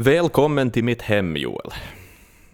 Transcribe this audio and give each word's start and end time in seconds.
Välkommen 0.00 0.70
till 0.70 0.84
mitt 0.84 1.02
hem, 1.02 1.36
Joel. 1.36 1.70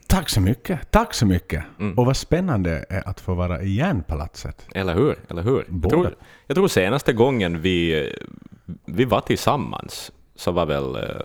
Tack 0.07 0.29
så 0.29 0.41
mycket. 0.41 0.91
Tack 0.91 1.15
så 1.15 1.27
mycket. 1.27 1.65
Mm. 1.81 1.99
Och 1.99 2.07
vad 2.07 2.17
spännande 2.17 2.85
är 2.89 3.09
att 3.09 3.21
få 3.21 3.35
vara 3.35 3.63
i 3.63 3.75
Järnpalatset. 3.75 4.67
Eller 4.75 4.95
hur? 4.95 5.17
Eller 5.29 5.43
hur? 5.43 5.67
Jag 5.83 5.91
tror, 5.91 6.15
jag 6.47 6.55
tror 6.55 6.69
senaste 6.69 7.13
gången 7.13 7.61
vi, 7.61 8.11
vi 8.85 9.05
var 9.05 9.21
tillsammans 9.21 10.13
så 10.35 10.53
var 10.53 10.67
väl 10.67 10.97
eh, 10.97 11.21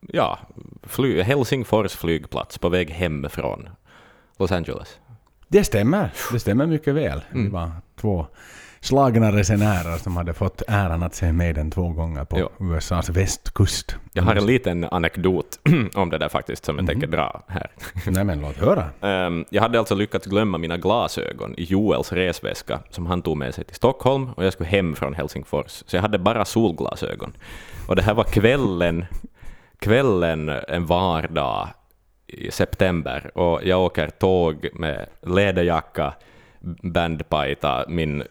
ja, 0.00 0.38
fly, 0.82 1.22
Helsingfors 1.22 1.92
flygplats 1.92 2.58
på 2.58 2.68
väg 2.68 2.90
hem 2.90 3.26
från 3.30 3.68
Los 4.38 4.52
Angeles. 4.52 4.98
Det 5.48 5.64
stämmer. 5.64 6.12
Det 6.32 6.40
stämmer 6.40 6.66
mycket 6.66 6.94
väl. 6.94 7.20
Mm. 7.30 7.44
Vi 7.44 7.50
var 7.50 7.70
två 8.00 8.26
slagna 8.84 9.32
resenärer 9.32 9.98
som 9.98 10.16
hade 10.16 10.32
fått 10.32 10.62
äran 10.68 11.02
att 11.02 11.14
se 11.14 11.32
Maiden 11.32 11.70
två 11.70 11.88
gånger 11.88 12.24
på 12.24 12.38
jo. 12.38 12.74
USAs 12.74 13.08
västkust. 13.08 13.96
Jag 14.12 14.22
har 14.22 14.34
en 14.34 14.46
liten 14.46 14.84
anekdot 14.84 15.58
om 15.94 16.10
det 16.10 16.18
där 16.18 16.28
faktiskt 16.28 16.64
som 16.64 16.76
jag 16.76 16.82
mm. 16.82 16.86
tänker 16.86 17.16
dra 17.16 17.42
här. 17.48 17.70
Nej 18.06 18.24
men 18.24 18.40
låt 18.40 18.56
höra. 18.56 18.86
Um, 19.26 19.44
jag 19.50 19.62
hade 19.62 19.78
alltså 19.78 19.94
lyckats 19.94 20.26
glömma 20.26 20.58
mina 20.58 20.76
glasögon 20.76 21.54
i 21.56 21.64
Joels 21.64 22.12
resväska 22.12 22.80
som 22.90 23.06
han 23.06 23.22
tog 23.22 23.36
med 23.36 23.54
sig 23.54 23.64
till 23.64 23.76
Stockholm 23.76 24.30
och 24.36 24.44
jag 24.44 24.52
skulle 24.52 24.68
hem 24.68 24.96
från 24.96 25.14
Helsingfors. 25.14 25.82
Så 25.86 25.96
jag 25.96 26.02
hade 26.02 26.18
bara 26.18 26.44
solglasögon. 26.44 27.36
Och 27.88 27.96
det 27.96 28.02
här 28.02 28.14
var 28.14 28.24
kvällen, 28.24 29.04
kvällen 29.78 30.48
en 30.48 30.86
vardag 30.86 31.68
i 32.26 32.50
september 32.50 33.38
och 33.38 33.60
jag 33.64 33.80
åker 33.80 34.08
tåg 34.08 34.68
med 34.74 35.06
läderjacka 35.22 36.14
bandpajta, 36.82 37.84
min 37.88 38.24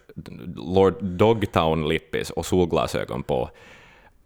Lord 0.56 1.04
Dogtown-lippis 1.04 2.32
och 2.32 2.46
solglasögon 2.46 3.24
på. 3.24 3.50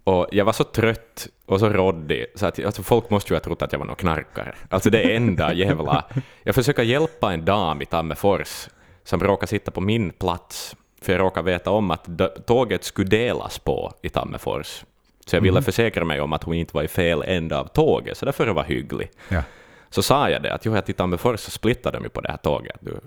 Och 0.04 0.28
jag 0.32 0.46
var 0.46 0.54
så 0.54 0.64
trött 0.64 1.28
och 1.46 1.60
så 1.60 1.70
råddig, 1.70 2.26
så 2.36 2.46
att 2.46 2.66
alltså 2.66 2.84
folk 2.84 3.10
måste 3.10 3.34
ju 3.34 3.36
ha 3.36 3.44
trott 3.44 3.62
att 3.62 3.72
jag 3.72 3.80
var 3.80 3.86
någon 3.86 3.96
knarkare. 3.96 4.56
Alltså 4.70 4.90
det 4.90 5.16
enda 5.16 5.54
jävla... 5.64 6.06
Jag 6.44 6.56
försöker 6.56 6.84
hjälpa 6.84 7.34
en 7.34 7.46
dam 7.46 7.82
i 7.82 7.86
Tammerfors 7.86 8.70
som 9.04 9.20
råkar 9.20 9.48
sitta 9.48 9.72
på 9.72 9.82
min 9.82 10.10
plats, 10.10 10.76
för 11.02 11.14
jag 11.14 11.20
råkar 11.20 11.44
veta 11.44 11.72
om 11.72 11.92
att 11.92 12.08
tåget 12.46 12.84
skulle 12.84 13.10
delas 13.10 13.60
på 13.60 13.94
i 14.02 14.10
Tammerfors. 14.10 14.84
Så 15.26 15.36
jag 15.36 15.42
ville 15.42 15.58
mm. 15.58 15.64
försäkra 15.64 16.06
mig 16.06 16.22
om 16.22 16.34
att 16.34 16.44
hon 16.44 16.56
inte 16.56 16.76
var 16.76 16.84
i 16.84 16.88
fel 16.88 17.24
ända 17.28 17.60
av 17.60 17.66
tåget, 17.66 18.18
så 18.18 18.26
därför 18.26 18.48
var 18.48 18.64
jag 18.64 18.70
hygglig. 18.70 19.10
Ja. 19.30 19.44
Så 19.90 20.02
sa 20.02 20.30
jag 20.30 20.44
det, 20.44 20.54
att 20.54 20.66
jo, 20.66 20.76
jag 20.76 20.86
till 20.86 20.96
Tammerfors 20.96 21.40
så 21.40 21.52
splittade 21.52 21.98
de 21.98 22.04
ju 22.04 22.10
på 22.10 22.22
det 22.22 22.30
här 22.30 22.38
tåget. 22.38 22.78
Du, 22.80 23.00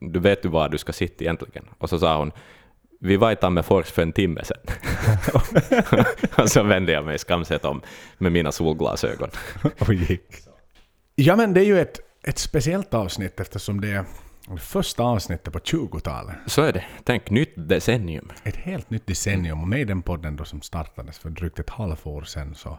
du 0.00 0.20
vet 0.20 0.42
du 0.42 0.48
var 0.48 0.68
du 0.68 0.78
ska 0.78 0.92
sitta 0.92 1.24
egentligen? 1.24 1.64
Och 1.78 1.88
så 1.88 1.98
sa 1.98 2.18
hon, 2.18 2.32
vi 3.00 3.16
var 3.16 3.32
i 3.32 3.36
Tammerfors 3.36 3.86
för 3.86 4.02
en 4.02 4.12
timme 4.12 4.44
sedan. 4.44 4.74
och 6.36 6.50
så 6.50 6.62
vände 6.62 6.92
jag 6.92 7.04
mig 7.04 7.18
skamset 7.18 7.64
om 7.64 7.82
med 8.18 8.32
mina 8.32 8.52
solglasögon. 8.52 9.30
och 9.78 9.94
gick. 9.94 10.26
Ja 11.14 11.36
men 11.36 11.54
det 11.54 11.60
är 11.60 11.64
ju 11.64 11.80
ett, 11.80 12.00
ett 12.22 12.38
speciellt 12.38 12.94
avsnitt 12.94 13.40
eftersom 13.40 13.80
det 13.80 13.90
är 13.90 14.04
första 14.56 15.02
avsnittet 15.02 15.52
på 15.52 15.58
20-talet. 15.58 16.36
Så 16.46 16.62
är 16.62 16.72
det. 16.72 16.84
Tänk, 17.04 17.30
nytt 17.30 17.52
decennium. 17.56 18.32
Ett 18.44 18.56
helt 18.56 18.90
nytt 18.90 19.06
decennium. 19.06 19.60
Och 19.60 19.68
med 19.68 19.86
den 19.86 20.02
podden 20.02 20.36
då 20.36 20.44
som 20.44 20.62
startades 20.62 21.18
för 21.18 21.30
drygt 21.30 21.58
ett 21.58 21.70
halvår 21.70 22.22
sedan 22.22 22.54
så 22.54 22.78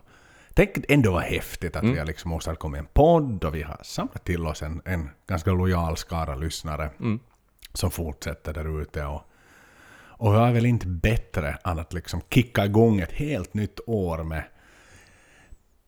Tänk 0.53 0.77
ändå 0.89 1.11
vad 1.11 1.23
häftigt 1.23 1.75
att 1.75 1.81
mm. 1.81 1.93
vi 1.93 1.99
har 1.99 2.05
liksom 2.05 2.33
åstadkommit 2.33 2.79
en 2.79 2.87
podd 2.93 3.43
och 3.43 3.55
vi 3.55 3.61
har 3.61 3.79
samlat 3.81 4.25
till 4.25 4.45
oss 4.45 4.63
en, 4.63 4.81
en 4.85 5.09
ganska 5.27 5.51
lojal 5.51 5.97
skara 5.97 6.35
lyssnare 6.35 6.89
mm. 6.99 7.19
som 7.73 7.91
fortsätter 7.91 8.53
där 8.53 8.81
ute. 8.81 9.05
Och, 9.05 9.21
och 10.07 10.35
jag 10.35 10.47
är 10.47 10.53
väl 10.53 10.65
inte 10.65 10.87
bättre 10.87 11.57
än 11.65 11.79
att 11.79 11.93
liksom 11.93 12.21
kicka 12.29 12.65
igång 12.65 12.99
ett 12.99 13.11
helt 13.11 13.53
nytt 13.53 13.79
år 13.87 14.23
med, 14.23 14.43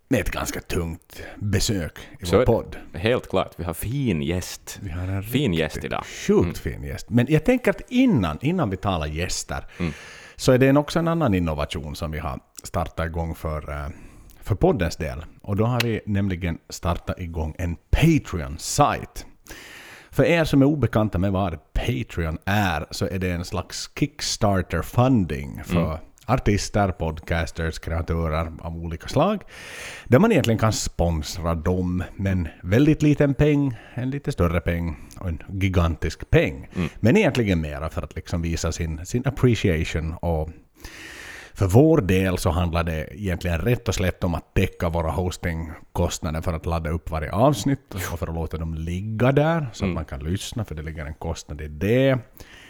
med 0.08 0.20
ett 0.22 0.32
ganska 0.32 0.62
tungt 0.62 1.24
besök 1.40 2.00
i 2.20 2.26
Så 2.26 2.38
vår 2.38 2.46
podd. 2.46 2.78
Helt 2.94 3.30
klart, 3.30 3.54
vi 3.56 3.64
har 3.64 3.74
fin 3.74 4.22
gäst. 4.22 4.80
Vi 4.82 4.90
har 4.90 5.08
en 5.08 5.24
fin 5.24 5.54
gäst 5.54 5.84
idag. 5.84 6.04
Sjukt 6.06 6.42
mm. 6.42 6.54
fin 6.54 6.84
gäst. 6.84 7.10
Men 7.10 7.26
jag 7.30 7.46
tänker 7.46 7.72
att 7.72 7.82
innan, 7.92 8.38
innan 8.42 8.70
vi 8.70 8.78
talar 8.78 9.08
gäster 9.08 9.66
mm. 9.78 9.94
så 10.36 10.52
är 10.52 10.58
det 10.58 10.78
också 10.78 11.00
en 11.00 11.08
annan 11.08 11.34
innovation 11.34 11.96
som 11.96 12.12
vi 12.12 12.20
har 12.20 12.40
startat 12.64 13.06
igång 13.06 13.36
för 13.36 13.70
uh, 13.70 13.88
för 14.42 14.56
poddens 14.56 14.96
del. 14.96 15.26
Och 15.42 15.56
då 15.56 15.66
har 15.66 15.80
vi 15.84 16.02
nämligen 16.06 16.58
startat 16.70 17.20
igång 17.20 17.56
en 17.58 17.76
Patreon-sajt. 17.76 19.26
För 20.12 20.24
er 20.24 20.44
som 20.44 20.62
är 20.62 20.66
obekanta 20.66 21.18
med 21.18 21.32
vad 21.32 21.74
Patreon 21.74 22.38
är 22.46 22.86
så 22.92 23.08
är 23.08 23.20
det 23.20 23.30
en 23.30 23.46
slags 23.46 23.90
Kickstarter-funding 23.96 25.64
för 25.64 25.86
mm. 25.86 25.98
artister, 26.26 26.92
podcasters, 26.92 27.80
kreatörer 27.80 28.52
av 28.62 28.76
olika 28.76 29.08
slag. 29.08 29.44
Där 30.06 30.20
man 30.20 30.32
egentligen 30.32 30.58
kan 30.58 30.74
sponsra 30.74 31.56
dem 31.56 32.04
med 32.16 32.32
en 32.32 32.48
väldigt 32.64 33.02
liten 33.02 33.34
peng, 33.34 33.78
en 33.94 34.10
lite 34.10 34.32
större 34.32 34.62
peng 34.62 34.96
och 35.20 35.30
en 35.30 35.44
gigantisk 35.50 36.30
peng. 36.30 36.70
Mm. 36.76 36.90
Men 37.00 37.18
egentligen 37.18 37.62
mera 37.62 37.90
för 37.90 38.02
att 38.02 38.16
liksom 38.16 38.42
visa 38.42 38.72
sin, 38.72 39.06
sin 39.06 39.28
appreciation 39.28 40.14
och 40.14 40.50
för 41.62 41.68
vår 41.68 42.02
del 42.02 42.38
så 42.38 42.50
handlar 42.50 42.84
det 42.84 43.08
egentligen 43.12 43.58
rätt 43.58 43.88
och 43.88 43.96
slätt 43.96 44.24
om 44.24 44.36
att 44.36 44.54
täcka 44.54 44.90
våra 44.90 45.12
hostingkostnader 45.12 46.42
för 46.42 46.54
att 46.54 46.66
ladda 46.66 46.90
upp 46.90 47.12
varje 47.12 47.32
avsnitt 47.32 47.96
och 47.96 48.02
för 48.02 48.28
att 48.28 48.36
låta 48.36 48.58
dem 48.58 48.74
ligga 48.74 49.32
där 49.32 49.70
så 49.74 49.84
att 49.84 49.88
mm. 49.88 49.94
man 49.94 50.06
kan 50.06 50.20
lyssna, 50.20 50.66
för 50.66 50.76
det 50.76 50.82
ligger 50.82 51.06
en 51.06 51.14
kostnad 51.14 51.62
i 51.62 51.68
det. 51.68 52.18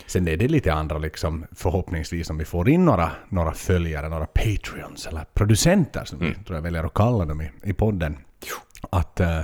Sen 0.06 0.28
är 0.28 0.38
det 0.38 0.47
lite 0.47 0.74
andra, 0.74 0.97
liksom, 0.97 1.46
förhoppningsvis, 1.51 2.30
om 2.30 2.38
vi 2.38 2.46
får 2.46 2.69
in 2.69 2.85
några, 2.85 3.12
några 3.30 3.51
följare, 3.51 4.09
några 4.09 4.25
patreons 4.25 5.07
eller 5.07 5.25
producenter, 5.34 6.06
som 6.06 6.19
mm. 6.19 6.34
vi 6.38 6.44
tror 6.44 6.57
jag 6.57 6.63
väljer 6.63 6.84
att 6.84 6.94
kalla 6.94 7.25
dem 7.25 7.41
i, 7.41 7.50
i 7.63 7.74
podden, 7.74 8.18
att 8.90 9.19
uh, 9.19 9.41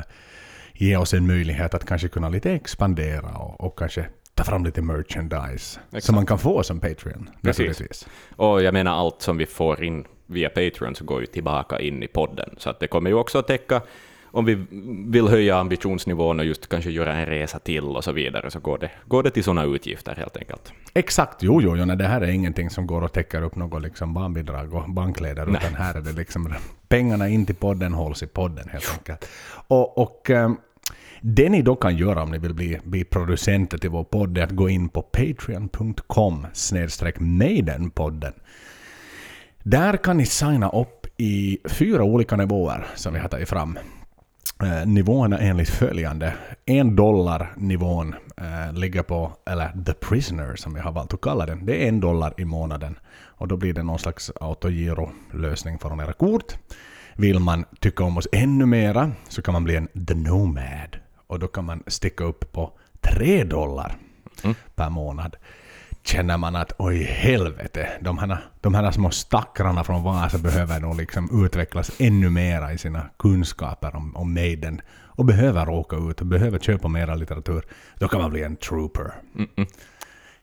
ge 0.74 0.98
oss 0.98 1.14
en 1.14 1.28
möjlighet 1.28 1.74
att 1.74 1.86
kanske 1.86 2.08
kunna 2.08 2.30
lite 2.30 2.52
expandera 2.52 3.30
och, 3.30 3.62
och 3.62 3.80
kanske 3.80 4.06
ta 4.38 4.44
fram 4.44 4.66
lite 4.66 4.82
merchandise 4.82 5.80
Exakt. 5.88 6.04
som 6.04 6.16
man 6.16 6.26
kan 6.26 6.40
få 6.40 6.64
som 6.64 6.80
Patreon. 6.80 7.30
Precis. 7.42 8.08
Och 8.36 8.62
jag 8.62 8.74
menar 8.74 8.92
allt 8.92 9.22
som 9.22 9.38
vi 9.38 9.46
får 9.46 9.84
in 9.84 10.06
via 10.26 10.50
Patreon 10.50 10.96
så 10.96 11.06
går 11.06 11.22
ju 11.22 11.26
tillbaka 11.26 11.80
in 11.80 12.04
i 12.04 12.08
podden. 12.08 12.56
Så 12.58 12.70
att 12.70 12.80
det 12.80 12.88
kommer 12.88 13.10
ju 13.10 13.16
också 13.16 13.40
att 13.40 13.48
täcka 13.48 13.82
om 14.32 14.46
vi 14.46 14.66
vill 15.08 15.28
höja 15.28 15.58
ambitionsnivån 15.58 16.40
och 16.40 16.46
just 16.46 16.70
kanske 16.70 16.92
göra 16.92 17.14
en 17.14 17.26
resa 17.26 17.60
till 17.60 17.84
och 17.84 18.04
så 18.04 18.12
vidare, 18.12 18.52
så 18.52 18.60
går 18.60 18.78
det, 18.78 18.92
går 19.06 19.24
det 19.24 19.32
till 19.32 19.44
sådana 19.44 19.64
utgifter 19.64 20.16
helt 20.16 20.38
enkelt. 20.38 20.74
Exakt, 20.94 21.44
jo, 21.44 21.62
jo, 21.62 21.76
jo 21.78 21.86
nej, 21.86 21.98
det 21.98 22.08
här 22.08 22.22
är 22.22 22.28
ingenting 22.28 22.70
som 22.70 22.88
går 22.88 23.02
och 23.02 23.14
täcker 23.14 23.42
upp 23.42 23.56
något 23.56 23.82
liksom 23.82 24.14
barnbidrag 24.14 24.74
och 24.74 24.90
bankleder, 24.90 25.50
utan 25.50 25.74
här 25.74 25.96
är 25.96 26.02
det 26.02 26.12
liksom 26.12 26.54
pengarna 26.88 27.30
in 27.30 27.46
till 27.46 27.56
podden 27.56 27.94
hålls 27.94 28.24
i 28.24 28.28
podden 28.28 28.70
helt 28.70 28.94
enkelt. 28.94 29.30
Och, 29.68 29.98
och 29.98 30.30
um, 30.30 30.58
det 31.22 31.50
ni 31.50 31.62
då 31.62 31.76
kan 31.76 31.98
göra 31.98 32.24
om 32.24 32.32
ni 32.32 32.38
vill 32.38 32.54
bli, 32.54 32.80
bli 32.84 33.04
producenter 33.04 33.78
till 33.78 33.90
vår 33.90 34.04
podd 34.04 34.38
är 34.38 34.44
att 34.44 34.52
gå 34.52 34.70
in 34.70 34.90
på 34.90 35.02
patreon.com 35.02 36.48
snedstreck 36.54 37.20
Maidenpodden. 37.20 38.34
Där 39.64 39.98
kan 39.98 40.18
ni 40.18 40.26
signa 40.26 40.70
upp 40.70 41.08
i 41.18 41.58
fyra 41.66 42.04
olika 42.04 42.36
nivåer 42.36 42.86
som 42.96 43.14
vi 43.14 43.20
har 43.20 43.30
tagit 43.30 43.50
fram. 43.50 43.80
Eh, 44.64 44.88
nivåerna 44.88 45.40
enligt 45.40 45.70
följande. 45.70 46.34
En 46.66 46.96
dollar 46.96 47.54
nivån 47.58 48.16
eh, 48.38 48.74
ligger 48.74 49.04
på, 49.04 49.32
eller 49.46 49.84
the 49.86 49.94
prisoner 49.94 50.56
som 50.56 50.74
vi 50.74 50.80
har 50.80 50.92
valt 50.92 51.14
att 51.14 51.22
kalla 51.22 51.46
den. 51.46 51.66
Det 51.66 51.84
är 51.84 51.88
en 51.88 52.00
dollar 52.00 52.34
i 52.38 52.46
månaden. 52.46 53.00
Och 53.10 53.48
då 53.48 53.58
blir 53.58 53.74
det 53.74 53.84
någon 53.84 54.00
slags 54.00 54.32
autogiro-lösning 54.42 55.80
från 55.80 56.00
era 56.00 56.14
kort. 56.14 56.54
Vill 57.16 57.40
man 57.40 57.66
tycka 57.80 58.04
om 58.04 58.18
oss 58.18 58.28
ännu 58.32 58.66
mera 58.66 59.12
så 59.30 59.42
kan 59.42 59.54
man 59.54 59.64
bli 59.64 59.76
en 59.76 59.88
the 60.08 60.16
nomad 60.16 60.98
och 61.28 61.40
då 61.40 61.48
kan 61.48 61.66
man 61.66 61.84
sticka 61.88 62.24
upp 62.24 62.52
på 62.52 62.72
3 63.02 63.44
dollar 63.44 63.96
mm. 64.44 64.56
per 64.76 64.90
månad. 64.90 65.36
Känner 66.04 66.38
man 66.38 66.56
att 66.56 66.72
oj 66.78 67.04
helvete, 67.04 67.90
de 68.02 68.18
här, 68.18 68.38
de 68.62 68.74
här 68.74 68.92
små 68.92 69.12
stackarna 69.12 69.84
från 69.84 70.04
Vasa 70.04 70.38
behöver 70.38 70.80
nog 70.80 70.98
liksom 70.98 71.46
utvecklas 71.46 71.92
ännu 72.00 72.30
mera 72.30 72.74
i 72.74 72.78
sina 72.78 73.10
kunskaper 73.20 73.96
om, 73.96 74.16
om 74.16 74.34
Maiden 74.34 74.82
och 74.90 75.26
behöver 75.26 75.70
åka 75.70 75.96
ut 75.96 76.22
och 76.22 76.28
behöver 76.28 76.60
köpa 76.60 76.88
mera 76.88 77.16
litteratur. 77.16 77.66
Då 77.96 78.08
kan 78.08 78.22
man 78.22 78.32
bli 78.32 78.44
en 78.44 78.56
trooper. 78.56 79.14
Mm 79.36 79.50
-mm. 79.56 79.68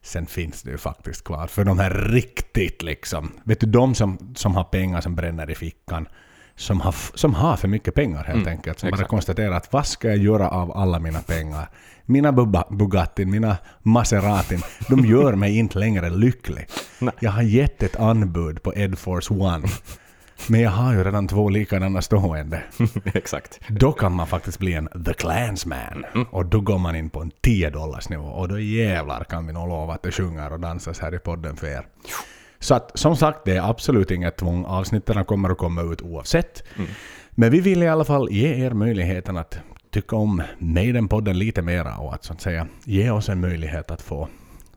Sen 0.03 0.26
finns 0.26 0.62
det 0.62 0.70
ju 0.70 0.79
faktiskt 0.79 1.25
kvar 1.25 1.47
för 1.47 1.64
de 1.64 1.79
här 1.79 1.91
riktigt 1.91 2.82
liksom, 2.82 3.32
vet 3.44 3.61
du 3.61 3.67
de 3.67 3.94
som, 3.94 4.35
som 4.37 4.55
har 4.55 4.64
pengar 4.64 5.00
som 5.00 5.14
bränner 5.14 5.50
i 5.50 5.55
fickan 5.55 6.08
som 6.56 6.81
har, 6.81 6.95
som 7.15 7.35
har 7.35 7.56
för 7.56 7.69
mycket 7.69 7.95
pengar 7.95 8.25
helt 8.25 8.37
mm, 8.37 8.49
enkelt. 8.49 8.79
Som 8.79 8.89
exakt. 8.89 9.03
bara 9.03 9.09
konstaterar 9.09 9.53
att 9.53 9.73
vad 9.73 9.87
ska 9.87 10.09
jag 10.09 10.17
göra 10.17 10.49
av 10.49 10.77
alla 10.77 10.99
mina 10.99 11.23
pengar? 11.23 11.69
Mina 12.06 12.33
Bugattin, 12.71 13.31
mina 13.31 13.56
Maseratin, 13.83 14.62
de 14.89 15.06
gör 15.06 15.35
mig 15.35 15.59
inte 15.59 15.79
längre 15.79 16.11
lycklig. 16.11 16.67
Nej. 16.99 17.15
Jag 17.21 17.31
har 17.31 17.43
gett 17.43 17.83
ett 17.83 17.97
anbud 17.97 18.62
på 18.62 18.75
Ed 18.75 18.99
Force 18.99 19.35
One. 19.35 19.69
Men 20.49 20.61
jag 20.61 20.71
har 20.71 20.93
ju 20.93 21.05
redan 21.05 21.29
två 21.29 21.49
likadana 21.49 22.03
stående. 22.03 22.62
Exakt. 23.05 23.61
Då 23.69 23.93
kan 23.93 24.12
man 24.12 24.27
faktiskt 24.27 24.59
bli 24.59 24.73
en 24.73 24.89
The 25.05 25.12
Clansman. 25.12 26.05
Mm. 26.15 26.27
Och 26.31 26.47
då 26.47 26.61
går 26.61 26.79
man 26.79 26.97
in 26.97 27.11
på 27.11 27.21
en 27.21 27.31
10 27.41 27.71
dollars 27.71 28.09
nivå. 28.09 28.25
Och 28.25 28.49
då 28.49 28.59
jävlar 28.59 29.25
kan 29.25 29.47
vi 29.47 29.53
nog 29.53 29.69
lova 29.69 29.95
att 29.95 30.03
det 30.03 30.12
sjunger 30.12 30.53
och 30.53 30.61
dansas 30.61 30.99
här 30.99 31.15
i 31.15 31.19
podden 31.19 31.56
för 31.56 31.67
er. 31.67 31.87
Så 32.64 32.75
att 32.75 32.90
som 32.94 33.16
sagt, 33.16 33.38
det 33.44 33.56
är 33.56 33.70
absolut 33.70 34.11
inget 34.11 34.37
tvång. 34.37 34.64
Avsnitten 34.64 35.25
kommer 35.25 35.50
att 35.50 35.58
komma 35.58 35.82
ut 35.82 36.02
oavsett. 36.02 36.62
Mm. 36.76 36.90
Men 37.31 37.50
vi 37.50 37.61
vill 37.61 37.82
i 37.82 37.88
alla 37.88 38.05
fall 38.05 38.28
ge 38.31 38.64
er 38.64 38.70
möjligheten 38.70 39.37
att 39.37 39.58
tycka 39.90 40.16
om 40.16 40.43
Maiden-podden 40.58 41.32
lite 41.38 41.62
mera 41.62 41.96
och 41.96 42.14
att 42.14 42.25
så 42.25 42.32
att 42.32 42.40
säga 42.40 42.66
ge 42.84 43.11
oss 43.11 43.28
en 43.28 43.40
möjlighet 43.40 43.90
att 43.90 44.02
få 44.02 44.28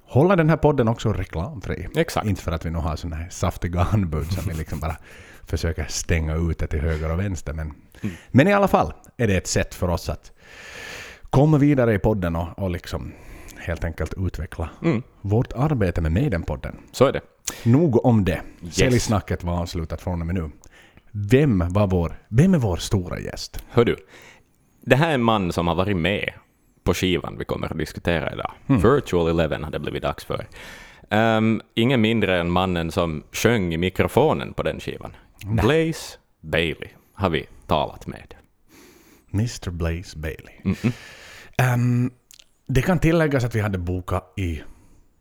hålla 0.06 0.36
den 0.36 0.50
här 0.50 0.58
podden 0.58 0.88
också 0.88 1.14
reklamfri. 1.14 1.88
Exakt. 1.96 2.28
Inte 2.28 2.42
för 2.42 2.52
att 2.52 2.66
vi 2.66 2.70
nu 2.70 2.78
har 2.78 2.96
sådana 2.96 3.16
här 3.16 3.30
saftiga 3.30 3.88
anbud 3.92 4.32
som 4.32 4.44
vi 4.48 4.54
liksom 4.54 4.80
bara 4.80 4.98
försöker 5.46 5.86
stänga 5.90 6.36
ute 6.36 6.68
till 6.68 6.82
höger 6.82 7.12
och 7.12 7.20
vänster. 7.20 7.54
Men, 7.54 7.74
men 8.32 8.48
i 8.48 8.54
alla 8.54 8.68
fall 8.68 8.94
är 9.18 9.28
det 9.28 9.38
ett 9.38 9.48
sätt 9.48 9.76
för 9.76 9.90
oss 9.90 10.10
att 10.10 10.32
komma 11.30 11.58
vidare 11.58 11.94
i 11.94 12.00
podden 12.00 12.36
och, 12.36 12.60
och 12.60 12.70
liksom 12.70 13.14
helt 13.68 13.84
enkelt 13.84 14.14
utveckla 14.18 14.70
vårt 15.22 15.54
arbete 15.54 16.02
med 16.02 16.12
Maiden-podden. 16.12 16.76
Så 16.92 17.06
är 17.06 17.12
det. 17.14 17.22
Nog 17.64 18.06
om 18.06 18.26
det. 18.26 18.42
Yes. 18.64 18.76
Säljsnacket 18.76 19.44
var 19.44 19.62
avslutat 19.62 20.02
från 20.02 20.22
och 20.22 20.28
med 20.28 20.36
nu. 20.36 20.52
Vem, 21.12 21.64
var 21.70 21.88
vår, 21.88 22.20
vem 22.30 22.54
är 22.54 22.58
vår 22.58 22.78
stora 22.78 23.20
gäst? 23.20 23.64
Hör 23.70 23.86
du, 23.86 23.96
det 24.82 24.96
här 24.96 25.10
är 25.10 25.14
en 25.14 25.24
man 25.24 25.52
som 25.52 25.68
har 25.68 25.76
varit 25.76 25.98
med 25.98 26.34
på 26.84 26.94
skivan 26.94 27.38
vi 27.38 27.46
kommer 27.46 27.72
att 27.72 27.78
diskutera 27.78 28.34
idag. 28.34 28.52
Virtual 28.68 29.30
Eleven 29.30 29.64
hade 29.64 29.80
blivit 29.80 30.04
dags 30.04 30.26
för. 30.26 30.48
Um, 31.10 31.62
ingen 31.74 32.02
mindre 32.02 32.40
än 32.40 32.52
mannen 32.52 32.92
som 32.92 33.24
sjöng 33.32 33.74
i 33.74 33.78
mikrofonen 33.78 34.54
på 34.54 34.64
den 34.64 34.80
skivan. 34.80 35.16
Blaze 35.46 36.18
Bailey 36.42 36.90
har 37.14 37.30
vi 37.30 37.46
talat 37.68 38.08
med. 38.08 38.34
Mr 39.34 39.70
Blaze 39.70 40.18
Bailey. 40.18 40.76
Ehm, 41.58 42.12
det 42.68 42.82
kan 42.82 43.00
tilläggas 43.00 43.44
att 43.44 43.56
vi 43.56 43.60
hade 43.60 43.78
bokat 43.78 44.34
i 44.38 44.62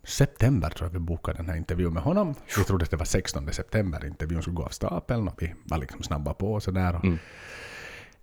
september, 0.04 0.70
tror 0.70 0.88
jag 0.88 0.92
vi 0.92 0.98
bokade 0.98 1.36
den 1.38 1.48
här 1.48 1.56
intervjun 1.56 1.94
med 1.94 2.02
honom. 2.02 2.34
Vi 2.58 2.64
trodde 2.64 2.84
att 2.84 2.90
det 2.90 2.96
var 2.96 3.04
16 3.04 3.52
september 3.52 4.06
intervjun 4.06 4.42
skulle 4.42 4.56
gå 4.56 4.62
av 4.62 4.68
stapeln 4.68 5.28
och 5.28 5.42
vi 5.42 5.54
var 5.64 5.78
liksom 5.78 6.02
snabba 6.02 6.34
på 6.34 6.52
och 6.52 6.62
sådär. 6.62 6.96
Och 6.96 7.04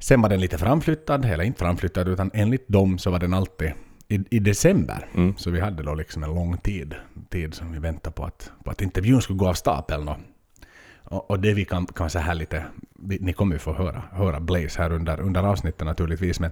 Sen 0.04 0.22
var 0.22 0.30
den 0.30 0.42
lite 0.42 0.58
framflyttad, 0.58 1.26
eller 1.26 1.44
inte 1.44 1.60
framflyttad, 1.60 2.08
utan 2.08 2.32
enligt 2.34 2.68
dem 2.68 2.98
så 2.98 3.12
var 3.12 3.20
den 3.20 3.34
alltid 3.34 3.72
i, 4.08 4.20
i 4.30 4.40
december. 4.40 5.08
Så 5.38 5.50
vi 5.52 5.60
hade 5.60 5.84
då 5.84 5.94
liksom 5.94 6.24
en 6.24 6.36
lång 6.36 6.58
tid, 6.58 6.96
tid 7.30 7.54
som 7.54 7.72
vi 7.72 7.80
väntade 7.80 8.14
på 8.14 8.26
att, 8.26 8.52
på 8.64 8.72
att 8.72 8.82
intervjun 8.82 9.22
skulle 9.22 9.40
gå 9.40 9.48
av 9.48 9.54
stapeln. 9.54 10.08
Och, 10.08 10.18
och, 11.04 11.32
och 11.32 11.40
det 11.40 11.54
vi 11.54 11.66
kan, 11.66 11.86
kan 11.86 12.10
så 12.10 12.20
här 12.20 12.36
lite, 12.36 12.66
vi, 13.00 13.18
ni 13.22 13.34
kommer 13.34 13.56
ju 13.56 13.60
få 13.60 13.74
höra, 13.74 14.04
höra 14.12 14.40
Blaze 14.40 14.82
här 14.82 14.92
under, 14.92 15.20
under 15.20 15.44
avsnittet 15.44 15.86
naturligtvis, 15.86 16.40
men 16.40 16.52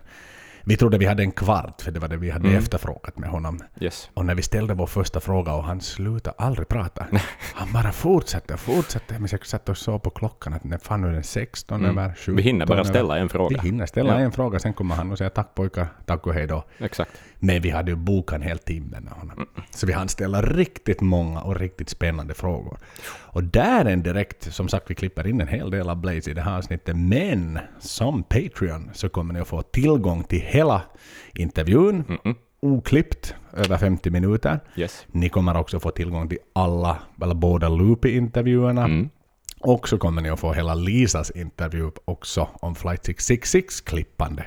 vi 0.64 0.78
trodde 0.78 0.98
vi 0.98 1.06
hade 1.06 1.24
en 1.24 1.32
kvart, 1.32 1.82
för 1.82 1.92
det 1.92 2.00
var 2.00 2.08
det 2.08 2.18
vi 2.18 2.30
hade 2.30 2.50
efterfrågat 2.50 3.18
med 3.18 3.30
honom. 3.30 3.60
Yes. 3.80 4.10
Och 4.14 4.26
när 4.26 4.36
vi 4.36 4.42
ställde 4.42 4.74
vår 4.74 4.86
första 4.88 5.20
fråga 5.20 5.54
och 5.54 5.64
han 5.64 5.82
slutade 5.82 6.36
aldrig 6.38 6.68
prata. 6.68 7.06
Han 7.54 7.74
bara 7.74 7.92
fortsatte 7.92 8.54
och 8.54 8.60
fortsatte. 8.60 9.14
Men 9.20 9.28
jag 9.32 9.46
satt 9.46 9.70
och 9.70 9.78
såg 9.78 10.04
på 10.04 10.10
klockan 10.10 10.54
att 10.54 10.64
när 10.64 10.78
fan 10.78 11.02
nu 11.02 11.08
är 11.08 11.12
den 11.12 11.24
16 11.24 11.86
över 11.86 12.14
17 12.16 12.32
Mm. 12.32 12.38
Vi 12.38 12.44
hinner 12.44 12.66
bara 12.66 12.84
ställa 12.84 13.18
en 13.18 13.30
fråga. 13.30 13.60
Vi 13.62 13.68
hinner 13.70 13.86
ställa 13.86 14.14
Ja. 14.14 14.20
en 14.20 14.32
fråga, 14.32 14.60
sen 14.60 14.74
kommer 14.74 14.96
han 14.96 15.12
och 15.12 15.18
säger 15.18 15.30
tack 15.30 15.56
pojkar, 15.56 15.88
tack 16.06 16.28
och 16.28 16.34
hej 16.34 16.48
då. 16.48 16.64
Exakt. 16.78 17.12
Men 17.40 17.62
vi 17.62 17.70
hade 17.70 17.92
ju 17.92 17.96
bokat 17.98 18.36
en 18.36 18.42
hel 18.42 18.58
timme 18.60 19.00
med 19.00 19.14
honom. 19.14 19.48
Så 19.72 19.86
vi 19.88 19.94
hann 19.94 20.08
ställa 20.10 20.42
riktigt 20.42 21.02
många 21.02 21.42
och 21.42 21.56
riktigt 21.60 21.90
spännande 21.90 22.34
frågor. 22.34 22.78
Och 23.34 23.44
där 23.44 23.86
är 23.86 23.90
en 23.90 24.04
direkt, 24.04 24.54
som 24.54 24.70
sagt 24.70 24.90
vi 24.92 24.96
klipper 24.96 25.28
in 25.28 25.42
en 25.42 25.48
hel 25.48 25.72
del 25.72 25.90
av 25.90 25.98
Blaze 25.98 26.32
i 26.32 26.34
det 26.34 26.42
här 26.42 26.58
avsnittet, 26.58 26.96
men 26.98 27.60
som 27.80 28.24
Patreon 28.24 28.90
så 28.94 29.10
kommer 29.10 29.34
ni 29.34 29.40
att 29.40 29.48
få 29.48 29.62
tillgång 29.62 30.24
till 30.24 30.42
hela 30.52 30.82
intervjun, 31.34 32.04
oklippt, 32.60 33.36
över 33.54 33.78
50 33.78 34.10
minuter. 34.10 34.60
Yes. 34.76 35.06
Ni 35.08 35.30
kommer 35.30 35.58
också 35.58 35.80
få 35.80 35.92
tillgång 35.92 36.30
till 36.30 36.38
alla, 36.54 36.98
eller 37.22 37.36
båda 37.36 37.70
Loopy-intervjuerna. 37.70 39.10
Och 39.60 39.90
så 39.90 39.98
kommer 39.98 40.22
ni 40.22 40.30
att 40.30 40.40
få 40.40 40.54
hela 40.54 40.74
Lisas 40.74 41.32
intervju 41.32 41.92
också 42.06 42.50
om 42.54 42.76
Flight 42.76 43.08
666-klippande. 43.08 44.44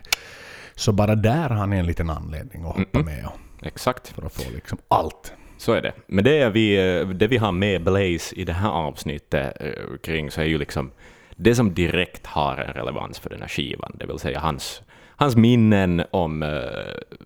Så 0.74 0.92
bara 0.92 1.14
där 1.14 1.48
har 1.48 1.66
ni 1.66 1.76
en 1.76 1.86
liten 1.86 2.10
anledning 2.10 2.64
att 2.64 2.76
hoppa 2.76 2.98
med 2.98 3.26
och, 3.26 3.66
Exakt. 3.66 4.08
för 4.08 4.26
att 4.26 4.34
få 4.34 4.50
liksom 4.54 4.78
allt. 4.88 5.32
Så 5.58 5.72
är 5.72 5.82
det. 5.82 5.92
Men 6.06 6.24
det, 6.24 6.48
vi, 6.50 6.76
det 7.14 7.26
vi 7.26 7.36
har 7.36 7.52
med 7.52 7.84
Blaze 7.84 8.34
i 8.34 8.44
det 8.44 8.52
här 8.52 8.70
avsnittet 8.70 9.52
eh, 9.60 9.96
kring 10.02 10.30
så 10.30 10.40
är 10.40 10.44
ju 10.44 10.58
liksom 10.58 10.90
det 11.36 11.54
som 11.54 11.74
direkt 11.74 12.26
har 12.26 12.56
en 12.56 12.72
relevans 12.72 13.18
för 13.18 13.30
den 13.30 13.40
här 13.40 13.48
skivan, 13.48 13.96
det 13.98 14.06
vill 14.06 14.18
säga 14.18 14.40
hans, 14.40 14.82
hans 15.16 15.36
minnen 15.36 16.02
om 16.10 16.42
eh, 16.42 16.50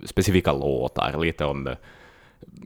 specifika 0.04 0.52
låtar, 0.52 1.20
lite 1.24 1.44
om 1.44 1.66
eh, 1.66 1.74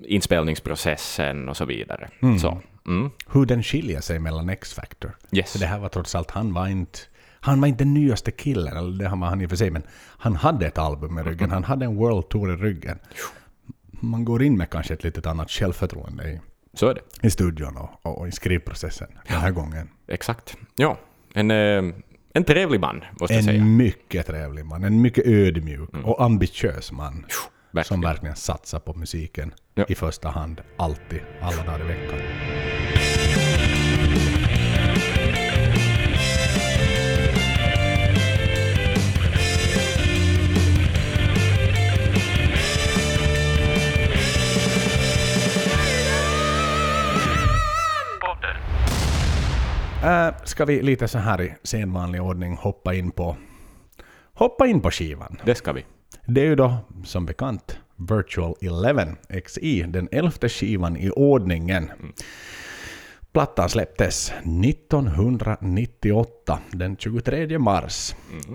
inspelningsprocessen 0.05 1.49
och 1.49 1.57
så 1.57 1.65
vidare. 1.65 2.09
Så, 2.41 2.61
mm. 2.87 3.11
Hur 3.33 3.47
den 3.47 3.63
skiljer 3.63 4.01
sig 4.01 4.19
mellan 4.19 4.49
X-Factor. 4.49 5.17
Yes. 5.33 5.53
För 5.53 5.59
det 5.59 5.67
här 5.67 5.79
var 5.79 5.89
trots 5.89 6.15
allt, 6.15 6.31
han 6.31 6.55
var 6.55 6.69
inte 6.69 6.99
han 7.45 7.61
var 7.61 7.69
inte 7.69 7.85
den 7.85 7.95
nyaste 7.95 8.31
killen, 8.31 8.77
eller 8.77 9.05
det 9.05 9.09
var 9.09 9.27
han 9.27 9.41
i 9.41 9.47
och 9.47 9.51
för 9.51 9.57
sig, 9.57 9.71
men 9.71 9.83
han 10.19 10.37
hade 10.37 10.67
ett 10.67 10.79
album 10.79 11.19
i 11.19 11.23
ryggen, 11.23 11.51
han 11.51 11.65
hade 11.65 11.85
en 11.85 11.97
World 11.97 12.29
Tour 12.29 12.53
i 12.53 12.57
ryggen. 12.57 12.99
Man 13.91 14.25
går 14.25 14.43
in 14.43 14.57
med 14.57 14.71
kanske 14.71 14.95
ett 14.95 15.05
litet 15.05 15.27
annat 15.27 15.51
självförtroende 15.51 16.25
i, 16.25 16.41
Så 16.75 16.89
är 16.89 16.95
det. 16.95 17.27
i 17.27 17.31
studion 17.31 17.77
och, 17.77 18.19
och 18.19 18.29
i 18.29 18.33
skrivprocessen 18.33 19.09
den 19.29 19.41
här 19.41 19.51
gången. 19.51 19.89
Exakt. 20.09 20.57
Ja, 20.77 20.99
en, 21.35 21.51
eh, 21.51 21.83
en 22.35 22.45
trevlig 22.45 22.81
man, 22.81 23.05
måste 23.21 23.35
jag 23.35 23.45
säga. 23.45 23.61
En 23.61 23.77
mycket 23.77 24.27
trevlig 24.27 24.65
man, 24.65 24.85
en 24.85 25.01
mycket 25.01 25.27
ödmjuk 25.27 25.91
och 26.05 26.23
ambitiös 26.25 26.93
man. 26.93 27.27
verkligen. 27.71 27.85
Som 27.85 28.01
verkligen 28.01 28.37
satsar 28.37 28.79
på 28.79 28.95
musiken 28.95 29.55
Ja. 29.75 29.85
i 29.89 29.95
första 29.95 30.29
hand, 30.29 30.61
alltid, 30.77 31.21
alla 31.43 31.63
dagar 31.65 31.81
i 31.81 31.89
veckan. 31.89 32.19
Äh, 50.03 50.35
ska 50.45 50.65
vi 50.65 50.83
lite 50.83 51.09
så 51.09 51.19
här 51.19 51.43
i 51.43 51.55
sedvanlig 51.63 52.23
ordning 52.23 52.57
hoppa 52.57 52.95
in 52.95 53.11
på 53.11 53.37
hoppa 54.33 54.67
in 54.67 54.81
på 54.81 54.91
skivan. 54.91 55.41
Det 55.45 55.55
ska 55.55 55.73
vi. 55.73 55.85
Det 56.27 56.41
är 56.41 56.45
ju 56.45 56.57
då 56.57 56.77
som 57.05 57.27
bekant 57.27 57.79
Virtual 57.97 58.55
11 58.61 59.07
XI, 59.47 59.83
den 59.83 60.09
elfte 60.13 60.49
skivan 60.49 60.97
i 60.97 61.11
ordningen. 61.11 61.91
Plattan 63.33 63.69
släpptes 63.69 64.33
1998, 64.65 66.59
den 66.73 66.97
23 66.97 67.59
mars. 67.59 68.15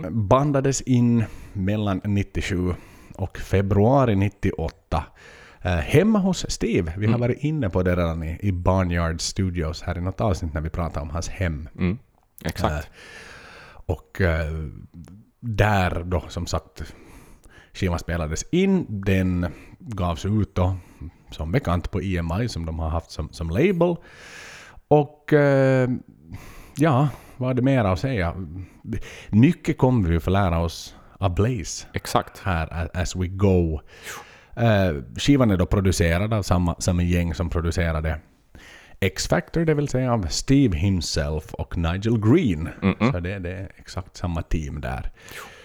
Bandades 0.09 0.81
in 0.81 1.23
mellan 1.53 2.01
97 2.03 2.73
och 3.15 3.37
februari 3.37 4.15
98. 4.15 5.03
Eh, 5.61 5.71
hemma 5.71 6.19
hos 6.19 6.45
Steve. 6.49 6.93
Vi 6.97 7.07
har 7.07 7.19
varit 7.19 7.43
inne 7.43 7.69
på 7.69 7.83
det 7.83 7.95
redan 7.95 8.23
i, 8.23 8.39
i 8.41 8.51
Barnyard 8.51 9.21
Studios 9.21 9.81
här 9.81 9.97
i 9.97 10.01
något 10.01 10.21
avsnitt 10.21 10.53
när 10.53 10.61
vi 10.61 10.69
pratade 10.69 11.01
om 11.01 11.09
hans 11.09 11.29
hem. 11.29 11.69
Mm. 11.77 11.97
Exakt. 12.45 12.89
Och 13.69 14.21
eh, 14.21 14.51
där 15.39 16.03
då 16.03 16.23
som 16.29 16.47
sagt 16.47 16.93
skivan 17.73 17.99
spelades 17.99 18.43
in. 18.51 18.85
Den 18.89 19.47
gavs 19.79 20.25
ut 20.25 20.55
då 20.55 20.75
som 21.31 21.51
bekant 21.51 21.91
på 21.91 22.01
EMI 22.01 22.49
som 22.49 22.65
de 22.65 22.79
har 22.79 22.89
haft 22.89 23.11
som, 23.11 23.29
som 23.31 23.49
label. 23.49 23.95
Och 24.87 25.33
eh, 25.33 25.89
ja, 26.77 27.09
vad 27.37 27.49
är 27.49 27.53
det 27.53 27.61
mer 27.61 27.83
att 27.83 27.99
säga? 27.99 28.35
Mycket 29.29 29.77
kommer 29.77 30.09
vi 30.09 30.17
att 30.17 30.23
få 30.23 30.29
lära 30.29 30.59
oss 30.59 30.95
av 31.19 31.35
Blaze 31.35 31.87
Exakt. 31.93 32.39
här 32.39 32.89
as 32.93 33.15
we 33.15 33.27
go. 33.27 33.79
Eh, 34.57 34.95
skivan 35.17 35.51
är 35.51 35.57
då 35.57 35.65
producerad 35.65 36.33
av 36.33 36.43
samma, 36.43 36.75
samma 36.79 37.03
gäng 37.03 37.33
som 37.33 37.49
producerade 37.49 38.19
X-Factor, 38.99 39.65
det 39.65 39.73
vill 39.73 39.87
säga 39.87 40.13
av 40.13 40.27
Steve 40.29 40.77
himself 40.77 41.53
och 41.53 41.77
Nigel 41.77 42.19
Green. 42.19 42.69
Så 43.11 43.19
det, 43.19 43.39
det 43.39 43.51
är 43.51 43.71
exakt 43.75 44.17
samma 44.17 44.41
team 44.41 44.81
där. 44.81 45.11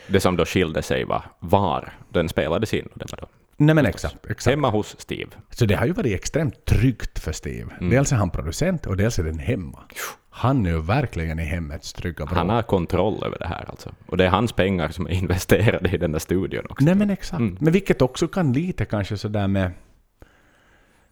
Det 0.07 0.21
som 0.21 0.37
då 0.37 0.45
skilde 0.45 0.83
sig 0.83 1.05
var 1.05 1.25
var 1.41 1.93
den 2.09 2.29
spelades 2.29 2.75
in. 2.75 2.89
Det 2.95 3.13
var 3.13 3.19
då 3.19 3.27
Nej 3.57 3.75
men 3.75 3.87
exakt, 3.87 4.27
exakt. 4.31 4.55
hemma 4.55 4.71
hos 4.71 5.01
Steve. 5.01 5.31
Så 5.51 5.67
det 5.67 5.75
har 5.75 5.87
ju 5.87 5.93
varit 5.93 6.15
extremt 6.15 6.65
tryggt 6.65 7.19
för 7.19 7.33
Steve. 7.33 7.71
Dels 7.81 8.13
är 8.13 8.17
han 8.17 8.31
producent 8.31 8.87
och 8.87 8.97
dels 8.97 9.19
är 9.19 9.25
den 9.25 9.39
hemma. 9.39 9.79
Han 10.35 10.67
är 10.67 10.71
ju 10.71 10.81
verkligen 10.81 11.39
i 11.39 11.45
hemmets 11.45 11.93
trygga 11.93 12.25
vrå. 12.25 12.35
Han 12.35 12.49
har 12.49 12.63
kontroll 12.63 13.23
över 13.25 13.39
det 13.39 13.47
här 13.47 13.65
alltså. 13.71 13.91
Och 14.07 14.17
det 14.17 14.25
är 14.25 14.29
hans 14.31 14.53
pengar 14.53 14.89
som 14.89 15.07
är 15.07 15.11
investerade 15.23 15.91
i 15.91 15.97
den 15.99 16.13
där 16.13 16.19
studion 16.19 16.67
också. 16.71 16.85
Nej 16.85 16.95
men 16.95 17.11
exakt. 17.11 17.41
Men 17.61 17.73
vilket 17.73 18.03
också 18.03 18.29
kan 18.29 18.53
lite 18.53 18.85
kanske 18.85 19.17
sådär 19.19 19.49
med... 19.49 19.71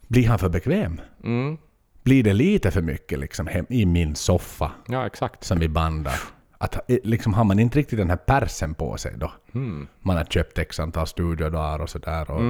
Blir 0.09 0.29
han 0.29 0.39
för 0.39 0.49
bekväm? 0.49 1.00
Mm. 1.25 1.59
Blir 2.03 2.23
det 2.23 2.33
lite 2.33 2.71
för 2.71 2.83
mycket 2.83 3.19
liksom 3.19 3.47
hem, 3.47 3.67
i 3.69 3.87
min 3.87 4.15
soffa 4.17 4.71
Ja, 4.89 5.07
exakt. 5.07 5.45
som 5.45 5.59
vi 5.59 5.69
bandar? 5.69 6.15
Att, 6.59 6.91
eh, 6.91 6.97
liksom, 7.05 7.35
har 7.35 7.45
man 7.45 7.59
inte 7.59 7.79
riktigt 7.79 7.99
den 7.99 8.11
här 8.11 8.17
persen 8.17 8.75
på 8.75 8.97
sig 8.97 9.12
då? 9.17 9.33
Mm. 9.55 9.89
Man 10.00 10.17
har 10.17 10.25
köpt 10.25 10.59
x 10.59 10.81
antal 10.81 11.07
studiodagar 11.07 11.79
och 11.79 11.91
sådär. 11.91 12.31
Och, 12.31 12.43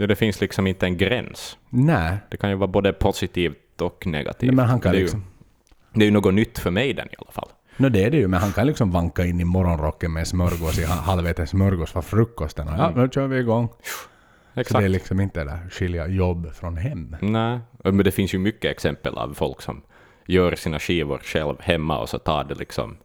Ja, 0.00 0.06
det 0.06 0.16
finns 0.16 0.40
liksom 0.40 0.66
inte 0.66 0.86
en 0.86 0.96
gräns. 0.96 1.58
Nej, 1.70 2.16
Det 2.30 2.36
kan 2.36 2.50
ju 2.50 2.56
vara 2.56 2.66
både 2.68 2.92
positivt 2.92 3.80
och 3.80 4.06
negativt. 4.06 4.46
Nej, 4.48 4.56
men 4.56 4.64
han 4.66 4.80
kan 4.80 4.92
liksom- 4.94 5.20
ju, 5.20 5.26
det 5.98 6.04
är 6.04 6.06
ju 6.06 6.12
något 6.12 6.34
nytt 6.34 6.58
för 6.58 6.70
mig 6.70 6.92
den 6.94 7.06
i 7.08 7.14
alla 7.18 7.30
fall. 7.32 7.48
No 7.76 7.88
det 7.88 8.04
är 8.04 8.10
det 8.10 8.16
ju, 8.16 8.28
men 8.28 8.40
han 8.40 8.52
kan 8.52 8.66
liksom 8.66 8.90
vanka 8.90 9.24
in 9.24 9.40
i 9.40 9.44
morgonrocken 9.44 10.12
med 10.12 10.28
smörgås 10.28 10.78
i 10.78 10.84
ha- 10.84 10.94
halväten 10.94 11.46
smörgås 11.46 11.90
för 11.92 12.00
frukosten. 12.00 12.68
Och 12.68 12.74
ja, 12.78 12.90
nu 12.96 13.08
kör 13.14 13.26
vi 13.26 13.38
igång. 13.38 13.68
Så 14.54 14.60
Exakt. 14.60 14.80
det 14.80 14.84
är 14.84 14.88
liksom 14.88 15.20
inte 15.20 15.40
det 15.44 15.50
där 15.50 15.70
skilja 15.70 16.06
jobb 16.06 16.54
från 16.54 16.76
hem. 16.76 17.16
Nej, 17.20 17.58
men 17.84 17.96
det 17.98 18.10
finns 18.10 18.34
ju 18.34 18.38
mycket 18.38 18.70
exempel 18.70 19.18
av 19.18 19.34
folk 19.34 19.62
som 19.62 19.82
gör 20.26 20.54
sina 20.54 20.78
skivor 20.78 21.20
själv 21.24 21.54
hemma 21.60 21.98
och 21.98 22.08
så 22.08 22.18
tar 22.18 22.44
det 22.44 22.54
liksom, 22.54 22.96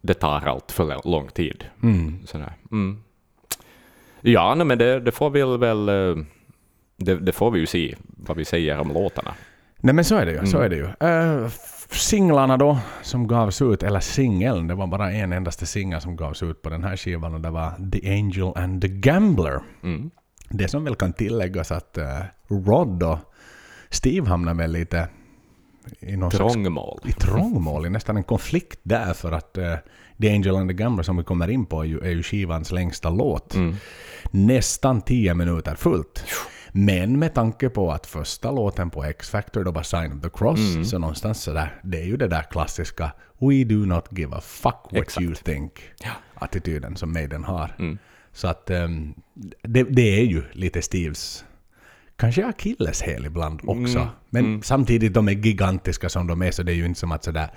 det 0.00 0.14
tar 0.14 0.40
allt 0.46 0.72
för 0.72 1.08
lång 1.08 1.28
tid. 1.28 1.64
Mm. 1.82 2.26
Sådär. 2.26 2.52
Mm. 2.72 3.02
Ja, 4.20 4.54
nej, 4.54 4.66
men 4.66 4.78
det, 4.78 5.00
det 5.00 5.12
får 5.12 5.30
vi 5.30 5.42
väl, 5.58 5.88
eh, 5.88 6.24
det, 6.96 7.14
det 7.14 7.32
får 7.32 7.50
vi 7.50 7.60
ju 7.60 7.66
se 7.66 7.94
vad 8.06 8.36
vi 8.36 8.44
säger 8.44 8.78
om 8.78 8.92
låtarna. 8.92 9.34
Nej 9.76 9.94
men 9.94 10.04
så 10.04 10.16
är 10.16 10.26
det 10.26 10.32
ju. 10.32 10.46
Så 10.46 10.56
Mm. 10.58 10.64
är 10.64 10.68
det 10.68 10.76
ju. 10.76 10.88
F- 11.46 11.75
singlarna 11.90 12.56
då 12.56 12.78
som 13.02 13.26
gavs 13.26 13.62
ut, 13.62 13.82
eller 13.82 14.00
singeln, 14.00 14.68
det 14.68 14.74
var 14.74 14.86
bara 14.86 15.12
en 15.12 15.32
endaste 15.32 15.66
singel 15.66 16.00
som 16.00 16.16
gavs 16.16 16.42
ut 16.42 16.62
på 16.62 16.70
den 16.70 16.84
här 16.84 16.96
skivan 16.96 17.34
och 17.34 17.40
det 17.40 17.50
var 17.50 17.90
The 17.92 18.12
Angel 18.12 18.52
and 18.56 18.82
the 18.82 18.88
Gambler. 18.88 19.60
Mm. 19.82 20.10
Det 20.48 20.68
som 20.68 20.84
väl 20.84 20.94
kan 20.94 21.12
tilläggas 21.12 21.72
att 21.72 21.98
uh, 21.98 22.54
Rod 22.56 23.02
och 23.02 23.18
Steve 23.90 24.28
hamnar 24.28 24.54
väl 24.54 24.72
lite 24.72 25.08
i 26.00 26.16
någon 26.16 26.30
slags 26.30 26.52
Trångmål. 26.52 27.00
i 27.04 27.12
trångmål, 27.12 27.86
i 27.86 27.90
nästan 27.90 28.16
en 28.16 28.24
konflikt 28.24 28.80
där 28.82 29.14
för 29.14 29.32
att 29.32 29.58
uh, 29.58 29.74
The 30.20 30.30
Angel 30.30 30.56
and 30.56 30.70
the 30.70 30.74
Gambler 30.74 31.02
som 31.02 31.16
vi 31.16 31.24
kommer 31.24 31.50
in 31.50 31.66
på 31.66 31.80
är 31.80 31.86
ju, 31.86 31.98
är 31.98 32.10
ju 32.10 32.22
skivans 32.22 32.72
längsta 32.72 33.10
låt. 33.10 33.54
Mm. 33.54 33.74
Nästan 34.30 35.02
10 35.02 35.34
minuter 35.34 35.74
fullt. 35.74 36.24
Men 36.78 37.18
med 37.18 37.34
tanke 37.34 37.68
på 37.68 37.92
att 37.92 38.06
första 38.06 38.50
låten 38.50 38.90
på 38.90 39.04
X-Factor 39.04 39.64
då 39.64 39.70
var 39.70 39.82
Sign 39.82 40.12
of 40.12 40.22
the 40.22 40.28
Cross, 40.30 40.60
Mm. 40.74 40.84
så 40.84 40.98
någonstans 40.98 41.42
sådär, 41.42 41.80
det 41.84 42.00
är 42.00 42.04
ju 42.04 42.16
det 42.16 42.28
där 42.28 42.42
klassiska 42.42 43.12
We 43.38 43.64
do 43.64 43.76
not 43.76 44.08
give 44.10 44.36
a 44.36 44.40
fuck 44.40 44.74
what 44.90 45.02
Exakt. 45.02 45.24
you 45.24 45.34
think 45.34 45.72
Ja. 46.40 46.48
som 46.96 47.12
Maiden 47.12 47.44
har. 47.44 47.74
Mm. 47.78 47.98
Så 48.32 48.48
att 48.48 48.70
ehm, 48.70 49.14
det, 49.62 49.82
det 49.82 50.20
är 50.20 50.24
ju 50.24 50.42
lite 50.52 50.82
Steves 50.82 51.44
kanske 52.16 52.46
akilleshäl 52.46 53.26
ibland 53.26 53.60
också. 53.64 53.98
Mm, 53.98 54.08
Men 54.30 54.44
mm. 54.44 54.62
samtidigt 54.62 55.14
de 55.14 55.28
är 55.28 55.32
gigantiska 55.32 56.08
som 56.08 56.26
de 56.26 56.42
är 56.42 56.50
så 56.50 56.62
det 56.62 56.72
är 56.72 56.76
ju 56.76 56.86
inte 56.86 57.00
som 57.00 57.12
att 57.12 57.24
sådär 57.24 57.48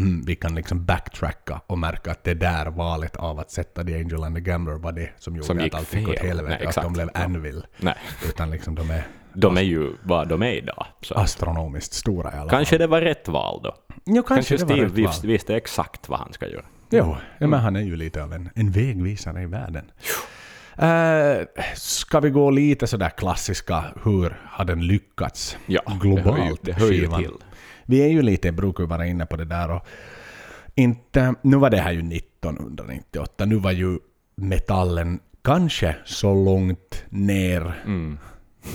hmm, 0.00 0.24
vi 0.26 0.36
kan 0.36 0.54
liksom 0.54 0.84
backtracka 0.84 1.60
och 1.66 1.78
märka 1.78 2.10
att 2.10 2.24
det 2.24 2.34
där 2.34 2.66
valet 2.66 3.16
av 3.16 3.38
att 3.38 3.50
sätta 3.50 3.84
The 3.84 3.94
Angel 3.94 4.24
and 4.24 4.34
the 4.36 4.40
Gambler 4.40 4.74
var 4.74 4.92
det 4.92 5.10
som 5.18 5.36
gjorde 5.36 5.46
Som 5.46 5.58
att 5.58 5.74
allt 5.74 5.94
gick 5.94 6.08
åt 6.08 6.18
helvete. 6.18 6.56
Nej, 6.60 6.66
att 6.66 6.74
de 6.74 6.92
blev 6.92 7.10
Ja. 7.14 7.20
Anvil. 7.20 7.66
Nej, 7.78 7.94
Utan 8.28 8.50
liksom 8.50 8.74
de 8.74 8.90
är 8.90 9.06
de 9.32 9.56
är 9.56 9.62
ju 9.62 9.92
vad 10.02 10.28
de 10.28 10.42
är 10.42 10.52
idag. 10.52 10.86
Så. 11.02 11.14
astronomiskt 11.14 11.92
stora 11.92 12.34
i 12.34 12.38
alla 12.38 12.50
Kanske 12.50 12.78
det 12.78 12.86
var 12.86 13.00
rätt 13.00 13.28
val 13.28 13.60
då. 13.62 13.70
fall. 13.70 13.96
Jo, 14.06 14.22
kanske, 14.22 14.56
Kanske 14.56 14.74
Steve 14.74 14.86
visste, 14.86 15.26
visste 15.26 15.56
exakt 15.56 16.08
vad 16.08 16.18
han 16.18 16.32
ska 16.32 16.46
göra. 16.48 16.64
Jo, 16.90 17.16
ja, 17.38 17.46
men 17.46 17.60
han 17.60 17.76
är 17.76 17.80
ju 17.80 17.96
lite 17.96 18.22
av 18.22 18.32
en, 18.32 18.50
en 18.54 18.70
vägvisare 18.70 19.42
i 19.42 19.46
världen. 19.46 19.84
Uh, 20.82 21.46
ska 21.74 22.20
vi 22.20 22.30
gå 22.30 22.50
lite 22.50 22.86
sådär 22.86 23.08
klassiska, 23.08 23.84
hur 24.04 24.38
har 24.46 24.64
den 24.64 24.86
lyckats 24.86 25.56
Ja, 25.66 25.82
globalt? 26.00 26.60
det 26.62 26.72
hör 26.72 26.90
ju, 26.90 27.06
det 27.06 27.12
hör 27.12 27.20
ju 27.20 27.24
till. 27.24 27.34
Vi 27.90 28.02
är 28.02 28.08
ju 28.08 28.22
lite, 28.22 28.52
brukar 28.52 28.82
ju 28.84 28.88
vara 28.88 29.06
inne 29.06 29.26
på 29.26 29.36
det 29.36 29.44
där 29.44 29.70
och 29.70 29.86
inte, 30.74 31.34
nu 31.42 31.56
var 31.56 31.70
det 31.70 31.76
här 31.80 31.92
ju 31.92 31.98
1998, 32.16 33.44
nu 33.44 33.56
var 33.56 33.72
ju 33.72 33.98
metallen 34.36 35.20
kanske 35.44 35.96
så 36.04 36.34
långt 36.44 37.04
ner 37.08 37.72
Mm. 37.86 38.18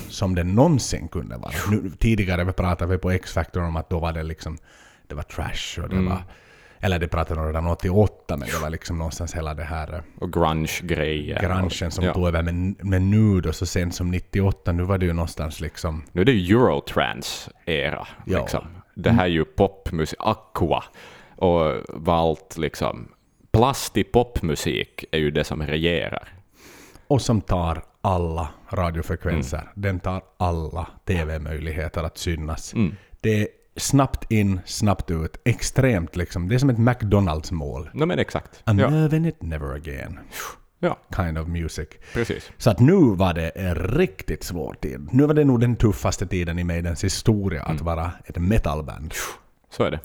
som 0.08 0.34
den 0.34 0.54
någonsin 0.54 1.08
kunde 1.08 1.36
vara. 1.36 1.52
Nu, 1.70 1.90
tidigare 1.98 2.52
pratade 2.52 2.90
vi 2.92 2.98
på 2.98 3.10
X-Factor 3.10 3.62
om 3.62 3.76
att 3.76 3.90
då 3.90 3.98
var 3.98 4.12
det 4.12 4.22
liksom, 4.22 4.58
det 5.06 5.14
var 5.14 5.22
trash 5.22 5.82
och 5.82 5.88
det 5.88 5.96
Mm. 5.96 6.08
var, 6.08 6.18
eller 6.80 6.98
det 6.98 7.08
pratade 7.08 7.40
om 7.40 7.46
redan 7.46 7.66
88 7.66 8.36
men 8.36 8.48
det 8.48 8.58
var 8.62 8.70
liksom 8.70 8.98
någonstans 8.98 9.34
hela 9.34 9.54
det 9.54 9.64
här 9.64 9.92
eh, 9.94 10.00
Och 10.18 10.32
grunge-grejer. 10.32 11.42
granchen 11.42 11.90
som 11.90 12.04
ja. 12.04 12.14
tog 12.14 12.28
över 12.28 12.42
men, 12.42 12.76
men 12.82 13.10
nu 13.10 13.40
då 13.40 13.52
så 13.52 13.66
sent 13.66 13.94
som 13.94 14.10
98, 14.10 14.72
nu 14.72 14.82
var 14.82 14.98
det 14.98 15.06
ju 15.06 15.12
någonstans 15.12 15.60
liksom 15.60 16.02
Nu 16.12 16.20
är 16.20 16.24
det 16.24 16.32
ju 16.32 16.56
Eurotrans-era. 16.56 18.06
Ja. 18.26 18.40
Liksom. 18.40 18.66
Det 18.96 19.10
här 19.10 19.24
är 19.24 19.28
ju 19.28 19.44
popmusik, 19.44 20.18
Aqua 20.18 20.84
och 21.36 21.72
vad 21.88 22.16
allt 22.16 22.56
liksom. 22.58 23.08
Plastig 23.52 24.12
popmusik 24.12 25.04
är 25.10 25.18
ju 25.18 25.30
det 25.30 25.44
som 25.44 25.62
regerar. 25.62 26.28
och 27.08 27.22
som 27.22 27.40
tar 27.40 27.82
alla 28.00 28.48
radiofrekvenser. 28.70 29.58
Mm. 29.58 29.68
Den 29.74 30.00
tar 30.00 30.22
alla 30.36 30.86
TV-möjligheter 31.04 32.02
att 32.04 32.18
synas. 32.18 32.74
Mm. 32.74 32.94
Det 33.20 33.40
är 33.42 33.48
snabbt 33.76 34.32
in, 34.32 34.60
snabbt 34.64 35.10
ut. 35.10 35.36
Extremt 35.44 36.16
liksom. 36.16 36.48
Det 36.48 36.54
är 36.54 36.58
som 36.58 36.70
ett 36.70 36.78
McDonalds-mål. 36.78 37.90
No, 37.94 38.06
men 38.06 38.18
exakt. 38.18 38.62
I'm 38.64 38.80
Ja, 38.80 38.88
loving 38.90 39.26
it 39.26 39.42
never 39.42 39.74
again. 39.74 40.18
Ja, 40.80 40.98
Kind 41.16 41.38
of 41.38 41.48
music. 41.48 41.88
precis. 42.14 42.50
Så 42.58 42.70
att 42.70 42.80
nu 42.80 42.96
var 43.16 43.34
det 43.34 43.48
en 43.48 43.74
riktigt 43.74 44.44
svår 44.44 44.76
tid. 44.80 45.08
Nu 45.12 45.26
var 45.26 45.34
det 45.34 45.44
nog 45.44 45.60
den 45.60 45.76
tuffaste 45.76 46.26
tiden 46.26 46.58
i 46.58 46.64
Maidens 46.64 47.04
historia 47.04 47.62
att 47.62 47.80
vara 47.80 48.12
ett 48.24 48.36
metalband. 48.36 49.14
Så 49.70 49.82
är 49.82 49.90
det. 49.90 50.00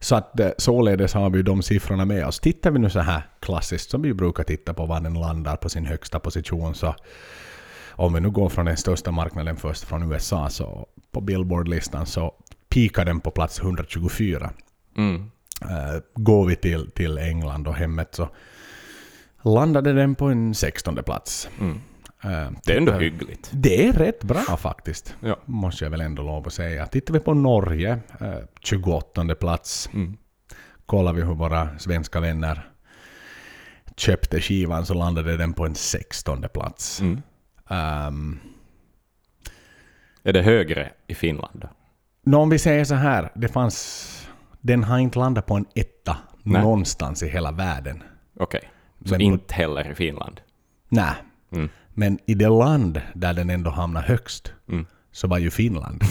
Så 0.00 0.16
att 0.16 0.40
eh, 0.40 0.50
således 0.58 1.14
har 1.14 1.30
vi 1.30 1.42
de 1.42 1.62
siffrorna 1.62 2.04
med 2.04 2.26
oss. 2.26 2.40
Tittar 2.40 2.70
vi 2.70 2.78
nu 2.78 2.90
så 2.90 3.00
här 3.00 3.22
klassiskt 3.40 3.90
som 3.90 4.02
vi 4.02 4.14
brukar 4.14 4.44
titta 4.44 4.74
på 4.74 4.86
var 4.86 5.00
den 5.00 5.14
landar 5.14 5.56
på 5.56 5.68
sin 5.68 5.86
högsta 5.86 6.20
position 6.20 6.74
så 6.74 6.94
om 7.90 8.14
vi 8.14 8.20
nu 8.20 8.30
går 8.30 8.48
från 8.48 8.66
den 8.66 8.76
största 8.76 9.10
marknaden 9.10 9.56
först 9.56 9.84
från 9.84 10.12
USA 10.12 10.48
så 10.48 10.86
på 11.10 11.20
Billboard-listan 11.20 12.06
så 12.06 12.34
pikar 12.68 13.04
den 13.04 13.20
på 13.20 13.30
plats 13.30 13.60
124. 13.60 14.50
Mm. 14.96 15.30
Eh, 15.62 16.02
går 16.14 16.46
vi 16.46 16.56
till, 16.56 16.90
till 16.90 17.18
England 17.18 17.68
och 17.68 17.74
hemmet 17.74 18.14
så 18.14 18.28
landade 19.44 19.92
den 19.92 20.14
på 20.14 20.26
en 20.26 20.54
16 20.54 20.96
plats. 21.04 21.48
Mm. 21.60 21.80
Eh, 22.24 22.50
Det 22.64 22.72
är 22.72 22.76
ändå 22.76 22.92
tittar- 22.92 23.00
hyggligt. 23.00 23.50
Det 23.52 23.86
är 23.88 23.92
rätt 23.92 24.24
bra 24.24 24.56
faktiskt. 24.56 25.16
Ja. 25.20 25.36
Måste 25.44 25.84
jag 25.84 25.90
väl 25.90 26.00
ändå 26.00 26.22
lov 26.22 26.46
att 26.46 26.52
säga. 26.52 26.86
Tittar 26.86 27.14
vi 27.14 27.20
på 27.20 27.34
Norge, 27.34 27.98
eh, 28.20 28.34
28 28.60 29.34
plats. 29.34 29.90
Mm. 29.94 30.16
Kollar 30.86 31.12
vi 31.12 31.22
hur 31.22 31.34
våra 31.34 31.78
svenska 31.78 32.20
vänner 32.20 32.68
köpte 33.96 34.40
skivan 34.40 34.86
så 34.86 34.94
landade 34.94 35.36
den 35.36 35.52
på 35.52 35.66
en 35.66 35.74
16 35.74 36.44
plats. 36.54 37.00
Mm. 37.00 37.22
Um, 38.08 38.40
Är 40.24 40.32
det 40.32 40.42
högre 40.42 40.92
i 41.06 41.14
Finland 41.14 41.68
nå, 42.24 42.38
om 42.40 42.50
vi 42.50 42.58
säger 42.58 42.84
så 42.84 42.94
här, 42.94 43.32
det 43.34 43.48
fanns... 43.48 44.08
Den 44.60 44.84
har 44.84 44.98
inte 44.98 45.18
landat 45.18 45.46
på 45.46 45.54
en 45.54 45.66
etta 45.74 46.16
Nej. 46.42 46.62
någonstans 46.62 47.22
i 47.22 47.28
hela 47.28 47.52
världen. 47.52 48.02
Okej. 48.40 48.70
Så 49.04 49.16
inte 49.16 49.54
heller 49.54 49.90
i 49.90 49.94
Finland? 49.94 50.40
Nej. 50.88 51.14
Mm. 51.52 51.68
Men 51.94 52.18
i 52.26 52.34
det 52.34 52.48
land 52.48 53.00
där 53.14 53.32
den 53.34 53.50
ändå 53.50 53.70
hamnar 53.70 54.02
högst 54.02 54.52
Mm. 54.68 54.86
så 55.12 55.28
var 55.28 55.38
ju 55.38 55.50
Finland. 55.50 56.02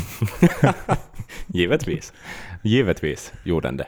Givetvis. 1.48 2.14
Givetvis 2.64 3.34
gjorde 3.44 3.68
den 3.68 3.78
det. 3.78 3.88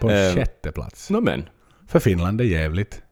På 0.00 0.10
Eh, 0.10 0.34
sjätte 0.34 0.72
plats. 0.72 1.10
No, 1.10 1.20
men, 1.20 1.48
För 1.88 1.98
Finland 2.00 2.40
är 2.40 2.44
jävligt. 2.44 3.02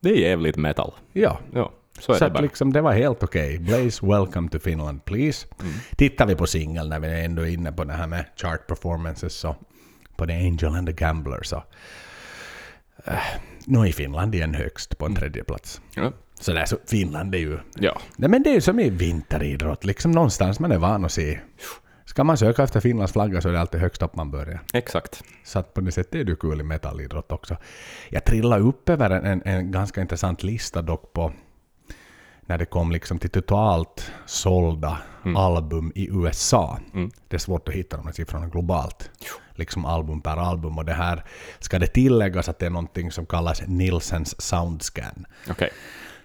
det 0.00 0.10
är 0.10 0.16
jävligt 0.16 0.56
metal. 0.56 0.92
Ja. 1.12 1.38
Ja, 1.54 1.72
så 1.98 2.14
Så 2.14 2.28
det 2.28 2.42
liksom, 2.42 2.72
det 2.72 2.80
var 2.80 2.92
helt 2.92 3.22
okej. 3.22 3.58
Blaze, 3.58 4.06
welcome 4.06 4.48
to 4.48 4.58
Finland 4.58 5.04
please. 5.04 5.46
Mm. 5.60 5.72
Tittar 5.96 6.26
vi 6.26 6.34
på 6.36 6.46
singeln 6.46 6.88
när 6.88 7.00
vi 7.00 7.08
är 7.08 7.24
ändå 7.24 7.46
inne 7.46 7.72
på 7.72 7.84
det 7.84 7.92
här 7.92 8.06
med 8.06 8.24
chart 8.36 8.66
performances 8.66 9.34
så 9.34 9.56
på 10.16 10.26
The 10.26 10.32
Angel 10.32 10.74
and 10.74 10.86
the 10.86 10.92
Gambler 10.92 11.42
så 11.42 11.56
uh, 13.08 13.14
nu 13.66 13.78
är 13.78 13.92
Finland 13.92 14.34
igen 14.34 14.54
högst 14.54 14.98
på 14.98 15.06
en 15.06 15.14
tredje 15.14 15.44
plats. 15.44 15.80
Ja. 15.94 16.12
Så 16.40 16.52
där 16.52 16.64
så 16.64 16.76
Finland 16.86 17.34
är 17.34 17.38
ju... 17.38 17.58
ja. 17.74 18.00
Nej 18.16 18.30
men 18.30 18.42
det 18.42 18.50
är 18.50 18.54
ju 18.54 18.60
som 18.60 18.80
i 18.80 18.90
vinteridrott, 18.90 19.84
liksom 19.84 20.12
någonstans 20.12 20.60
man 20.60 20.72
är 20.72 20.78
van 20.78 21.04
att 21.04 21.12
se. 21.12 21.40
Ska 22.04 22.24
man 22.24 22.36
söka 22.36 22.62
efter 22.62 22.80
Finlands 22.80 23.12
flagga 23.12 23.40
så 23.40 23.48
är 23.48 23.52
det 23.52 23.60
alltid 23.60 23.80
högst 23.80 24.02
upp 24.02 24.16
man 24.16 24.30
börjar. 24.30 24.60
Exakt. 24.72 25.22
Så 25.44 25.58
att 25.58 25.74
på 25.74 25.80
det 25.80 25.92
sättet 25.92 26.14
är 26.14 26.24
det 26.24 26.36
kul 26.36 26.60
i 26.60 26.64
metallidrott 26.64 27.32
också. 27.32 27.56
Jag 28.08 28.24
trillade 28.24 28.62
upp 28.62 28.88
över 28.88 29.10
en, 29.10 29.42
en, 29.44 29.70
ganska 29.70 30.00
intressant 30.00 30.42
lista 30.42 30.82
dock 30.82 31.12
på 31.12 31.32
när 32.40 32.58
det 32.58 32.64
kom 32.64 32.92
liksom 32.92 33.18
till 33.18 33.30
totalt 33.30 34.12
sålda 34.26 34.98
album 35.36 35.92
i 35.94 36.08
USA. 36.08 36.78
Mm. 36.94 37.10
Det 37.28 37.36
är 37.36 37.40
svårt 37.40 37.68
att 37.68 37.74
hitta 37.74 37.96
de 37.96 38.06
här 38.06 38.12
siffrorna 38.12 38.46
globalt. 38.46 39.10
Liksom 39.62 39.84
album 39.84 40.20
per 40.20 40.36
album. 40.36 40.78
Och 40.78 40.84
det 40.84 40.92
här 40.92 41.24
ska 41.58 41.78
det 41.78 41.86
tilläggas 41.86 42.48
att 42.48 42.58
det 42.58 42.66
är 42.66 42.70
någonting 42.70 43.12
som 43.12 43.26
kallas 43.26 43.62
Nielsens 43.66 44.40
Soundscan. 44.42 45.26
Okej. 45.50 45.70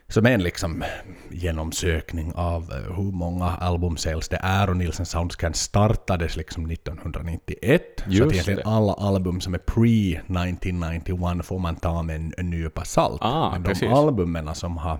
Som 0.10 0.26
är 0.26 0.32
en 0.32 0.44
liksom 0.44 0.84
genomsökning 1.32 2.34
av 2.36 2.72
eh, 2.72 2.96
hur 2.96 3.12
många 3.12 3.46
albumsales 3.46 4.30
det 4.30 4.40
är. 4.44 4.70
Och 4.70 4.78
Nielsen 4.78 5.06
Soundscan 5.06 5.54
startades 5.54 6.36
liksom 6.36 6.72
1991. 6.72 7.82
så 7.98 8.04
Just 8.12 8.26
att 8.26 8.32
egentligen 8.32 8.60
det. 8.60 8.66
alla 8.66 8.94
album 8.94 9.42
som 9.42 9.54
är 9.54 9.58
pre-1991 9.60 11.42
får 11.42 11.60
man 11.60 11.76
ta 11.76 12.04
med 12.04 12.16
en, 12.16 12.34
en 12.38 12.50
nypa 12.50 12.86
salt. 12.86 13.22
Ah, 13.22 13.52
Men 13.52 13.64
de 13.64 13.70
precis. 13.70 13.90
albumen 13.90 14.56
som 14.56 14.78
har, 14.78 15.00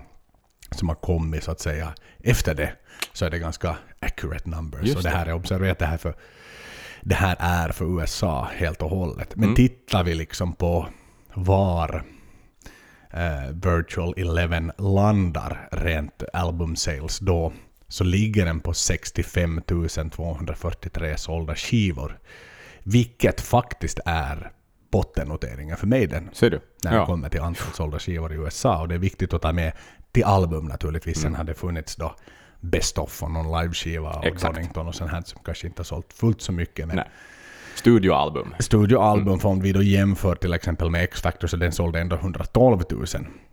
som 0.70 0.88
har 0.88 0.96
kommit 0.96 1.44
så 1.44 1.50
att 1.50 1.60
säga 1.60 1.94
efter 2.24 2.54
det 2.54 2.72
så 3.12 3.24
är 3.24 3.30
det 3.30 3.38
ganska 3.38 3.76
accurate 4.00 4.48
numbers. 4.48 4.82
Just 4.82 4.96
och 4.96 5.02
det 5.02 5.08
här 5.10 5.26
är 5.26 5.32
observerat 5.32 5.78
det 5.78 5.86
här 5.86 5.98
för 5.98 6.14
det 7.08 7.14
här 7.14 7.36
är 7.38 7.68
för 7.72 7.84
USA 8.00 8.48
helt 8.56 8.82
och 8.82 8.90
hållet. 8.90 9.36
Men 9.36 9.44
Mm. 9.44 9.54
tittar 9.56 10.04
vi 10.04 10.14
liksom 10.14 10.52
på 10.52 10.86
var 11.34 12.04
eh, 13.10 13.50
Virtual 13.52 14.14
Eleven 14.16 14.72
landar 14.78 15.68
rent 15.72 16.22
album 16.32 16.76
sales 16.76 17.18
då 17.18 17.52
så 17.88 18.04
ligger 18.04 18.44
den 18.46 18.60
på 18.60 18.74
65 18.74 19.60
243 19.66 21.16
sålda 21.16 21.54
skivor. 21.54 22.18
Vilket 22.82 23.40
faktiskt 23.40 24.00
är 24.04 24.52
bottennoteringen 24.90 25.76
för 25.76 25.86
mig 25.86 26.06
den 26.06 26.30
Ser 26.32 26.50
du? 26.50 26.60
när 26.84 26.90
det 26.90 26.96
Ja. 26.96 27.06
kommer 27.06 27.28
till 27.28 27.40
antal 27.40 27.72
sålda 27.72 27.98
skivor 27.98 28.32
i 28.32 28.36
USA. 28.36 28.80
Och 28.80 28.88
det 28.88 28.94
är 28.94 28.98
viktigt 28.98 29.34
att 29.34 29.42
ta 29.42 29.52
med 29.52 29.72
till 30.12 30.24
album 30.24 30.64
naturligtvis. 30.64 31.16
Mm. 31.18 31.32
Sen 31.32 31.34
hade 31.36 31.52
det 31.52 31.58
funnits 31.58 31.96
då 31.96 32.14
Best 32.60 32.98
of 32.98 33.22
och 33.22 33.30
någon 33.30 33.60
liveskiva 33.62 34.10
och 34.12 34.24
Exakt. 34.24 34.54
Donington 34.54 34.86
och 34.88 34.94
sånt 34.94 35.10
här 35.10 35.22
som 35.22 35.40
kanske 35.44 35.66
inte 35.66 35.80
har 35.80 35.84
sålt 35.84 36.12
fullt 36.12 36.40
så 36.42 36.52
mycket. 36.52 36.86
Men 36.86 36.96
Nej. 36.96 37.08
Studioalbum. 37.74 38.54
studioalbum, 38.58 39.28
Mm. 39.28 39.38
för 39.40 39.48
om 39.48 39.60
vi 39.60 39.72
då 39.72 39.82
jämför 39.82 40.34
till 40.34 40.52
exempel 40.52 40.90
med 40.90 41.02
X-Factor 41.04 41.48
så 41.48 41.56
den 41.56 41.72
sålde 41.72 42.00
ändå 42.00 42.16
112 42.16 42.82
000. 42.90 43.06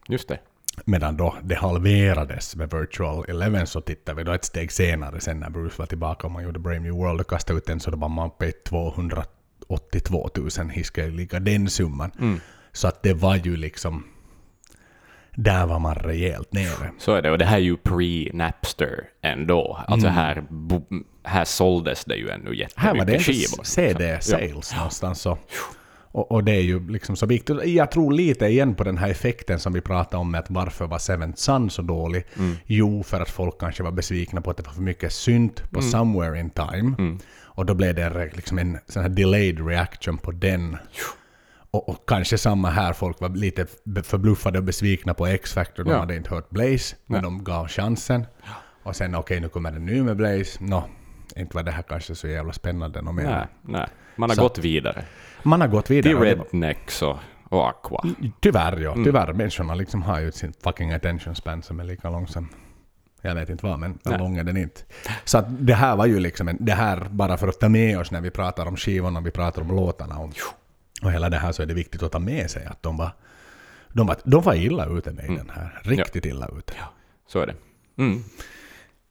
Just 0.07 0.27
det. 0.27 0.39
Medan 0.85 1.17
då 1.17 1.35
det 1.43 1.55
halverades 1.55 2.55
med 2.55 2.74
Virtual 2.74 3.25
Eleven 3.27 3.67
så 3.67 3.81
tittar 3.81 4.13
vi 4.13 4.24
då 4.24 4.31
ett 4.31 4.45
steg 4.45 4.71
senare 4.71 5.19
sen 5.19 5.39
när 5.39 5.50
Bruce 5.50 5.75
var 5.77 5.85
tillbaka 5.85 6.27
och 6.27 6.33
man 6.33 6.43
gjorde 6.43 6.59
Brave 6.59 6.79
New 6.79 6.91
World 6.93 7.21
och 7.21 7.27
kastade 7.29 7.57
ut 7.57 7.65
den 7.65 7.79
så 7.79 7.91
då 7.91 7.97
var 7.97 8.09
man 8.09 8.27
uppe 8.27 8.45
i 8.45 8.51
282 8.51 10.29
000 10.35 10.69
hiskeliga 10.69 11.39
den 11.39 11.69
summan. 11.69 12.12
Mm. 12.19 12.39
Så 12.71 12.88
att 12.88 13.03
det 13.03 13.13
var 13.13 13.35
ju 13.35 13.55
liksom... 13.57 14.03
Där 15.35 15.65
var 15.65 15.79
man 15.79 15.95
rejält 15.95 16.53
nere. 16.53 16.91
Så 16.99 17.11
är 17.13 17.21
det. 17.21 17.31
Och 17.31 17.37
det 17.37 17.45
här 17.45 17.57
är 17.57 17.61
ju 17.61 17.75
pre-Napster 17.75 19.03
ändå. 19.21 19.79
Alltså 19.87 20.07
här, 20.07 20.43
bo, 20.49 20.81
här 21.23 21.45
såldes 21.45 22.05
det 22.05 22.15
ju 22.15 22.29
ännu 22.29 22.49
Mm. 22.55 22.67
Här 22.75 22.89
var 22.91 22.97
jättemycket 22.99 23.27
det 23.27 23.33
skivor. 23.33 23.63
CD-sales 23.63 24.75
någonstans 24.75 25.21
så. 25.21 25.37
Och, 26.11 26.31
och 26.31 26.43
det 26.43 26.51
är 26.51 26.61
ju 26.61 26.89
liksom 26.89 27.15
så 27.15 27.25
viktigt. 27.25 27.57
Jag 27.65 27.91
tror 27.91 28.13
lite 28.13 28.45
igen 28.45 28.75
på 28.75 28.83
den 28.83 28.97
här 28.97 29.09
effekten 29.09 29.59
som 29.59 29.73
vi 29.73 29.81
pratade 29.81 30.17
om 30.17 30.31
med 30.31 30.39
att 30.39 30.49
varför 30.49 30.87
var 30.87 30.99
Seventh 30.99 31.37
Sun 31.37 31.69
så 31.69 31.81
dålig? 31.81 32.25
Mm. 32.37 32.55
Jo, 32.65 33.03
för 33.03 33.21
att 33.21 33.29
folk 33.29 33.59
kanske 33.59 33.83
var 33.83 33.91
besvikna 33.91 34.41
på 34.41 34.51
att 34.51 34.57
det 34.57 34.63
var 34.63 34.73
för 34.73 34.81
mycket 34.81 35.13
synt 35.13 35.59
Mm. 35.59 35.69
på 35.73 35.81
Somewhere 35.81 36.39
in 36.39 36.49
Time. 36.49 37.17
Och 37.43 37.65
då 37.65 37.73
blev 37.73 37.95
det 37.95 38.29
liksom 38.35 38.57
en 38.59 38.77
sån 38.87 39.01
här 39.01 39.09
delayed 39.09 39.67
reaction 39.67 40.17
på 40.17 40.31
den. 40.31 40.77
Och, 41.75 41.89
och 41.89 41.98
kanske 42.08 42.38
samma 42.38 42.70
här, 42.70 42.94
folk 42.94 43.22
var 43.22 43.29
lite 43.29 43.65
förbluffade 44.03 44.58
och 44.60 44.63
besvikna 44.65 45.13
på 45.13 45.27
X-Factor. 45.27 45.84
De 45.84 45.91
Ja. 45.91 46.00
hade 46.00 46.15
inte 46.15 46.29
hört 46.29 46.50
Blaze, 46.50 46.96
men 47.05 47.24
de 47.24 47.44
gav 47.44 47.67
chansen. 47.67 48.25
Och 48.84 48.96
sen 48.96 49.15
okej, 49.15 49.39
nu 49.39 49.50
kommer 49.50 49.72
det 49.72 49.79
ny 49.79 50.01
med 50.01 50.17
Blaze. 50.17 50.58
Nå, 50.63 50.84
inte 51.36 51.55
var 51.55 51.63
det 51.63 51.72
här 51.72 51.82
kanske 51.84 52.15
så 52.15 52.27
jävla 52.27 52.53
spännande 52.53 53.01
något 53.01 53.15
mer. 53.15 53.24
Nej, 53.24 53.46
nej. 53.62 53.88
Man 54.15 54.29
har 54.29 54.36
Så- 54.36 54.41
gått 54.41 54.58
vidare. 54.58 55.05
Man 55.44 55.62
har 55.62 55.67
gått 55.67 55.89
vidare. 55.91 56.13
det- 56.13 56.20
Rednecks 56.20 57.01
och, 57.01 57.17
och 57.50 57.70
Aqua. 57.70 58.03
Tyvärr 58.39 58.77
ja, 58.79 58.94
tyvärr. 58.94 59.34
Människorna 59.34 59.75
liksom 59.75 60.01
har 60.03 60.20
ju 60.20 60.32
sin 60.32 60.53
fucking 60.63 60.91
attention 60.91 61.36
span 61.36 61.62
som 61.63 61.79
är 61.79 61.84
lika 61.84 62.10
lång 62.10 62.27
som 62.27 62.50
jag 63.22 63.36
vet 63.36 63.50
inte 63.50 63.65
vad, 63.65 63.79
men 63.79 64.00
Nej. 64.03 64.17
lång 64.20 64.38
är 64.38 64.44
den 64.44 64.58
inte. 64.58 64.82
Så 65.24 65.38
att 65.38 65.46
det 65.50 65.74
här 65.74 65.96
var 65.96 66.05
ju 66.05 66.20
liksom 66.20 66.48
en, 66.48 66.58
det 66.60 66.72
här 66.74 67.08
bara 67.12 67.38
för 67.38 67.48
att 67.48 67.60
ta 67.60 67.70
med 67.70 68.00
oss 68.00 68.12
när 68.12 68.22
vi 68.22 68.32
pratar 68.32 68.65
om 68.65 68.77
skivorna, 68.77 69.22
vi 69.22 69.32
pratar 69.32 69.62
om 69.62 69.67
låtarna 69.67 70.17
och, 70.20 70.29
och 71.01 71.11
hela 71.11 71.29
det 71.29 71.37
här 71.37 71.51
så 71.51 71.61
är 71.61 71.65
det 71.65 71.73
viktigt 71.73 72.03
att 72.03 72.11
ta 72.11 72.19
med 72.19 72.51
sig 72.51 72.65
att 72.65 72.83
de 72.83 72.97
var, 72.97 73.11
de 73.93 74.07
var, 74.07 74.17
de 74.23 74.41
var 74.41 74.53
illa 74.53 74.85
ute 74.85 75.11
med 75.11 75.25
den 75.25 75.49
här. 75.49 75.81
Riktigt 75.83 76.25
illa 76.25 76.49
ute. 76.57 76.73
Så 77.27 77.39
är 77.39 77.47
det. 77.47 77.55
Mm. 77.97 78.23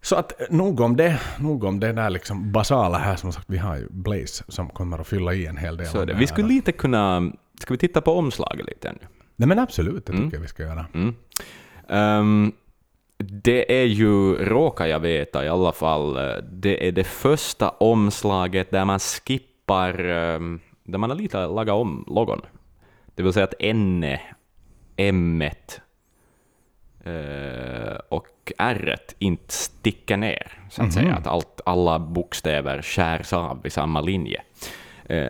Så 0.02 0.16
att 0.16 0.40
eh, 0.40 0.46
nog 0.50 0.80
om 0.80 0.96
det, 0.96 1.20
nog 1.38 1.64
om 1.64 1.80
det 1.80 1.92
där 1.92 2.10
liksom 2.10 2.52
basala 2.52 2.98
här 2.98 3.16
som 3.16 3.32
sagt, 3.32 3.46
vi 3.50 3.58
har 3.58 3.76
ju 3.76 3.86
Blaze 3.90 4.44
som 4.48 4.68
kommer 4.68 4.98
att 4.98 5.06
fylla 5.06 5.34
i 5.34 5.46
en 5.46 5.56
hel 5.56 5.76
del. 5.76 5.86
Så 5.86 6.00
är 6.00 6.06
det. 6.06 6.14
Vi 6.14 6.26
skulle 6.26 6.48
lite 6.48 6.72
kunna... 6.72 7.32
Ska 7.60 7.74
vi 7.74 7.78
titta 7.78 8.00
på 8.00 8.18
omslaget 8.18 8.66
lite 8.66 8.88
ännu? 8.88 8.98
Nej 9.36 9.48
men 9.48 9.58
absolut, 9.58 10.06
det 10.06 10.12
tycker 10.12 10.32
jag 10.32 10.40
vi 10.40 10.48
ska 10.48 10.62
göra. 10.62 10.86
Mm. 10.94 11.14
Ehm, 11.88 12.52
det 13.18 13.80
är 13.80 13.84
ju, 13.84 14.34
råkar 14.34 14.86
jag 14.86 15.00
veta 15.00 15.44
i 15.44 15.48
alla 15.48 15.72
fall, 15.72 16.16
eh, 16.16 16.36
det 16.52 16.88
är 16.88 16.92
det 16.92 17.04
första 17.04 17.68
omslaget 17.68 18.70
där 18.70 18.84
man 18.84 18.98
skippar, 18.98 20.04
ehm, 20.04 20.60
där 20.84 20.98
man 20.98 21.10
har 21.10 21.16
lite 21.16 21.46
lagat 21.46 21.74
om 21.74 22.04
logon. 22.06 22.40
Det 23.14 23.22
vill 23.22 23.32
säga 23.32 23.44
att 23.44 23.54
N, 23.58 24.04
M 24.96 25.42
eh, 27.04 27.96
och 28.08 28.52
R 28.58 28.96
inte 29.18 29.54
sticker 29.54 30.16
ner, 30.16 30.52
så 30.70 30.82
att 30.82 30.92
säga. 30.92 31.14
Att 31.14 31.26
allt, 31.26 31.60
alla 31.66 31.98
bokstäver 31.98 32.82
skärs 32.82 33.32
av 33.32 33.66
i 33.66 33.70
samma 33.70 34.00
linje. 34.00 34.42
Eh, 35.06 35.28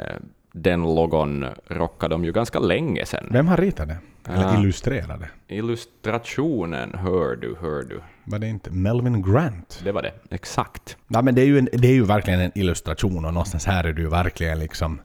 den 0.53 0.83
logon 0.83 1.47
rockade 1.67 2.15
de 2.15 2.25
ju 2.25 2.33
ganska 2.33 2.59
länge 2.59 3.07
sedan. 3.07 3.27
Vem 3.31 3.49
har 3.49 3.57
ritat 3.57 3.89
det? 3.89 3.99
Eller 4.29 4.43
Ja. 4.43 4.61
illustrerat 4.61 5.21
det? 5.21 5.55
Illustrationen, 5.55 6.95
hör 6.95 7.37
du, 7.37 7.57
hör 7.61 7.83
du. 7.83 8.01
Var 8.25 8.39
det 8.39 8.47
inte 8.49 8.71
Melvin 8.71 9.23
Grant? 9.23 9.81
Det 9.85 9.93
var 9.93 10.03
det, 10.03 10.13
exakt. 10.31 10.97
Ja, 11.09 11.23
men 11.23 11.35
det 11.35 11.43
är, 11.43 11.47
ju 11.47 11.59
en, 11.59 11.69
det 11.73 11.89
är 11.89 11.93
ju 11.95 12.05
verkligen 12.05 12.41
en 12.41 12.53
illustration 12.55 13.25
och 13.25 13.33
någonstans 13.35 13.67
här 13.67 13.85
är 13.85 13.99
ju 13.99 14.09
verkligen 14.09 14.59
liksom... 14.59 15.01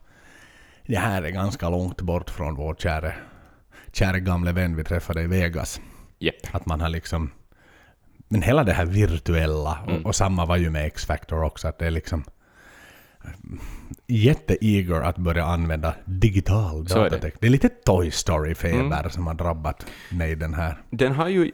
Det 0.89 0.97
här 0.97 1.21
är 1.21 1.29
ganska 1.29 1.69
långt 1.69 2.01
bort 2.01 2.29
från 2.29 2.55
vår 2.55 2.75
kära, 2.75 3.11
kära 3.93 4.19
gamle 4.19 4.51
vän 4.51 4.75
vi 4.75 4.83
träffade 4.83 5.21
i 5.21 5.27
Vegas. 5.27 5.81
Japp. 6.19 6.35
Att 6.51 6.65
man 6.65 6.81
har 6.81 6.89
liksom... 6.89 7.31
Men 8.27 8.41
hela 8.41 8.63
det 8.63 8.73
här 8.73 8.85
virtuella, 8.85 9.79
och, 9.87 10.05
och 10.05 10.15
samma 10.15 10.45
var 10.45 10.57
ju 10.57 10.69
med 10.69 10.85
X-Factor 10.85 11.43
också, 11.43 11.67
att 11.67 11.79
det 11.79 11.85
är 11.85 11.91
liksom... 11.91 12.23
Jätte-eager 14.07 15.01
att 15.01 15.17
börja 15.17 15.45
använda 15.45 15.93
digital 16.05 16.81
är 16.81 17.09
det. 17.09 17.31
Det. 17.39 17.47
är 17.47 17.49
lite 17.51 17.69
Toy 17.69 18.09
Story-feber 18.09 19.09
som 19.09 19.27
har 19.27 19.33
drabbat 19.33 19.85
mig 20.11 20.35
den 20.35 20.53
här. 20.53 20.81
Den 20.89 21.11
har 21.11 21.27
ju, 21.27 21.51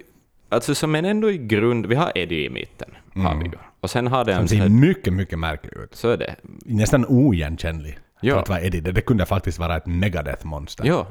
alltså 0.50 0.76
som 0.76 0.96
en 0.96 1.06
ändå 1.06 1.32
i 1.32 1.38
grund, 1.38 1.86
vi 1.86 1.96
har 1.96 2.12
Eddie 2.18 2.46
i 2.46 2.50
mitten, 2.50 2.90
har 3.14 3.36
vi 3.36 3.46
ju. 3.46 3.52
Och 3.80 3.90
sen 3.90 4.08
har 4.08 4.26
den, 4.26 4.48
så, 4.48 4.56
ser 4.56 4.70
mycket, 4.70 5.14
mycket 5.14 5.40
märklig 5.40 5.74
ut. 5.74 5.96
så 5.96 6.10
är 6.10 6.18
det. 6.18 6.36
Nästan 6.66 7.06
oigenkännlig. 7.06 8.00
Ja. 8.22 8.40
Att 8.40 8.50
vara 8.50 8.62
Eddie. 8.62 8.80
Det, 8.82 8.92
det 8.92 9.02
kunde 9.02 9.26
faktiskt 9.26 9.60
vara 9.60 9.78
ett 9.78 9.86
Megadeth-monster. 9.86 10.86
Ja, 10.86 11.08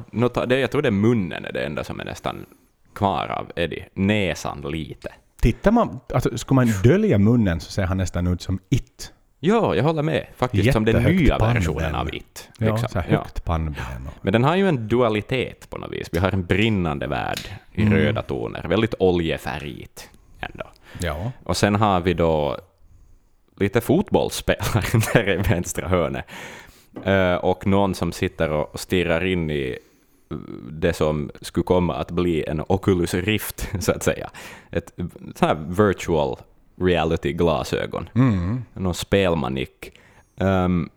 det, 0.47 0.59
jag 0.61 0.71
tror 0.71 0.83
det 0.83 0.89
är 0.89 0.91
munnen 0.91 1.45
är 1.45 1.53
det 1.53 1.65
enda 1.65 1.85
som 1.85 2.01
är 2.01 2.05
nästan 2.05 2.47
kvar 2.95 3.27
av 3.29 3.51
Eddie. 3.57 3.85
Näsan 3.95 4.61
lite. 4.61 5.09
Tittar 5.41 5.71
man, 5.73 6.01
alltså 6.15 6.39
ska 6.39 6.55
man 6.55 6.67
dölja 6.85 7.19
munnen 7.19 7.61
så 7.61 7.71
ser 7.73 7.83
han 7.85 7.97
nästan 7.97 8.27
ut 8.27 8.43
som 8.43 8.59
It. 8.71 9.13
Ja, 9.41 9.75
jag 9.75 9.85
håller 9.85 10.03
med. 10.03 10.27
Faktiskt 10.37 10.73
som 10.73 10.85
den 10.85 11.03
nya 11.03 11.39
pannben. 11.39 11.55
versionen 11.55 11.95
av 11.95 12.15
It. 12.15 12.49
Ja, 12.59 12.71
liksom. 12.73 12.89
så 12.89 12.99
här 12.99 13.09
högt 13.11 13.45
pannben. 13.45 13.75
Och, 14.07 14.13
Men 14.25 14.33
den 14.33 14.45
har 14.45 14.57
ju 14.57 14.69
en 14.69 14.89
dualitet 14.89 15.71
på 15.71 15.79
något 15.79 15.93
vis. 15.93 16.09
Vi 16.13 16.19
har 16.19 16.31
en 16.33 16.45
brinnande 16.45 17.07
värld 17.07 17.39
i 17.73 17.83
Mm. 17.83 17.95
röda 17.95 18.23
toner. 18.23 18.67
Väldigt 18.69 18.95
oljefärgigt 18.99 20.11
ändå. 20.41 20.65
ja. 21.01 21.33
Och 21.45 21.57
sen 21.57 21.75
har 21.75 22.01
vi 22.01 22.15
då 22.15 22.59
lite 23.61 23.81
fotbollsspelare 23.81 24.85
där 25.15 25.29
i 25.29 25.37
vänstra 25.37 25.89
hörnet. 25.89 26.25
Eh, 27.05 27.35
och 27.35 27.67
någon 27.67 27.95
som 27.95 28.13
sitter 28.13 28.51
och 28.51 28.81
stirrar 28.81 29.25
in 29.25 29.51
i 29.51 29.79
det 30.71 30.93
som 30.93 31.31
skulle 31.41 31.65
komma 31.65 31.95
att 31.95 32.11
bli 32.11 32.45
en 32.45 32.63
Oculus 32.69 33.15
Rift, 33.15 33.69
så 33.81 33.93
att 33.93 34.03
säga. 34.03 34.31
Ett 34.71 34.93
sånt 34.97 35.41
här 35.41 35.55
virtual 35.55 36.37
reality-glasögon. 36.81 38.09
Mm. 38.15 38.65
Någon 38.73 38.95
spelmanick. 38.95 40.01
Um, 40.37 40.91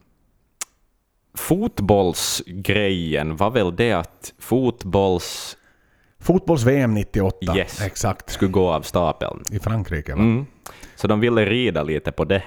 fotbollsgrejen 1.33 3.35
var 3.35 3.49
väl 3.49 3.75
det 3.75 3.93
att 3.93 4.33
fotbolls 4.39 5.57
Fotbolls-VM 6.19 6.93
98. 6.93 7.57
Yes. 7.57 7.81
Exakt. 7.81 8.29
skulle 8.29 8.51
gå 8.51 8.69
av 8.69 8.81
stapeln. 8.81 9.43
I 9.51 9.59
Frankrike 9.59 10.15
va? 10.15 10.21
Mm. 10.21 10.45
Så 10.95 11.07
de 11.07 11.19
ville 11.19 11.45
rida 11.45 11.83
lite 11.83 12.11
på 12.11 12.25
det. 12.25 12.43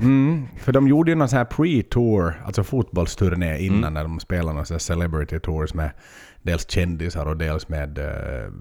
Mm. 0.00 0.46
För 0.58 0.72
de 0.72 0.88
gjorde 0.88 1.10
ju 1.10 1.14
någon 1.14 1.28
sån 1.28 1.36
här 1.36 1.44
pre-tour, 1.44 2.34
alltså 2.44 2.64
fotbollsturné 2.64 3.50
Mm. 3.50 3.64
innan 3.64 3.94
när 3.94 4.02
de 4.02 4.20
spelade 4.20 4.52
någon 4.56 4.66
sån 4.66 4.74
här 4.74 4.78
celebrity 4.78 5.38
tours 5.40 5.74
med 5.74 5.90
dels 6.42 6.70
kändisar 6.70 7.26
och 7.26 7.36
dels 7.36 7.68
med 7.68 7.98
eh, 7.98 8.52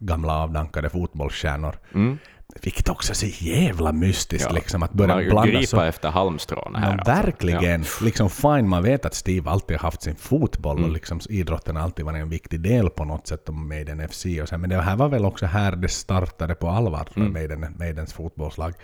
gamla 0.00 0.32
avdankade 0.36 0.90
fotbollsstjärnor. 0.90 1.76
Mm. 1.94 2.18
Vilket 2.62 2.88
också 2.88 3.12
är 3.12 3.14
så 3.14 3.26
jävla 3.44 3.92
mystiskt 3.92 4.46
Ja. 4.50 4.54
liksom 4.54 4.82
att 4.82 4.92
börja 4.92 5.16
blanda 5.30 5.46
gripa 5.46 5.66
så 5.66 5.80
efter 5.80 6.08
halmstråna 6.10 6.78
här. 6.78 6.90
Men 6.90 7.00
alltså. 7.00 7.12
verkligen. 7.14 7.84
Liksom 8.02 8.30
fine, 8.30 8.68
man 8.68 8.82
vet 8.82 9.04
att 9.06 9.14
Steve 9.14 9.50
alltid 9.50 9.76
har 9.76 9.82
haft 9.82 10.02
sin 10.02 10.16
fotboll 10.16 10.76
Mm. 10.76 10.88
och 10.90 10.94
liksom 10.94 11.20
idrotten 11.28 11.76
har 11.76 11.82
alltid 11.82 12.04
varit 12.04 12.22
en 12.22 12.28
viktig 12.28 12.60
del 12.60 12.90
på 12.90 13.04
något 13.04 13.26
sätt 13.26 13.48
om 13.48 13.68
Maiden 13.68 14.08
FC 14.08 14.26
och 14.42 14.48
så. 14.48 14.58
Men 14.58 14.70
det 14.70 14.80
här 14.82 14.96
var 14.96 15.08
väl 15.08 15.24
också 15.24 15.46
här 15.46 15.76
det 15.76 15.88
startade 15.88 16.54
på 16.54 16.68
allvar 16.68 17.08
Mm. 17.16 17.32
Maiden, 17.32 17.66
Maidens 17.78 18.12
fotbollslag. 18.12 18.74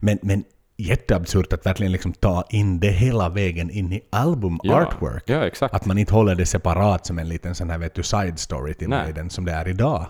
Men, 0.00 0.18
men 0.22 0.44
jätteabsurt 0.76 1.52
att 1.52 1.66
verkligen 1.66 1.92
liksom 1.92 2.12
ta 2.12 2.44
in 2.50 2.80
det 2.80 2.90
hela 2.90 3.28
vägen 3.28 3.70
in 3.70 3.92
i 3.92 4.00
album 4.10 4.58
Ja. 4.62 4.92
Ja. 5.26 5.50
Att 5.60 5.86
man 5.86 5.98
inte 5.98 6.14
håller 6.14 6.34
det 6.34 6.46
separat 6.46 7.06
som 7.06 7.18
en 7.18 7.28
liten 7.28 7.54
sån 7.54 7.70
här 7.70 7.78
vet 7.78 7.94
du, 7.94 8.02
side 8.02 8.38
story 8.38 8.74
till 8.74 8.88
Nej. 8.88 9.02
Maiden 9.04 9.30
som 9.30 9.44
det 9.44 9.52
är 9.52 9.68
idag. 9.68 10.06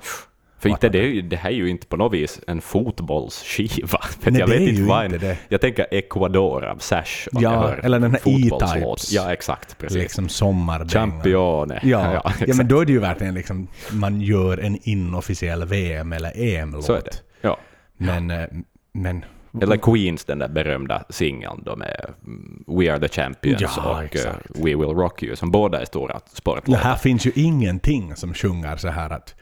För 0.58 0.68
inte 0.68 0.88
det, 0.88 0.98
ju- 0.98 1.22
det 1.22 1.36
här 1.36 1.50
är 1.50 1.54
ju 1.54 1.68
inte 1.68 1.86
på 1.86 1.96
något 1.96 2.12
vis 2.12 2.40
en 2.46 2.60
fotbollsskiva. 2.60 3.98
Nej, 4.24 4.40
jag 4.40 4.48
det 4.48 4.58
vet 4.58 4.68
inte 4.68 4.82
vad 4.82 5.04
en, 5.04 5.10
det. 5.18 5.38
Jag 5.48 5.60
tänker 5.60 5.86
Ecuador 5.90 6.64
av 6.64 6.76
Sash. 6.78 7.28
Ja, 7.32 7.74
eller 7.74 8.00
den 8.00 8.10
här. 8.10 8.20
E-Types. 8.24 9.12
Ja, 9.12 9.32
exakt. 9.32 9.78
Precis. 9.78 9.98
Liksom 9.98 10.28
sommardänga. 10.28 10.88
Champione. 10.90 11.80
Ja, 11.82 12.12
ja, 12.24 12.30
exakt. 12.30 12.56
men 12.56 12.68
då 12.68 12.80
är 12.80 12.84
det 12.86 12.92
ju 12.92 12.98
verkligen 12.98 13.34
liksom, 13.34 13.68
man 13.92 14.20
gör 14.20 14.58
en 14.58 14.78
inofficiell 14.82 15.64
VM 15.64 16.12
eller 16.12 16.32
EM-låt. 16.36 16.84
Så 16.84 16.92
är 16.92 17.02
det. 17.02 17.16
Ja. 17.40 17.58
Men, 17.96 18.30
eh, 18.30 18.46
men 18.92 19.24
Eller 19.60 19.76
Queens, 19.76 20.24
den 20.24 20.38
där 20.38 20.48
berömda 20.48 21.04
singeln 21.08 21.62
då 21.64 21.76
med 21.76 22.06
mm, 22.26 22.64
We 22.66 22.92
are 22.92 23.08
the 23.08 23.08
champions 23.08 23.60
Ja, 23.60 23.90
och 23.90 23.98
eh, 23.98 24.04
exakt. 24.04 24.50
We 24.50 24.62
will 24.76 24.88
rock 24.96 25.22
you, 25.22 25.36
som 25.36 25.50
båda 25.50 25.80
är 25.80 25.84
stora 25.84 26.20
sportlåtar. 26.32 26.82
här 26.82 26.96
finns 26.96 27.26
ju 27.26 27.32
ingenting 27.34 28.16
som 28.16 28.34
sjunger 28.34 28.76
så 28.76 28.88
här 28.88 29.10
att 29.10 29.34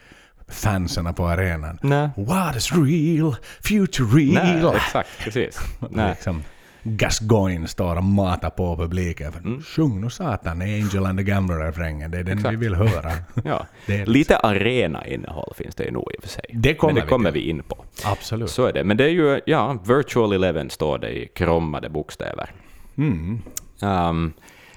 fansen 0.49 1.15
på 1.15 1.27
arenan 1.27 1.79
Nej. 1.83 2.09
What 2.17 2.57
is 2.57 2.73
real? 2.73 3.37
Future 3.63 4.09
real? 4.09 4.63
Nej, 4.63 4.77
exakt, 4.77 5.09
precis. 5.19 5.59
Nej. 5.91 6.11
Liksom, 6.11 6.43
Gascoigne 6.83 7.69
står 7.69 7.97
och 7.97 8.05
matar 8.05 8.51
på 8.51 8.77
publiken. 8.77 9.33
Mm. 9.35 9.63
Sjung 9.63 10.01
nu 10.01 10.11
satan 10.11 10.61
Angel 10.63 11.07
and 11.07 11.19
the 11.19 11.25
Gambler-refrängen, 11.25 12.11
det 12.11 12.19
är 12.19 12.23
den 12.25 12.37
vi 12.37 12.41
Exakt. 12.41 12.59
vill 12.59 12.75
höra. 12.75 13.11
Ja. 13.45 13.67
Är 13.87 14.07
Lite 14.07 14.37
arena-innehåll 14.37 15.53
finns 15.57 15.75
det 15.75 15.85
ju 15.85 15.91
nog 15.91 16.13
i 16.15 16.19
och 16.19 16.23
för 16.23 16.29
sig. 16.31 16.45
Det 16.55 16.75
kommer 16.75 16.93
Men 16.93 17.01
det 17.01 17.07
vi 17.07 17.09
kommer 17.11 17.33
till. 17.33 17.41
vi 17.43 17.49
in 17.51 17.63
på. 17.63 17.85
Absolut. 18.05 18.51
Så 18.51 18.67
är 18.67 18.73
det. 18.73 18.85
Men 18.85 18.97
det 18.97 19.05
är 19.05 19.09
ju, 19.09 19.41
ja, 19.47 19.79
Virtual 19.89 20.33
Eleven 20.33 20.71
står 20.71 20.99
det 20.99 21.11
i 21.11 21.27
kromade 21.27 21.89
bokstäver. 21.89 22.53
Mm. 22.99 23.43
Um, 23.83 24.33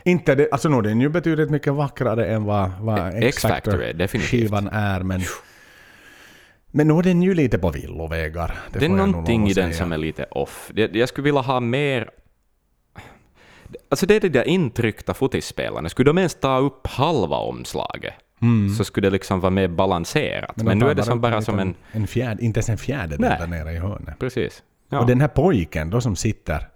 Inte 0.06 0.36
det, 0.36 0.48
alltså 0.52 0.70
nog 0.70 0.84
den 0.84 0.98
är 0.98 1.02
ju 1.02 1.10
betydligt 1.10 1.50
mycket 1.50 1.74
vackrare 1.74 2.26
än 2.26 2.44
vad, 2.44 2.72
vad 2.80 3.24
X-Factor 3.24 3.84
är, 3.84 3.94
definitivt. 3.94 4.30
skivan 4.32 4.68
är, 4.68 5.00
men 5.04 5.22
men 6.76 6.88
nu 6.88 6.94
är 6.98 7.04
den 7.04 7.22
ju 7.24 7.34
lite 7.34 7.58
på 7.58 7.70
villovägar. 7.72 8.56
Det, 8.74 8.80
det 8.80 8.86
är 8.86 8.90
jag 8.90 8.98
någonting 9.10 9.48
i 9.50 9.54
den 9.54 9.74
som 9.74 9.92
är 9.92 9.98
lite 9.98 10.24
off. 10.32 10.72
Det- 10.74 10.96
Jag 10.96 11.10
skulle 11.10 11.26
vilja 11.26 11.42
ha 11.42 11.60
mer... 11.60 12.10
Alltså 13.90 14.06
det 14.06 14.16
är 14.16 14.20
det 14.20 14.30
där 14.30 14.48
intryckta 14.48 15.14
fotisspelarna. 15.14 15.90
Skulle 15.90 16.10
de 16.10 16.18
ens 16.18 16.36
ta 16.36 16.58
upp 16.58 16.88
halva 16.88 17.38
omslaget 17.38 18.14
så 18.78 18.84
skulle 18.84 19.08
det 19.08 19.12
liksom 19.12 19.40
vara 19.40 19.50
mer 19.50 19.68
balanserat. 19.68 20.58
Men, 20.58 20.66
de 20.66 20.76
nu 20.86 20.92
är 20.92 20.96
det 20.96 21.04
som 21.04 21.22
bara 21.22 21.42
som 21.42 21.60
en... 21.60 21.76
en 21.92 22.08
fjärd, 22.08 22.40
inte 22.40 22.58
ens 22.58 22.70
en 22.70 22.78
fjärdedel 22.78 23.20
där 23.40 23.48
nere 23.48 23.72
i 23.74 23.78
hörnet. 23.78 24.20
Precis. 24.20 24.64
Ja. 24.90 25.00
Och 25.00 25.06
den 25.08 25.22
här 25.22 25.28
pojken 25.28 25.90
då 25.90 26.02
som 26.02 26.16
sitter 26.16 26.68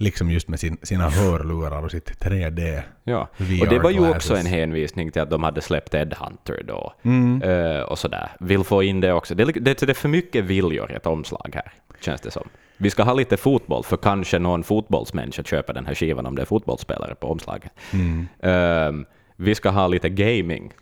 liksom 0.00 0.30
just 0.30 0.48
med 0.48 0.60
sin, 0.60 0.76
sina 0.82 1.08
hörlurar 1.10 1.84
och 1.84 1.90
sitt 1.90 2.10
3D. 2.24 2.82
Ja, 3.04 3.28
och 3.60 3.68
det 3.68 3.78
var 3.78 3.90
ju 3.90 4.10
också 4.10 4.36
en 4.36 4.46
hänvisning 4.46 5.10
till 5.12 5.22
att 5.22 5.30
de 5.30 5.42
hade 5.42 5.60
släppt 5.60 5.94
Ed 5.94 6.14
Hunter 6.18 6.62
då. 6.68 6.92
Mm. 7.02 7.42
Eh, 7.42 7.80
och 7.82 7.98
sådär. 7.98 8.30
Vill 8.40 8.64
få 8.64 8.82
in 8.82 9.00
det 9.00 9.12
också. 9.12 9.34
Det, 9.34 9.42
är- 9.42 9.60
det, 9.60 9.78
det 9.80 9.82
är 9.90 9.94
för 9.94 10.08
mycket 10.08 10.44
viljor 10.44 10.92
i 10.92 10.94
ett 10.94 11.06
omslag 11.06 11.50
här, 11.54 11.72
känns 12.00 12.20
det 12.20 12.30
som. 12.30 12.48
Vi 12.76 12.90
ska 12.90 13.02
ha 13.02 13.14
lite 13.14 13.36
fotboll, 13.36 13.84
för 13.84 13.96
kanske 13.96 14.38
någon 14.38 14.62
fotbollsmänniska 14.64 15.42
köper 15.42 15.74
den 15.74 15.86
här 15.86 15.94
skivan 15.94 16.26
om 16.26 16.34
det 16.36 16.42
är 16.42 16.46
fotbollsspelare 16.46 17.14
på 17.14 17.30
omslaget. 17.30 17.72
Mm. 17.92 18.28
Eh, 18.40 19.06
vi 19.36 19.54
ska 19.54 19.70
ha 19.70 19.86
lite 19.86 20.08
gaming. 20.08 20.72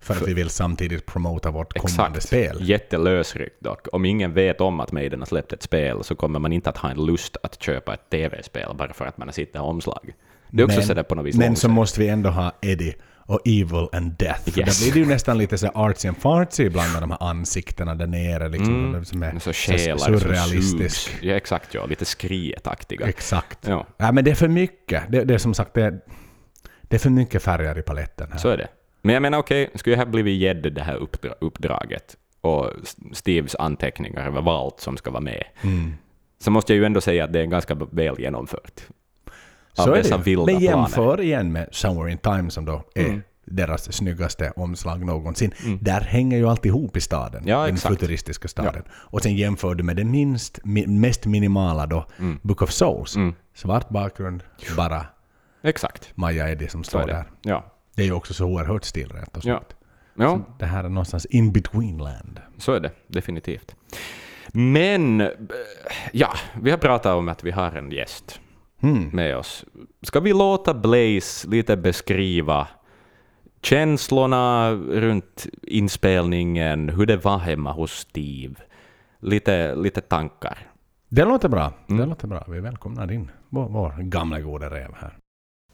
För 0.00 0.14
att 0.14 0.28
vi 0.28 0.34
vill 0.34 0.50
samtidigt 0.50 1.06
promota 1.06 1.50
vårt 1.50 1.72
kommande 1.78 2.16
Exakt. 2.16 2.26
spel. 2.26 2.56
Jättelösryckt 2.60 3.60
dock. 3.60 3.86
Om 3.92 4.04
ingen 4.04 4.32
vet 4.34 4.60
om 4.60 4.80
att 4.80 4.92
Maiden 4.92 5.18
har 5.20 5.26
släppt 5.26 5.52
ett 5.52 5.62
spel 5.62 6.04
så 6.04 6.14
kommer 6.14 6.38
man 6.38 6.52
inte 6.52 6.70
att 6.70 6.76
ha 6.78 6.90
en 6.90 7.06
lust 7.06 7.36
att 7.42 7.62
köpa 7.62 7.94
ett 7.94 8.10
tv-spel 8.10 8.74
bara 8.78 8.92
för 8.92 9.06
att 9.06 9.18
man 9.18 9.28
har 9.28 9.32
sett 9.32 9.52
det 9.52 9.58
här 9.58 9.66
omslaget. 9.66 10.14
Det 10.50 10.62
är 10.62 10.66
också 10.66 10.82
sådär 10.82 11.02
på 11.02 11.14
något 11.14 11.26
vis 11.26 11.36
men 11.36 11.56
så 11.56 11.68
måste 11.68 12.00
vi 12.00 12.08
ändå 12.08 12.30
ha 12.30 12.52
Eddie 12.62 12.94
och 13.26 13.40
Evil 13.44 13.88
and 13.92 14.12
Death. 14.18 14.58
Yes. 14.58 14.78
Där 14.78 14.84
blir 14.84 14.92
det 14.92 14.98
ju 14.98 15.06
nästan 15.14 15.38
lite 15.38 15.58
så 15.58 15.66
artsy 15.68 16.08
and 16.08 16.16
fartsy 16.16 16.64
ibland 16.64 16.92
med 16.92 17.02
de 17.02 17.10
här 17.10 17.22
ansiktena 17.22 17.94
där 17.94 18.06
nere. 18.06 18.48
Liksom, 18.48 18.88
Mm. 18.88 19.04
som 19.04 19.22
är 19.22 19.32
så 19.32 19.40
så 19.40 19.52
själar 19.52 19.96
surrealistisk. 19.98 21.16
Ja, 21.22 21.34
exakt, 21.34 21.74
ja. 21.74 21.86
Lite 21.86 22.04
skrietaktiga. 22.04 23.06
Exakt. 23.08 23.58
Ja. 23.68 23.86
Ja, 23.96 24.12
men 24.12 24.24
det 24.24 24.30
är 24.30 24.34
för 24.34 24.48
mycket. 24.48 25.02
Det, 25.08 25.24
det 25.24 25.34
är 25.34 25.38
som 25.38 25.54
sagt, 25.54 25.74
det 25.74 25.82
är, 25.82 26.00
det 26.82 26.96
är 26.96 27.00
för 27.00 27.10
mycket 27.10 27.42
färger 27.42 27.78
i 27.78 27.82
paletten 27.82 28.28
här. 28.32 28.38
Så 28.38 28.48
är 28.48 28.56
det. 28.56 28.68
Men 29.02 29.12
jag 29.14 29.22
menar, 29.22 29.38
okej, 29.38 29.70
skulle 29.74 29.96
jag 29.96 30.04
ha 30.04 30.10
blivit 30.10 30.40
gedd 30.40 30.72
det 30.72 30.82
här 30.82 30.96
uppdra- 30.98 31.34
uppdraget 31.40 32.16
och 32.40 32.70
Steves 33.12 33.54
anteckningar 33.54 34.26
över 34.26 34.40
vad 34.42 34.56
allt 34.56 34.80
som 34.80 34.96
ska 34.96 35.10
vara 35.10 35.20
med, 35.20 35.44
Mm. 35.62 35.92
så 36.38 36.50
måste 36.50 36.72
jag 36.72 36.78
ju 36.78 36.84
ändå 36.84 37.00
säga 37.00 37.24
att 37.24 37.32
det 37.32 37.40
är 37.40 37.46
ganska 37.46 37.74
väl 37.90 38.20
genomfört. 38.20 38.80
Av 39.78 39.84
Så 39.84 39.92
är 39.92 39.96
dessa 39.96 40.16
det. 40.16 40.22
vilda 40.24 40.44
Men 40.46 40.58
planer. 40.60 40.76
jämför 40.76 41.20
igen 41.20 41.52
med 41.52 41.68
Somewhere 41.72 42.12
in 42.12 42.18
Time 42.18 42.50
som 42.50 42.64
då 42.64 42.82
är 42.94 43.04
Mm. 43.04 43.22
deras 43.44 43.92
snyggaste 43.92 44.52
omslag 44.56 45.04
någonsin. 45.06 45.52
Där 45.80 46.00
hänger 46.00 46.36
ju 46.38 46.48
alltihop 46.48 46.96
i 46.96 47.00
staden. 47.00 47.42
Ja, 47.46 47.64
den 47.66 47.74
exakt. 47.74 47.94
futuristiska 47.94 48.48
staden. 48.48 48.82
Och 48.90 49.22
sen 49.22 49.36
jämför 49.36 49.74
du 49.74 49.84
med 49.84 49.96
det 49.96 50.04
minst, 50.04 50.60
mi, 50.64 50.86
mest 50.86 51.26
minimala 51.26 51.86
då, 51.86 52.06
Mm. 52.18 52.38
Book 52.42 52.62
of 52.62 52.70
Souls. 52.70 53.16
Svart 53.54 53.88
bakgrund, 53.88 54.42
bara 54.76 55.06
Exakt. 55.62 56.10
Maja 56.14 56.48
Eddie 56.50 56.68
som 56.68 56.84
står 56.84 57.00
är 57.02 57.06
där. 57.06 57.24
Ja. 57.42 57.64
Det 57.98 58.02
är 58.04 58.06
ju 58.06 58.12
också 58.12 58.34
så 58.34 58.46
oerhört 58.46 58.84
stilrent 58.84 59.36
och 59.36 59.44
Ja. 59.44 59.54
sånt. 59.58 59.76
ja, 60.14 60.40
Det 60.58 60.66
här 60.66 60.84
är 60.84 60.88
någonstans 60.88 61.26
in 61.26 61.52
between 61.52 61.98
land. 61.98 62.40
så 62.58 62.72
är 62.72 62.80
det 62.80 62.90
definitivt. 63.06 63.74
Men, 64.52 65.20
eh, 65.20 65.28
ja, 66.12 66.32
vi 66.62 66.70
har 66.70 66.78
pratat 66.78 67.14
om 67.16 67.28
att 67.28 67.44
vi 67.44 67.50
har 67.50 67.72
en 67.72 67.90
gäst 67.90 68.40
Mm. 68.82 69.08
med 69.12 69.36
oss. 69.36 69.64
Ska 70.02 70.20
vi 70.20 70.32
låta 70.32 70.74
Blaze 70.74 71.48
lite 71.48 71.76
beskriva 71.76 72.68
känslorna 73.62 74.72
runt 74.72 75.46
inspelningen, 75.62 76.88
hur 76.88 77.06
det 77.06 77.16
var 77.16 77.38
hemma 77.38 77.72
hos 77.72 77.92
Steve? 77.92 78.54
Lite, 79.20 79.74
lite 79.74 80.00
tankar. 80.00 80.58
Det 81.08 81.24
låter 81.24 81.48
bra. 81.48 81.72
Det 81.86 81.94
Mm. 81.94 82.08
låter 82.08 82.26
bra. 82.28 82.44
Vi 82.48 82.60
välkomnar 82.60 83.12
in 83.12 83.30
vår, 83.48 83.68
vår 83.68 83.94
gamla 84.02 84.40
gode 84.40 84.70
räv 84.70 84.94
här. 85.00 85.18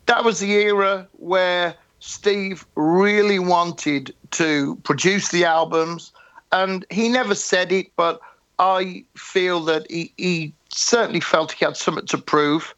that 0.07 0.25
was 0.25 0.39
the 0.39 0.47
era 0.63 1.03
where 1.31 1.73
Steve 2.07 2.67
really 2.77 3.39
wanted 3.39 4.15
to 4.33 4.77
produce 4.85 5.31
the 5.31 5.47
albums, 5.47 6.13
and 6.53 6.85
he 6.91 7.09
never 7.09 7.35
said 7.35 7.73
it, 7.73 7.87
but 7.97 8.21
I 8.59 9.05
feel 9.17 9.61
that 9.61 9.91
he, 9.91 10.13
he 10.19 10.53
certainly 10.69 11.21
felt 11.21 11.53
he 11.53 11.65
had 11.65 11.79
something 11.79 12.05
to 12.09 12.19
prove, 12.19 12.75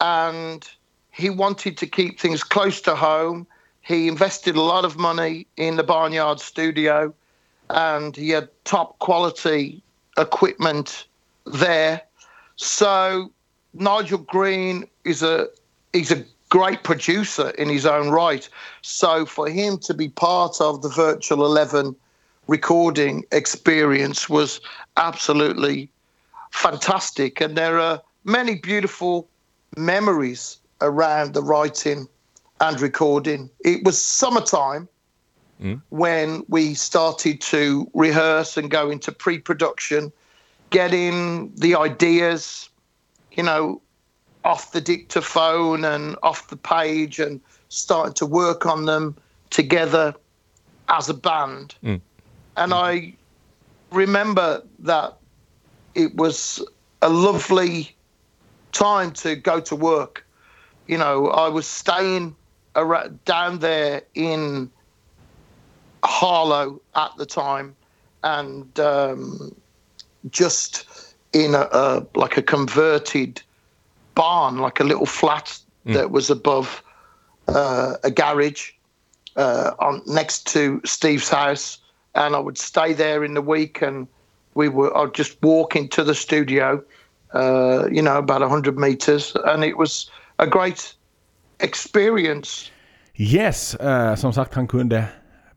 and 0.00 0.68
he 1.12 1.30
wanted 1.30 1.78
to 1.78 1.86
keep 1.86 2.18
things 2.18 2.42
close 2.42 2.80
to 2.82 2.96
home. 2.96 3.46
He 3.82 4.08
invested 4.08 4.56
a 4.56 4.62
lot 4.62 4.84
of 4.84 4.96
money 4.96 5.46
in 5.56 5.76
the 5.76 5.84
Barnyard 5.84 6.40
studio, 6.40 7.14
and 7.70 8.16
he 8.16 8.30
had 8.30 8.48
top 8.64 8.98
quality 8.98 9.80
equipment 10.18 11.06
there. 11.44 12.02
So 12.56 13.30
Nigel 13.74 14.18
Green 14.18 14.88
is 15.04 15.22
a 15.22 15.46
he's 15.92 16.10
a 16.10 16.24
great 16.48 16.82
producer 16.82 17.50
in 17.50 17.68
his 17.68 17.86
own 17.86 18.10
right. 18.10 18.48
So 18.82 19.26
for 19.26 19.48
him 19.48 19.78
to 19.78 19.94
be 19.94 20.08
part 20.08 20.60
of 20.60 20.82
the 20.82 20.88
Virtual 20.88 21.44
Eleven 21.44 21.96
recording 22.46 23.24
experience 23.32 24.28
was 24.28 24.60
absolutely 24.96 25.90
fantastic, 26.52 27.40
and 27.40 27.56
there 27.56 27.78
are 27.78 28.00
many 28.24 28.56
beautiful 28.56 29.28
memories 29.76 30.58
around 30.80 31.34
the 31.34 31.42
writing 31.42 32.08
and 32.60 32.80
recording. 32.80 33.50
It 33.60 33.84
was 33.84 34.00
summertime 34.00 34.88
mm. 35.60 35.80
when 35.90 36.44
we 36.48 36.74
started 36.74 37.40
to 37.42 37.90
rehearse 37.94 38.56
and 38.56 38.70
go 38.70 38.90
into 38.90 39.12
pre-production, 39.12 40.12
getting 40.70 41.52
the 41.56 41.74
ideas, 41.74 42.70
you 43.32 43.42
know, 43.42 43.82
off 44.46 44.70
the 44.70 44.80
dictaphone 44.80 45.84
and 45.84 46.16
off 46.22 46.46
the 46.48 46.56
page 46.56 47.18
and 47.18 47.40
starting 47.68 48.14
to 48.14 48.24
work 48.24 48.64
on 48.64 48.86
them 48.86 49.16
together 49.50 50.14
as 50.88 51.08
a 51.08 51.14
band. 51.14 51.74
And 52.56 52.72
I 52.72 53.12
remember 53.90 54.62
that 54.78 55.16
it 55.96 56.14
was 56.14 56.64
a 57.02 57.08
lovely 57.08 57.94
time 58.70 59.10
to 59.12 59.34
go 59.34 59.58
to 59.60 59.74
work. 59.74 60.24
You 60.86 60.98
know, 60.98 61.26
I 61.26 61.48
was 61.48 61.66
staying 61.66 62.36
around, 62.76 63.24
down 63.24 63.58
there 63.58 64.02
in 64.14 64.70
Harlow 66.04 66.80
at 66.94 67.10
the 67.18 67.26
time 67.26 67.74
and 68.22 68.78
um, 68.78 69.56
just 70.30 70.86
in 71.32 71.56
a, 71.56 71.68
a 71.72 72.06
like 72.14 72.36
a 72.36 72.42
converted 72.42 73.42
barn, 74.16 74.58
like 74.58 74.80
a 74.80 74.84
little 74.84 75.06
flat 75.06 75.56
that 75.84 76.10
was 76.10 76.30
above 76.30 76.82
uh, 77.46 77.94
a 78.02 78.10
garage 78.10 78.72
uh, 79.36 79.70
on 79.78 80.02
next 80.06 80.46
to 80.52 80.80
Steve's 80.84 81.28
house, 81.28 81.78
and 82.14 82.34
I 82.34 82.38
would 82.38 82.58
stay 82.58 82.92
there 82.92 83.24
in 83.24 83.34
the 83.34 83.42
week, 83.42 83.82
and 83.82 84.08
we 84.54 84.68
were 84.68 84.96
I'd 84.96 85.14
just 85.14 85.36
walk 85.42 85.76
into 85.76 86.02
the 86.02 86.14
studio, 86.14 86.82
uh, 87.34 87.86
you 87.90 88.02
know, 88.02 88.18
about 88.18 88.42
hundred 88.42 88.78
meters, 88.78 89.36
and 89.44 89.62
it 89.64 89.76
was 89.76 90.10
a 90.38 90.46
great 90.46 90.96
experience. 91.60 92.70
Yes, 93.18 93.76
eh, 93.80 94.16
som 94.16 94.32
sagt 94.32 94.54
han 94.54 94.66
kunde 94.66 95.08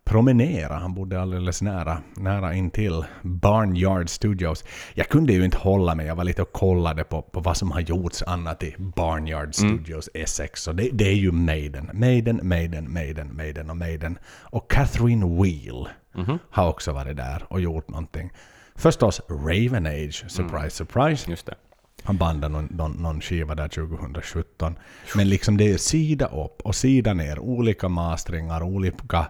promenera. 0.09 0.75
Han 0.75 0.93
bodde 0.93 1.21
alldeles 1.21 1.61
nära, 1.61 2.01
nära 2.15 2.53
intill 2.53 3.05
Barnyard 3.21 4.09
Studios. 4.09 4.63
Jag 4.93 5.09
kunde 5.09 5.33
ju 5.33 5.45
inte 5.45 5.57
hålla 5.57 5.95
mig, 5.95 6.05
jag 6.05 6.15
var 6.15 6.23
lite 6.23 6.41
och 6.41 6.51
kollade 6.51 7.03
på, 7.03 7.21
på 7.21 7.39
vad 7.39 7.57
som 7.57 7.71
har 7.71 7.79
gjorts 7.79 8.23
annat 8.23 8.63
i 8.63 8.75
Barnyard 8.77 9.55
Studios 9.55 10.09
Essex. 10.13 10.67
Och 10.67 10.75
det, 10.75 10.89
det 10.93 11.07
är 11.07 11.15
ju 11.15 11.31
Maiden. 11.31 11.89
Maiden, 11.93 12.39
Maiden, 12.43 12.93
Maiden, 12.93 13.35
Maiden 13.35 13.69
och 13.69 13.77
Maiden. 13.77 14.17
Och 14.41 14.71
Catherine 14.71 15.41
Wheel 15.41 15.87
har 16.49 16.69
också 16.69 16.91
varit 16.91 17.17
där 17.17 17.43
och 17.47 17.61
gjort 17.61 17.89
någonting. 17.89 18.31
Förstås 18.75 19.21
Raven 19.29 19.85
Age, 19.85 20.25
surprise, 20.27 20.69
surprise. 20.69 21.29
Just 21.29 21.45
det. 21.45 21.55
Han 22.03 22.17
bandade 22.17 22.53
någon, 22.53 22.65
någon, 22.65 22.91
någon 22.91 23.21
skiva 23.21 23.55
där 23.55 23.67
2017. 23.67 24.75
Men 25.15 25.29
liksom 25.29 25.57
det 25.57 25.71
är 25.71 25.77
sida 25.77 26.25
upp 26.25 26.61
och 26.61 26.75
sida 26.75 27.13
ner. 27.13 27.39
Olika 27.39 27.89
mastringar, 27.89 28.63
olika 28.63 29.27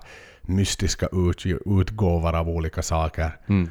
mystiska 0.49 1.07
ut, 1.11 1.45
utgåvor 1.65 2.35
av 2.35 2.49
olika 2.49 2.81
saker. 2.81 3.31
Mm. 3.49 3.69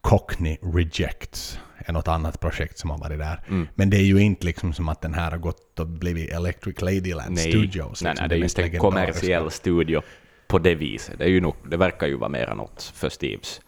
Cockney 0.00 0.56
Rejects 0.62 1.60
är 1.76 1.92
något 1.92 2.08
annat 2.08 2.40
projekt 2.40 2.78
som 2.78 2.90
har 2.90 2.98
varit 2.98 3.18
där. 3.18 3.40
Mm. 3.48 3.68
Men 3.74 3.90
det 3.90 3.96
är 3.96 4.04
ju 4.04 4.20
inte 4.20 4.46
liksom 4.46 4.72
som 4.72 4.88
att 4.88 5.02
den 5.02 5.14
här 5.14 5.30
har 5.30 5.38
gått 5.38 5.78
och 5.80 5.86
blivit 5.86 6.30
Electric 6.30 6.80
Ladyland 6.80 7.34
Nej, 7.34 7.50
Studios. 7.50 8.02
nej, 8.02 8.10
liksom 8.10 8.14
nej, 8.18 8.28
det 8.28 8.34
är 8.34 8.38
ju 8.38 8.44
inte 8.44 8.62
en 8.62 8.78
kommersiell 8.78 9.50
studio 9.50 10.02
på 10.48 10.58
det 10.58 10.74
viset. 10.74 11.18
Det, 11.18 11.24
är 11.24 11.28
ju 11.28 11.40
nog, 11.40 11.54
det 11.70 11.76
verkar 11.76 12.06
ju 12.06 12.16
vara 12.16 12.30
mera 12.30 12.54
något 12.54 12.92
för 12.94 13.08
Steves 13.08 13.60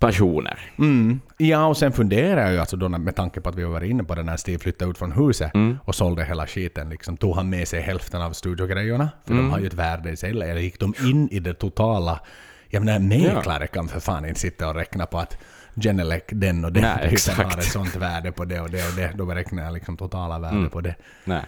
passioner. 0.00 0.60
Mm. 0.78 1.20
Ja, 1.36 1.66
och 1.66 1.76
sen 1.76 1.92
funderar 1.92 2.40
jag 2.42 2.52
ju 2.52 2.58
alltså 2.58 2.76
då 2.76 2.88
med 2.88 3.16
tanke 3.16 3.40
på 3.40 3.48
att 3.48 3.54
vi 3.54 3.64
var 3.64 3.80
inne 3.84 4.04
på 4.04 4.14
det 4.14 4.22
när 4.22 4.36
Steve 4.36 4.58
flyttade 4.58 4.90
ut 4.90 4.98
från 4.98 5.12
huset 5.12 5.54
Mm. 5.54 5.78
och 5.84 5.94
sålde 5.94 6.24
hela 6.24 6.46
skiten. 6.46 6.88
Liksom, 6.90 7.16
tog 7.16 7.36
han 7.36 7.50
med 7.50 7.68
sig 7.68 7.80
hälften 7.80 8.22
av 8.22 8.32
studiogrejerna? 8.32 9.08
För 9.24 9.32
Mm. 9.32 9.44
de 9.44 9.50
har 9.52 9.58
ju 9.58 9.66
ett 9.66 9.74
värde 9.74 10.10
i 10.10 10.16
sig. 10.16 10.30
Eller 10.30 10.56
gick 10.56 10.80
de 10.80 10.94
in 11.00 11.28
i 11.28 11.40
det 11.40 11.54
totala? 11.54 12.20
Jag 12.68 12.84
menar, 12.84 12.98
mäklare 12.98 13.66
kan 13.66 13.88
för 13.88 14.00
fan 14.00 14.24
inte 14.24 14.40
sitta 14.40 14.68
och 14.68 14.74
räkna 14.74 15.06
på 15.06 15.18
att 15.18 15.38
Genelec, 15.74 16.22
den 16.28 16.64
och 16.64 16.72
den 16.72 16.82
Nej, 16.82 16.94
typen 16.98 17.12
exakt. 17.12 17.38
har 17.52 17.58
ett 17.58 17.64
sånt 17.72 17.96
värde 17.96 18.32
på 18.32 18.44
det 18.44 18.60
och 18.60 18.70
det 18.70 18.88
och 18.88 18.94
det. 18.96 19.12
Då 19.16 19.26
beräknar 19.26 19.62
jag 19.64 19.74
liksom 19.74 19.96
totala 19.96 20.38
värde 20.38 20.56
Mm. 20.56 20.70
på 20.70 20.80
det. 20.80 20.94
Nej. 21.24 21.42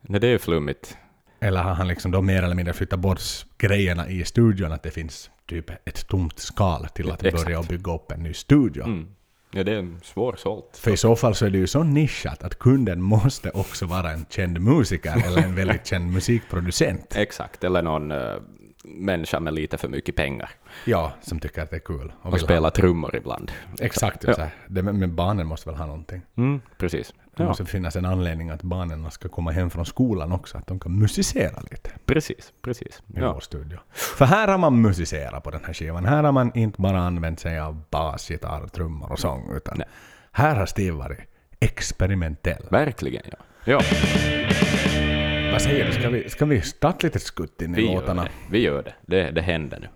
Nej, 0.00 0.20
det 0.20 0.26
är 0.26 0.30
ju 0.30 0.38
flummigt. 0.38 0.96
Eller 1.40 1.62
har 1.62 1.74
han 1.74 1.88
liksom 1.88 2.10
då 2.10 2.22
mer 2.22 2.42
eller 2.42 2.54
mindre 2.54 2.74
flyttat 2.74 3.00
bort 3.00 3.20
grejerna 3.58 4.08
i 4.08 4.24
studion, 4.24 4.72
att 4.72 4.82
det 4.82 4.90
finns 4.90 5.30
typ 5.46 5.70
ett 5.70 6.08
tomt 6.08 6.38
skal 6.38 6.88
till 6.88 7.10
att 7.10 7.24
Exakt. 7.24 7.44
börja 7.44 7.62
bygga 7.62 7.94
upp 7.94 8.12
en 8.12 8.22
ny 8.22 8.34
studio. 8.34 8.84
Mm. 8.84 9.06
Ja, 9.50 9.64
det 9.64 9.72
är 9.72 9.88
svårsålt. 10.02 10.76
För 10.76 10.90
i 10.90 10.96
så 10.96 11.16
fall 11.16 11.34
så 11.34 11.46
är 11.46 11.50
det 11.50 11.58
ju 11.58 11.66
så 11.66 11.82
nischat 11.82 12.42
att 12.42 12.58
kunden 12.58 13.02
måste 13.02 13.50
också 13.50 13.86
vara 13.86 14.12
en 14.12 14.26
känd 14.30 14.60
musiker 14.60 15.26
eller 15.26 15.42
en 15.42 15.54
väldigt 15.54 15.86
känd 15.86 16.12
musikproducent. 16.12 17.16
Exakt, 17.16 17.64
eller 17.64 17.82
någon 17.82 18.12
uh, 18.12 18.34
människa 18.88 19.40
med 19.40 19.54
lite 19.54 19.78
för 19.78 19.88
mycket 19.88 20.16
pengar. 20.16 20.50
Ja, 20.84 21.12
som 21.22 21.40
tycker 21.40 21.62
att 21.62 21.70
det 21.70 21.76
är 21.76 21.80
kul. 21.80 22.12
Och 22.22 22.32
vill 22.34 22.40
spela 22.40 22.70
trummor 22.70 23.16
ibland. 23.16 23.50
Ha, 23.50 23.84
exakt, 23.84 24.24
Ja. 24.26 24.48
Det, 24.66 24.82
men 24.82 25.14
barnen 25.16 25.46
måste 25.46 25.68
väl 25.70 25.78
ha 25.78 25.86
någonting. 25.86 26.22
Mm, 26.36 26.60
precis. 26.78 27.14
Det 27.36 27.42
Ja, 27.42 27.48
måste 27.48 27.64
finnas 27.64 27.96
en 27.96 28.04
anledning 28.04 28.50
att 28.50 28.62
barnen 28.62 29.10
ska 29.10 29.28
komma 29.28 29.50
hem 29.50 29.70
från 29.70 29.86
skolan 29.86 30.32
också, 30.32 30.58
att 30.58 30.66
de 30.66 30.80
kan 30.80 30.98
musicera 30.98 31.60
lite 31.70 31.90
precis, 32.06 32.52
precis. 32.62 33.02
i 33.06 33.20
Ja. 33.20 33.32
vår 33.32 33.40
studio. 33.40 33.78
För 33.92 34.24
här 34.24 34.48
har 34.48 34.58
man 34.58 34.80
musicerat 34.82 35.44
på 35.44 35.50
den 35.50 35.64
här 35.64 35.72
skivan. 35.74 36.04
Här 36.04 36.22
har 36.22 36.32
man 36.32 36.52
inte 36.54 36.80
bara 36.82 36.98
använt 37.00 37.40
sig 37.40 37.58
av 37.58 37.82
bas, 37.90 38.30
gitarr, 38.30 38.66
trummor 38.68 39.12
och 39.12 39.18
sång, 39.18 39.50
utan 39.56 39.74
Nej. 39.78 39.86
här 40.32 40.56
har 40.56 40.66
Steve 40.66 40.96
varit 40.96 41.18
experimentell. 41.60 42.66
Verkligen, 42.70 43.22
ja. 43.30 43.36
Ja, 43.64 43.80
Vad 45.58 45.62
säger 45.62 45.86
du, 45.86 45.92
ska 45.92 46.08
vi, 46.08 46.28
ska 46.30 46.44
vi 46.44 46.60
starta 46.60 47.06
lite 47.06 47.18
skutt 47.18 47.62
in 47.62 47.74
i 47.74 47.76
vi 47.76 47.86
gör 47.86 47.94
låtarna? 47.94 48.22
det. 48.24 48.30
Vi 48.50 48.58
gör 48.58 48.82
det. 48.82 48.94
Det, 49.06 49.30
det 49.30 49.40
händer 49.40 49.80
nu. 49.80 49.88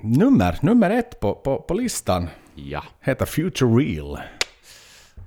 Nummer, 0.00 0.58
nummer 0.62 0.90
ett 0.90 1.20
på, 1.20 1.34
på, 1.34 1.60
på 1.60 1.74
listan 1.74 2.28
Ja. 2.54 2.84
heter 3.00 3.26
Future 3.26 3.70
Real. 3.70 4.18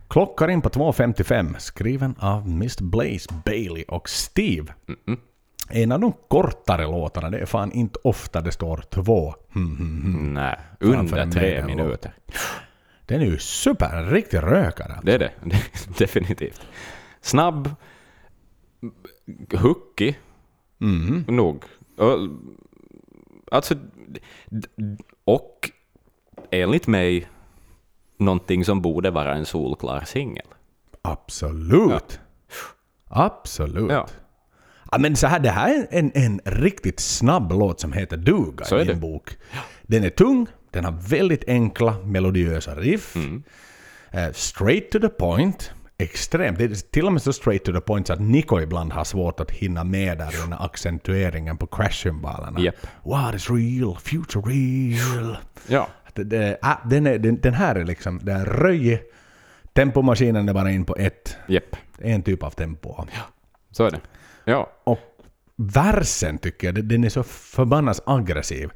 Klockar 0.08 0.48
in 0.50 0.62
på 0.62 0.70
2.55, 0.70 1.56
skriven 1.58 2.16
av 2.20 2.42
Mr. 2.48 2.84
Blaze 2.84 3.30
Bailey 3.46 3.84
och 3.88 4.10
Steve. 4.10 4.74
En 5.70 5.92
av 5.92 6.00
de 6.00 6.14
kortare 6.28 6.84
låtarna, 6.84 7.30
det 7.30 7.38
är 7.40 7.46
fan 7.46 7.72
inte 7.72 8.00
ofta 8.04 8.42
det 8.42 8.52
står 8.52 8.84
två. 8.90 9.36
Hmm, 9.54 9.78
hmm, 9.78 10.02
hmm. 10.02 10.34
Nej, 10.34 10.58
under 10.80 11.32
tre 11.32 11.66
minuter. 11.66 12.12
Den 13.06 13.22
är 13.22 13.26
ju 13.26 13.38
super, 13.38 13.96
en 13.98 14.10
riktig 14.10 14.38
rökare. 14.38 15.00
Det 15.04 15.14
är 15.14 15.20
det. 15.20 15.32
Definitivt. 15.98 16.62
Snabb, 17.22 17.76
hookig, 19.54 20.20
Mm. 20.82 21.24
nog. 21.28 21.64
Alltså, 23.52 23.76
och 25.26 25.72
enligt 26.52 26.88
mig 26.88 27.28
någonting 28.18 28.66
som 28.66 28.82
borde 28.82 29.12
vara 29.12 29.36
en 29.36 29.46
solklar 29.46 30.02
singel. 30.06 30.46
Absolut. 31.02 32.20
Absolut. 33.10 33.92
Ja. 33.92 34.08
Ja, 34.92 34.98
men 34.98 35.16
så 35.16 35.28
här, 35.28 35.40
det 35.40 35.50
här 35.50 35.70
är 35.76 35.88
en, 36.00 36.12
en 36.16 36.40
riktigt 36.46 37.00
snabb 37.00 37.52
låt 37.52 37.80
som 37.80 37.94
heter 37.94 38.18
Duga 38.18 38.66
Så 38.66 38.76
i 38.76 38.78
min 38.80 38.88
det. 38.88 38.96
bok. 38.96 39.38
Den 39.84 40.04
är 40.04 40.10
tung, 40.10 40.48
den 40.72 40.86
har 40.86 40.92
väldigt 40.92 41.44
enkla 41.48 41.98
melodiösa 42.04 42.76
riff. 42.76 43.16
Mm. 43.16 43.44
Eh, 44.12 44.32
straight 44.34 44.92
to 44.92 45.00
the 45.00 45.10
point. 45.10 45.72
Extremt. 46.00 46.58
Det 46.58 46.64
är 46.64 46.92
till 46.92 47.06
och 47.06 47.14
med 47.14 47.22
så 47.22 47.34
straight 47.34 47.64
to 47.66 47.72
the 47.74 47.82
point 47.82 48.08
så 48.08 48.14
att 48.14 48.20
Nico 48.22 48.60
ibland 48.62 48.94
har 48.94 49.04
svårt 49.04 49.40
att 49.40 49.52
hinna 49.52 49.84
med 49.84 50.18
där 50.18 50.32
den 50.42 50.54
här 50.54 50.66
accentueringen 50.66 51.58
på 51.58 51.66
crash-cymbalerna. 51.68 52.60
Japp. 52.60 52.76
What 53.04 53.36
is 53.36 53.50
real? 53.50 53.98
Future 54.00 54.42
real? 54.42 55.38
Ja, 55.68 55.88
Det, 56.14 56.24
det, 56.24 56.58
ah, 56.62 56.76
den, 56.86 57.08
är, 57.08 57.18
den, 57.18 57.40
den 57.42 57.54
här 57.54 57.76
är 57.76 57.86
liksom, 57.86 58.20
det 58.24 58.32
är 58.32 58.46
röjig. 58.46 59.00
Tempomaskinen 59.74 60.50
är 60.50 60.54
bara 60.54 60.72
in 60.72 60.86
på 60.86 60.96
ett, 60.96 61.38
jepp. 61.48 61.76
en 62.00 62.22
typ 62.24 62.44
av 62.44 62.50
tempo. 62.52 63.06
Så 63.72 63.86
är 63.86 63.92
det. 63.92 64.00
Ja, 64.46 64.72
Och 64.84 65.00
versen 65.56 66.38
tycker 66.38 66.68
jag, 66.68 66.76
den- 66.76 66.88
den 66.88 67.04
är 67.04 67.10
så 67.10 67.24
förbannat 67.24 68.00
aggressiv. 68.06 68.70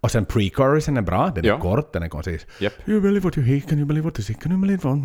Och 0.00 0.10
sen 0.10 0.24
pre-chorusen 0.26 0.98
är 0.98 1.02
bra, 1.02 1.32
den 1.34 1.44
är 1.44 1.48
Ja. 1.48 1.60
kort, 1.60 1.92
den 1.92 2.02
är 2.02 2.08
koncis. 2.08 2.46
Japp. 2.60 2.72
You 2.88 3.00
believe 3.00 3.24
what 3.24 3.38
you 3.38 3.46
hear, 3.46 3.60
can 3.60 3.78
you 3.78 3.86
believe 3.86 4.04
what 4.04 4.18
you 4.18 4.24
see, 4.24 4.34
can 4.34 4.52
you 4.52 4.60
believe 4.60 4.88
what... 4.88 4.98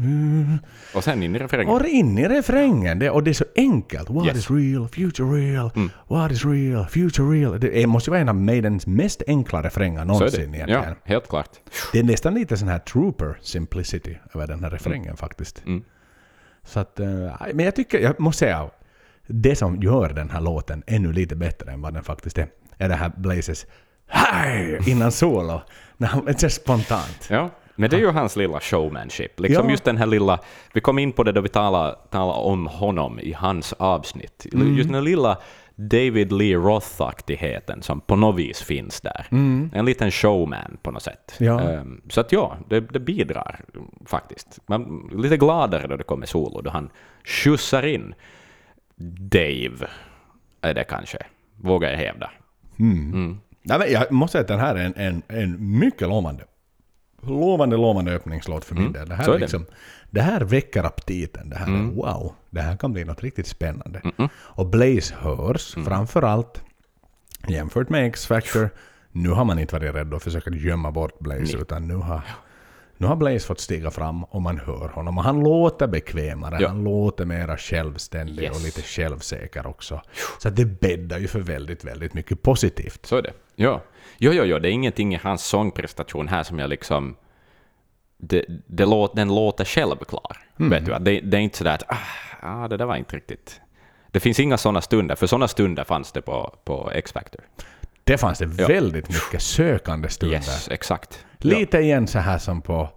och 0.96 1.04
sen 1.04 1.24
in 1.24 1.36
i 1.36 1.40
refrängen. 1.40 1.70
Och 1.76 1.86
in 1.86 2.18
i 2.18 2.28
refrängen, 2.28 3.00
det, 3.00 3.10
och 3.10 3.24
det 3.24 3.32
är 3.32 3.34
så 3.34 3.46
enkelt. 3.56 4.10
What 4.10 4.26
Yes. 4.26 4.38
is 4.38 4.52
real, 4.52 4.88
future 4.88 5.28
real, 5.28 5.72
what 6.08 6.32
is 6.32 6.46
real, 6.46 6.86
future 6.88 7.28
real. 7.28 7.60
Det 7.60 7.88
måste 7.88 8.10
vara 8.12 8.22
en 8.22 8.30
av 8.30 8.36
Maidens 8.36 8.88
mest 8.88 9.22
enkla 9.28 9.64
refränger 9.64 10.06
någonsin 10.06 10.52
det. 10.52 10.58
egentligen. 10.58 10.84
Ja, 10.84 10.96
helt 11.04 11.28
klart. 11.30 11.50
Det 11.92 12.00
är 12.00 12.04
nästan 12.04 12.34
lite 12.34 12.58
sån 12.58 12.68
här 12.68 12.80
trooper 12.80 13.38
simplicity 13.42 14.16
över 14.36 14.48
den 14.48 14.64
här 14.64 14.70
refrängen 14.72 15.18
faktiskt. 15.18 15.64
Mm. 15.66 15.84
Så 16.64 16.80
att, 16.80 17.00
eh, 17.00 17.08
men 17.54 17.66
jag 17.66 17.76
tycker, 17.76 18.00
jag 18.00 18.20
måste 18.20 18.40
säga, 18.40 18.70
det 19.28 19.56
som 19.56 19.82
gör 19.82 20.10
den 20.14 20.30
här 20.30 20.42
låten 20.42 20.84
ännu 20.88 21.12
lite 21.14 21.36
bättre 21.36 21.72
än 21.72 21.82
vad 21.82 21.94
den 21.94 22.04
faktiskt 22.04 22.38
är, 22.38 22.48
är 22.78 22.90
det 22.90 22.96
här 22.96 23.12
Blazes 23.18 23.66
Hej! 24.14 24.80
innan 24.88 25.12
solo. 25.12 25.62
Det 25.98 26.44
är 26.44 26.50
spontant. 26.50 27.28
Ja, 27.30 27.50
men 27.76 27.90
det 27.90 27.96
är 27.96 28.00
ju 28.00 28.12
hans 28.12 28.36
lilla 28.36 28.60
showmanship. 28.60 29.40
Liksom 29.40 29.66
Ja. 29.66 29.72
just 29.72 29.84
den 29.84 29.98
här 29.98 30.06
lilla... 30.06 30.40
Vi 30.74 30.82
kom 30.82 31.00
in 31.00 31.12
på 31.12 31.24
det 31.24 31.32
då 31.32 31.42
vi 31.42 31.50
talade, 31.50 31.96
talade 32.10 32.40
om 32.40 32.68
honom 32.68 33.20
i 33.20 33.34
hans 33.34 33.74
avsnitt. 33.74 34.46
Mm. 34.54 34.76
Just 34.78 34.92
den 34.92 35.04
lilla 35.04 35.38
David 35.76 36.32
Lee 36.32 36.56
Roth-aktigheten 36.56 37.82
som 37.82 38.02
på 38.02 38.16
något 38.16 38.36
vis 38.40 38.62
finns 38.62 39.02
där. 39.02 39.28
En 39.74 39.86
liten 39.86 40.12
showman 40.12 40.78
på 40.84 40.92
något 40.92 41.04
sätt. 41.04 41.36
Mm. 41.40 41.54
Ja. 41.54 41.62
Ehm, 41.62 42.02
så 42.10 42.22
att 42.22 42.32
ja, 42.32 42.58
det, 42.70 42.80
det 42.80 43.00
bidrar 43.00 43.60
faktiskt. 44.06 44.60
Man 44.68 45.10
är 45.14 45.18
lite 45.18 45.38
gladare 45.38 45.88
då 45.88 45.98
det 45.98 46.04
kommer 46.04 46.26
solo, 46.26 46.62
då 46.62 46.70
han 46.70 46.90
skjutsar 47.26 47.86
in 47.86 48.16
Dave, 49.32 49.88
är 50.62 50.74
det 50.74 50.84
kanske, 50.84 51.18
vågar 51.62 51.90
jag 51.90 51.98
hävda. 51.98 52.32
Nej, 53.64 53.80
men 53.80 53.92
jag 53.92 54.12
måste 54.12 54.32
säga 54.32 54.42
att 54.42 54.48
den 54.48 54.60
här 54.60 54.76
är 54.76 54.86
en, 54.86 54.94
en, 54.96 55.22
en 55.28 55.80
mycket 55.80 56.08
lovande, 56.08 56.44
lovande, 57.22 57.78
lovande 57.78 58.12
öppningslåt 58.12 58.66
för 58.66 58.76
min 58.76 58.92
del. 58.92 59.10
Det 59.10 59.16
här, 59.16 59.24
är 59.24 59.30
är 59.30 59.34
det. 59.34 59.40
liksom, 59.40 59.66
det 60.10 60.22
här 60.22 60.42
väcker 60.42 60.84
aptiten. 60.84 61.50
Det 61.50 61.56
här 61.56 61.68
är 61.68 61.82
wow, 61.96 62.34
det 62.50 62.62
här 62.62 62.78
kan 62.78 62.94
bli 62.94 63.04
något 63.06 63.24
riktigt 63.24 63.48
spännande. 63.48 64.02
Och 64.34 64.66
Blaze 64.68 65.16
hörs 65.16 65.76
framför 65.86 66.22
allt 66.22 66.62
jämfört 67.48 67.90
med 67.90 68.08
X-Factor. 68.08 68.70
Nu 69.12 69.30
har 69.30 69.46
man 69.46 69.60
inte 69.60 69.76
varit 69.76 69.96
rädd 69.96 70.14
att 70.14 70.24
försöka 70.24 70.52
gömma 70.52 70.92
bort 70.92 71.20
Blaze, 71.20 71.58
utan 71.58 71.88
nu 71.88 71.96
har, 71.96 72.22
nu 73.04 73.08
har 73.10 73.16
Blaze 73.16 73.48
fått 73.48 73.60
stiga 73.60 73.92
fram 73.92 74.24
och 74.24 74.42
man 74.42 74.58
hör 74.60 74.88
honom. 74.90 75.18
Och 75.18 75.24
han 75.24 75.40
låter 75.40 75.88
bekvämare, 75.88 76.58
Ja. 76.62 76.68
han 76.68 76.84
låter 76.84 77.26
mera 77.26 77.58
självständig 77.58 78.44
Yes. 78.44 78.56
och 78.58 78.64
lite 78.64 78.82
självsäker 78.82 79.68
också. 79.68 80.02
Så 80.40 80.50
det 80.50 80.66
bäddar 80.66 81.20
ju 81.20 81.28
för 81.28 81.40
väldigt, 81.40 81.84
väldigt 81.84 82.14
mycket 82.14 82.42
positivt. 82.42 83.06
Så 83.06 83.16
är 83.18 83.22
det. 83.22 83.34
Ja. 83.56 83.82
Jo, 84.18 84.32
jo, 84.34 84.44
jo, 84.44 84.60
det 84.60 84.70
är 84.70 84.72
ingenting 84.72 85.14
i 85.16 85.20
hans 85.24 85.46
sångprestation 85.46 86.28
här 86.28 86.44
som 86.44 86.60
jag 86.60 86.70
liksom 86.70 87.16
det, 88.18 88.46
det 88.68 88.86
låt, 88.86 89.16
den 89.16 89.28
låter 89.36 89.66
självklar. 89.66 90.38
Mm. 90.60 90.70
Vet 90.70 90.86
du? 90.86 90.92
Det, 91.00 91.20
det 91.22 91.38
är 91.38 91.42
inte 91.42 91.58
sådär 91.58 91.74
att 91.74 91.84
ah, 91.88 91.98
ah, 92.42 92.68
det 92.68 92.78
där 92.78 92.86
var 92.86 92.96
inte 92.96 93.16
riktigt... 93.16 93.62
Det 94.12 94.20
finns 94.20 94.40
inga 94.40 94.58
sådana 94.58 94.82
stunder, 94.82 95.16
för 95.16 95.28
sådana 95.28 95.48
stunder 95.48 95.84
fanns 95.84 96.12
det 96.12 96.22
på, 96.22 96.56
på 96.64 96.92
X-Factor. 96.94 97.42
Det 98.04 98.18
fanns 98.18 98.40
det 98.40 98.50
Ja. 98.58 98.68
väldigt 98.68 99.10
mycket 99.10 99.42
sökande 99.42 100.10
stunder. 100.10 100.36
Yes, 100.38 100.68
exakt. 100.72 101.26
Lite 101.46 101.78
igen 101.78 102.08
så 102.08 102.20
här 102.20 102.38
som 102.38 102.62
på 102.62 102.90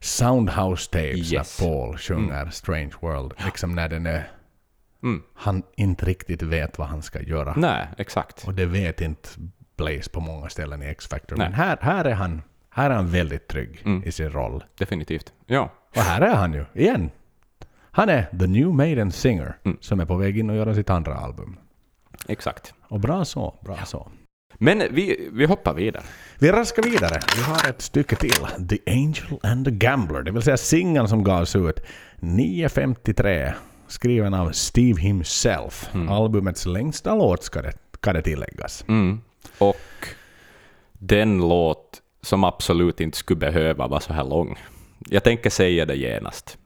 Soundhouse 0.00 0.90
Tapes 0.90 1.32
Yes. 1.32 1.60
när 1.60 1.66
Paul 1.68 1.96
sjunger 1.98 2.50
Strange 2.50 2.92
World. 3.00 3.32
Liksom 3.44 3.74
när 3.74 3.88
den 3.88 4.06
är... 4.06 4.28
Mm. 5.02 5.22
Han 5.34 5.62
inte 5.76 6.06
riktigt 6.06 6.42
vet 6.42 6.78
vad 6.78 6.88
han 6.88 7.02
ska 7.02 7.22
göra. 7.22 7.48
Ja. 7.48 7.54
Nej, 7.56 7.86
exakt. 7.98 8.44
Och 8.46 8.54
det 8.54 8.66
vet 8.66 9.00
inte 9.00 9.28
Blaze 9.76 10.10
på 10.10 10.20
många 10.20 10.48
ställen 10.48 10.82
i 10.82 10.86
X-Factor. 10.86 11.36
Men 11.36 11.52
här, 11.52 11.78
här, 11.80 12.04
är 12.04 12.14
han, 12.14 12.42
här 12.70 12.90
är 12.90 12.94
han 12.94 13.08
väldigt 13.10 13.48
trygg 13.48 13.82
Mm. 13.84 14.02
i 14.04 14.12
sin 14.12 14.30
roll. 14.30 14.64
Definitivt. 14.78 15.32
Ja. 15.46 15.70
Och 15.96 16.02
här 16.02 16.20
är 16.20 16.34
han 16.34 16.52
ju, 16.52 16.64
igen. 16.74 17.10
Han 17.90 18.08
är 18.08 18.22
The 18.38 18.46
New 18.46 18.68
Maiden 18.68 19.12
Singer, 19.12 19.58
Mm. 19.64 19.78
som 19.80 20.00
är 20.00 20.04
på 20.06 20.16
väg 20.16 20.38
in 20.38 20.50
och 20.50 20.56
göra 20.56 20.74
sitt 20.74 20.90
andra 20.90 21.14
album. 21.14 21.56
Exakt. 22.28 22.74
Och 22.88 23.00
bra 23.00 23.24
så, 23.24 23.54
bra 23.60 23.76
så. 23.84 24.08
Men 24.54 24.82
vi, 24.90 25.28
vi 25.32 25.44
hoppar 25.44 25.74
vidare. 25.74 26.02
Vi 26.38 26.52
raskar 26.52 26.82
vidare. 26.82 27.20
Vi 27.36 27.42
har 27.42 27.70
ett 27.70 27.82
stycke 27.82 28.16
till. 28.16 28.68
The 28.68 28.78
Angel 28.86 29.40
and 29.42 29.64
the 29.64 29.70
Gambler. 29.70 30.22
Det 30.22 30.30
vill 30.32 30.42
säga 30.42 30.56
singeln 30.56 31.08
som 31.08 31.24
gavs 31.24 31.56
ut 31.56 31.80
9.53. 32.16 33.52
Skriven 33.88 34.34
av 34.34 34.50
Steve 34.50 35.00
himself. 35.00 35.88
Albumets 36.08 36.66
längsta 36.66 37.14
låt 37.14 37.44
ska 37.44 37.62
det, 37.62 37.72
ska 37.94 38.12
det 38.12 38.22
tilläggas. 38.22 38.84
Mm. 38.88 39.20
Och 39.58 40.08
den 40.92 41.38
låt 41.38 42.02
som 42.22 42.44
absolut 42.44 43.00
inte 43.00 43.18
skulle 43.18 43.38
behöva 43.38 43.86
vara 43.86 44.00
så 44.00 44.12
här 44.12 44.24
lång. 44.24 44.58
Jag 44.98 45.24
tänker 45.24 45.50
säga 45.50 45.86
det 45.86 45.94
genast. 45.94 46.58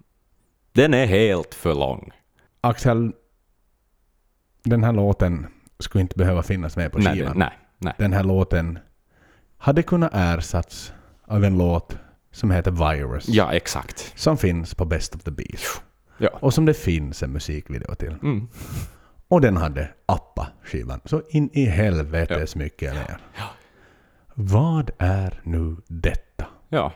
Den 0.72 0.94
är 0.94 1.07
helt 1.07 1.55
för 1.55 1.74
lång. 1.74 2.11
Axel, 2.61 3.12
den 4.62 4.85
här 4.85 4.92
låten 4.92 5.46
skulle 5.79 6.03
inte 6.03 6.16
behöva 6.16 6.42
finnas 6.42 6.77
med 6.77 6.92
på 6.92 6.98
skivan. 6.98 7.16
nej, 7.16 7.33
nej. 7.35 7.67
Den 7.79 8.12
här 8.12 8.25
låten 8.25 8.79
hade 9.59 9.83
kunnat 9.83 10.11
ersatts 10.14 10.93
av 11.27 11.45
en 11.45 11.59
låt 11.59 11.97
som 12.31 12.51
heter 12.51 12.71
Virus. 12.71 13.29
Ja, 13.29 13.53
exakt. 13.53 14.12
Som 14.17 14.37
finns 14.37 14.75
på 14.75 14.85
Best 14.85 15.14
of 15.14 15.23
the 15.23 15.31
Beast. 15.31 15.83
Ja. 16.19 16.29
Och 16.33 16.55
som 16.55 16.67
det 16.67 16.75
finns 16.75 17.23
en 17.23 17.33
musikvideo 17.33 17.95
till. 17.95 18.12
Mm. 18.23 18.49
Och 19.29 19.41
den 19.41 19.57
hade 19.57 19.91
APPA-skivan. 20.07 21.01
Så 21.05 21.23
in 21.29 21.51
i 21.53 21.64
helvetes 21.64 22.57
mycket 22.57 22.95
mer. 22.95 23.19
Vad 24.35 24.91
är 24.99 25.41
nu 25.43 25.77
detta? 25.87 26.47
Ja. 26.69 26.93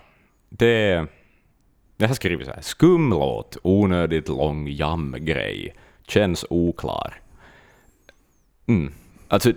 Det... 0.49 1.07
Jag 1.97 2.09
har 2.09 2.15
skrivit 2.15 2.47
så 2.47 2.53
här. 2.53 2.61
Skumlåt, 2.61 3.57
onödigt 3.63 4.29
lång 4.29 4.69
jamgrej, 4.69 5.75
känns 6.07 6.45
oklar. 6.51 7.21
Mm. 8.67 8.93
Alltså... 9.29 9.53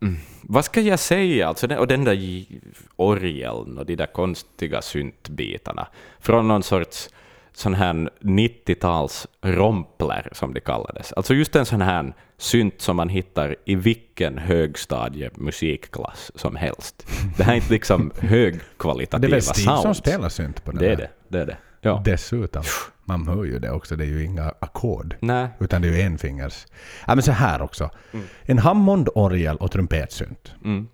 Mm. 0.00 0.16
Vad 0.42 0.64
ska 0.64 0.80
jag 0.80 0.98
säga? 0.98 1.48
Alltså, 1.48 1.66
den- 1.66 1.78
och 1.78 1.86
den 1.88 2.04
där 2.04 2.44
orgeln 2.96 3.78
och 3.78 3.86
de 3.86 3.96
där 3.96 4.06
konstiga 4.06 4.82
syntbitarna. 4.82 5.86
Från 6.20 6.48
någon 6.48 6.62
sorts 6.62 7.08
sån 7.52 7.74
här 7.74 8.10
90-tals 8.20 9.26
rompler, 9.42 10.28
som 10.32 10.54
det 10.54 10.60
kallades. 10.60 11.12
Alltså 11.12 11.34
just 11.34 11.56
en 11.56 11.66
sån 11.66 11.80
här 11.82 12.14
synt 12.38 12.80
som 12.80 12.96
man 12.96 13.08
hittar 13.08 13.56
i 13.64 13.74
vilken 13.74 14.38
högstadiemusikklass 14.38 16.32
som 16.34 16.56
helst. 16.56 17.06
Det 17.36 17.44
här 17.44 17.52
är 17.52 17.56
inte 17.56 17.72
liksom 17.72 18.12
Det 18.20 18.26
är 18.26 18.30
högkvalitativa 18.30 19.30
väl 19.30 19.42
Steve 19.42 19.64
som 19.76 19.82
sounds. 19.82 19.98
spelar 19.98 20.28
synt 20.28 20.64
på 20.64 20.70
den 20.70 20.80
Det 20.80 20.86
är 20.86 20.90
här. 20.90 20.96
det. 20.96 21.10
det, 21.28 21.38
är 21.42 21.46
det. 21.46 21.56
Ja. 21.80 22.02
Dessutom. 22.04 22.62
Man 23.04 23.28
hör 23.28 23.44
ju 23.44 23.58
det 23.58 23.70
också. 23.70 23.96
Det 23.96 24.04
är 24.04 24.08
ju 24.08 24.24
inga 24.24 24.52
ackord. 24.60 25.16
Utan 25.60 25.82
det 25.82 25.88
är 25.88 25.92
ju 25.92 26.00
enfingers. 26.00 26.66
Ja, 27.06 27.14
men 27.14 27.22
så 27.22 27.32
här 27.32 27.62
också. 27.62 27.90
En 28.42 28.58
Hammond-orgel 28.58 29.56
och 29.56 29.70
trumpetsynt. 29.70 30.52
Mm. 30.64 30.88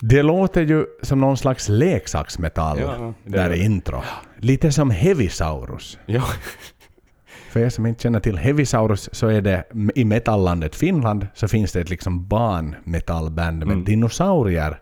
Det 0.00 0.22
låter 0.22 0.62
ju 0.62 0.86
som 1.02 1.20
någon 1.20 1.36
slags 1.36 1.68
leksaksmetall 1.68 2.80
Ja, 2.80 3.14
det 3.24 3.36
där 3.36 3.50
är 3.50 3.54
i 3.54 3.64
intro. 3.64 4.02
Lite 4.38 4.72
som 4.72 4.90
Heavisaurus. 4.90 5.98
Ja. 6.06 6.22
För 7.50 7.60
er 7.60 7.68
som 7.68 7.86
inte 7.86 8.02
känner 8.02 8.20
till 8.20 8.38
Heavisaurus 8.38 9.08
så 9.12 9.28
är 9.28 9.40
det 9.40 9.64
i 9.94 10.04
metallandet 10.04 10.76
Finland 10.76 11.26
så 11.34 11.48
finns 11.48 11.72
det 11.72 11.80
ett 11.80 11.90
liksom 11.90 12.28
barnmetallband 12.28 13.66
med 13.66 13.76
dinosaurier 13.76 14.80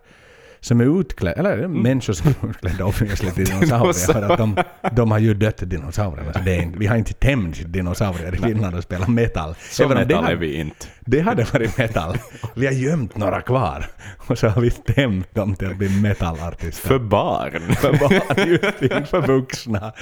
som 0.62 0.80
är 0.80 1.00
utklädda, 1.00 1.38
eller 1.40 1.68
människor 1.68 2.12
som 2.12 2.34
är 2.42 2.50
utklädda 2.50 2.84
obviously 2.84 3.30
till 3.34 3.44
dinosaurier 3.44 4.12
för 4.12 4.22
att 4.22 4.38
de, 4.38 4.56
de 4.92 5.10
har 5.10 5.18
ju 5.18 5.34
dött 5.34 5.70
dinosaurierna. 5.70 6.32
Så 6.32 6.38
det 6.38 6.56
är 6.56 6.72
vi 6.76 6.86
har 6.86 6.96
inte 6.96 7.12
tämjt 7.12 7.72
dinosaurier 7.72 8.34
i 8.34 8.38
Finland 8.38 8.76
och 8.76 8.82
spelat 8.82 9.08
metal. 9.08 9.54
Så 9.70 9.84
Även 9.84 9.96
det 9.96 10.14
metal 10.14 10.32
är 10.32 10.36
vi 10.36 10.54
inte. 10.60 10.86
det 11.00 11.20
hade 11.20 11.44
varit 11.44 11.78
metal. 11.78 12.16
Vi 12.54 12.66
har 12.66 12.72
gömt 12.72 13.16
några 13.16 13.40
kvar. 13.40 13.86
Och 14.16 14.38
så 14.38 14.48
har 14.48 14.62
vi 14.62 14.70
stämt 14.70 15.34
dem 15.34 15.54
till 15.56 15.68
att 15.70 15.76
bli 15.76 15.88
metalartister. 16.00 16.88
För 16.88 16.98
barn. 16.98 17.74
För 17.74 17.92
barn, 17.92 18.48
just 18.62 18.82
inte 18.82 19.04
för 19.04 19.26
vuxna. 19.26 19.92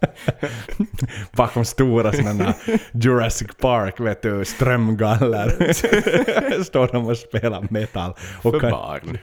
Bakom 1.36 1.64
stora 1.64 2.12
sådana 2.12 2.54
Jurassic 2.92 3.48
Park, 3.60 4.00
vet 4.00 4.22
du, 4.22 4.44
strömgaller. 4.44 5.72
Står 6.64 6.88
de 6.92 7.06
och 7.06 7.16
spelar 7.16 7.66
metal. 7.70 8.14
Och 8.42 8.52
För 8.52 8.60
kan- 8.60 8.70
barn. 8.70 9.18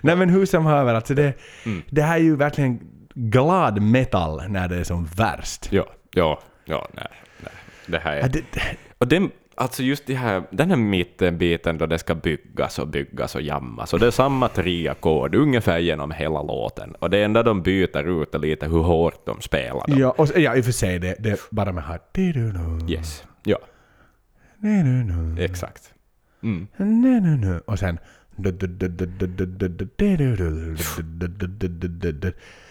Nej 0.00 0.16
men 0.16 0.28
hur 0.30 0.46
som 0.46 0.66
haver, 0.66 0.94
alltså 0.94 1.14
det, 1.14 1.32
Mm. 1.66 1.82
det 1.90 2.02
här 2.02 2.14
är 2.16 2.20
ju 2.22 2.36
verkligen 2.36 2.80
glad 3.14 3.82
metal 3.82 4.42
när 4.48 4.68
det 4.68 4.76
är 4.76 4.84
som 4.84 5.04
värst. 5.06 5.72
Ja, 5.72 5.86
ja, 6.10 6.40
ja, 6.64 6.88
nej, 6.94 7.08
nej. 7.40 7.52
Det 7.86 7.98
här 7.98 8.16
Ja, 8.16 8.22
är... 8.24 8.28
det, 8.28 8.42
Och 8.98 9.08
den, 9.08 9.30
alltså 9.56 9.82
just 9.82 10.06
det 10.06 10.14
här, 10.14 10.42
den 10.50 10.70
här 10.70 10.76
mittenbiten 10.76 11.78
då 11.78 11.86
det 11.86 11.98
ska 11.98 12.14
byggas 12.14 12.78
och 12.78 12.88
byggas 12.88 13.34
och 13.34 13.42
jammas, 13.42 13.92
och 13.92 14.00
det 14.00 14.06
är 14.06 14.10
samma 14.10 14.48
tre 14.48 14.88
ackord 14.88 15.34
ungefär 15.34 15.78
genom 15.78 16.10
hela 16.10 16.42
låten. 16.42 16.94
Och 16.94 17.10
det 17.10 17.22
enda 17.24 17.42
de 17.42 17.62
byter 17.62 18.22
ut 18.22 18.34
är 18.34 18.38
lite 18.38 18.66
hur 18.66 18.82
hårt 18.82 19.26
de 19.26 19.40
spelar. 19.40 19.86
Dem. 19.86 19.98
ja, 19.98 20.14
och, 20.18 20.28
ja, 20.36 20.56
i 20.56 20.60
och 20.60 20.64
för 20.64 20.72
sig, 20.72 20.98
det, 20.98 21.16
det 21.18 21.40
bara 21.50 21.72
med 21.72 21.84
här... 21.84 22.00
Yes. 22.88 23.24
Ja, 23.44 23.58
exakt. 25.38 25.92
Mm. 26.42 26.66
Och 27.64 27.78
sen... 27.78 27.98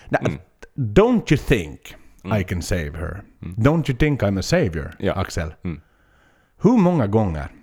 Nej, 0.10 0.40
Don't 0.76 1.32
you 1.32 1.38
think 1.38 1.96
I 2.40 2.44
can 2.44 2.62
save 2.62 2.92
her? 2.92 3.24
Don't 3.40 3.90
you 3.90 3.98
think 3.98 4.22
I'm 4.24 4.40
a 4.40 4.42
savior, 4.42 4.92
Ja. 5.00 5.14
Axel? 5.14 5.54
Mm. 5.64 5.82
Hur 6.64 6.78
många 6.78 7.08
gånger? 7.08 7.48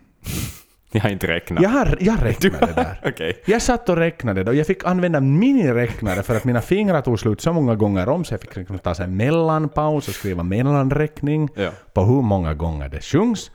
Jag 0.92 1.00
har 1.00 1.10
inte 1.10 1.26
räknat. 1.26 1.62
Jag, 1.62 1.70
har, 1.70 1.96
jag 2.00 2.22
räknade 2.24 2.66
det 2.66 2.72
där. 2.72 3.00
Okej. 3.08 3.42
Jag 3.46 3.62
satt 3.62 3.88
och 3.88 3.96
räknade 3.96 4.44
det 4.44 4.50
och 4.50 4.56
jag 4.56 4.66
fick 4.66 4.84
använda 4.84 5.20
miniräknare 5.20 6.22
för 6.22 6.36
att 6.36 6.44
mina 6.44 6.60
fingrar 6.60 7.00
tog 7.02 7.20
slut 7.20 7.40
så 7.40 7.52
många 7.52 7.74
gånger 7.74 8.08
om 8.08 8.24
så 8.24 8.34
jag 8.34 8.40
fick 8.40 8.56
liksom 8.56 8.78
ta 8.78 8.94
en 8.94 9.16
mellanpaus 9.16 10.08
och 10.08 10.14
skriva 10.14 10.42
mellanräkning 10.42 11.48
Ja. 11.54 11.70
på 11.94 12.02
hur 12.04 12.22
många 12.22 12.54
gånger 12.54 12.88
det 12.88 13.00
sjungs. 13.04 13.50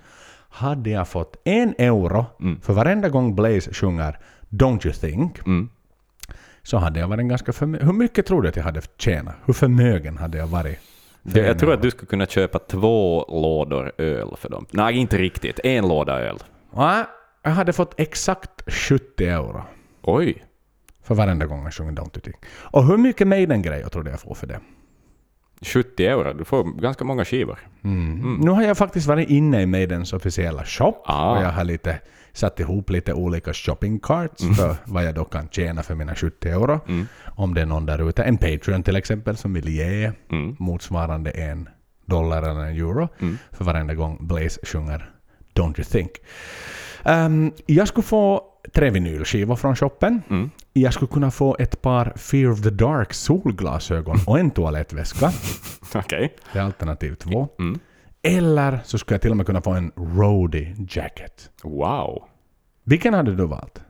Hade 0.49 0.89
jag 0.89 1.07
fått 1.07 1.35
en 1.45 1.75
euro 1.77 2.25
för 2.61 2.73
varenda 2.73 3.09
gång 3.09 3.35
Blaze 3.35 3.73
sjunger 3.73 4.19
Don't 4.49 4.85
you 4.87 4.93
think 4.93 5.39
Mm. 5.47 5.69
så 6.63 6.77
hade 6.77 6.99
jag 6.99 7.07
varit 7.07 7.25
ganska 7.25 7.53
förmögen. 7.53 7.87
Hur 7.87 7.93
mycket 7.93 8.25
tror 8.25 8.41
du 8.41 8.49
att 8.49 8.55
jag 8.55 8.63
hade 8.63 8.81
tjänat? 8.97 9.35
Hur 9.45 9.53
förmögen 9.53 10.17
hade 10.17 10.37
jag 10.37 10.47
varit? 10.47 10.79
För 11.31 11.39
Jag 11.39 11.59
tror 11.59 11.73
att 11.73 11.81
du 11.81 11.91
skulle 11.91 12.07
kunna 12.07 12.25
köpa 12.25 12.59
två 12.59 13.25
lådor 13.29 13.91
öl 13.97 14.35
för 14.37 14.49
dem. 14.49 14.65
Nej, 14.71 14.95
inte 14.97 15.17
riktigt. 15.17 15.59
En 15.63 15.87
låda 15.87 16.19
öl. 16.19 16.37
Nej, 16.75 17.03
jag 17.43 17.51
hade 17.51 17.73
fått 17.73 17.93
exakt 17.99 18.71
70 18.71 19.25
euro 19.27 19.63
Oj. 20.01 20.43
för 21.03 21.15
varenda 21.15 21.45
gång 21.45 21.63
jag 21.63 21.73
sjunger 21.73 21.91
Don't 21.91 22.15
you 22.15 22.21
think. 22.21 22.35
Och 22.47 22.85
hur 22.87 22.97
mycket 22.97 23.27
Maiden-grejer 23.27 23.87
tror 23.89 24.03
du 24.03 24.11
jag 24.11 24.19
får 24.19 24.35
för 24.35 24.47
det? 24.47 24.59
70 25.61 26.05
euro. 26.05 26.33
Du 26.33 26.45
får 26.45 26.63
ganska 26.81 27.03
många 27.05 27.25
skivor. 27.25 27.59
Nu 28.41 28.51
har 28.51 28.63
jag 28.63 28.77
faktiskt 28.77 29.07
varit 29.07 29.29
inne 29.29 29.61
i 29.61 29.65
Maidens 29.65 30.13
officiella 30.13 30.65
shop 30.65 30.95
Ah. 31.05 31.31
och 31.37 31.43
jag 31.43 31.51
har 31.51 31.63
lite 31.63 31.99
satt 32.35 32.59
ihop 32.59 32.89
lite 32.89 33.13
olika 33.13 33.53
shopping 33.53 33.99
carts 33.99 34.43
för 34.57 34.75
vad 34.85 35.05
jag 35.05 35.15
då 35.15 35.23
kan 35.25 35.47
tjäna 35.49 35.83
för 35.83 35.95
mina 35.95 36.15
70 36.15 36.49
euro. 36.49 36.79
Om 37.35 37.53
det 37.53 37.61
är 37.61 37.65
någon 37.65 37.85
där 37.85 38.09
ute, 38.09 38.23
en 38.23 38.37
Patreon 38.37 38.83
till 38.83 38.95
exempel 38.95 39.37
som 39.37 39.53
vill 39.53 39.69
ge 39.69 40.11
Mm. 40.31 40.55
motsvarande 40.59 41.31
en 41.31 41.69
dollar 42.05 42.37
eller 42.43 42.61
en 42.65 42.75
euro 42.75 43.09
för 43.51 43.65
varenda 43.65 43.93
gång 43.93 44.17
Blaze 44.27 44.59
sjunger 44.63 45.09
Don't 45.53 45.79
you 45.79 45.83
think. 45.83 46.11
Ehm, 47.03 47.51
jag 47.65 47.87
skulle 47.87 48.03
få 48.03 48.43
tre 48.73 48.89
vinylskivor 48.89 49.55
från 49.55 49.75
shoppen. 49.75 50.21
Mm. 50.29 50.49
Jag 50.73 50.93
skulle 50.93 51.09
kunna 51.11 51.31
få 51.31 51.55
ett 51.59 51.81
par 51.81 52.13
Fear 52.15 52.51
of 52.51 52.61
the 52.61 52.69
Dark 52.69 53.13
solglasögon 53.13 54.17
och 54.27 54.39
en 54.39 54.51
toalettväska. 54.51 55.31
Okej. 55.95 56.35
Det 56.53 56.59
är 56.59 56.63
alternativ 56.63 57.15
två. 57.15 57.47
Mm. 57.59 57.79
Eller 58.25 58.79
så 58.83 58.97
skulle 58.97 59.15
jag 59.15 59.21
till 59.21 59.31
och 59.31 59.37
med 59.37 59.45
kunna 59.45 59.61
få 59.61 59.71
en 59.71 59.91
roadie 59.95 60.75
jacket. 60.89 61.49
Wow. 61.63 62.23
Vilken 62.83 63.13
hade 63.13 63.35
du 63.35 63.45
valt? 63.45 63.81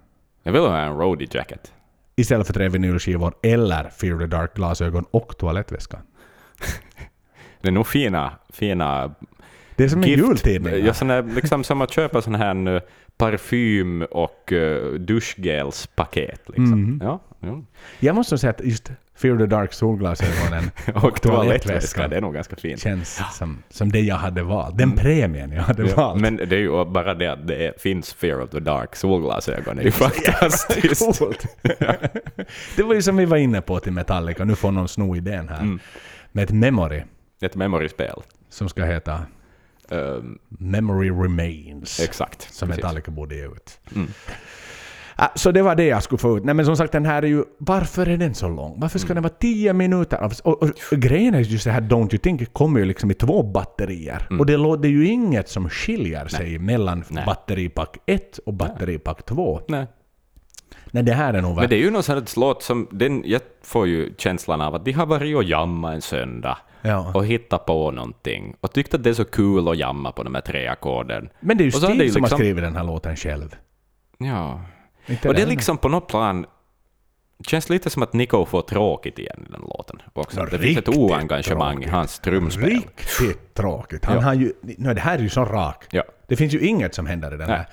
Jag 0.43 0.51
vill 0.51 0.61
ha 0.61 0.77
en 0.77 0.97
roadie 0.97 1.27
jacket. 1.31 1.73
istället 2.15 2.47
för 2.47 2.53
tre 2.53 2.69
vinylskivor 2.69 3.33
eller 3.43 3.89
Fear 3.89 4.19
the 4.19 4.25
Dark-glasögon 4.25 5.05
och 5.11 5.37
toalettväska. 5.37 5.99
Det 7.61 7.67
är 7.67 7.71
nog 7.71 7.87
fina, 7.87 8.31
fina 8.49 9.15
Det 9.75 9.83
är 9.83 9.87
som 9.87 10.03
en 10.03 10.09
jultidning. 10.09 10.85
Ja, 10.85 10.93
sån 10.93 11.07
där, 11.07 11.23
liksom 11.23 11.63
som 11.63 11.81
att 11.81 11.91
köpa 11.91 12.21
sån 12.21 12.35
här 12.35 12.67
uh, 12.67 12.81
parfym 13.17 14.01
och 14.01 14.51
uh, 14.51 14.93
duschgelspaket. 14.93 16.41
Liksom. 16.47 16.73
Mm. 16.73 16.99
Ja, 17.03 17.19
ja. 17.39 17.61
Jag 17.99 18.15
måste 18.15 18.37
säga 18.37 18.51
att 18.51 18.61
just 18.65 18.91
Fear 19.17 19.37
the 19.37 19.45
Dark 19.45 19.73
solglasögonen 19.73 20.71
Och 20.93 21.21
toalettväska, 21.21 22.07
det 22.07 22.17
är 22.17 22.21
nog 22.21 22.33
ganska 22.33 22.55
fint. 22.55 22.79
känns 22.81 23.21
som, 23.33 23.63
som 23.69 23.91
det 23.91 23.99
jag 23.99 24.15
hade 24.15 24.43
valt. 24.43 24.77
Den 24.77 24.91
premien 24.91 25.51
jag 25.51 25.63
hade 25.63 25.87
Ja, 25.89 25.95
valt. 25.95 26.21
men 26.21 26.35
det 26.35 26.55
är 26.55 26.59
ju 26.59 26.85
bara 26.85 27.13
det 27.13 27.27
att 27.27 27.47
det 27.47 27.81
finns 27.81 28.13
Fear 28.13 28.41
of 28.41 28.49
the 28.49 28.59
Dark 28.59 28.95
solglasögon. 28.95 29.75
Det 29.75 29.81
är 29.81 29.85
ju 29.85 29.91
fantastiskt. 29.91 31.19
Coolt. 31.19 31.45
det 32.75 32.83
var 32.83 32.93
ju 32.95 33.01
som 33.01 33.17
vi 33.17 33.25
var 33.25 33.37
inne 33.37 33.61
på 33.61 33.79
till 33.79 33.91
Metallica, 33.93 34.43
nu 34.45 34.55
får 34.55 34.71
någon 34.71 34.87
sno 34.87 35.15
idén 35.15 35.49
här. 35.49 35.59
Mm. 35.61 35.79
Med 36.31 36.43
ett 36.43 36.51
memory 36.51 37.03
Ett 37.41 37.55
memory-spel. 37.55 38.21
som 38.49 38.69
ska 38.69 38.83
heta 38.83 39.21
Um, 39.89 40.39
Memory 40.49 41.09
Remains. 41.09 41.99
exakt. 41.99 42.53
som 42.53 42.67
precis. 42.67 42.83
Metallica 42.83 43.11
borde 43.11 43.35
ge 43.35 43.45
ut. 43.45 43.79
Mm. 43.95 44.07
Ah, 45.17 45.27
så 45.35 45.51
det 45.51 45.61
var 45.61 45.75
det 45.75 45.85
jag 45.85 46.03
skulle 46.03 46.19
få 46.19 46.37
ut. 46.37 46.43
Nej 46.43 46.55
men 46.55 46.65
som 46.65 46.77
sagt 46.77 46.91
den 46.91 47.05
här 47.05 47.23
är 47.23 47.27
ju... 47.27 47.43
Varför 47.57 48.09
är 48.09 48.17
den 48.17 48.33
så 48.33 48.49
lång? 48.49 48.79
Varför 48.79 48.99
ska 48.99 49.13
den 49.13 49.23
vara 49.23 49.33
10 49.33 49.73
minuter? 49.73 50.23
Och, 50.23 50.31
och, 50.43 50.63
och, 50.63 50.97
grejen 50.97 51.35
är 51.35 51.39
just 51.39 51.65
det 51.65 51.71
här 51.71 51.81
Don't 51.81 52.13
You 52.13 52.17
Think 52.17 52.53
kommer 52.53 52.79
ju 52.79 52.85
liksom 52.85 53.11
i 53.11 53.13
två 53.13 53.43
batterier. 53.43 54.27
Och 54.39 54.45
det 54.45 54.57
låter 54.57 54.89
ju 54.89 55.07
inget 55.07 55.49
som 55.49 55.69
skiljer 55.69 56.27
sig 56.27 56.59
mellan 56.59 57.03
Nej. 57.09 57.23
batteripack 57.25 57.97
1 58.05 58.37
och 58.37 58.53
batteripack 58.53 59.25
2. 59.25 59.61
Nej. 59.67 59.87
Nej 60.91 61.03
det 61.03 61.13
här 61.13 61.33
är 61.33 61.41
nog... 61.41 61.55
Men 61.55 61.69
det 61.69 61.75
är 61.75 61.79
ju 61.79 61.91
någon 61.91 62.03
sån 62.03 62.15
här 62.15 62.39
låt 62.39 62.63
som, 62.63 62.87
den, 62.91 63.23
jag 63.25 63.41
får 63.63 63.87
ju 63.87 64.13
känslan 64.17 64.61
av 64.61 64.75
att 64.75 64.85
de 64.85 64.91
har 64.91 65.05
varit 65.05 65.35
och 65.35 65.43
jamma 65.43 65.93
en 65.93 66.01
söndag 66.01 66.57
Ja. 66.81 67.11
och 67.13 67.25
hittat 67.25 67.65
på 67.65 67.91
någonting 67.91 68.55
och 68.61 68.73
tyckt 68.73 68.93
att 68.93 69.03
det 69.03 69.09
är 69.09 69.13
så 69.13 69.25
kul 69.25 69.67
att 69.67 69.77
jamma 69.77 70.11
på 70.11 70.23
de 70.23 70.35
här 70.35 70.41
tre 70.41 70.67
ackorden. 70.67 71.29
Men 71.39 71.57
det 71.57 71.63
är 71.63 71.65
ju 71.65 71.71
har 71.71 71.75
ju 71.79 71.81
som 71.81 71.89
har 71.89 72.03
liksom- 72.03 72.37
skrivit 72.37 72.63
den 72.63 72.75
här 72.75 72.83
låten 72.83 73.15
själv. 73.15 73.55
Ja. 74.17 74.61
Inte 75.07 75.27
och 75.27 75.35
det 75.35 75.41
är 75.41 75.45
liksom 75.45 75.77
på 75.77 75.89
något 75.89 76.07
plan 76.07 76.45
Det 77.37 77.49
känns 77.49 77.69
lite 77.69 77.89
som 77.89 78.03
att 78.03 78.13
Nico 78.13 78.45
får 78.45 78.61
tråkigt 78.61 79.19
igen 79.19 79.45
i 79.49 79.51
den 79.51 79.61
låten. 79.61 80.01
Också. 80.13 80.45
Det 80.45 80.59
finns 80.59 80.77
ett 80.77 80.89
oengagemang 80.89 81.83
i 81.83 81.87
hans 81.87 82.19
trumspel. 82.19 82.69
Riktigt 82.69 83.53
tråkigt. 83.53 84.05
Han 84.05 84.15
ja. 84.15 84.21
har 84.21 84.33
ju, 84.33 84.53
no, 84.61 84.93
det 84.93 85.01
här 85.01 85.17
är 85.17 85.21
ju 85.21 85.29
så 85.29 85.45
rakt. 85.45 85.93
Ja. 85.93 86.03
Det 86.27 86.35
finns 86.35 86.53
ju 86.53 86.59
inget 86.59 86.95
som 86.95 87.05
händer 87.05 87.33
i 87.33 87.37
den 87.37 87.49
här. 87.49 87.65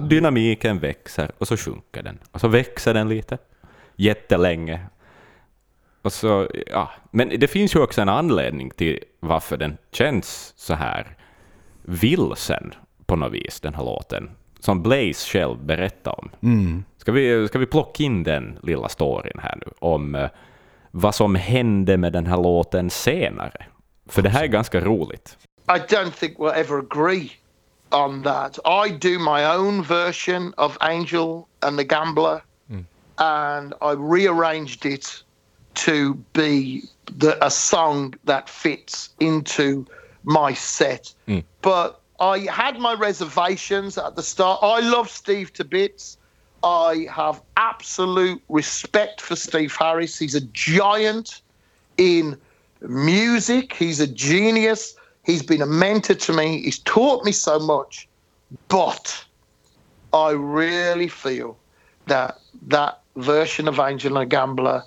Dynamiken 0.00 0.78
växer 0.78 1.30
och 1.38 1.48
så 1.48 1.56
sjunker 1.56 2.02
den. 2.02 2.18
Och 2.32 2.40
så 2.40 2.48
växer 2.48 2.94
den 2.94 3.08
lite. 3.08 3.38
Jättelänge. 3.96 4.80
Och 6.02 6.12
så, 6.12 6.48
ja. 6.66 6.90
Men 7.10 7.28
det 7.28 7.48
finns 7.48 7.74
ju 7.74 7.82
också 7.82 8.02
en 8.02 8.08
anledning 8.08 8.70
till 8.70 8.98
varför 9.20 9.56
den 9.56 9.76
känns 9.92 10.54
så 10.56 10.74
här 10.74 11.16
vilsen 11.82 12.74
på 13.14 13.18
något 13.18 13.32
vis, 13.32 13.60
den 13.60 13.74
här 13.74 13.84
låten. 13.84 14.30
Som 14.60 14.82
Blaze 14.82 15.30
själv 15.30 15.58
berättade 15.58 16.16
om. 16.16 16.30
Mm. 16.42 16.84
Ska, 16.98 17.12
vi, 17.12 17.48
ska 17.48 17.58
vi 17.58 17.66
plocka 17.66 18.02
in 18.02 18.22
den 18.22 18.58
lilla 18.62 18.88
storyn 18.88 19.38
här 19.38 19.58
nu? 19.66 19.72
Om 19.78 20.14
eh, 20.14 20.28
vad 20.90 21.14
som 21.14 21.34
hände 21.34 21.96
med 21.96 22.12
den 22.12 22.26
här 22.26 22.36
låten 22.36 22.90
senare. 22.90 23.66
För 24.08 24.22
det 24.22 24.28
här 24.28 24.42
är 24.42 24.46
ganska 24.46 24.80
roligt. 24.80 25.38
I 25.68 25.94
don't 25.94 26.10
think 26.10 26.38
we'll 26.38 26.54
ever 26.54 26.78
agree 26.78 27.30
on 27.90 28.22
that. 28.22 28.58
I 28.58 28.90
do 28.90 29.18
my 29.18 29.44
own 29.44 29.82
version 29.82 30.52
of 30.56 30.76
Angel 30.80 31.44
and 31.60 31.78
the 31.78 31.84
Gambler, 31.84 32.42
and 33.16 33.74
I 33.80 33.94
rearranged 34.14 34.86
it 34.86 35.24
to 35.86 36.14
be 36.32 36.80
the, 37.20 37.36
a 37.40 37.50
song 37.50 38.14
that 38.26 38.48
fits 38.48 39.10
into 39.18 39.84
my 40.22 40.54
set. 40.54 41.14
But 41.62 42.00
I 42.20 42.40
had 42.40 42.78
my 42.78 42.94
reservations 42.94 43.98
at 43.98 44.16
the 44.16 44.22
start. 44.22 44.60
I 44.62 44.80
love 44.80 45.10
Steve 45.10 45.52
to 45.54 45.64
bits. 45.64 46.16
I 46.62 47.06
have 47.10 47.42
absolute 47.56 48.42
respect 48.48 49.20
for 49.20 49.36
Steve 49.36 49.74
Harris. 49.76 50.18
He's 50.18 50.34
a 50.34 50.40
giant 50.40 51.42
in 51.98 52.40
music. 52.80 53.74
He's 53.74 54.00
a 54.00 54.06
genius. 54.06 54.96
He's 55.24 55.42
been 55.42 55.60
a 55.60 55.66
mentor 55.66 56.14
to 56.14 56.32
me. 56.32 56.62
He's 56.62 56.78
taught 56.78 57.24
me 57.24 57.32
so 57.32 57.58
much. 57.58 58.08
But 58.68 59.24
I 60.12 60.30
really 60.30 61.08
feel 61.08 61.56
that 62.06 62.38
that 62.68 63.00
version 63.16 63.68
of 63.68 63.78
Angel 63.78 64.16
and 64.16 64.30
Gambler 64.30 64.84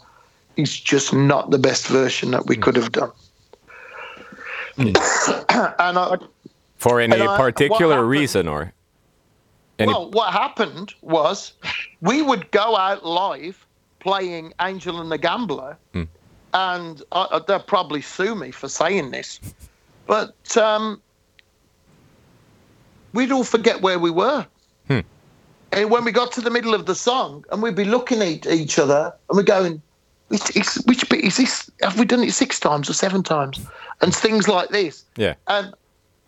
is 0.56 0.80
just 0.80 1.14
not 1.14 1.52
the 1.52 1.60
best 1.60 1.88
version 1.88 2.32
that 2.32 2.48
we 2.48 2.56
could 2.56 2.76
have 2.76 2.92
done. 2.92 3.12
Hmm. 4.76 4.88
and 5.80 6.00
I, 6.00 6.18
For 6.78 7.00
any 7.00 7.20
I- 7.22 7.38
particular 7.38 7.96
happened- 7.96 8.10
reason 8.10 8.48
or? 8.48 8.74
Any, 9.80 9.94
well, 9.94 10.10
what 10.10 10.34
happened 10.34 10.96
was 11.02 11.54
we 12.02 12.24
would 12.24 12.50
go 12.50 12.76
out 12.76 13.06
live 13.06 13.64
playing 14.00 14.52
Angel 14.60 15.00
and 15.02 15.12
the 15.12 15.20
Gambler, 15.20 15.78
and 16.54 17.04
uh, 17.12 17.40
they'll 17.48 17.60
probably 17.60 18.02
sue 18.02 18.34
me 18.34 18.50
for 18.50 18.68
saying 18.70 19.12
this, 19.12 19.40
but 20.08 20.58
um, 20.58 21.00
we'd 23.14 23.32
all 23.32 23.44
forget 23.44 23.82
where 23.82 24.00
we 24.00 24.10
were. 24.12 24.46
And 25.74 25.92
when 25.92 26.06
we 26.06 26.12
got 26.14 26.32
to 26.32 26.42
the 26.42 26.50
middle 26.50 26.74
of 26.74 26.86
the 26.88 26.96
song, 26.96 27.44
and 27.52 27.62
we'd 27.62 27.76
be 27.76 27.84
looking 27.86 28.22
at 28.22 28.48
each 28.48 28.80
other, 28.80 29.14
and 29.30 29.38
we're 29.38 29.44
going, 29.44 29.80
which, 30.30 30.50
it's- 30.56 30.82
which 30.86 31.08
bit 31.10 31.24
is 31.24 31.38
this? 31.38 31.70
Have 31.84 32.00
we 32.00 32.06
done 32.06 32.24
it 32.24 32.32
six 32.32 32.60
times 32.60 32.90
or 32.90 32.94
seven 32.94 33.22
times? 33.22 33.60
And 34.02 34.16
things 34.16 34.48
like 34.48 34.70
this. 34.70 35.04
yeah. 35.18 35.36
And 35.48 35.74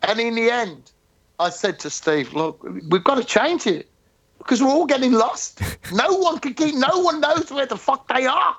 and 0.02 0.18
in 0.20 0.34
the 0.34 0.50
end, 0.50 0.92
I 1.38 1.50
said 1.50 1.78
to 1.80 1.90
Steve, 1.90 2.32
"Look, 2.34 2.62
we've 2.62 3.04
got 3.04 3.16
to 3.16 3.24
change 3.24 3.66
it 3.66 3.88
because 4.38 4.62
we're 4.62 4.68
all 4.68 4.86
getting 4.86 5.12
lost. 5.12 5.60
no 5.92 6.12
one 6.12 6.38
can 6.38 6.54
keep. 6.54 6.74
No 6.74 6.98
one 7.00 7.20
knows 7.20 7.50
where 7.50 7.66
the 7.66 7.76
fuck 7.76 8.08
they 8.08 8.26
are." 8.26 8.56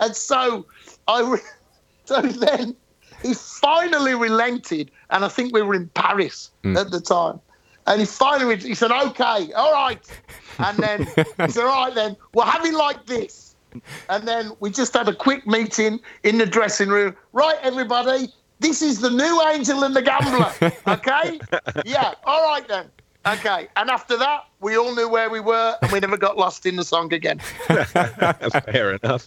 And 0.00 0.14
so 0.14 0.66
I, 1.08 1.22
re- 1.22 1.40
so 2.04 2.22
then 2.22 2.76
he 3.22 3.34
finally 3.34 4.14
relented, 4.14 4.90
and 5.10 5.24
I 5.24 5.28
think 5.28 5.54
we 5.54 5.62
were 5.62 5.74
in 5.74 5.88
Paris 5.88 6.50
hmm. 6.62 6.76
at 6.76 6.90
the 6.90 7.00
time. 7.00 7.40
And 7.86 8.00
he 8.00 8.06
finally 8.06 8.56
he 8.56 8.74
said, 8.74 8.90
"Okay, 8.90 9.52
all 9.52 9.72
right." 9.72 10.04
And 10.58 10.78
then 10.78 11.02
he 11.16 11.48
said, 11.48 11.64
"All 11.64 11.86
right, 11.86 11.94
then 11.94 12.16
we're 12.34 12.44
having 12.44 12.74
like 12.74 13.06
this." 13.06 13.54
And 14.08 14.26
then 14.26 14.52
we 14.60 14.70
just 14.70 14.94
had 14.94 15.08
a 15.08 15.14
quick 15.14 15.46
meeting 15.46 16.00
in 16.22 16.38
the 16.38 16.46
dressing 16.46 16.88
room. 16.88 17.14
Right, 17.32 17.56
everybody, 17.62 18.32
this 18.60 18.82
is 18.82 19.00
the 19.00 19.10
new 19.10 19.42
Angel 19.54 19.84
and 19.84 19.94
the 19.96 20.02
Gambler. 20.02 20.52
Okay? 20.86 21.40
yeah, 21.84 22.12
all 22.24 22.42
right 22.54 22.68
then. 22.68 22.86
Okay. 23.38 23.68
And 23.74 23.90
after 23.90 24.16
that, 24.18 24.40
we 24.60 24.76
all 24.78 24.94
knew 24.94 25.08
where 25.08 25.28
we 25.30 25.40
were 25.40 25.74
and 25.82 25.90
we 25.92 26.00
never 26.00 26.16
got 26.16 26.36
lost 26.36 26.66
in 26.66 26.76
the 26.76 26.84
song 26.84 27.12
again. 27.12 27.38
Fair 28.72 28.98
enough. 29.02 29.24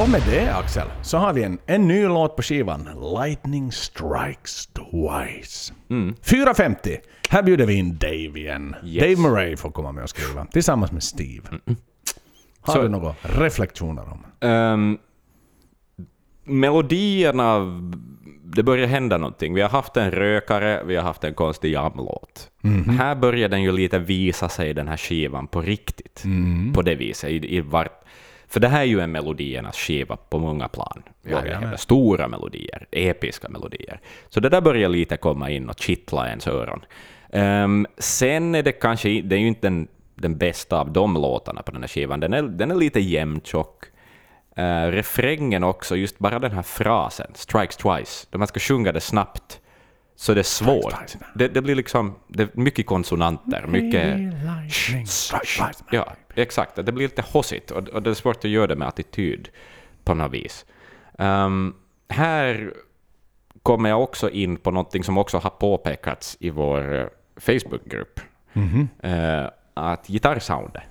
Och 0.00 0.08
med 0.08 0.22
det 0.26 0.54
Axel, 0.54 0.88
så 1.02 1.18
har 1.18 1.32
vi 1.32 1.42
en, 1.44 1.58
en 1.66 1.88
ny 1.88 2.06
låt 2.06 2.36
på 2.36 2.42
skivan. 2.42 2.88
Lightning 3.18 3.72
Strikes 3.72 4.66
Twice. 4.66 5.72
4.50. 5.88 6.96
Här 7.30 7.42
bjuder 7.42 7.66
vi 7.66 7.74
in 7.74 7.98
Dave 7.98 8.14
igen. 8.40 8.76
Yes. 8.84 9.02
Dave 9.02 9.16
Murray 9.28 9.56
får 9.56 9.70
komma 9.70 9.92
med 9.92 10.02
och 10.04 10.10
skriva. 10.10 10.46
Tillsammans 10.46 10.92
med 10.92 11.02
Steve. 11.02 11.42
Har 12.60 12.74
Så- 12.74 12.82
du 12.82 12.88
några 12.88 13.14
reflektioner 13.22 14.02
om? 14.12 14.48
Um, 14.48 14.98
melodierna, 16.44 17.80
det 18.44 18.62
börjar 18.62 18.86
hända 18.86 19.18
någonting. 19.18 19.54
Vi 19.54 19.60
har 19.60 19.68
haft 19.68 19.96
en 19.96 20.10
rökare, 20.10 20.82
vi 20.86 20.96
har 20.96 21.02
haft 21.02 21.24
en 21.24 21.34
konstig 21.34 21.72
jamlåt. 21.72 22.50
Här 22.98 23.14
börjar 23.14 23.48
den 23.48 23.62
ju 23.62 23.72
lite 23.72 23.98
visa 23.98 24.48
sig, 24.48 24.74
den 24.74 24.88
här 24.88 24.96
skivan, 24.96 25.46
på 25.46 25.60
riktigt. 25.60 26.24
På 26.74 26.82
det 26.82 26.94
viset. 26.94 27.30
I, 27.30 27.56
i 27.56 27.60
vart, 27.60 28.04
för 28.48 28.60
det 28.60 28.68
här 28.68 28.80
är 28.80 28.84
ju 28.84 29.00
en 29.00 29.12
melodiernas 29.12 29.76
skiva 29.76 30.16
på 30.16 30.38
många 30.38 30.68
plan. 30.68 31.02
Stora 31.76 32.28
melodier, 32.28 32.86
episka 32.90 33.48
melodier. 33.48 34.00
Så 34.28 34.40
det 34.40 34.48
där 34.48 34.60
börjar 34.60 34.88
lite 34.88 35.16
komma 35.16 35.50
in 35.50 35.68
och 35.68 35.80
kittla 35.80 36.28
ens 36.28 36.46
öron. 36.46 36.80
Ehm, 37.32 37.86
sen 37.98 38.54
är 38.54 38.62
det 38.62 38.72
kanske, 38.72 39.08
det 39.22 39.36
är 39.36 39.40
ju 39.40 39.48
inte 39.48 39.66
den, 39.66 39.88
den 40.14 40.36
bästa 40.38 40.80
av 40.80 40.92
de 40.92 41.14
låtarna 41.14 41.62
på 41.62 41.72
den 41.72 41.82
här 41.82 41.88
skivan. 41.88 42.20
Den 42.20 42.32
är, 42.32 42.42
den 42.42 42.70
är 42.70 42.74
lite 42.74 43.00
jämntjock. 43.00 43.84
Uh, 44.58 44.90
refrängen 44.90 45.64
också, 45.64 45.96
just 45.96 46.18
bara 46.18 46.38
den 46.38 46.52
här 46.52 46.62
frasen, 46.62 47.30
strikes 47.34 47.76
twice, 47.76 48.26
där 48.30 48.38
man 48.38 48.48
ska 48.48 48.60
sjunga 48.60 48.92
det 48.92 49.00
snabbt, 49.00 49.60
så 50.16 50.34
det 50.34 50.40
är 50.40 50.42
svårt. 50.42 50.94
Det, 51.34 51.48
det 51.48 51.62
blir 51.62 51.74
liksom, 51.74 52.14
det 52.28 52.42
är 52.42 52.48
mycket 52.52 52.86
konsonanter, 52.86 53.64
mycket... 53.66 54.18
Ja, 55.90 56.12
exakt. 56.34 56.76
Det 56.76 56.92
blir 56.92 57.04
lite 57.08 57.22
hossigt 57.22 57.70
och, 57.70 57.88
och 57.88 58.02
det 58.02 58.10
är 58.10 58.14
svårt 58.14 58.36
att 58.36 58.50
göra 58.50 58.66
det 58.66 58.76
med 58.76 58.88
attityd 58.88 59.48
på 60.04 60.14
något 60.14 60.32
vis. 60.32 60.66
Ehm, 61.18 61.74
här 62.08 62.74
kommer 63.62 63.88
jag 63.88 64.02
också 64.02 64.30
in 64.30 64.56
på 64.56 64.70
någonting 64.70 65.04
som 65.04 65.18
också 65.18 65.38
har 65.38 65.50
påpekats 65.50 66.36
i 66.40 66.50
vår 66.50 66.94
eh, 67.00 67.06
Facebookgrupp 67.36 68.20
Mhm. 68.52 68.88
eh, 69.02 69.46
att 69.74 70.06
gitarrsoundet, 70.06 70.82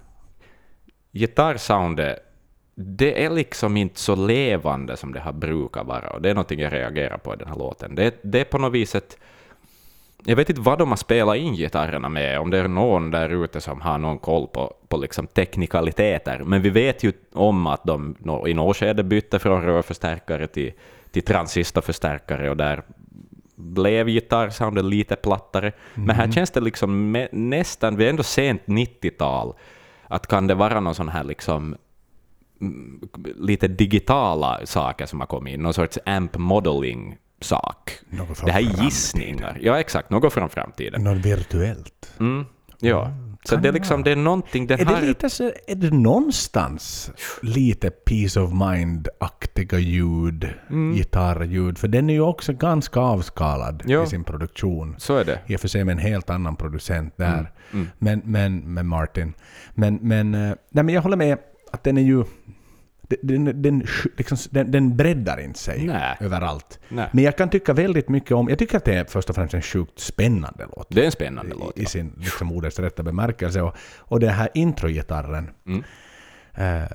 gitarrsoundet, 1.12 2.20
det 2.82 3.24
är 3.26 3.30
liksom 3.30 3.78
inte 3.78 4.00
så 4.00 4.16
levande 4.16 4.98
som 4.98 5.14
det 5.14 5.20
har 5.20 5.34
brukat 5.34 5.88
vara, 5.88 6.10
och 6.10 6.22
det 6.22 6.30
är 6.30 6.34
någonting 6.34 6.60
jag 6.60 6.74
reagerar 6.74 7.18
på 7.18 7.34
i 7.34 7.38
den 7.38 7.48
här 7.48 7.56
låten. 7.56 7.96
Det, 7.96 8.20
det 8.22 8.40
är 8.40 8.44
på 8.44 8.58
något 8.58 8.74
vis 8.74 8.96
ett 8.96 9.18
jag 10.26 10.36
vet 10.36 10.50
inte 10.50 10.62
vad 10.62 10.80
de 10.80 10.90
har 10.90 10.96
spelat 10.96 11.38
in 11.38 11.56
gitarrerna 11.56 12.10
med, 12.10 12.40
om 12.40 12.50
det 12.50 12.58
är 12.58 12.68
någon 12.68 13.12
där 13.12 13.44
ute 13.44 13.62
som 13.62 13.82
har 13.82 13.98
någon 13.98 14.18
koll 14.18 14.48
på, 14.48 14.74
på 14.88 14.98
liksom 14.98 15.28
teknikaliteter, 15.28 16.40
men 16.40 16.62
vi 16.62 16.70
vet 16.70 17.04
ju 17.04 17.14
om 17.34 17.68
att 17.68 17.84
de 17.84 18.16
i 18.48 18.54
något 18.54 18.78
skede 18.78 19.04
bytte 19.04 19.40
från 19.40 19.62
rörförstärkare 19.62 20.48
till, 20.48 20.72
till 21.12 21.24
transistorförstärkare 21.24 22.50
och 22.50 22.58
där 22.58 22.84
blev 23.56 24.08
gitarrsoundet 24.08 24.86
lite 24.86 25.16
plattare. 25.16 25.72
Men 25.94 26.16
här 26.16 26.32
känns 26.32 26.52
det 26.52 26.60
liksom 26.60 27.12
med, 27.12 27.30
nästan, 27.32 27.96
vi 27.96 28.06
är 28.06 28.10
ändå 28.10 28.24
sent 28.24 28.62
90-tal, 28.66 29.54
att 30.08 30.28
kan 30.28 30.48
det 30.48 30.56
vara 30.56 30.80
någon 30.80 30.96
sån 30.96 31.10
här 31.10 31.24
liksom 31.24 31.64
mm, 31.64 31.78
lite 33.36 33.68
digitala 33.68 34.60
saker 34.66 35.06
som 35.06 35.20
har 35.20 35.28
kommit 35.28 35.54
in, 35.54 35.62
någon 35.62 35.74
sorts 35.74 36.00
amp 36.06 36.38
modeling 36.38 37.18
sak. 37.42 37.92
Det 38.10 38.18
här 38.18 38.24
är 38.30 38.34
framtiden. 38.64 38.86
gissningar. 38.86 39.58
Ja, 39.62 39.80
exakt. 39.80 40.10
Något 40.10 40.34
från 40.34 40.50
framtiden. 40.50 41.04
Något 41.04 41.26
virtuellt. 41.26 42.14
Mm, 42.20 42.46
ja. 42.80 43.12
Så 43.44 43.56
det 43.56 43.68
är 43.68 43.74
liksom, 43.74 44.04
det 44.04 44.12
är 44.12 44.16
någonting, 44.16 44.68
den 44.68 44.80
Är 44.80 44.86
det, 44.86 44.96
här... 44.96 45.02
lite 45.08 45.30
så, 45.30 45.52
är 45.68 45.76
det 45.76 45.92
någonstans 45.94 47.12
lite 47.42 47.90
peace 47.90 48.40
of 48.40 48.52
mind-aktiga 48.52 49.80
ljud, 49.80 50.50
gitarrljud? 50.96 51.78
För 51.78 51.88
den 51.88 52.10
är 52.10 52.14
ju 52.14 52.22
också 52.22 52.54
ganska 52.54 53.00
avskalad 53.00 53.84
Ja. 53.86 54.04
i 54.04 54.08
sin 54.08 54.24
produktion. 54.24 54.96
Så 54.98 55.16
är 55.16 55.26
det. 55.26 55.40
I 55.48 55.56
och 55.56 55.60
för 55.60 55.68
sig 55.68 55.84
med 55.86 55.92
en 55.92 55.98
helt 55.98 56.30
annan 56.30 56.56
producent 56.56 57.14
där. 57.18 57.52
Mm, 57.74 57.88
Men, 57.98 58.22
men, 58.26 58.74
med 58.74 58.86
Martin. 58.86 59.34
Men, 59.74 59.96
men, 60.02 60.34
eh, 60.36 60.54
nej, 60.70 60.84
men 60.84 60.90
jag 60.90 61.02
håller 61.02 61.18
med 61.18 61.38
att 61.72 61.84
den 61.84 61.98
är 61.98 62.02
ju... 62.02 62.24
Den, 63.22 63.62
den, 63.62 63.86
liksom, 64.18 64.38
den, 64.52 64.72
den 64.72 64.98
breddar 64.98 65.40
inte 65.40 65.60
sig 65.60 65.86
Nej. 65.86 66.18
överallt. 66.20 66.80
Nej. 66.90 67.10
Men 67.12 67.24
jag 67.24 67.38
kan 67.38 67.50
tycka 67.50 67.74
väldigt 67.74 68.10
mycket 68.10 68.32
om... 68.32 68.50
Jag 68.50 68.60
tycker 68.60 68.78
att 68.78 68.86
det 68.86 68.94
är 68.94 69.06
först 69.06 69.30
och 69.30 69.36
främst 69.36 69.54
en 69.54 69.62
sjukt 69.62 70.00
spännande 70.00 70.68
låt 70.76 70.88
Det 70.90 71.02
är 71.02 71.06
en 71.06 71.12
spännande 71.12 71.56
låt. 71.56 71.78
i, 71.80 71.82
i 71.82 71.86
sin 71.86 72.14
liksom, 72.18 72.52
ordets 72.52 72.80
rätta 72.80 73.04
bemärkelse. 73.04 73.62
Och, 73.62 73.76
och 73.98 74.20
den 74.20 74.30
här 74.30 74.50
introgitarren 74.54 75.50
Mm. 75.68 75.84
eh, 76.54 76.90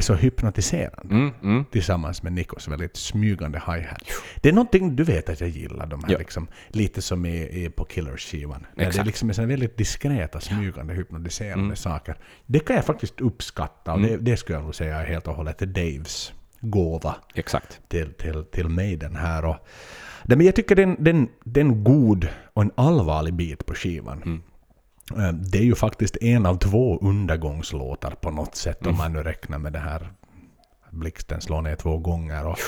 är 0.00 0.04
så 0.04 0.14
hypnotiserande 0.14 1.14
Mm, 1.14 1.30
mm. 1.42 1.64
tillsammans 1.64 2.22
med 2.22 2.32
Nikos 2.32 2.68
väldigt 2.68 2.96
smygande 2.96 3.58
hi-hat. 3.66 4.02
Det 4.42 4.48
är 4.48 4.52
någonting 4.52 4.96
du 4.96 5.04
vet 5.04 5.28
att 5.28 5.40
jag 5.40 5.48
gillar, 5.50 5.86
de 5.86 6.04
här 6.04 6.12
Ja. 6.12 6.18
liksom, 6.18 6.48
lite 6.68 7.02
som 7.02 7.26
i 7.26 7.70
på 7.76 7.84
Killers-skivan. 7.84 8.66
Det 8.76 8.82
Exakt. 8.84 9.06
liksom 9.06 9.30
är 9.30 9.46
väldigt 9.46 9.76
diskreta, 9.76 10.40
smygande, 10.40 10.94
hypnotiserande 10.94 11.64
Mm. 11.64 11.76
saker. 11.76 12.16
Det 12.46 12.58
kan 12.58 12.76
jag 12.76 12.84
faktiskt 12.84 13.20
uppskatta 13.20 13.92
och 13.92 14.00
det, 14.00 14.16
det 14.16 14.36
skulle 14.36 14.58
jag 14.58 14.64
nog 14.64 14.74
säga 14.74 14.96
är 14.96 15.06
helt 15.06 15.26
och 15.28 15.34
hållet 15.34 15.58
till 15.58 15.72
Daves 15.72 16.32
gåva 16.60 17.14
Exakt. 17.34 17.80
till, 17.88 18.12
till, 18.12 18.44
till 18.44 18.68
mig 18.68 18.96
den 18.96 19.16
här. 19.16 19.44
Och, 19.44 19.56
men 20.24 20.40
jag 20.46 20.54
tycker 20.56 20.76
den, 20.76 20.96
den, 21.04 21.28
den 21.44 21.84
god 21.84 22.28
och 22.54 22.62
en 22.62 22.70
allvarlig 22.74 23.34
bit 23.34 23.66
på 23.66 23.74
skivan. 23.74 24.22
Mm. 24.22 24.42
Eh, 25.16 25.32
Det 25.32 25.58
är 25.58 25.62
ju 25.62 25.74
faktiskt 25.74 26.16
en 26.20 26.46
av 26.46 26.56
två 26.58 26.98
undergångslåtar 26.98 28.10
på 28.10 28.30
något 28.30 28.54
sätt 28.56 28.86
om 28.86 28.96
man 28.96 29.12
nu 29.12 29.22
räknar 29.22 29.58
med 29.58 29.72
det 29.72 29.78
här 29.78 30.10
blixten 30.90 31.40
slår 31.40 31.62
ner 31.62 31.76
två 31.76 31.98
gånger. 31.98 32.46
Och, 32.46 32.58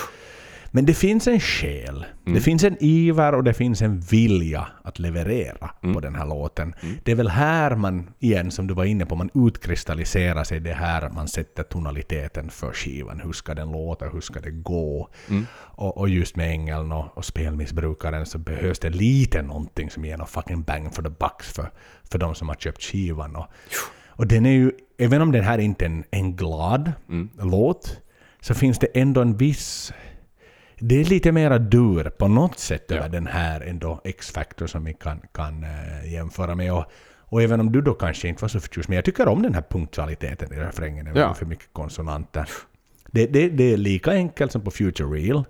men 0.75 0.85
det 0.85 0.93
finns 0.93 1.27
en 1.27 1.39
själ. 1.39 2.05
Det 2.25 2.41
finns 2.41 2.63
en 2.63 2.77
iver 2.79 3.35
och 3.35 3.43
det 3.43 3.53
finns 3.53 3.81
en 3.81 3.99
vilja 3.99 4.67
att 4.83 4.99
leverera 4.99 5.69
på 5.93 5.99
den 5.99 6.15
här 6.15 6.25
låten. 6.25 6.75
Det 7.03 7.11
är 7.11 7.15
väl 7.15 7.27
här 7.27 7.75
man, 7.75 8.09
igen 8.19 8.51
som 8.51 8.67
du 8.67 8.73
var 8.73 8.85
inne 8.85 9.05
på, 9.05 9.15
man 9.15 9.29
utkristalliserar 9.33 10.43
sig. 10.43 10.59
Det 10.59 10.71
är 10.71 10.75
här 10.75 11.09
man 11.09 11.27
sätter 11.27 11.63
tonaliteten 11.63 12.49
för 12.49 12.73
skivan. 12.73 13.19
Hur 13.23 13.33
ska 13.33 13.53
den 13.53 13.71
låta? 13.71 14.09
Hur 14.09 14.21
ska 14.21 14.39
det 14.39 14.51
gå? 14.51 15.09
Och, 15.55 15.97
och 15.97 16.09
just 16.09 16.35
med 16.35 16.49
ängeln 16.51 16.91
och, 16.91 17.17
och 17.17 17.25
spelmissbrukaren 17.25 18.25
så 18.25 18.37
behövs 18.37 18.79
det 18.79 18.89
lite 18.89 19.41
någonting 19.41 19.89
som 19.89 20.05
ger 20.05 20.17
någon 20.17 20.27
fucking 20.27 20.63
bang 20.63 20.95
for 20.95 21.03
the 21.03 21.09
bucks 21.09 21.53
för, 21.53 21.71
för 22.11 22.19
de 22.19 22.35
som 22.35 22.47
har 22.47 22.55
köpt 22.55 22.83
skivan. 22.83 23.35
Och, 23.35 23.45
och 24.07 24.27
den 24.27 24.45
är 24.45 24.51
ju, 24.51 24.71
även 24.97 25.21
om 25.21 25.31
den 25.31 25.43
här 25.43 25.57
inte 25.57 25.85
är 25.85 25.89
en, 25.89 26.03
en 26.11 26.35
glad 26.35 26.91
låt, 27.41 27.99
så 28.41 28.53
finns 28.53 28.79
det 28.79 28.87
ändå 28.93 29.21
en 29.21 29.37
viss... 29.37 29.93
Det 30.85 31.01
är 31.01 31.05
lite 31.05 31.31
mera 31.31 31.59
dur 31.59 32.09
på 32.09 32.27
något 32.27 32.59
sätt 32.59 32.91
över 32.91 33.09
den 33.09 33.27
här 33.27 33.61
ändå 33.61 34.01
X-Factor 34.03 34.67
som 34.67 34.83
vi 34.85 34.93
kan, 34.93 35.21
kan 35.31 35.63
äh, 35.63 36.13
jämföra 36.13 36.55
med. 36.55 36.73
Och, 36.73 36.85
och 37.19 37.41
även 37.41 37.59
om 37.59 37.71
du 37.71 37.81
då 37.81 37.93
kanske 37.93 38.27
inte 38.27 38.41
var 38.41 38.49
så 38.49 38.59
förtjust, 38.59 38.89
men 38.89 38.95
jag 38.95 39.05
tycker 39.05 39.27
om 39.27 39.41
den 39.41 39.53
här 39.53 39.63
punktualiteten 39.69 40.53
i 40.53 40.55
refrängen. 40.55 41.05
Det 41.05 41.19
Ja. 41.19 41.33
för 41.33 41.45
mycket 41.45 41.73
konsonanter. 41.73 42.49
Det, 43.11 43.25
det, 43.25 43.49
det 43.49 43.63
är 43.73 43.77
lika 43.77 44.11
enkelt 44.11 44.51
som 44.51 44.61
på 44.61 44.71
Future 44.71 45.07
Real. 45.07 45.45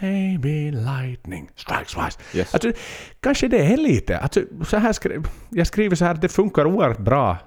Maybe 0.00 0.70
lightning 0.70 1.50
strikes 1.56 1.92
twice. 1.92 2.18
Yes. 2.38 2.54
Alltså, 2.54 2.72
kanske 3.20 3.48
det 3.48 3.72
är 3.72 3.76
lite... 3.76 4.18
Alltså, 4.18 4.40
så 4.64 4.76
här 4.76 4.92
skri, 4.92 5.18
jag 5.50 5.66
skriver 5.66 5.96
så 5.96 6.04
här 6.04 6.14
att 6.14 6.22
det 6.22 6.28
funkar 6.28 6.66
oerhört 6.66 6.98
bra 6.98 7.38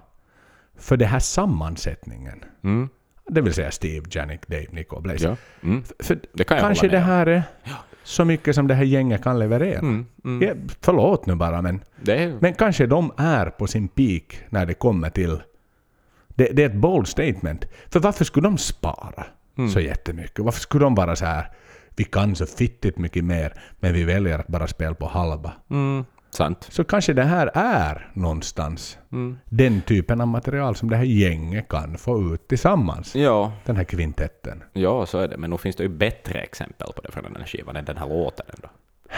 för 0.78 0.98
den 0.98 1.08
här 1.08 1.20
sammansättningen. 1.20 2.44
Mm. 2.64 2.90
Det 3.28 3.42
vill 3.42 3.54
säga 3.54 3.72
Steve, 3.72 4.06
Janik, 4.10 4.48
Dave, 4.48 4.66
Nico, 4.70 5.02
Blaze. 5.02 5.28
Ja. 5.28 5.36
Mm. 5.64 5.84
För 6.00 6.20
Det 6.34 6.44
kan 6.44 6.60
kanske 6.60 6.88
det 6.88 7.00
här 7.00 7.26
är 7.26 7.44
så 8.04 8.26
mycket 8.26 8.56
som 8.56 8.68
det 8.68 8.74
här 8.74 8.84
gänget 8.84 9.24
kan 9.24 9.40
leverera. 9.40 9.80
Mm. 9.80 10.06
Mm. 10.26 10.48
Ja, 10.48 10.74
förlåt 10.82 11.26
nu 11.26 11.36
bara, 11.36 11.62
men, 11.62 11.84
är... 12.08 12.38
men 12.42 12.54
kanske 12.54 12.86
de 12.86 13.12
är 13.18 13.46
på 13.50 13.68
sin 13.68 13.88
peak 13.88 14.40
när 14.50 14.66
det 14.66 14.74
kommer 14.74 15.10
till... 15.10 15.42
Det, 16.28 16.50
det 16.54 16.64
är 16.64 16.70
ett 16.70 16.76
bold 16.76 17.08
statement. 17.08 17.66
För 17.90 18.00
varför 18.00 18.26
skulle 18.26 18.48
de 18.48 18.58
spara 18.58 19.26
Mm. 19.58 19.70
så 19.70 19.80
jättemycket? 19.80 20.40
Varför 20.46 20.60
skulle 20.60 20.84
de 20.84 20.96
bara 20.96 21.16
så 21.16 21.26
här... 21.26 21.52
Vi 21.96 22.04
kan 22.04 22.36
så 22.36 22.46
fittigt 22.46 22.98
mycket 22.98 23.24
mer, 23.24 23.54
men 23.80 23.94
vi 23.94 24.04
väljer 24.04 24.40
att 24.40 24.48
bara 24.48 24.68
spela 24.68 24.96
på 24.96 25.08
halva. 25.08 25.52
Mm. 25.70 26.06
Sant. 26.38 26.68
Så 26.72 26.84
kanske 26.84 27.14
det 27.14 27.24
här 27.24 27.52
är 27.54 28.10
någonstans 28.14 28.98
Mm. 29.12 29.38
den 29.46 29.82
typen 29.82 30.22
av 30.22 30.28
material 30.28 30.76
som 30.76 30.90
det 30.90 30.96
här 30.98 31.04
gänget 31.04 31.68
kan 31.68 31.98
få 31.98 32.34
ut 32.34 32.48
tillsammans. 32.48 33.16
Ja, 33.16 33.52
Den 33.66 33.76
här 33.78 33.84
kvintetten. 33.84 34.64
ja, 34.74 35.06
så 35.06 35.18
är 35.20 35.28
det. 35.28 35.38
Men 35.38 35.50
nog 35.50 35.60
finns 35.60 35.76
det 35.76 35.84
ju 35.84 35.90
bättre 35.90 36.40
exempel 36.42 36.88
på 36.96 37.02
det 37.02 37.12
från 37.12 37.24
den 37.24 37.36
här 37.36 37.46
skivan 37.46 37.76
än 37.76 37.86
den 37.86 37.98
här 37.98 38.10
låten 38.10 38.46
ändå. 38.56 38.68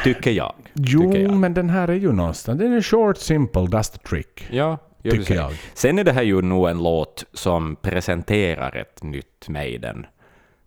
Tycker 0.03 0.31
jag. 0.31 0.53
Jo, 0.73 1.01
Tycker 1.11 1.19
jag. 1.23 1.33
men 1.37 1.53
den 1.53 1.69
här 1.69 1.87
är 1.87 1.93
ju 1.93 2.11
någonstans... 2.11 2.59
Den 2.59 2.73
är 2.73 2.81
short, 2.81 3.17
simple, 3.17 3.61
that's 3.61 3.91
the 3.91 4.07
trick. 4.07 4.47
Ja, 4.51 4.77
Tycker 5.03 5.35
jag. 5.35 5.51
Sen 5.73 5.99
är 5.99 6.03
det 6.03 6.11
här 6.11 6.23
ju 6.23 6.41
nog 6.41 6.69
en 6.69 6.83
låt 6.83 7.25
som 7.33 7.75
presenterar 7.81 8.75
ett 8.75 9.03
nytt 9.03 9.49
Maiden 9.49 10.05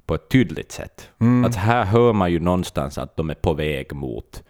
på 0.06 0.14
ett 0.14 0.28
tydligt 0.30 0.72
sätt. 0.72 1.10
Mm. 1.20 1.44
Att 1.44 1.56
här 1.56 1.84
hör 1.84 2.12
man 2.12 2.32
ju 2.32 2.40
någonstans 2.40 2.98
att 2.98 3.16
de 3.16 3.30
är 3.30 3.34
på 3.34 3.52
väg 3.54 3.92
mot, 3.92 4.42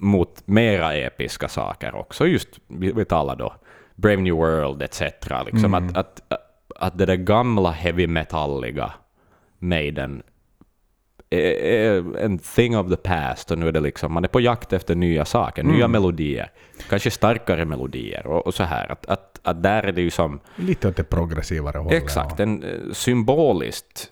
mot 0.00 0.42
mera 0.44 0.94
episka 0.94 1.48
saker 1.48 1.94
också. 1.94 2.26
Just, 2.26 2.48
vi, 2.66 2.92
vi 2.92 3.04
talar 3.04 3.36
då 3.36 3.54
Brave 3.94 4.16
New 4.22 4.34
World 4.34 4.82
etc. 4.82 5.00
Liksom 5.46 5.74
Mm. 5.74 5.88
att, 5.88 5.96
att, 5.96 6.20
att 6.76 6.98
det 6.98 7.06
där 7.06 7.16
gamla 7.16 7.70
heavy 7.70 8.06
metalliga 8.06 8.92
Maiden 9.58 10.22
en 12.18 12.38
thing 12.38 12.76
of 12.78 12.88
the 12.90 12.96
past 12.96 13.50
och 13.50 13.58
nu 13.58 13.68
är 13.68 13.72
det 13.72 13.80
liksom, 13.80 14.12
man 14.12 14.24
är 14.24 14.28
på 14.28 14.40
jakt 14.40 14.72
efter 14.72 14.94
nya 14.94 15.24
saker, 15.24 15.62
nya 15.62 15.76
Mm. 15.84 15.90
melodier, 15.90 16.50
kanske 16.88 17.10
starkare 17.10 17.64
melodier 17.64 18.26
och, 18.26 18.46
och 18.46 18.54
så 18.54 18.62
här. 18.62 18.92
Att, 18.92 19.06
att, 19.06 19.40
att 19.42 19.62
där 19.62 19.82
är 19.82 19.92
det 19.92 20.02
ju 20.02 20.10
som, 20.10 20.40
Lite 20.56 20.88
åt 20.88 20.96
det 20.96 21.04
progressivare 21.04 21.78
hållet. 21.78 22.02
exakt, 22.02 22.40
en, 22.40 22.62
eh, 22.62 22.92
symboliskt 22.92 24.10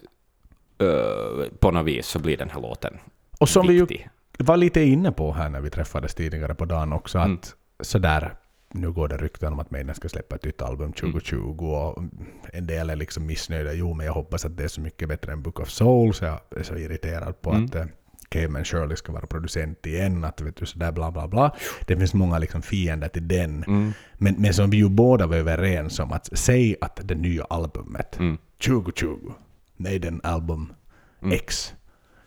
eh, 0.79 1.49
på 1.59 1.71
något 1.71 1.87
vis 1.87 2.07
så 2.07 2.19
blir 2.19 2.37
den 2.37 2.51
här 2.51 2.61
låten 2.61 2.99
Och 3.41 3.49
som 3.49 3.67
vi 3.67 3.75
ju 3.75 3.81
viktig. 3.81 4.09
Var 4.45 4.57
lite 4.57 4.81
inne 4.83 5.13
på 5.13 5.33
här 5.33 5.49
när 5.49 5.61
vi 5.61 5.71
träffades 5.71 6.15
tidigare 6.15 6.55
på 6.55 6.65
dagen 6.65 6.93
också, 6.93 7.19
Mm. 7.19 7.35
att 7.35 7.55
sådär, 7.81 8.35
nu 8.73 8.93
går 8.93 9.09
det 9.09 9.17
rykten 9.17 9.53
om 9.53 9.59
att 9.61 9.71
Maiden 9.71 9.95
ska 9.95 10.09
släppa 10.09 10.35
ett 10.37 10.45
nytt 10.45 10.63
album 10.63 10.93
2020 10.93 11.65
och 11.67 12.03
en 12.53 12.67
del 12.67 12.91
är 12.91 12.97
liksom 12.97 13.27
missnöjda. 13.27 13.73
Jo, 13.73 13.95
men 13.95 14.07
jag 14.07 14.13
hoppas 14.13 14.45
att 14.45 14.57
det 14.57 14.65
är 14.65 14.69
så 14.69 14.81
mycket 14.81 15.09
bättre 15.09 15.33
än 15.33 15.43
Book 15.43 15.61
of 15.61 15.69
Souls. 15.71 16.21
Jag 16.23 16.41
är 16.57 16.63
så 16.63 16.77
irriterad 16.77 17.43
på 17.43 17.51
Mm. 17.51 17.65
att 17.65 17.75
eh, 17.75 17.85
Caveman 18.29 18.65
Shirley 18.65 18.97
ska 18.97 19.13
vara 19.13 19.27
producent 19.27 19.87
igen, 19.87 20.25
att 20.25 20.41
vet 20.41 20.57
du 20.57 20.67
sådär 20.67 20.93
bla 20.93 21.11
bla 21.11 21.29
bla. 21.29 21.55
Det 21.87 21.97
finns 21.97 22.15
många 22.15 22.39
liksom 22.39 22.63
fiender 22.63 23.09
till 23.09 23.29
den. 23.29 23.65
Mm. 23.65 23.93
Men, 24.15 24.35
men 24.39 24.55
som 24.55 24.71
vi 24.71 24.77
ju 24.77 24.89
båda 24.89 25.27
var 25.27 25.37
överens 25.37 25.99
om, 25.99 26.13
att 26.13 26.29
säg 26.39 26.77
att 26.81 27.01
det 27.05 27.15
nya 27.15 27.45
albumet 27.45 28.19
Mm. 28.21 28.39
2020, 28.67 29.33
Maiden 29.77 30.21
Album 30.25 30.73
X, 31.33 31.75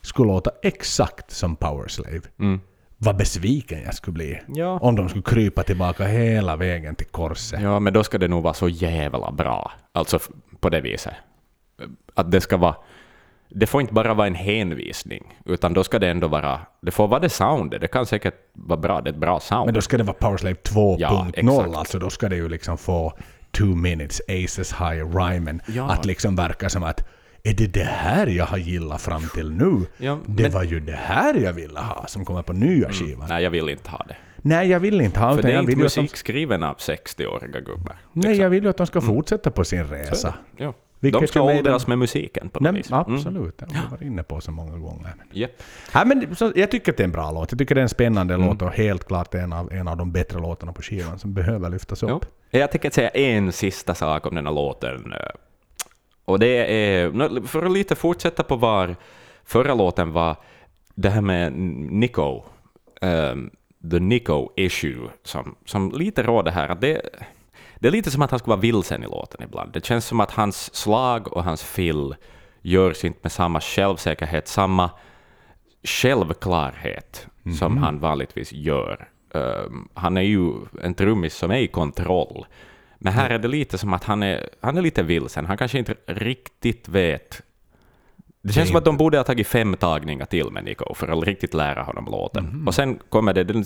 skulle 0.01 0.27
låta 0.33 0.51
exakt 0.63 1.31
som 1.31 1.55
Power 1.55 1.87
Slave. 1.87 2.21
Mm. 2.39 2.61
Vad 2.97 3.17
besviken 3.17 3.81
jag 3.81 3.95
skulle 3.95 4.13
bli. 4.13 4.41
Ja. 4.47 4.79
Om 4.81 4.95
de 4.95 5.09
skulle 5.09 5.23
krypa 5.23 5.63
tillbaka 5.63 6.07
hela 6.07 6.55
vägen 6.55 6.95
till 6.95 7.07
korset. 7.07 7.61
ja, 7.61 7.79
men 7.79 7.93
då 7.93 8.03
ska 8.03 8.17
det 8.17 8.27
nog 8.27 8.43
vara 8.43 8.53
så 8.53 8.69
jävla 8.69 9.31
bra. 9.31 9.71
Alltså 9.91 10.19
på 10.59 10.69
det 10.69 10.81
viset. 10.81 11.13
Att 12.13 12.31
det 12.31 12.41
ska 12.41 12.57
vara 12.57 12.75
det 13.51 13.67
får 13.67 13.81
inte 13.81 13.93
bara 13.93 14.13
vara 14.13 14.27
en 14.27 14.35
hänvisning, 14.35 15.37
utan 15.45 15.73
då 15.73 15.83
ska 15.83 15.99
det 15.99 16.07
ändå 16.09 16.27
vara, 16.27 16.59
det 16.81 16.91
får 16.91 17.07
vara 17.07 17.19
det 17.19 17.29
soundet, 17.29 17.81
det 17.81 17.87
kan 17.87 18.05
säkert 18.05 18.35
vara 18.53 18.79
bra, 18.79 19.01
det 19.01 19.09
är 19.09 19.13
ett 19.13 19.19
bra 19.19 19.39
sound. 19.39 19.65
Men 19.65 19.73
då 19.73 19.81
ska 19.81 19.97
det 19.97 20.03
vara 20.03 20.17
Powerslave 20.19 20.55
2.0, 20.55 20.95
Ja, 20.99 21.27
exakt. 21.33 21.75
alltså 21.75 21.99
då 21.99 22.09
ska 22.09 22.29
det 22.29 22.35
ju 22.35 22.49
liksom 22.49 22.77
få 22.77 23.13
two 23.51 23.75
minutes 23.75 24.21
aces 24.27 24.73
high 24.73 25.17
rhymen. 25.17 25.61
Ja. 25.67 25.91
Att 25.91 26.05
liksom 26.05 26.35
verka 26.35 26.69
som 26.69 26.83
att 26.83 27.07
är 27.43 27.53
det 27.53 27.67
det 27.67 27.83
här 27.83 28.27
jag 28.27 28.45
har 28.45 28.57
gillat 28.57 29.01
fram 29.01 29.21
till 29.33 29.51
nu? 29.51 29.85
Ja, 29.97 30.19
det 30.25 30.43
men- 30.43 30.51
var 30.51 30.63
ju 30.63 30.79
det 30.79 30.91
här 30.95 31.33
jag 31.33 31.53
ville 31.53 31.79
ha 31.79 32.05
som 32.07 32.25
kommer 32.25 32.41
på 32.41 32.53
nya 32.53 32.89
skivan. 32.91 33.25
Nej, 33.29 33.43
jag 33.43 33.51
vill 33.51 33.69
inte 33.69 33.89
ha 33.89 34.05
det. 34.07 34.15
Nej, 34.41 34.69
jag 34.69 34.79
vill 34.79 35.01
inte 35.01 35.19
ha 35.19 35.35
För 35.35 35.41
det 35.41 35.51
är 35.51 35.59
inte 35.59 35.71
att 35.71 35.77
de, 35.77 35.83
musik 35.83 36.15
skriven 36.17 36.63
av 36.63 36.75
60-åriga 36.77 37.59
gubbar. 37.59 37.95
Nej, 38.13 38.37
jag 38.37 38.49
vill 38.49 38.63
ju 38.63 38.69
att 38.69 38.77
de 38.77 38.87
ska 38.87 39.01
fortsätta 39.01 39.51
på 39.51 39.63
sin 39.63 39.83
resa. 39.87 40.33
Ja. 40.57 40.73
Vilket 41.01 41.21
De 41.21 41.27
ska 41.27 41.41
åldras 41.41 41.87
med 41.87 41.97
musiken 41.97 42.49
på 42.49 42.59
något 42.63 42.75
vis. 42.75 42.91
Mm. 42.91 42.99
absolut, 43.15 43.57
det 43.57 43.65
har 43.65 43.83
vi 43.83 43.89
varit 43.91 44.01
inne 44.01 44.23
på 44.23 44.41
så 44.41 44.51
många 44.51 44.77
gånger. 44.77 45.13
Japp. 45.31 45.51
Ja, 45.93 46.05
men, 46.05 46.35
så, 46.35 46.51
jag 46.55 46.71
tycker 46.71 46.91
att 46.91 46.97
det 46.97 47.03
är 47.03 47.05
en 47.05 47.11
bra 47.11 47.31
låt. 47.31 47.51
Jag 47.51 47.59
tycker 47.59 47.75
det 47.75 47.81
är 47.81 47.83
en 47.83 47.89
spännande 47.89 48.33
Mm. 48.33 48.47
låt 48.47 48.61
och 48.61 48.71
helt 48.71 49.07
klart 49.07 49.33
en 49.35 49.53
av, 49.53 49.73
en 49.73 49.87
av 49.87 49.97
de 49.97 50.11
bättre 50.11 50.39
låtarna 50.39 50.73
på 50.73 50.81
skivan 50.81 51.19
som 51.19 51.33
behöver 51.33 51.69
lyftas 51.69 52.03
upp. 52.03 52.25
Ja. 52.51 52.59
Jag 52.59 52.71
tänker 52.71 52.89
säga 52.89 53.09
en 53.09 53.51
sista 53.51 53.95
sak 53.95 54.25
om 54.25 54.35
den 54.35 54.45
här 54.45 54.53
låten. 54.53 55.13
Och 56.29 56.39
det 56.39 56.73
är, 56.73 57.47
för 57.47 57.65
att 57.65 57.71
lite 57.71 57.95
fortsätta 57.95 58.43
på 58.43 58.55
var 58.55 58.95
förra 59.43 59.73
låten 59.73 60.11
var, 60.11 60.35
det 60.95 61.09
här 61.09 61.21
med 61.21 61.53
Nico, 61.53 62.43
ehm, 63.01 63.49
the 63.91 63.99
Nico 63.99 64.49
issue, 64.55 65.09
som, 65.23 65.55
som 65.65 65.91
lite 65.91 66.23
råder 66.23 66.51
här. 66.51 66.69
Att 66.69 66.81
det, 66.81 67.01
det 67.79 67.87
är 67.87 67.91
lite 67.91 68.11
som 68.11 68.21
att 68.21 68.31
han 68.31 68.39
skulle 68.39 68.51
vara 68.51 68.61
vilsen 68.61 69.03
i 69.03 69.05
låten 69.05 69.43
ibland. 69.43 69.71
Det 69.73 69.85
känns 69.85 70.05
som 70.05 70.19
att 70.19 70.31
hans 70.31 70.75
slag 70.75 71.33
och 71.33 71.43
hans 71.43 71.63
fill 71.63 72.15
görs 72.61 73.05
inte 73.05 73.19
med 73.21 73.31
samma 73.31 73.61
självsäkerhet, 73.61 74.47
samma 74.47 74.89
självklarhet 75.83 77.27
som 77.59 77.77
han 77.77 77.99
vanligtvis 77.99 78.53
gör. 78.53 79.09
Um, 79.33 79.89
han 79.93 80.17
är 80.17 80.21
ju 80.21 80.53
en 80.81 80.93
trummis 80.93 81.35
som 81.35 81.51
är 81.51 81.57
i 81.57 81.67
kontroll. 81.67 82.45
Men 82.99 83.13
här 83.13 83.29
är 83.29 83.39
det 83.39 83.47
lite 83.47 83.77
som 83.77 83.93
att 83.93 84.03
han 84.03 84.23
är, 84.23 84.49
han 84.61 84.77
är 84.77 84.81
lite 84.81 85.03
vilsen. 85.03 85.45
Han 85.45 85.57
kanske 85.57 85.79
inte 85.79 85.95
riktigt 86.05 86.89
vet. 86.89 87.41
Det 88.41 88.53
känns 88.53 88.67
som 88.67 88.77
att 88.77 88.85
de 88.85 88.97
borde 88.97 89.17
ha 89.17 89.23
tagit 89.23 89.47
fem 89.47 89.75
tagningar 89.75 90.25
till 90.25 90.51
med 90.51 90.63
Nico 90.63 90.93
för 90.93 91.07
att 91.07 91.23
riktigt 91.23 91.53
lära 91.53 91.83
honom 91.83 92.05
låten. 92.05 92.67
Och 92.67 92.75
sen 92.75 92.99
kommer 93.09 93.33
det 93.33 93.43
den, 93.43 93.65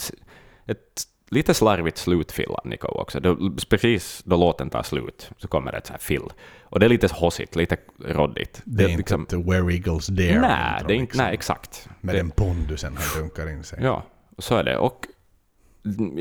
ett 0.66 1.04
lite 1.30 1.54
slarvigt 1.54 1.98
slutfill 1.98 2.50
av 2.50 2.68
Nico 2.68 2.88
också. 2.88 3.20
Då, 3.20 3.38
precis 3.70 4.22
då 4.26 4.38
låten 4.38 4.70
tar 4.70 4.84
slut 4.84 5.30
så 5.38 5.48
kommer 5.48 5.72
det 5.72 5.78
ett 5.78 5.88
så 5.88 5.94
här 5.94 6.00
fill. 6.00 6.30
Och 6.64 6.80
det 6.80 6.86
är 6.86 6.90
lite 6.90 7.08
hossigt, 7.14 7.56
lite 7.56 7.78
råddigt. 8.06 8.62
Det 8.66 8.84
är 8.84 8.88
inte 8.88 8.98
liksom, 8.98 9.24
ett 9.24 9.34
Where 9.34 9.74
Eagles 9.74 10.08
Dare. 10.08 10.42
nej, 10.42 10.84
det 10.88 10.94
är 10.94 10.96
inte, 10.96 11.02
liksom, 11.02 11.26
nej, 11.26 11.34
exakt. 11.34 11.90
Med 12.02 12.16
det, 12.16 12.20
den 12.20 12.32
pondusen 12.32 12.98
han 12.98 13.22
dunkar 13.22 13.50
in 13.50 13.64
sig. 13.64 13.80
Ja, 13.82 14.04
så 14.38 14.56
är 14.56 14.64
det. 14.64 14.78
Och 14.78 15.08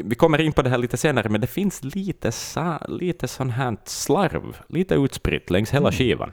vi 0.05 0.15
kommer 0.15 0.41
in 0.41 0.53
på 0.53 0.63
det 0.63 0.71
här 0.71 0.79
lite 0.79 0.97
senare, 0.97 1.29
men 1.29 1.41
det 1.41 1.47
finns 1.47 1.85
lite, 1.85 2.33
sa, 2.33 2.79
lite 2.89 3.29
sån 3.29 3.51
här 3.51 3.77
slarv, 3.85 4.57
lite 4.69 4.95
utspritt 4.95 5.51
längs 5.51 5.71
hela 5.71 5.93
skivan. 5.93 6.33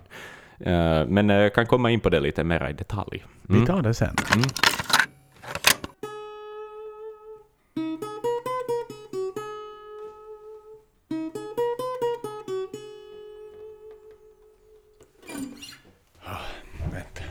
Eh, 0.59 1.05
men 1.07 1.29
jag 1.29 1.53
kan 1.53 1.65
komma 1.65 1.91
in 1.91 1.99
på 1.99 2.09
det 2.09 2.19
lite 2.19 2.43
mer 2.43 2.69
i 2.69 2.73
detalj. 2.73 3.25
Vi 3.41 3.65
tar 3.65 3.81
det 3.81 3.93
sen. 3.93 4.15
Ah, 16.25 16.37
Vänta. 16.91 17.23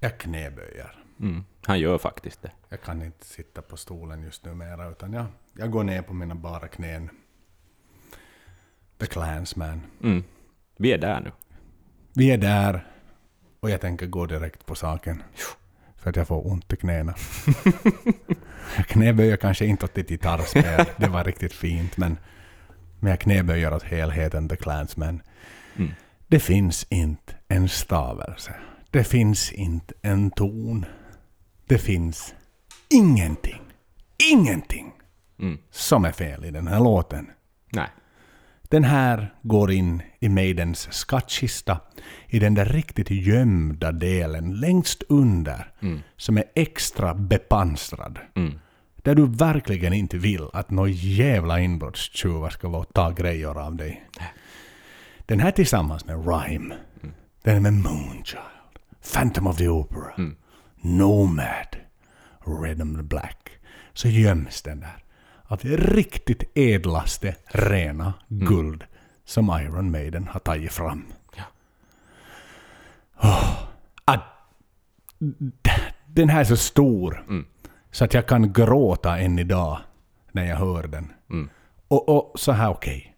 Jag 0.00 0.18
knäböjer. 0.18 0.92
Mm. 1.20 1.44
Han 1.66 1.80
gör 1.80 1.98
faktiskt 1.98 2.42
det. 2.42 2.50
Jag 2.68 2.82
kan 2.82 3.02
inte 3.02 3.26
sitta 3.26 3.62
på 3.62 3.76
stolen 3.76 4.22
just 4.22 4.44
nu 4.44 4.54
mera 4.54 4.88
utan 4.88 5.12
jag, 5.12 5.26
jag 5.58 5.70
går 5.70 5.84
ner 5.84 6.02
på 6.02 6.14
mina 6.14 6.34
bara 6.34 6.68
knän. 6.68 7.10
The 8.98 9.06
Clansman. 9.06 9.80
Mm. 10.02 10.24
Vi 10.76 10.92
är 10.92 10.98
där 10.98 11.20
nu. 11.20 11.30
Vi 12.14 12.30
är 12.30 12.38
där 12.38 12.86
och 13.60 13.70
jag 13.70 13.80
tänker 13.80 14.06
gå 14.06 14.26
direkt 14.26 14.66
på 14.66 14.74
saken. 14.74 15.22
För 15.96 16.10
att 16.10 16.16
jag 16.16 16.28
får 16.28 16.46
ont 16.46 16.72
i 16.72 16.76
knäna. 16.76 17.14
jag 18.76 18.86
knäböjer 18.88 19.36
kanske 19.36 19.66
inte 19.66 19.84
åt 19.84 19.94
ditt 19.94 20.08
gitarrspel, 20.08 20.86
det 20.96 21.08
var 21.08 21.24
riktigt 21.24 21.52
fint, 21.52 21.96
men, 21.96 22.18
men 23.00 23.10
jag 23.10 23.20
knäböjer 23.20 23.74
åt 23.74 23.82
helheten 23.82 24.48
The 24.48 24.56
Clansman. 24.56 25.22
Det 26.26 26.40
finns 26.40 26.86
inte 26.90 27.34
en 27.48 27.68
stavelse. 27.68 28.54
Det 28.90 29.04
finns 29.04 29.52
inte 29.52 29.94
en 30.02 30.30
ton. 30.30 30.86
Det 31.66 31.78
finns 31.78 32.34
ingenting, 32.88 33.62
ingenting 34.32 34.90
Mm. 35.38 35.58
som 35.70 36.04
är 36.04 36.12
fel 36.12 36.44
i 36.44 36.50
den 36.50 36.66
här 36.68 36.80
låten. 36.80 37.30
Nej. 37.72 37.88
Den 38.62 38.84
här 38.84 39.34
går 39.42 39.72
in 39.72 40.02
i 40.20 40.28
Maidens 40.28 40.92
skattkista 40.92 41.80
i 42.28 42.38
den 42.38 42.54
där 42.54 42.64
riktigt 42.64 43.10
gömda 43.10 43.92
delen 43.92 44.60
längst 44.60 45.02
under 45.08 45.72
som 46.16 46.38
är 46.38 46.44
extra 46.54 47.14
bepansrad. 47.14 48.18
Mm. 48.34 48.58
Där 48.96 49.14
du 49.14 49.26
verkligen 49.26 49.92
inte 49.92 50.18
vill 50.18 50.48
att 50.52 50.70
några 50.70 50.88
jävla 50.90 51.60
inbrottstjuvar 51.60 52.50
ska 52.50 52.84
ta 52.84 53.10
grejer 53.10 53.58
av 53.58 53.76
dig. 53.76 54.04
Den 55.26 55.40
här 55.40 55.50
tillsammans 55.50 56.04
med 56.04 56.26
Rhyme, 56.28 56.74
den 57.42 57.62
med 57.62 57.72
Moonchild, 57.72 58.42
Phantom 59.14 59.46
of 59.46 59.56
the 59.56 59.68
Opera, 59.68 60.12
Nomad, 60.84 61.76
Red 62.62 62.80
and 62.80 62.96
the 62.96 63.02
Black, 63.02 63.50
så 63.92 64.08
göms 64.08 64.62
den 64.62 64.80
där 64.80 65.04
av 65.46 65.58
det 65.62 65.76
riktigt 65.76 66.42
ädlaste, 66.54 67.36
rena 67.46 68.12
guld 68.28 68.84
som 69.24 69.60
Iron 69.62 69.90
Maiden 69.90 70.28
har 70.28 70.40
tagit 70.40 70.72
fram. 70.72 71.04
Ja. 71.36 71.44
Åh, 73.22 73.68
att, 74.04 74.24
den 76.06 76.28
här 76.28 76.40
är 76.40 76.44
så 76.44 76.56
stor 76.56 77.24
så 77.90 78.04
att 78.04 78.14
jag 78.14 78.26
kan 78.26 78.52
gråta 78.52 79.18
än 79.18 79.38
idag 79.38 79.78
när 80.32 80.44
jag 80.44 80.56
hör 80.56 80.82
den. 80.82 81.12
Och, 81.88 82.08
och 82.08 82.40
så 82.40 82.52
här 82.52 82.70
okej. 82.70 83.16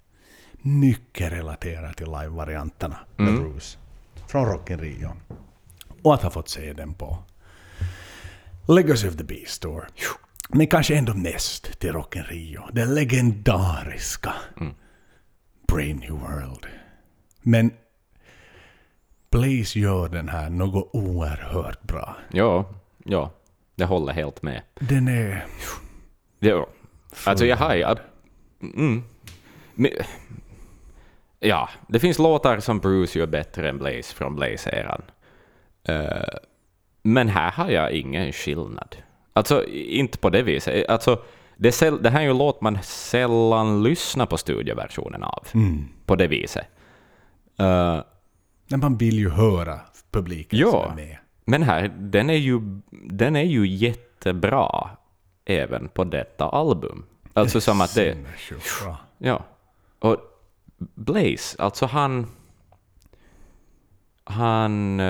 Mycket 0.53 1.33
relaterat 1.33 1.97
till 1.97 2.07
live-varianterna 2.07 2.97
med 3.17 3.35
Bruce. 3.35 3.79
Från 4.27 4.47
Rock 4.47 4.71
in 4.71 4.79
Rio. 4.79 5.13
Och 6.03 6.15
att 6.15 6.23
ha 6.23 6.31
fått 6.31 6.49
se 6.49 6.73
den 6.73 6.95
på 6.95 7.19
Legacy 8.69 9.09
of 9.09 9.17
the 9.17 9.25
Beast 9.25 9.63
Tour. 9.63 9.89
Men 10.49 10.67
kanske 10.67 10.97
ändå 10.97 11.15
mest 11.15 11.81
till 11.81 11.93
Rock 11.93 12.17
in 12.17 12.23
Rio. 12.23 12.63
Det 12.73 12.85
legendariska 12.85 14.35
Brave 15.69 15.95
New 15.95 16.11
World. 16.13 16.67
Men 17.43 17.71
Blaze 19.31 19.79
gör 19.79 20.09
den 20.09 20.29
här 20.29 20.51
något 20.51 20.91
oerhört 20.93 21.83
bra. 21.83 22.17
Ja, 22.33 22.71
ja. 23.05 23.31
Jag 23.75 23.87
håller 23.87 24.13
helt 24.13 24.43
med. 24.43 24.63
Den 24.75 25.09
är... 25.09 25.47
Ja. 26.39 26.67
Alltså 27.27 27.47
jag 27.47 27.57
har 27.57 27.75
ju... 27.75 27.85
Mm. 28.61 29.05
Men- 29.75 29.91
Ja, 31.39 31.69
det 31.89 32.01
finns 32.01 32.19
låtar 32.19 32.61
som 32.61 32.79
Bruce 32.79 33.19
gör 33.19 33.27
bättre 33.27 33.69
än 33.69 33.79
Blaze 33.79 34.15
från 34.15 34.37
Blaze-eran. 34.37 35.03
Eh, 35.89 36.39
men 37.07 37.29
här 37.29 37.51
har 37.51 37.71
jag 37.71 37.93
ingen 37.93 38.33
skillnad. 38.33 38.97
Alltså, 39.33 39.65
inte 39.69 40.19
på 40.19 40.31
det 40.31 40.43
viset. 40.43 40.89
Alltså, 40.89 41.23
det, 41.57 41.81
det 42.03 42.11
här 42.11 42.21
är 42.21 42.25
ju 42.25 42.31
en 42.31 42.39
låt 42.39 42.61
man 42.61 42.79
sällan 42.83 43.83
lyssnar 43.83 44.27
på 44.27 44.37
studioversionen 44.37 45.23
av. 45.23 45.47
På 46.07 46.17
det 46.17 46.27
viset. 46.27 46.65
Eh, 47.59 48.01
Men 48.69 48.81
man 48.81 48.97
vill 48.97 49.19
ju 49.19 49.31
höra 49.31 49.81
publiken 50.11 50.59
som 50.59 50.69
Ja, 50.69 50.91
är 50.91 50.95
med. 50.95 51.17
men 51.45 51.63
här, 51.63 51.89
den 51.99 52.31
är 52.31 52.35
ju, 52.35 52.61
den 53.11 53.37
är 53.37 53.43
ju 53.45 53.67
jättebra 53.67 54.91
även 55.45 55.89
på 55.89 56.05
detta 56.05 56.49
album. 56.49 57.05
Alltså 57.33 57.61
som 57.61 57.81
att 57.81 57.95
det... 57.95 58.17
Ja. 59.19 59.45
Och 59.99 60.17
Blaze, 60.79 61.63
alltså 61.63 61.87
han... 61.87 62.27
Han... 64.25 65.01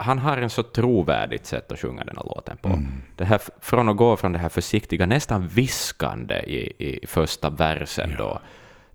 han 0.00 0.18
har 0.18 0.36
en 0.36 0.50
så 0.50 0.62
trovärdigt 0.62 1.46
sätt 1.46 1.72
att 1.72 1.78
sjunga 1.80 2.04
den 2.04 2.16
här 2.16 2.24
låten 2.24 2.56
på. 2.56 2.82
Det 3.16 3.24
här, 3.24 3.40
från 3.60 3.88
att 3.88 3.96
gå 3.96 4.16
från 4.16 4.32
det 4.32 4.38
här 4.38 4.48
försiktiga, 4.48 5.06
nästan 5.06 5.48
viskande 5.48 6.34
i, 6.34 6.72
i 6.78 7.06
första 7.06 7.50
versen 7.50 8.14
då, 8.18 8.40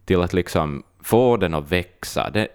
till 0.05 0.21
att 0.21 0.33
liksom 0.33 0.83
få 1.03 1.37
den 1.37 1.53
att 1.53 1.71
växa. 1.71 2.29
Det, 2.29 2.47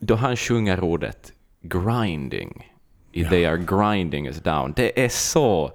då 0.00 0.14
han 0.14 0.36
sjunger 0.36 0.80
ordet 0.80 1.32
grinding, 1.62 2.72
i 3.12 3.24
they 3.24 3.46
are 3.46 3.56
grinding 3.58 4.26
us 4.26 4.40
down, 4.42 4.72
det 4.76 5.04
är 5.04 5.08
så 5.08 5.72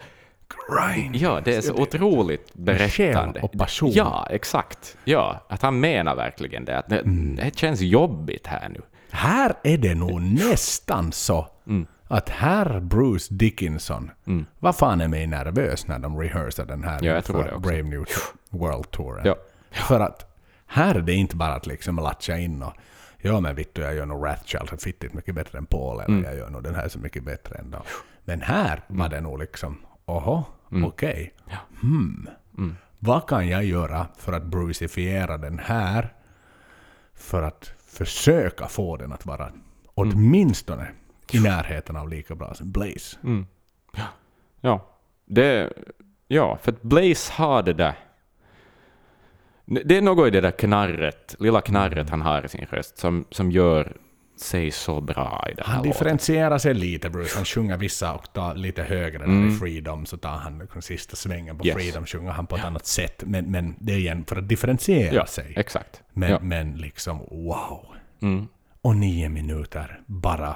Grind. 0.48 1.16
Ja, 1.16 1.42
det 1.46 1.56
är 1.56 1.62
så 1.62 1.74
otroligt 1.74 2.54
berättande. 2.54 3.42
Och 3.42 3.52
passion. 3.52 3.92
Ja, 3.94 4.28
exakt. 4.30 4.98
Ja, 5.06 5.46
att 5.50 5.62
han 5.62 5.80
menar 5.80 6.16
verkligen 6.16 6.66
det. 6.66 6.78
Att 6.78 6.90
det, 6.90 7.00
Mm. 7.00 7.36
det 7.36 7.58
känns 7.58 7.82
jobbigt 7.82 8.48
här 8.48 8.70
nu. 8.70 8.82
Här 9.16 9.54
är 9.64 9.78
det 9.78 9.96
nog 9.96 10.22
nästan 10.22 11.12
så 11.12 11.48
Mm. 11.68 11.86
att 12.08 12.30
herr 12.30 12.80
Bruce 12.80 13.34
Dickinson, 13.34 14.12
vad 14.60 14.76
fan 14.76 15.02
är 15.02 15.08
mig 15.08 15.28
nervös 15.28 15.88
när 15.88 16.00
de 16.00 16.20
rehearsar 16.20 16.66
den 16.66 16.84
här 16.84 17.00
Ja. 17.04 17.22
Brave 17.60 17.84
New 17.84 18.06
World 18.50 18.92
Touren. 18.92 19.26
Ja. 19.26 19.36
För 19.72 20.00
att 20.00 20.36
här 20.66 20.96
är 20.96 21.02
det 21.02 21.14
inte 21.14 21.36
bara 21.36 21.54
att 21.54 21.68
liksom 21.68 21.96
latcha 21.96 22.38
in 22.38 22.64
och 22.64 22.74
ja 23.18 23.40
men 23.40 23.56
vittu 23.56 23.82
jag 23.82 23.96
gör 23.96 24.06
nog 24.06 24.22
Wrathchild 24.22 24.70
så 24.70 24.78
fittigt 24.78 25.14
mycket 25.14 25.36
bättre 25.36 25.58
än 25.58 25.66
Paul 25.66 26.00
eller 26.02 26.24
jag 26.24 26.36
gör 26.38 26.50
nog 26.50 26.64
den 26.64 26.76
här 26.76 26.88
så 26.88 27.00
mycket 27.00 27.24
bättre 27.24 27.56
än 27.56 27.72
dem. 27.72 27.82
Men 28.26 28.42
här 28.42 28.82
var 28.88 29.10
det 29.10 29.22
nog 29.22 29.40
liksom, 29.40 29.78
oho, 30.06 30.44
okej. 30.86 31.34
Hmm. 31.82 32.28
Vad 33.00 33.28
kan 33.28 33.48
jag 33.48 33.64
göra 33.66 34.08
för 34.18 34.34
att 34.34 34.44
brucifiera 34.44 35.38
den 35.38 35.60
här 35.60 36.14
för 37.16 37.42
att 37.44 37.72
försöka 37.98 38.68
få 38.68 38.98
den 38.98 39.14
att 39.14 39.26
vara 39.26 39.52
åtminstone 39.94 40.88
i 41.32 41.40
närheten 41.40 41.96
av 41.96 42.10
lika 42.10 42.36
bra 42.36 42.54
som 42.54 42.72
Blaze. 42.72 43.18
Ja, 44.62 44.86
det, 45.26 45.74
ja, 46.28 46.58
för 46.62 46.72
att 46.72 46.82
Blaze 46.82 47.34
har 47.34 47.64
det 47.64 47.74
där... 47.74 47.94
Det 49.66 49.98
är 49.98 50.02
något 50.02 50.28
i 50.28 50.30
det 50.30 50.42
där 50.42 50.52
knarret, 50.52 51.36
lilla 51.40 51.62
knarret 51.62 52.10
han 52.10 52.22
har 52.22 52.46
i 52.46 52.50
sin 52.50 52.66
röst 52.66 52.98
som, 52.98 53.26
som 53.32 53.52
gör 53.52 53.98
sig 54.38 54.72
så 54.72 55.02
bra 55.02 55.46
i 55.52 55.54
den 55.54 55.66
här 55.66 55.74
Han 55.74 55.78
låten. 55.78 55.92
differentierar 55.92 56.58
sig 56.58 56.74
lite 56.74 57.10
Bruce. 57.10 57.36
Han 57.36 57.46
sjunger 57.46 57.78
vissa 57.78 58.16
oktav 58.16 58.58
lite 58.58 58.84
högre 58.84 59.18
där 59.26 59.48
i 59.48 59.52
Freedom, 59.60 60.06
så 60.06 60.18
tar 60.18 60.30
han 60.38 60.58
den 60.74 60.82
sista 60.82 61.16
svängen 61.16 61.58
på 61.58 61.64
Mm. 61.64 61.78
Yes. 61.78 61.86
Freedom, 61.86 62.06
sjunger 62.06 62.32
han 62.32 62.48
på 62.48 62.56
ett 62.56 62.64
annat 62.64 62.86
sätt. 62.86 63.24
Men, 63.26 63.52
men 63.52 63.76
det 63.80 63.94
är 63.94 63.98
igen 63.98 64.26
för 64.28 64.36
att 64.36 64.48
differentiera 64.50 65.16
Ja, 65.16 65.26
sig. 65.26 65.54
exakt. 65.58 66.02
Men, 66.14 66.32
ja. 66.32 66.40
men 66.42 66.78
liksom 66.78 67.18
wow. 67.18 67.86
Mm. 68.22 68.48
Och 68.82 68.96
nio 68.96 69.30
minuter 69.30 70.00
bara. 70.06 70.56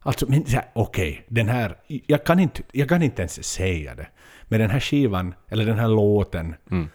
Alltså, 0.00 0.26
men 0.28 0.44
okej, 0.72 1.24
den 1.28 1.48
här, 1.48 1.76
jag 1.86 2.24
kan, 2.24 2.38
inte, 2.40 2.62
jag 2.72 2.88
kan 2.88 3.02
inte 3.02 3.22
ens 3.22 3.44
säga 3.44 3.94
det. 3.94 4.06
Men 4.44 4.60
den 4.60 4.70
här 4.70 4.80
skivan, 4.80 5.34
eller 5.48 5.66
den 5.66 5.78
här 5.78 5.88
låten, 5.88 6.54
Mm. 6.70 6.88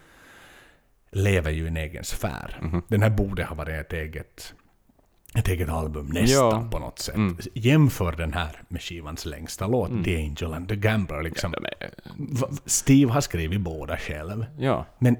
lever 1.10 1.50
ju 1.50 1.64
i 1.64 1.68
en 1.68 1.76
egen 1.76 2.04
sfär. 2.04 2.58
Mhm. 2.62 2.82
Den 2.88 3.02
här 3.02 3.10
borde 3.10 3.44
ha 3.44 3.54
varit 3.54 3.74
ett 3.80 3.92
eget, 3.92 4.54
ett 5.34 5.48
eget 5.48 5.68
album 5.68 6.06
nästan 6.06 6.48
Ja. 6.50 6.56
Mm. 6.56 6.70
på 6.70 6.78
något 6.78 6.98
sätt. 6.98 7.14
Jämför 7.54 8.12
den 8.12 8.32
här 8.32 8.62
med 8.68 8.82
skivans 8.82 9.24
längsta 9.26 9.66
låt, 9.66 10.04
The 10.04 10.16
Angel 10.16 10.54
and 10.54 10.68
the 10.68 10.76
Gambler. 10.76 11.22
Liksom. 11.22 11.54
Är- 11.54 11.90
Va- 12.16 12.48
Steve 12.66 13.12
har 13.12 13.20
skrivit 13.20 13.60
båda 13.60 13.96
själv. 13.96 14.46
ja. 14.58 14.86
Men 14.98 15.16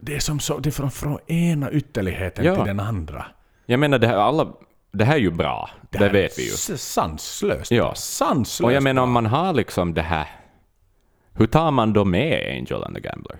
det 0.00 0.14
är 0.16 0.20
som 0.20 0.40
så, 0.40 0.58
det 0.58 0.68
är 0.68 0.70
från, 0.70 0.90
från 0.90 1.18
ena 1.26 1.70
ytterligheten 1.70 2.44
Ja. 2.44 2.54
till 2.54 2.64
den 2.64 2.80
andra. 2.80 3.26
Jag 3.66 3.80
menar, 3.80 3.98
det 3.98 4.06
här, 4.06 4.16
alla, 4.16 4.48
det 4.92 5.04
här 5.04 5.14
är 5.14 5.18
ju 5.20 5.30
bra. 5.30 5.70
Det, 5.90 5.98
här 5.98 6.10
vet 6.10 6.38
vi 6.38 6.42
ju. 6.42 6.48
s- 6.50 6.82
Sanslöst 6.92 7.70
Ja. 7.70 7.94
Sanslöst 7.94 8.60
Och 8.64 8.72
jag 8.72 8.82
menar, 8.82 9.02
om 9.02 9.12
man 9.12 9.26
har 9.26 9.52
liksom 9.52 9.94
det 9.94 10.02
här... 10.02 10.26
Hur 11.32 11.46
tar 11.46 11.70
man 11.70 11.92
då 11.92 12.04
med 12.04 12.56
Angel 12.58 12.84
and 12.84 12.94
the 12.94 13.00
Gambler? 13.00 13.36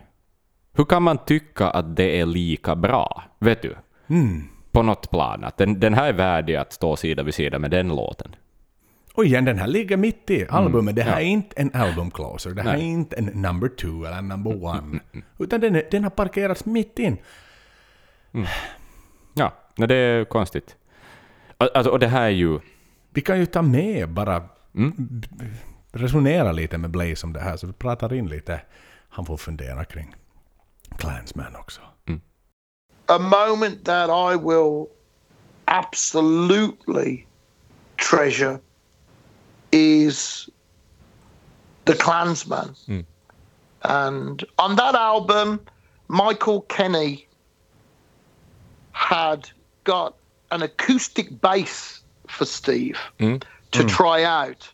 Hur 0.73 0.85
kan 0.85 1.03
man 1.03 1.19
tycka 1.19 1.71
att 1.71 1.97
det 1.97 2.21
är 2.21 2.27
lika 2.27 2.77
bra? 2.77 3.23
Vet 3.41 3.62
du? 3.62 3.77
Mm. 4.09 4.49
På 4.73 4.83
något 4.83 5.11
plan. 5.11 5.45
Att 5.45 5.57
den, 5.57 5.81
den 5.81 5.95
här 5.95 6.09
är 6.09 6.12
värdig 6.12 6.57
att 6.57 6.73
stå 6.73 6.97
sida 6.97 7.23
vid 7.23 7.35
sida 7.35 7.59
med 7.59 7.71
den 7.71 7.89
låten. 7.89 8.37
Och 9.14 9.25
igen, 9.25 9.45
den 9.45 9.59
här 9.59 9.66
ligger 9.66 9.97
mitt 9.97 10.31
i 10.31 10.47
albumet. 10.49 10.97
Det 10.97 11.03
här 11.03 11.12
Mm. 11.12 11.23
ja. 11.23 11.29
är 11.29 11.33
inte 11.33 11.61
en 11.61 11.71
album 11.75 12.11
closer. 12.11 12.51
Det 12.51 12.62
här 12.62 12.73
Nej. 12.73 12.81
Mm, 12.81 12.91
är 12.95 12.99
inte 12.99 13.16
en 13.16 13.25
number 13.25 13.69
two 13.69 14.05
eller 14.07 14.23
number 14.23 14.64
one. 14.64 15.01
Utan 15.39 15.61
den, 15.61 15.83
den 15.91 16.03
har 16.03 16.11
parkerats 16.11 16.64
mitt 16.64 16.99
in. 16.99 17.16
Ja, 19.35 19.53
det 19.77 19.95
är 19.95 20.25
konstigt. 20.25 20.77
Alltså, 21.59 21.91
och 21.91 21.99
det 21.99 22.09
här 22.09 22.23
är 22.23 22.29
ju... 22.29 22.59
Vi 23.11 23.21
kan 23.21 23.39
ju 23.39 23.47
ta 23.47 23.62
med 23.62 24.09
bara... 24.09 24.43
Mm. 24.75 25.23
Resonera 25.93 26.53
lite 26.53 26.79
med 26.79 26.91
Blaze 26.91 27.27
om 27.27 27.33
det 27.33 27.41
här, 27.41 27.57
så 27.57 27.66
vi 27.66 27.73
pratar 27.73 28.14
in 28.14 28.27
lite. 28.29 28.61
Han 29.09 29.27
får 29.27 29.37
fundera 29.37 29.85
kring 29.85 30.14
Clansman 30.99 31.57
också. 31.57 31.81
A 33.09 33.18
moment 33.18 33.84
that 33.84 34.11
I 34.11 34.36
will 34.36 34.90
absolutely 35.66 37.26
treasure 37.96 38.61
is 39.72 40.48
The 41.84 41.94
Klansman. 41.94 42.74
Hmm. 42.86 43.00
And 43.82 44.44
on 44.59 44.76
that 44.76 44.94
album, 44.94 45.61
Michael 46.09 46.62
Kenny 46.62 47.26
had 48.92 49.48
got 49.84 50.14
an 50.50 50.62
acoustic 50.62 51.40
bass 51.40 52.00
for 52.28 52.44
Steve 52.44 52.98
hmm. 53.18 53.32
Hmm. 53.32 53.36
to 53.72 53.84
try 53.84 54.24
out. 54.24 54.70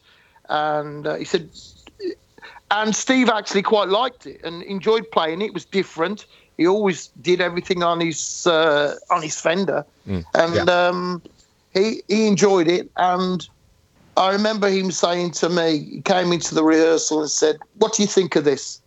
And 0.49 1.07
uh, 1.07 1.17
he 1.17 1.25
said, 1.25 1.51
and 2.71 2.95
Steve 2.95 3.29
actually 3.29 3.63
quite 3.63 3.89
liked 3.89 4.27
it 4.27 4.41
and 4.43 4.63
enjoyed 4.63 5.11
playing 5.11 5.43
it. 5.43 5.47
It 5.47 5.55
was 5.55 5.65
different. 5.65 6.27
He 6.57 6.67
always 6.67 7.09
did 7.21 7.41
everything 7.41 7.83
on 7.83 8.01
his 8.01 8.47
uh, 8.47 8.95
on 9.11 9.23
his 9.23 9.41
Fender, 9.41 9.85
and 10.35 10.69
um, 10.71 11.23
he 11.73 12.03
he 12.09 12.27
enjoyed 12.29 12.69
it. 12.69 12.91
And 12.97 13.47
I 14.17 14.31
remember 14.33 14.69
him 14.69 14.91
saying 14.93 15.33
to 15.33 15.49
me, 15.49 15.79
he 15.79 16.01
came 16.03 16.33
into 16.33 16.55
the 16.55 16.63
rehearsal 16.63 17.21
and 17.23 17.31
said, 17.31 17.57
"What 17.79 17.95
do 17.95 18.03
you 18.03 18.09
think 18.09 18.37
of 18.37 18.45
this?" 18.45 18.81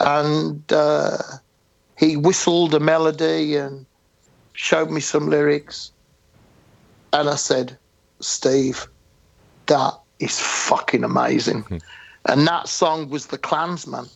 And 0.00 0.72
uh, 0.72 1.18
he 1.98 2.16
whistled 2.16 2.74
a 2.74 2.80
melody 2.80 3.56
and 3.56 3.86
showed 4.52 4.90
me 4.90 5.00
some 5.00 5.28
lyrics, 5.30 5.92
and 7.12 7.28
I 7.28 7.36
said, 7.36 7.78
"Steve, 8.20 8.86
that 9.66 9.94
is 10.18 10.40
fucking 10.40 11.04
amazing." 11.04 11.64
and 12.28 12.46
that 12.48 12.66
song 12.68 13.08
was 13.08 13.26
the 13.26 13.38
Klansman, 13.38 14.06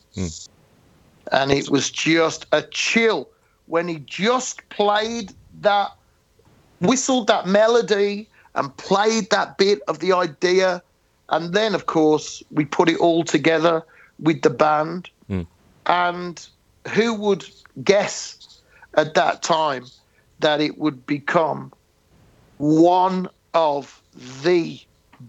and 1.30 1.52
it 1.52 1.70
was 1.70 1.90
just 1.90 2.46
a 2.52 2.62
chill 2.62 3.28
when 3.66 3.88
he 3.88 4.00
just 4.00 4.68
played 4.68 5.32
that, 5.60 5.92
whistled 6.80 7.28
that 7.28 7.46
melody, 7.46 8.28
and 8.54 8.76
played 8.76 9.30
that 9.30 9.56
bit 9.58 9.80
of 9.86 10.00
the 10.00 10.12
idea, 10.12 10.82
and 11.28 11.54
then 11.54 11.74
of 11.74 11.86
course 11.86 12.42
we 12.50 12.64
put 12.64 12.88
it 12.88 12.98
all 12.98 13.22
together 13.22 13.82
with 14.18 14.42
the 14.42 14.50
band, 14.50 15.08
hmm. 15.28 15.42
and 15.86 16.48
who 16.88 17.14
would 17.14 17.48
guess 17.84 18.60
at 18.94 19.14
that 19.14 19.42
time 19.42 19.86
that 20.40 20.60
it 20.60 20.78
would 20.78 21.06
become 21.06 21.72
one 22.58 23.28
of 23.54 24.02
the 24.42 24.80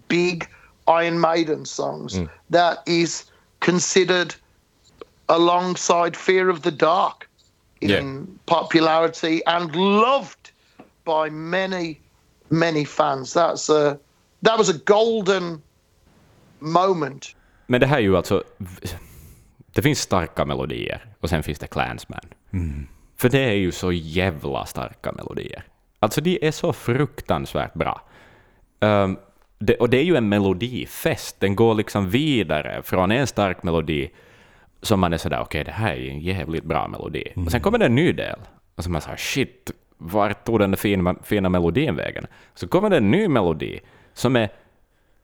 big 0.07 0.47
Iron 0.87 1.21
Maiden 1.21 1.65
songs 1.65 2.17
hmm. 2.17 2.25
that 2.49 2.79
is 2.87 3.25
considered 3.59 4.33
alongside 5.32 6.15
Fear 6.15 6.49
of 6.49 6.61
the 6.61 6.71
Dark 6.71 7.27
in 7.79 7.89
Yeah. 7.89 8.23
popularity 8.45 9.41
and 9.45 9.75
loved 9.75 10.51
by 11.05 11.29
many, 11.32 11.97
many 12.49 12.86
fans. 12.86 13.34
That's 13.34 13.69
a 13.69 13.97
that 14.43 14.57
was 14.57 14.69
a 14.69 14.79
golden 14.86 15.61
moment. 16.59 17.36
Men 17.67 17.82
det 17.82 17.88
här 17.88 17.97
är 17.97 18.01
ju 18.01 18.17
alltså... 18.17 18.43
Det 19.73 19.82
finns 19.82 19.99
starka 19.99 20.45
melodier 20.45 21.05
och 21.19 21.29
sen 21.29 21.43
finns 21.43 21.59
det 21.59 21.67
Clansman. 21.67 22.19
För 23.17 23.29
det 23.29 23.39
är 23.39 23.53
ju 23.53 23.71
så 23.71 23.91
jävla 23.91 24.65
starka 24.65 25.11
melodier. 25.11 25.63
Alltså 25.99 26.21
de 26.21 26.47
är 26.47 26.51
så 26.51 26.73
fruktansvärt 26.73 27.73
bra. 27.73 28.01
Ehm, 28.79 29.17
det, 29.59 29.75
och 29.75 29.89
det 29.89 29.97
är 29.97 30.03
ju 30.03 30.15
en 30.15 30.29
melodifest. 30.29 31.39
Den 31.39 31.55
går 31.55 31.73
liksom 31.73 32.09
vidare 32.09 32.82
från 32.84 33.11
en 33.11 33.27
stark 33.27 33.63
melodi 33.63 34.11
som 34.82 34.99
man 34.99 35.13
är 35.13 35.17
sådär, 35.17 35.39
okej 35.41 35.63
det 35.63 35.71
här 35.71 35.93
är 35.93 36.09
en 36.09 36.19
jävligt 36.19 36.63
bra 36.63 36.88
melodi. 36.88 37.23
Och 37.45 37.51
sen 37.51 37.61
kommer 37.61 37.77
det 37.77 37.86
en 37.86 37.95
ny 37.95 38.11
del. 38.11 38.39
Och 38.75 38.84
så 38.84 38.89
man 38.89 39.01
säger 39.01 39.17
shit, 39.17 39.71
vart 39.97 40.45
tog 40.45 40.59
den 40.59 40.71
där 40.71 40.77
fina, 40.77 41.15
fina 41.23 41.49
melodin 41.49 41.95
vägen? 41.95 42.27
Så 42.53 42.67
kommer 42.67 42.89
det 42.89 42.97
en 42.97 43.11
ny 43.11 43.27
melodi 43.27 43.79
som 44.13 44.36
är 44.36 44.49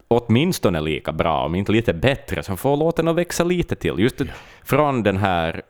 åtminstone 0.07 0.81
lika 0.81 1.11
bra, 1.11 1.45
om 1.45 1.55
inte 1.55 1.71
lite 1.71 1.93
bättre, 1.93 2.43
som 2.43 2.57
får 2.57 2.77
låten 2.77 3.07
att 3.07 3.15
växa 3.15 3.43
lite 3.43 3.75
till. 3.75 3.99
Just 3.99 4.17
det, 4.17 4.27
från 4.63 5.03
den 5.03 5.17
här 5.17 5.61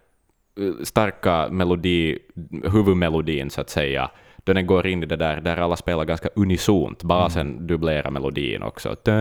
eh, 0.60 0.84
starka 0.84 1.48
melodi, 1.50 2.20
huvudmelodin 2.64 3.50
så 3.50 3.62
att 3.62 3.70
säga, 3.70 4.10
då 4.38 4.54
den 4.54 4.68
går 4.68 4.88
in 4.88 5.04
i 5.04 5.06
det 5.06 5.16
där, 5.16 5.42
där 5.42 5.58
alla 5.58 5.76
spelar 5.76 6.06
ganska 6.06 6.30
unisont, 6.36 7.04
basen 7.04 7.68
dubblerar 7.68 8.12
melodin 8.12 8.64
också. 8.64 8.96
Då 9.04 9.12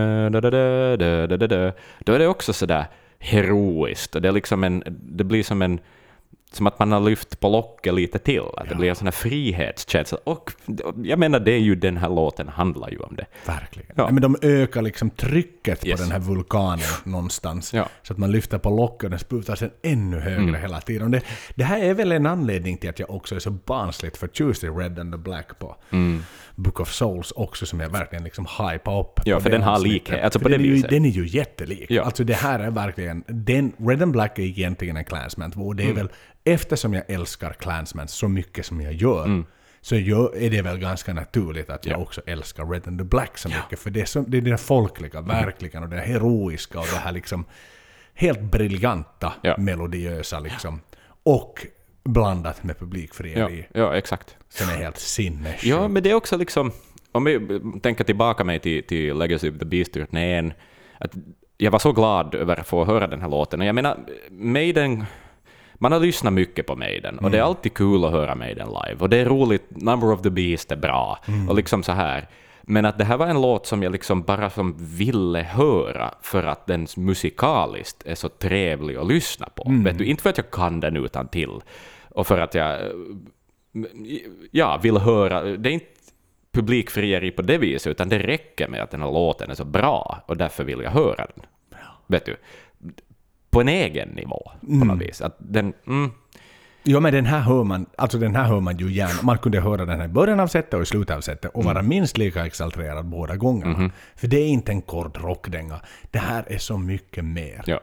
är 2.13 2.19
det 2.19 2.27
också 2.27 2.53
sådär 2.53 2.85
heroiskt, 3.19 4.15
och 4.15 4.21
det, 4.21 4.27
är 4.27 4.31
liksom 4.31 4.63
en, 4.63 4.83
det 5.01 5.23
blir 5.23 5.43
som 5.43 5.61
en 5.61 5.79
som 6.51 6.67
att 6.67 6.79
man 6.79 6.91
har 6.91 6.99
lyft 6.99 7.39
på 7.39 7.49
locket 7.49 7.93
lite 7.93 8.19
till, 8.19 8.41
att 8.57 8.69
det 8.69 8.75
blir 8.75 8.89
en 8.89 8.95
sån 8.95 9.07
här 9.07 9.11
frihetskänsla. 9.11 10.17
Och 10.23 10.51
jag 11.03 11.19
menar, 11.19 11.39
det 11.39 11.51
är 11.51 11.59
ju 11.59 11.75
den 11.75 11.97
här 11.97 12.09
låten 12.09 12.47
handlar 12.47 12.89
ju 12.89 12.97
om 12.97 13.15
det. 13.15 13.25
Verkligen. 13.45 13.91
Ja. 13.95 14.03
Nej, 14.03 14.13
men 14.13 14.21
de 14.21 14.35
ökar 14.41 14.81
liksom 14.81 15.09
trycket 15.09 15.85
Yes. 15.85 15.99
på 15.99 16.03
den 16.03 16.11
här 16.11 16.19
vulkanen 16.19 16.85
någonstans. 17.03 17.73
Ja. 17.73 17.89
Så 18.03 18.13
att 18.13 18.19
man 18.19 18.31
lyfter 18.31 18.57
på 18.57 18.69
locket 18.69 19.03
och 19.03 19.09
den 19.09 19.19
sprutar 19.19 19.55
sen 19.55 19.71
ännu 19.81 20.19
högre 20.19 20.37
Mm. 20.37 20.61
hela 20.61 20.81
tiden. 20.81 21.11
Det, 21.11 21.21
det 21.55 21.63
här 21.63 21.79
är 21.79 21.93
väl 21.93 22.11
en 22.11 22.25
anledning 22.25 22.77
till 22.77 22.89
att 22.89 22.99
jag 22.99 23.09
också 23.11 23.35
är 23.35 23.39
så 23.39 23.51
barnsligt 23.51 24.17
förtjust 24.17 24.63
i 24.63 24.67
Red 24.67 24.99
and 24.99 25.13
the 25.13 25.17
Black 25.17 25.59
på 25.59 25.75
Book 26.59 26.79
of 26.79 26.91
Souls 26.91 27.31
också, 27.31 27.65
som 27.65 27.79
jag 27.79 27.89
verkligen 27.89 28.23
liksom 28.23 28.45
hypar 28.59 28.99
upp. 28.99 29.19
Ja, 29.25 29.39
för 29.39 29.49
den 29.49 29.61
har 29.61 29.79
likhet, 29.79 30.23
alltså 30.23 30.39
på 30.39 30.49
den, 30.49 30.61
är 30.61 30.65
ju, 30.65 30.81
den 30.81 31.05
är 31.05 31.09
ju 31.09 31.27
jättelik. 31.27 31.91
Ja. 31.91 32.03
Alltså 32.03 32.23
det 32.23 32.33
här 32.33 32.59
är 32.59 32.71
verkligen, 32.71 33.23
den, 33.27 33.71
Red 33.79 34.01
and 34.01 34.11
Black 34.11 34.39
är 34.39 34.43
egentligen 34.43 34.97
en 34.97 35.05
Clansman 35.05 35.51
2. 35.51 35.73
Det 35.73 35.83
är 35.83 35.85
Mm. 35.85 35.95
väl, 35.97 36.09
eftersom 36.43 36.93
jag 36.93 37.03
älskar 37.09 37.53
Clansman 37.53 38.07
så 38.07 38.27
mycket 38.27 38.65
som 38.65 38.81
jag 38.81 38.93
gör, 38.93 39.25
Mm. 39.25 39.45
så 39.81 39.95
gör, 39.95 40.37
är 40.37 40.49
det 40.49 40.61
väl 40.61 40.77
ganska 40.79 41.13
naturligt 41.13 41.69
att 41.69 41.85
jag 41.85 41.93
Ja. 41.99 42.03
också 42.03 42.21
älskar 42.25 42.65
Red 42.65 42.87
and 42.87 42.99
the 42.99 43.05
Black 43.05 43.37
så 43.37 43.47
mycket. 43.49 43.79
För 43.79 43.89
det 43.89 44.01
är, 44.01 44.05
så, 44.05 44.21
det 44.21 44.37
är 44.37 44.41
det 44.41 44.57
folkliga, 44.57 45.19
Mm. 45.19 45.27
verkligen, 45.27 45.83
och 45.83 45.89
det 45.89 45.99
heroiska 45.99 46.79
och 46.79 46.87
det 46.93 46.97
här 46.99 47.11
liksom 47.11 47.45
helt 48.13 48.41
briljanta, 48.41 49.33
Ja. 49.41 49.55
melodiösa 49.57 50.39
liksom. 50.39 50.81
Och 51.23 51.65
blandat 52.07 52.63
med 52.63 52.79
publikfrieri. 52.79 53.67
Ja, 53.73 53.79
ja 53.79 53.95
exakt. 53.95 54.37
Som 54.49 54.69
är 54.69 54.73
helt 54.73 54.97
sinnessjukt. 54.97 55.63
Ja, 55.63 55.87
men 55.87 56.03
det 56.03 56.09
är 56.09 56.13
också 56.13 56.37
liksom, 56.37 56.71
om 57.11 57.23
vi 57.23 57.61
tänker 57.81 58.03
tillbaka 58.03 58.43
mig 58.43 58.59
till, 58.59 58.83
till 58.83 59.17
Legacy 59.17 59.49
of 59.49 59.59
the 59.59 59.65
Beast-turnén, 59.65 60.53
att 60.99 61.11
jag 61.57 61.71
var 61.71 61.79
så 61.79 61.91
glad 61.91 62.35
över 62.35 62.59
att 62.59 62.67
få 62.67 62.85
höra 62.85 63.07
den 63.07 63.21
här 63.21 63.29
låten. 63.29 63.61
Och 63.61 63.65
jag 63.67 63.75
menar, 63.75 63.97
Maiden, 64.29 65.05
man 65.73 65.91
har 65.91 65.99
lyssnat 65.99 66.33
mycket 66.33 66.67
på 66.67 66.75
Maiden, 66.75 67.19
och 67.19 67.31
det 67.31 67.37
är 67.37 67.41
alltid 67.41 67.73
kul 67.73 68.05
att 68.05 68.11
höra 68.11 68.35
Maiden 68.35 68.67
live. 68.67 68.99
Och 68.99 69.09
det 69.09 69.17
är 69.17 69.25
roligt, 69.25 69.65
Number 69.69 70.11
of 70.11 70.21
the 70.21 70.29
Beast 70.29 70.71
är 70.71 70.75
bra, 70.75 71.19
och 71.49 71.55
liksom 71.55 71.83
så 71.83 71.91
här. 71.91 72.27
Men 72.69 72.85
att 72.85 72.97
det 72.97 73.03
här 73.03 73.17
var 73.17 73.27
en 73.27 73.41
låt 73.41 73.65
som 73.65 73.83
jag 73.83 73.91
liksom 73.91 74.21
bara 74.21 74.49
som 74.49 74.75
ville 74.77 75.39
höra 75.39 76.13
för 76.21 76.43
att 76.43 76.67
den 76.67 76.87
musikaliskt 76.97 78.03
är 78.05 78.15
så 78.15 78.29
trevlig 78.29 78.95
att 78.95 79.07
lyssna 79.07 79.49
på. 79.55 79.63
Vet 79.83 79.97
du, 79.97 80.05
inte 80.05 80.23
för 80.23 80.29
att 80.29 80.37
jag 80.37 80.51
kan 80.51 80.79
den 80.79 80.97
utan 80.97 81.27
till 81.27 81.61
och 82.17 82.27
för 82.27 82.39
att 82.39 82.53
jag 82.55 82.79
ja, 84.51 84.79
vill 84.83 84.97
höra. 84.97 85.41
Det 85.41 85.69
är 85.69 85.73
inte 85.73 85.85
publikfrieri 86.51 87.31
på 87.31 87.41
det 87.41 87.57
viset, 87.57 87.91
utan 87.91 88.09
det 88.09 88.19
räcker 88.19 88.67
med 88.67 88.81
att 88.81 88.91
den 88.91 89.01
här 89.01 89.11
låten 89.11 89.51
är 89.51 89.55
så 89.55 89.65
bra 89.65 90.23
och 90.25 90.37
därför 90.37 90.63
vill 90.63 90.81
jag 90.81 90.91
höra 90.91 91.27
den. 91.35 91.45
Vet 92.07 92.25
du? 92.25 92.35
På 93.49 93.61
en 93.61 93.67
egen 93.67 94.09
nivå 94.09 94.51
på 94.61 94.85
något 94.85 95.01
vis. 95.01 95.21
Att 95.21 95.35
den, 95.39 95.73
mm, 95.87 96.11
Ja 96.83 96.99
men 96.99 97.13
den 97.13 97.25
här 97.25 97.39
hör 97.39 97.63
man, 97.63 97.85
alltså 97.95 98.17
den 98.17 98.35
här 98.35 98.43
hör 98.43 98.59
man 98.59 98.77
ju 98.77 98.91
gärna. 98.91 99.21
Man 99.21 99.37
kunde 99.37 99.59
höra 99.59 99.85
den 99.85 99.99
här 99.99 100.05
i 100.05 100.09
början 100.09 100.39
av 100.39 100.47
setet 100.47 100.73
och 100.73 100.81
i 100.81 100.85
slutet 100.85 101.17
av 101.17 101.21
setet 101.21 101.51
och 101.53 101.63
vara 101.63 101.81
minst 101.81 102.17
lika 102.17 102.45
exalterad 102.45 103.05
båda 103.05 103.35
gångerna. 103.35 103.91
För 104.15 104.27
det 104.27 104.37
är 104.37 104.47
inte 104.47 104.71
en 104.71 104.81
kort 104.81 105.21
rockdänga. 105.21 105.79
Det 106.11 106.19
här 106.19 106.43
är 106.47 106.57
så 106.57 106.77
mycket 106.77 107.25
mer. 107.25 107.63
ja. 107.65 107.79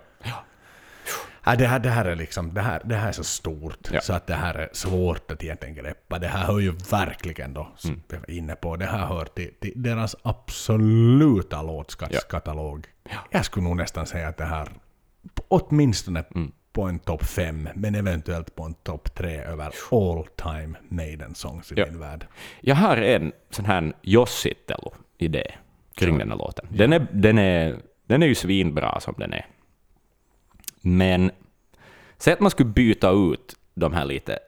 Ja, 1.46 1.56
det, 1.56 1.66
här, 1.66 1.78
det 1.78 1.90
här 1.90 2.04
är 2.04 2.16
liksom, 2.16 2.54
det 2.54 2.60
här, 2.60 2.82
det 2.84 2.94
här 2.94 3.08
är 3.08 3.12
så 3.12 3.24
stort 3.24 3.88
Ja. 3.92 4.00
så 4.00 4.12
att 4.12 4.26
det 4.26 4.34
här 4.34 4.54
är 4.54 4.68
svårt 4.72 5.30
att 5.30 5.44
egentligen 5.44 5.74
greppa. 5.74 6.18
Det 6.18 6.26
här 6.26 6.44
hör 6.46 6.58
ju 6.58 6.70
verkligen 6.90 7.54
då, 7.54 7.68
Mm. 7.84 8.00
inne 8.28 8.54
på, 8.54 8.76
det 8.76 8.86
här 8.86 9.06
hör 9.06 9.24
till, 9.24 9.50
till 9.60 9.72
deras 9.82 10.16
absoluta 10.22 11.62
låtskatalog. 11.62 12.86
Jag 13.30 13.44
skulle 13.44 13.64
nog 13.64 13.76
nästan 13.76 14.06
säga 14.06 14.28
att 14.28 14.36
det 14.36 14.44
här 14.44 14.68
åtminstone 15.48 16.24
Mm. 16.34 16.52
på 16.72 16.82
en 16.82 16.98
topp 16.98 17.24
fem, 17.24 17.68
men 17.74 17.94
eventuellt 17.94 18.54
på 18.54 18.62
en 18.62 18.74
topp 18.74 19.14
tre 19.14 19.36
över 19.40 19.66
all 19.90 20.26
time 20.36 20.78
Maiden 20.88 21.34
songs 21.34 21.72
i 21.72 21.74
Ja. 21.76 21.86
min 21.90 22.00
värld. 22.00 22.26
Jag 22.60 22.74
har 22.76 22.96
en 22.96 23.32
sån 23.50 23.64
här 23.64 23.92
jossittelu-idé 24.02 25.50
kring 25.94 26.18
den 26.18 26.30
här 26.30 26.36
låten. 26.38 26.66
Den 26.70 26.92
är, 26.92 27.06
den, 27.12 27.38
är, 27.38 27.76
den 28.06 28.22
är 28.22 28.26
ju 28.26 28.34
svinbra 28.34 29.00
som 29.00 29.14
den 29.18 29.32
är. 29.32 29.46
Men 30.84 31.30
säg 32.18 32.32
att 32.32 32.40
man 32.40 32.50
skulle 32.50 32.70
byta 32.70 33.10
ut 33.10 33.56
de 33.74 33.92
här 33.92 34.04
lite 34.04 34.38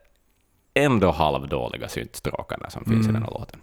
ändå 0.74 1.10
halvdåliga 1.10 1.88
syntstråkarna 1.88 2.70
som 2.70 2.84
finns 2.84 3.08
i 3.08 3.12
den 3.12 3.22
här 3.22 3.30
låten. 3.30 3.60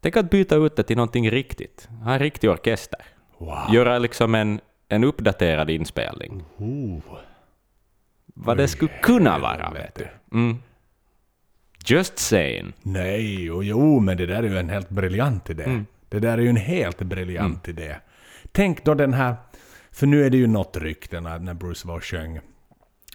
Tänk 0.00 0.16
att 0.16 0.30
byta 0.30 0.56
ut 0.56 0.76
det 0.76 0.82
till 0.82 0.96
någonting 0.96 1.30
riktigt. 1.30 1.88
Ha 2.04 2.12
en 2.12 2.18
riktig 2.18 2.50
orkester. 2.50 3.00
Wow. 3.38 3.58
Göra 3.72 3.98
liksom 3.98 4.34
en, 4.34 4.60
en 4.88 5.04
uppdaterad 5.04 5.70
inspelning. 5.70 6.42
Oh. 6.56 7.00
Vad 8.34 8.56
det 8.56 8.68
skulle 8.68 8.90
kunna 9.02 9.38
vara, 9.38 9.70
vet 9.70 9.94
du. 9.94 10.08
Mm. 10.32 10.58
Just 11.86 12.18
saying. 12.18 12.72
Nej, 12.82 13.44
jo, 13.44 13.62
jo, 13.62 14.00
men 14.00 14.16
det 14.16 14.26
där 14.26 14.42
är 14.42 14.48
ju 14.48 14.58
en 14.58 14.68
helt 14.68 14.88
briljant 14.88 15.50
idé. 15.50 15.64
Mm. 15.64 15.86
Det 16.08 16.18
där 16.18 16.38
är 16.38 16.42
ju 16.42 16.48
en 16.48 16.56
helt 16.56 17.02
briljant 17.02 17.68
idé. 17.68 17.96
Tänk 18.52 18.84
då 18.84 18.94
den 18.94 19.14
här, 19.14 19.34
för 19.92 20.06
nu 20.06 20.24
är 20.26 20.30
det 20.30 20.36
ju 20.36 20.46
något 20.46 20.76
rykte 20.76 21.20
när, 21.20 21.38
när 21.38 21.54
Bruce 21.54 21.88
var 21.88 22.00
sjöng 22.00 22.40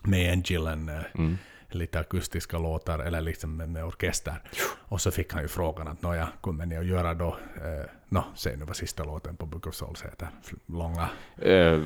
med 0.03 0.33
en 0.33 0.41
Gillen, 0.41 0.89
eh, 0.89 1.01
Mm. 1.15 1.37
lite 1.69 1.99
akustiska 1.99 2.57
låtar, 2.57 2.99
eller 2.99 3.21
liksom 3.21 3.57
med, 3.57 3.69
med 3.69 3.85
orkester. 3.85 4.41
Och 4.77 5.01
så 5.01 5.11
fick 5.11 5.33
han 5.33 5.41
ju 5.41 5.47
frågan 5.47 5.87
att 5.87 6.01
nåja, 6.01 6.29
kommer 6.41 6.65
ni 6.65 6.77
att 6.77 6.85
göra 6.85 7.13
då, 7.13 7.27
eh, 7.55 7.85
nå, 8.09 8.23
säg 8.35 8.57
nu 8.57 8.65
vad 8.65 8.75
sista 8.75 9.03
låten 9.03 9.35
på 9.35 9.45
Book 9.45 9.67
of 9.67 9.75
Souls 9.75 10.01
heter, 10.03 10.27
långa 10.65 11.09
Eh, 11.41 11.81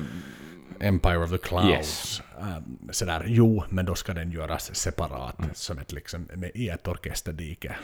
Empire 0.80 1.18
of 1.18 1.30
the 1.30 1.38
Clouds. 1.38 1.66
Yes. 1.68 2.22
Um, 2.40 2.88
sådär, 2.92 3.24
jo, 3.26 3.64
men 3.68 3.84
då 3.84 3.94
ska 3.94 4.14
den 4.14 4.30
göras 4.30 4.74
separat, 4.74 5.38
Mm. 5.38 5.50
som 5.54 5.78
ett 5.78 5.92
liksom, 5.92 6.28
med, 6.34 6.50
i 6.54 6.68
ett 6.68 6.88
orkesterdike. 6.88 7.76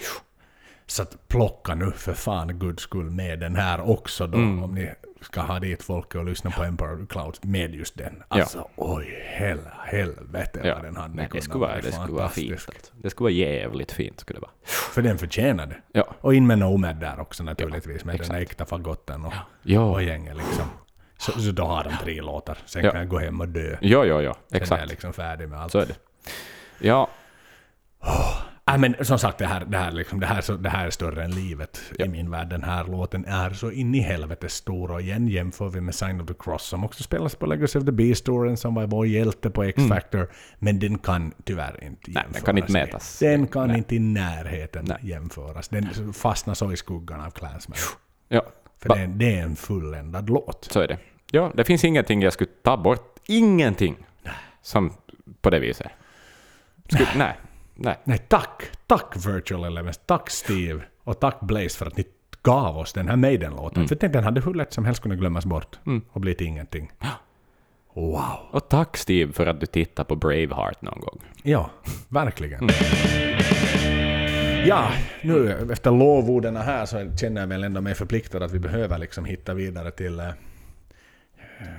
Så 0.86 1.02
att 1.02 1.28
plocka 1.28 1.74
nu 1.74 1.90
för 1.92 2.14
fan 2.14 2.58
guds 2.58 2.82
skull 2.82 3.10
med 3.10 3.38
den 3.40 3.56
här 3.56 3.80
också 3.90 4.26
då, 4.26 4.38
Mm. 4.38 4.62
om 4.62 4.74
ni 4.74 4.94
ska 5.20 5.40
ha 5.40 5.58
dit 5.60 5.82
folk 5.82 6.14
och 6.14 6.24
lyssna 6.24 6.50
på 6.50 6.62
Empire 6.64 6.92
of 6.92 7.00
the 7.00 7.06
Clouds 7.06 7.42
med 7.42 7.74
just 7.74 7.98
den. 7.98 8.22
Alltså, 8.28 8.68
oj, 8.76 9.24
hel, 9.26 9.58
helvete 9.84 10.60
ja. 10.64 10.74
vad 10.74 10.84
den 10.84 10.96
hade 10.96 11.14
Nej, 11.14 11.28
det 11.32 11.40
skulle 11.40 11.60
vara, 11.60 11.80
det 11.80 11.92
skulle 11.92 12.12
vara 12.12 12.28
fint. 12.28 12.52
Alltså. 12.52 12.92
Det 13.02 13.10
skulle 13.10 13.24
vara 13.24 13.32
jävligt 13.32 13.92
fint. 13.92 14.20
Skulle 14.20 14.36
det 14.36 14.42
vara. 14.42 14.52
För 14.64 15.02
den 15.02 15.18
förtjänade. 15.18 15.76
Ja. 15.92 16.14
Och 16.20 16.34
in 16.34 16.46
med 16.46 16.58
Nomad 16.58 16.96
där 16.96 17.20
också 17.20 17.44
naturligtvis, 17.44 18.04
med 18.04 18.14
exakt. 18.14 18.30
den 18.30 18.42
äkta 18.42 18.66
fagotten 18.66 19.24
och, 19.24 19.32
Ja. 19.62 19.80
och 19.80 20.02
gänget 20.02 20.36
liksom. 20.36 20.64
Så, 21.18 21.32
så 21.40 21.50
då 21.52 21.64
har 21.64 21.84
de 21.84 21.92
tre 22.02 22.20
låtar, 22.20 22.58
sen 22.66 22.84
Ja. 22.84 22.90
kan 22.90 23.00
jag 23.00 23.08
gå 23.08 23.18
hem 23.18 23.40
och 23.40 23.48
dö. 23.48 23.76
Ja, 23.80 24.04
ja, 24.04 24.22
ja. 24.22 24.34
Sen 24.48 24.56
är 24.56 24.62
Exakt. 24.62 24.80
jag 24.80 24.88
liksom 24.88 25.12
färdig 25.12 25.48
med 25.48 25.60
allt. 25.60 25.72
Så 25.72 25.78
är 25.78 25.86
det. 25.86 25.96
Ja, 26.78 27.08
Nej, 28.68 28.78
men 28.78 29.04
som 29.04 29.18
sagt, 29.18 29.38
det 29.38 29.46
här, 29.46 29.64
det, 29.64 29.78
här, 29.78 29.90
liksom, 29.92 30.20
det, 30.20 30.26
här, 30.26 30.40
så, 30.40 30.56
det 30.56 30.68
här 30.68 30.86
är 30.86 30.90
större 30.90 31.24
än 31.24 31.30
livet 31.30 31.80
i 31.98 32.08
min 32.08 32.30
värld. 32.30 32.48
Den 32.48 32.62
här 32.62 32.84
låten 32.84 33.24
är 33.24 33.50
så 33.50 33.70
in 33.70 33.94
i 33.94 34.00
helvete 34.00 34.48
stor. 34.48 34.90
Och 34.90 35.00
igen 35.00 35.28
jämför 35.28 35.68
vi 35.68 35.80
med 35.80 35.94
Sign 35.94 36.20
of 36.20 36.26
the 36.26 36.34
Cross 36.38 36.62
som 36.62 36.84
också 36.84 37.02
spelas 37.02 37.34
på 37.34 37.46
Legacy 37.46 37.78
of 37.78 37.84
the 37.84 37.92
Beast-touren 37.92 38.56
som 38.56 38.74
var 38.74 38.86
vår 38.86 39.06
hjälte 39.06 39.50
på 39.50 39.62
X-Factor. 39.64 40.28
Men 40.58 40.78
den 40.78 40.98
kan 40.98 41.32
tyvärr 41.44 41.84
inte 41.84 42.10
Mm. 42.10 42.14
Nej, 42.14 42.24
jämföras. 42.24 42.32
den 42.34 42.44
kan 42.44 42.58
inte 42.58 42.72
mätas. 42.72 43.18
Den 43.18 43.46
kan 43.46 43.68
Nej. 43.68 43.78
inte 43.78 43.96
i 43.96 43.98
närheten 43.98 44.84
Nej. 44.88 44.98
jämföras. 45.02 45.68
Den 45.68 46.12
fastnar 46.12 46.54
så 46.54 46.72
i 46.72 46.76
skuggan 46.76 47.20
av 47.20 47.30
Clansman. 47.30 47.78
ja. 48.28 48.42
För 48.78 48.88
det 48.88 49.00
är, 49.00 49.06
det 49.06 49.38
är 49.38 49.42
en 49.42 49.56
fulländad 49.56 50.30
låt. 50.30 50.68
Så 50.70 50.80
är 50.80 50.88
det. 50.88 50.98
Ja, 51.30 51.52
det 51.54 51.64
finns 51.64 51.84
ingenting 51.84 52.22
jag 52.22 52.32
skulle 52.32 52.50
ta 52.62 52.76
bort. 52.76 53.18
Ingenting. 53.28 53.96
Som 54.62 54.92
på 55.40 55.50
det 55.50 55.58
viset. 55.58 55.88
Skulle, 56.88 57.08
nej. 57.16 57.36
Nej. 57.76 57.98
Nej, 58.04 58.18
tack! 58.28 58.62
Tack 58.86 59.16
Virtual 59.26 59.64
Elements, 59.64 60.00
tack 60.06 60.30
Steve 60.30 60.80
och 61.04 61.20
tack 61.20 61.40
Blaze 61.40 61.78
för 61.78 61.86
att 61.86 61.96
ni 61.96 62.04
gav 62.42 62.78
oss 62.78 62.92
den 62.92 63.08
här 63.08 63.16
Maiden-låten. 63.16 63.76
Mm. 63.76 63.88
För 63.88 63.94
tänk, 63.94 64.12
den 64.12 64.24
hade 64.24 64.40
hur 64.40 64.54
lätt 64.54 64.72
som 64.72 64.84
helst 64.84 65.02
kunnat 65.02 65.18
glömmas 65.18 65.44
bort 65.44 65.78
och 66.12 66.20
bli 66.20 66.34
till 66.34 66.46
ingenting. 66.46 66.92
Wow! 67.94 68.38
Och 68.50 68.68
tack 68.68 68.96
Steve 68.96 69.32
för 69.32 69.46
att 69.46 69.60
du 69.60 69.66
tittar 69.66 70.04
på 70.04 70.16
Braveheart 70.16 70.82
någon 70.82 71.00
gång. 71.00 71.20
Ja, 71.42 71.70
verkligen. 72.08 72.60
Mm. 72.60 72.74
Ja, 74.66 74.92
nu 75.22 75.68
efter 75.72 75.90
lovorden 75.90 76.56
här 76.56 76.86
så 76.86 77.16
känner 77.16 77.40
jag 77.40 77.48
väl 77.48 77.64
ändå 77.64 77.80
mig 77.80 77.94
förpliktad 77.94 78.44
att 78.44 78.52
vi 78.52 78.58
behöver 78.58 78.98
liksom 78.98 79.24
hitta 79.24 79.54
vidare 79.54 79.90
till 79.90 80.20
eh, 80.20 80.26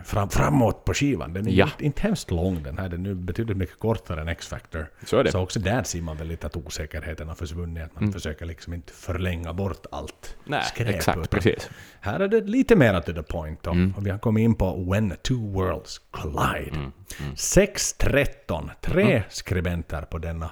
fram, 0.06 0.30
framåt 0.30 0.86
på 0.86 0.94
skivan. 0.94 1.34
Den 1.34 1.48
är 1.48 1.52
Ja. 1.52 1.66
inte, 1.66 1.86
inte 1.86 2.02
hemskt 2.02 2.32
lång 2.32 2.64
den 2.64 2.78
här, 2.78 2.90
den 2.90 3.00
är 3.06 3.10
nu 3.10 3.16
betydligt 3.16 3.58
mycket 3.58 3.80
kortare 3.80 4.22
än 4.22 4.28
X-Factor. 4.28 4.88
Så. 5.06 5.24
Så 5.32 5.40
också 5.40 5.60
där 5.60 5.84
ser 5.84 6.02
man 6.02 6.18
väl 6.18 6.28
lite 6.28 6.48
att 6.48 6.56
osäkerheten 6.56 7.28
har 7.28 7.36
försvunnit, 7.36 7.84
att 7.84 8.00
man 8.02 8.14
försöker 8.14 8.46
liksom 8.46 8.74
inte 8.74 8.94
förlänga 8.94 9.54
bort 9.54 9.86
allt 9.92 10.36
Nej, 10.46 10.64
skräp. 10.64 10.90
exakt, 10.96 11.30
precis. 11.30 11.70
Här 12.00 12.20
är 12.20 12.28
det 12.28 12.42
lite 12.42 12.76
mer 12.76 13.02
to 13.02 13.14
the 13.14 13.24
point 13.24 13.64
då. 13.64 13.72
Och 13.98 14.06
vi 14.08 14.10
har 14.10 14.20
kommit 14.20 14.42
in 14.42 14.56
på 14.56 14.92
When 14.92 15.14
Two 15.24 15.34
Worlds 15.54 16.02
Collide. 16.12 16.92
6.13, 17.36 18.70
tre 18.82 19.24
skribenter 19.30 20.02
på 20.02 20.18
denna 20.18 20.50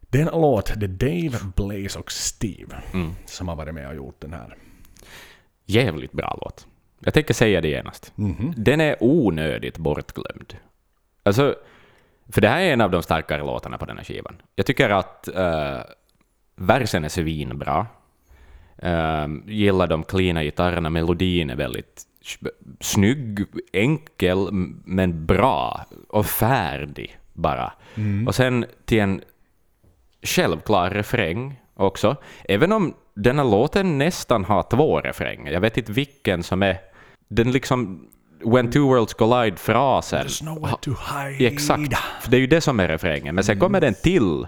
denna 0.00 0.30
låt, 0.30 0.72
det 0.76 0.86
är 0.86 0.88
Dave, 1.30 1.38
Blaze 1.56 1.98
och 1.98 2.12
Steve 2.12 2.76
som 3.26 3.48
har 3.48 3.56
varit 3.56 3.74
med 3.74 3.88
och 3.88 3.94
gjort 3.94 4.20
den 4.20 4.32
här. 4.32 4.56
Jävligt 5.66 6.12
bra 6.12 6.38
låt. 6.42 6.66
Jag 7.04 7.14
tänker 7.14 7.34
säga 7.34 7.60
det 7.60 7.68
genast. 7.68 8.12
Den 8.56 8.80
är 8.80 8.96
onödigt 9.00 9.78
bortglömd. 9.78 10.56
Alltså, 11.22 11.54
För 12.28 12.40
det 12.40 12.48
här 12.48 12.60
är 12.60 12.72
en 12.72 12.80
av 12.80 12.90
de 12.90 13.02
starkare 13.02 13.42
låtarna 13.42 13.78
på 13.78 13.84
den 13.86 13.96
här 13.96 14.04
skivan. 14.04 14.42
Jag 14.56 14.66
tycker 14.66 14.90
att 14.90 15.28
uh, 15.36 15.80
versen 16.56 17.04
är 17.04 17.08
svinbra. 17.08 17.86
Uh, 18.84 19.26
gillar 19.46 19.86
de 19.86 20.04
cleana 20.04 20.42
gitarrerna, 20.42 20.90
melodin 20.90 21.50
är 21.50 21.56
väldigt 21.56 22.02
snygg, 22.80 23.46
enkel, 23.72 24.48
men 24.84 25.26
bra 25.26 25.86
och 26.08 26.26
färdig 26.26 27.18
bara. 27.32 27.72
Mm. 27.94 28.28
Och 28.28 28.34
sen 28.34 28.64
till 28.84 29.00
en 29.00 29.20
självklar 30.22 30.90
refräng 30.90 31.60
också, 31.74 32.16
även 32.44 32.72
om 32.72 32.94
denna 33.14 33.44
låten 33.44 33.98
nästan 33.98 34.44
har 34.44 34.62
två 34.62 35.00
refränger. 35.00 35.52
Jag 35.52 35.60
vet 35.60 35.76
inte 35.78 35.92
vilken 35.92 36.42
som 36.42 36.62
är... 36.62 36.78
Den 37.34 37.52
liksom... 37.52 38.08
When 38.44 38.70
two 38.70 38.78
worlds 38.78 39.14
collide-frasen... 39.14 40.20
Exakt, 41.46 41.94
för 42.20 42.30
det 42.30 42.36
är 42.36 42.40
ju 42.40 42.46
det 42.46 42.60
som 42.60 42.80
är 42.80 42.88
refrängen. 42.88 43.34
Men 43.34 43.44
sen 43.44 43.58
kommer 43.58 43.80
den 43.80 43.94
till 43.94 44.46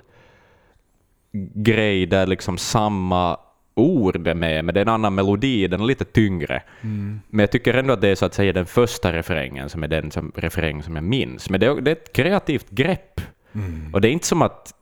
grej 1.55 2.07
där 2.07 2.27
liksom 2.27 2.59
samma 2.59 3.39
ord 3.75 4.27
är 4.27 4.35
med, 4.35 4.65
men 4.65 4.75
det 4.75 4.81
är 4.81 4.83
en 4.83 4.89
annan 4.89 5.15
melodi, 5.15 5.69
den 5.69 5.81
är 5.81 5.85
lite 5.85 6.05
tyngre. 6.05 6.63
Mm. 6.81 7.21
Men 7.29 7.41
jag 7.41 7.51
tycker 7.51 7.75
ändå 7.75 7.93
att 7.93 8.01
det 8.01 8.09
är 8.09 8.15
så 8.15 8.27
att 8.27 8.35
säga 8.35 8.53
den 8.53 8.67
första 8.67 9.13
refrängen 9.13 9.69
som 9.69 9.83
är 9.83 9.89
den 9.89 10.11
som, 10.11 10.33
refräng 10.35 10.83
som 10.83 10.97
jag 10.97 11.05
minns. 11.05 11.51
Men 11.51 11.61
det 11.61 11.67
är, 11.67 11.81
det 11.81 11.91
är 11.91 11.97
ett 11.97 12.13
kreativt 12.13 12.71
grepp. 12.71 13.21
Mm. 13.55 13.95
Och 13.95 14.01
det 14.01 14.09
är 14.09 14.13
inte 14.13 14.27
som 14.27 14.43
att, 14.43 14.75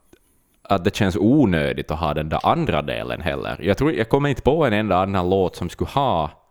att 0.63 0.83
det 0.83 0.95
känns 0.95 1.17
onödigt 1.19 1.91
att 1.91 1.99
ha 1.99 2.13
den 2.13 2.29
där 2.29 2.39
andra 2.43 2.81
delen 2.81 3.21
heller. 3.21 3.57
Jag, 3.61 3.77
tror, 3.77 3.93
jag 3.93 4.09
kommer 4.09 4.29
inte 4.29 4.41
på 4.41 4.65
en 4.65 4.73
enda 4.73 4.97
annan 4.97 5.29
låt 5.29 5.55
som 5.55 5.69
skulle 5.69 5.89
ha 5.89 6.44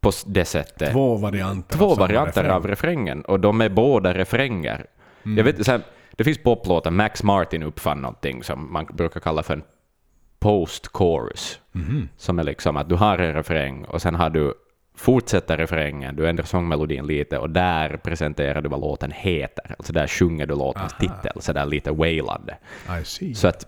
på 0.00 0.12
det 0.26 0.44
sättet. 0.44 0.92
Två 0.92 1.16
varianter, 1.16 1.76
Två 1.78 1.90
av, 1.90 1.98
varianter 1.98 2.42
refräng. 2.42 2.56
av 2.56 2.66
refrängen, 2.68 3.22
och 3.22 3.40
de 3.40 3.60
är 3.60 3.68
båda 3.68 4.14
refränger. 4.14 4.86
Mm. 5.24 5.38
Jag 5.38 5.44
vet, 5.44 5.64
så 5.64 5.70
här, 5.70 5.80
det 6.16 6.24
finns 6.24 6.38
poplåtar, 6.38 6.90
Max 6.90 7.22
Martin 7.22 7.62
uppfann 7.62 8.00
någonting 8.00 8.42
som 8.42 8.72
man 8.72 8.86
brukar 8.92 9.20
kalla 9.20 9.42
för 9.42 9.54
en 9.54 9.62
post-chorus, 10.38 11.60
mm. 11.74 12.08
som 12.16 12.38
är 12.38 12.44
liksom 12.44 12.76
att 12.76 12.88
du 12.88 12.94
har 12.94 13.18
en 13.18 13.34
refräng 13.34 13.84
och 13.84 14.02
sen 14.02 14.14
har 14.14 14.30
du 14.30 14.54
fortsätter 15.00 15.56
refrängen, 15.56 16.16
du 16.16 16.28
ändrar 16.28 16.44
sångmelodin 16.44 17.06
lite 17.06 17.38
och 17.38 17.50
där 17.50 17.96
presenterar 17.96 18.62
du 18.62 18.68
vad 18.68 18.80
låten 18.80 19.10
heter. 19.10 19.74
Alltså 19.78 19.92
där 19.92 20.06
sjunger 20.06 20.46
du 20.46 20.54
låtens 20.54 20.92
Aha. 20.92 21.00
titel, 21.00 21.42
så 21.42 21.52
där 21.52 21.66
lite 21.66 21.92
wailande. 21.92 22.56
Så 23.34 23.48
att 23.48 23.66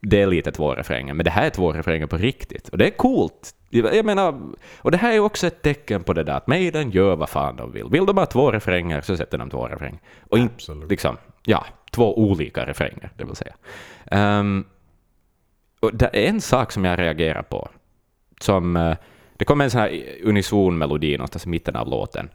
det 0.00 0.22
är 0.22 0.26
lite 0.26 0.52
två 0.52 0.74
refränger, 0.74 1.14
men 1.14 1.24
det 1.24 1.30
här 1.30 1.46
är 1.46 1.50
två 1.50 1.72
refränger 1.72 2.06
på 2.06 2.16
riktigt. 2.16 2.68
Och 2.68 2.78
det 2.78 2.86
är 2.86 2.90
coolt. 2.90 3.54
Jag 3.70 4.04
menar, 4.04 4.40
och 4.78 4.90
det 4.90 4.96
här 4.96 5.12
är 5.12 5.20
också 5.20 5.46
ett 5.46 5.62
tecken 5.62 6.02
på 6.02 6.12
det 6.12 6.24
där 6.24 6.32
att 6.32 6.46
Maiden 6.46 6.90
gör 6.90 7.16
vad 7.16 7.28
fan 7.28 7.56
de 7.56 7.72
vill. 7.72 7.88
Vill 7.90 8.06
de 8.06 8.16
ha 8.16 8.26
två 8.26 8.50
refränger 8.50 9.00
så 9.00 9.16
sätter 9.16 9.38
de 9.38 9.50
två 9.50 9.66
refränger. 9.66 10.00
Och 10.28 10.38
inte 10.38 10.74
liksom, 10.88 11.16
ja, 11.44 11.66
två 11.90 12.18
olika 12.18 12.66
refränger, 12.66 13.10
det 13.16 13.24
vill 13.24 13.36
säga. 13.36 13.54
Um, 14.40 14.64
och 15.80 15.94
det 15.94 16.06
är 16.06 16.28
en 16.28 16.40
sak 16.40 16.72
som 16.72 16.84
jag 16.84 16.98
reagerar 16.98 17.42
på. 17.42 17.68
Som, 18.40 18.76
uh, 18.76 18.96
det 19.36 19.44
kommer 19.44 19.64
en 19.64 19.70
sån 19.70 19.80
här 19.80 20.02
unison 20.22 20.78
melodi 20.78 21.16
någonstans 21.16 21.46
i 21.46 21.48
mitten 21.48 21.76
av 21.76 21.88
låten. 21.88 22.30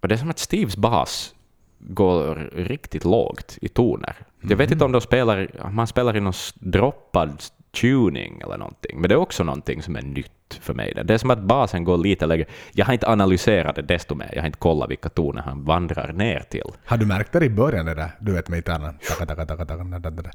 Och 0.00 0.08
det 0.08 0.14
är 0.14 0.16
som 0.16 0.30
att 0.30 0.38
Steves 0.38 0.76
bas 0.76 1.34
går 1.78 2.50
riktigt 2.54 3.04
lågt 3.04 3.58
i 3.60 3.68
toner. 3.68 4.16
Jag 4.40 4.56
vet 4.56 4.70
inte 4.70 4.84
om 4.84 4.92
de 4.92 5.00
spelar, 5.00 5.70
man 5.70 5.86
spelar 5.86 6.16
i 6.16 6.20
någon 6.20 6.32
droppad 6.54 7.42
tuning 7.70 8.40
eller 8.40 8.58
någonting, 8.58 9.00
men 9.00 9.08
det 9.08 9.14
är 9.14 9.18
också 9.18 9.44
någonting 9.44 9.82
som 9.82 9.96
är 9.96 10.02
nytt 10.02 10.32
för 10.54 10.74
mig. 10.74 11.02
Det 11.04 11.14
är 11.14 11.18
som 11.18 11.30
att 11.30 11.38
basen 11.38 11.84
går 11.84 11.98
lite 11.98 12.26
lägre. 12.26 12.44
Jag 12.72 12.86
har 12.86 12.92
inte 12.92 13.08
analyserat 13.08 13.76
det 13.76 13.82
desto 13.82 14.14
mer, 14.14 14.30
jag 14.32 14.42
har 14.42 14.46
inte 14.46 14.58
kollat 14.58 14.90
vilka 14.90 15.08
toner 15.08 15.42
han 15.42 15.64
vandrar 15.64 16.12
ner 16.12 16.40
till. 16.50 16.72
Har 16.84 16.96
du 16.96 17.06
märkt 17.06 17.32
det 17.32 17.44
i 17.44 17.50
början, 17.50 17.86
det 17.86 17.94
där, 17.94 18.10
du 18.20 18.32
vet 18.32 18.48
med 18.48 18.56
gitarren? 18.56 18.98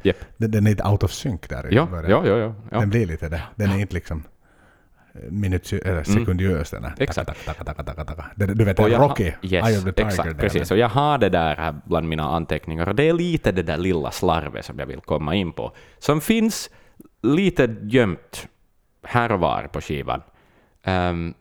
Yep. 0.04 0.18
Den 0.38 0.68
är 0.68 0.72
inte 0.72 0.84
out 0.84 1.04
of 1.04 1.12
sync 1.12 1.42
där 1.42 1.74
i 1.74 1.76
ja, 1.76 1.86
början. 1.86 2.12
Ja, 2.12 2.28
ja, 2.28 2.38
ja, 2.38 2.56
ja. 2.72 2.80
Den 2.80 2.90
blir 2.90 3.06
lite 3.06 3.30
det. 3.30 3.42
Den 3.56 3.72
är 3.72 3.80
inte 3.80 3.94
liksom 3.94 4.24
minut, 5.30 5.74
eller 5.74 6.04
sekundiös 6.04 6.74
mm. 6.74 6.84
den 6.84 6.94
Exakt. 7.00 7.32
Du 8.36 8.66
vet, 8.66 8.80
Rocky, 8.80 9.32
yes, 9.42 9.70
Eye 9.70 9.78
of 9.78 9.84
the 9.84 9.92
Tiger. 9.92 10.08
Exakt, 10.08 10.38
precis. 10.38 10.72
Och 10.72 10.78
jag 10.78 10.90
har 10.90 11.18
det 11.18 11.30
där 11.30 11.56
här 11.56 11.76
bland 11.86 12.10
mina 12.10 12.24
anteckningar, 12.24 12.90
och 12.90 12.96
det 12.96 13.10
är 13.10 13.14
lite 13.14 13.52
det 13.52 13.64
där 13.64 13.78
lilla 13.78 14.12
slarvet 14.12 14.66
som 14.66 14.80
jag 14.80 14.86
vill 14.86 15.00
komma 15.00 15.36
in 15.36 15.52
på, 15.52 15.72
som 16.00 16.22
finns 16.22 16.70
lite 17.22 17.76
gömt 17.82 18.48
här 19.04 19.32
och 19.32 19.40
var 19.40 19.68
på 19.68 19.82
skivan. 19.82 20.22
Um, 20.86 21.34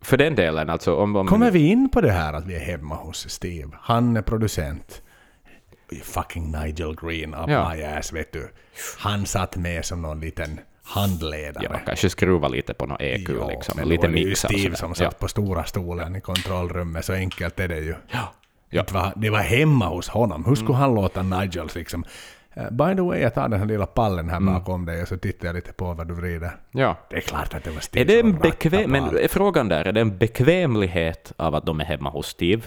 för 0.00 0.16
den 0.16 0.34
delen, 0.34 0.70
alltså 0.70 0.96
om, 0.96 1.16
om... 1.16 1.26
Kommer 1.26 1.50
vi 1.50 1.66
in 1.68 1.88
på 1.88 2.00
det 2.00 2.12
här 2.12 2.32
att 2.32 2.46
vi 2.46 2.54
är 2.54 2.60
hemma 2.60 2.94
hos 2.94 3.30
Steve? 3.30 3.70
Han 3.80 4.16
är 4.16 4.22
producent. 4.22 5.02
Fucking 6.02 6.52
Nigel 6.52 6.96
Green 6.96 7.34
up 7.34 7.50
ja. 7.50 7.72
my 7.74 7.82
ass, 7.82 8.12
vet 8.12 8.32
du. 8.32 8.50
Han 8.98 9.26
satt 9.26 9.56
med 9.56 9.84
som 9.84 10.02
någon 10.02 10.20
liten 10.20 10.60
handledare. 10.84 11.68
Ja, 11.70 11.78
kanske 11.86 12.10
skruva 12.10 12.48
lite 12.48 12.74
på 12.74 12.86
något 12.86 13.00
EQ 13.00 13.28
jo, 13.28 13.48
liksom, 13.48 13.74
men 13.76 13.88
lite 13.88 14.08
mixa. 14.08 14.52
Ju 14.52 14.58
Steve 14.58 14.76
som 14.76 14.94
satt 14.94 15.12
ja. 15.12 15.18
på 15.18 15.28
stora 15.28 15.64
stolen 15.64 16.16
i 16.16 16.20
kontrollrummet, 16.20 17.04
så 17.04 17.12
enkelt 17.12 17.60
är 17.60 17.68
det 17.68 17.78
ju. 17.78 17.94
Ja. 18.10 18.32
ja. 18.70 18.82
Det, 18.82 18.94
var, 18.94 19.12
det 19.16 19.30
var 19.30 19.38
hemma 19.38 19.86
hos 19.86 20.08
honom. 20.08 20.44
Hur 20.44 20.54
skulle 20.54 20.78
mm. 20.78 20.80
han 20.80 20.94
låta 20.94 21.22
Nigels 21.22 21.74
liksom 21.74 22.04
by 22.54 22.96
the 22.96 23.02
way, 23.02 23.20
jag 23.20 23.34
tar 23.34 23.48
den 23.48 23.60
här 23.60 23.66
lilla 23.66 23.86
pallen 23.86 24.28
här 24.28 24.36
mm. 24.36 24.54
bakom 24.54 24.86
dig 24.86 25.02
och 25.02 25.08
så 25.08 25.16
tittar 25.16 25.48
jag 25.48 25.54
lite 25.54 25.72
på 25.72 25.94
vad 25.94 26.08
du 26.08 26.14
vrider. 26.14 26.56
Ja. 26.70 26.96
Det 27.10 27.16
är 27.16 27.20
klart 27.20 27.54
att 27.54 27.64
det 27.64 27.70
var 27.70 27.80
Steve 27.80 28.02
är 28.02 28.06
det 28.06 28.20
en 28.20 28.38
bekväm, 28.38 28.90
Men 28.90 29.16
är 29.16 29.28
frågan 29.28 29.68
där, 29.68 29.84
är 29.84 29.92
det 29.92 30.00
en 30.00 30.18
bekvämlighet 30.18 31.32
av 31.36 31.54
att 31.54 31.66
de 31.66 31.80
är 31.80 31.84
hemma 31.84 32.10
hos 32.10 32.26
Steve? 32.26 32.62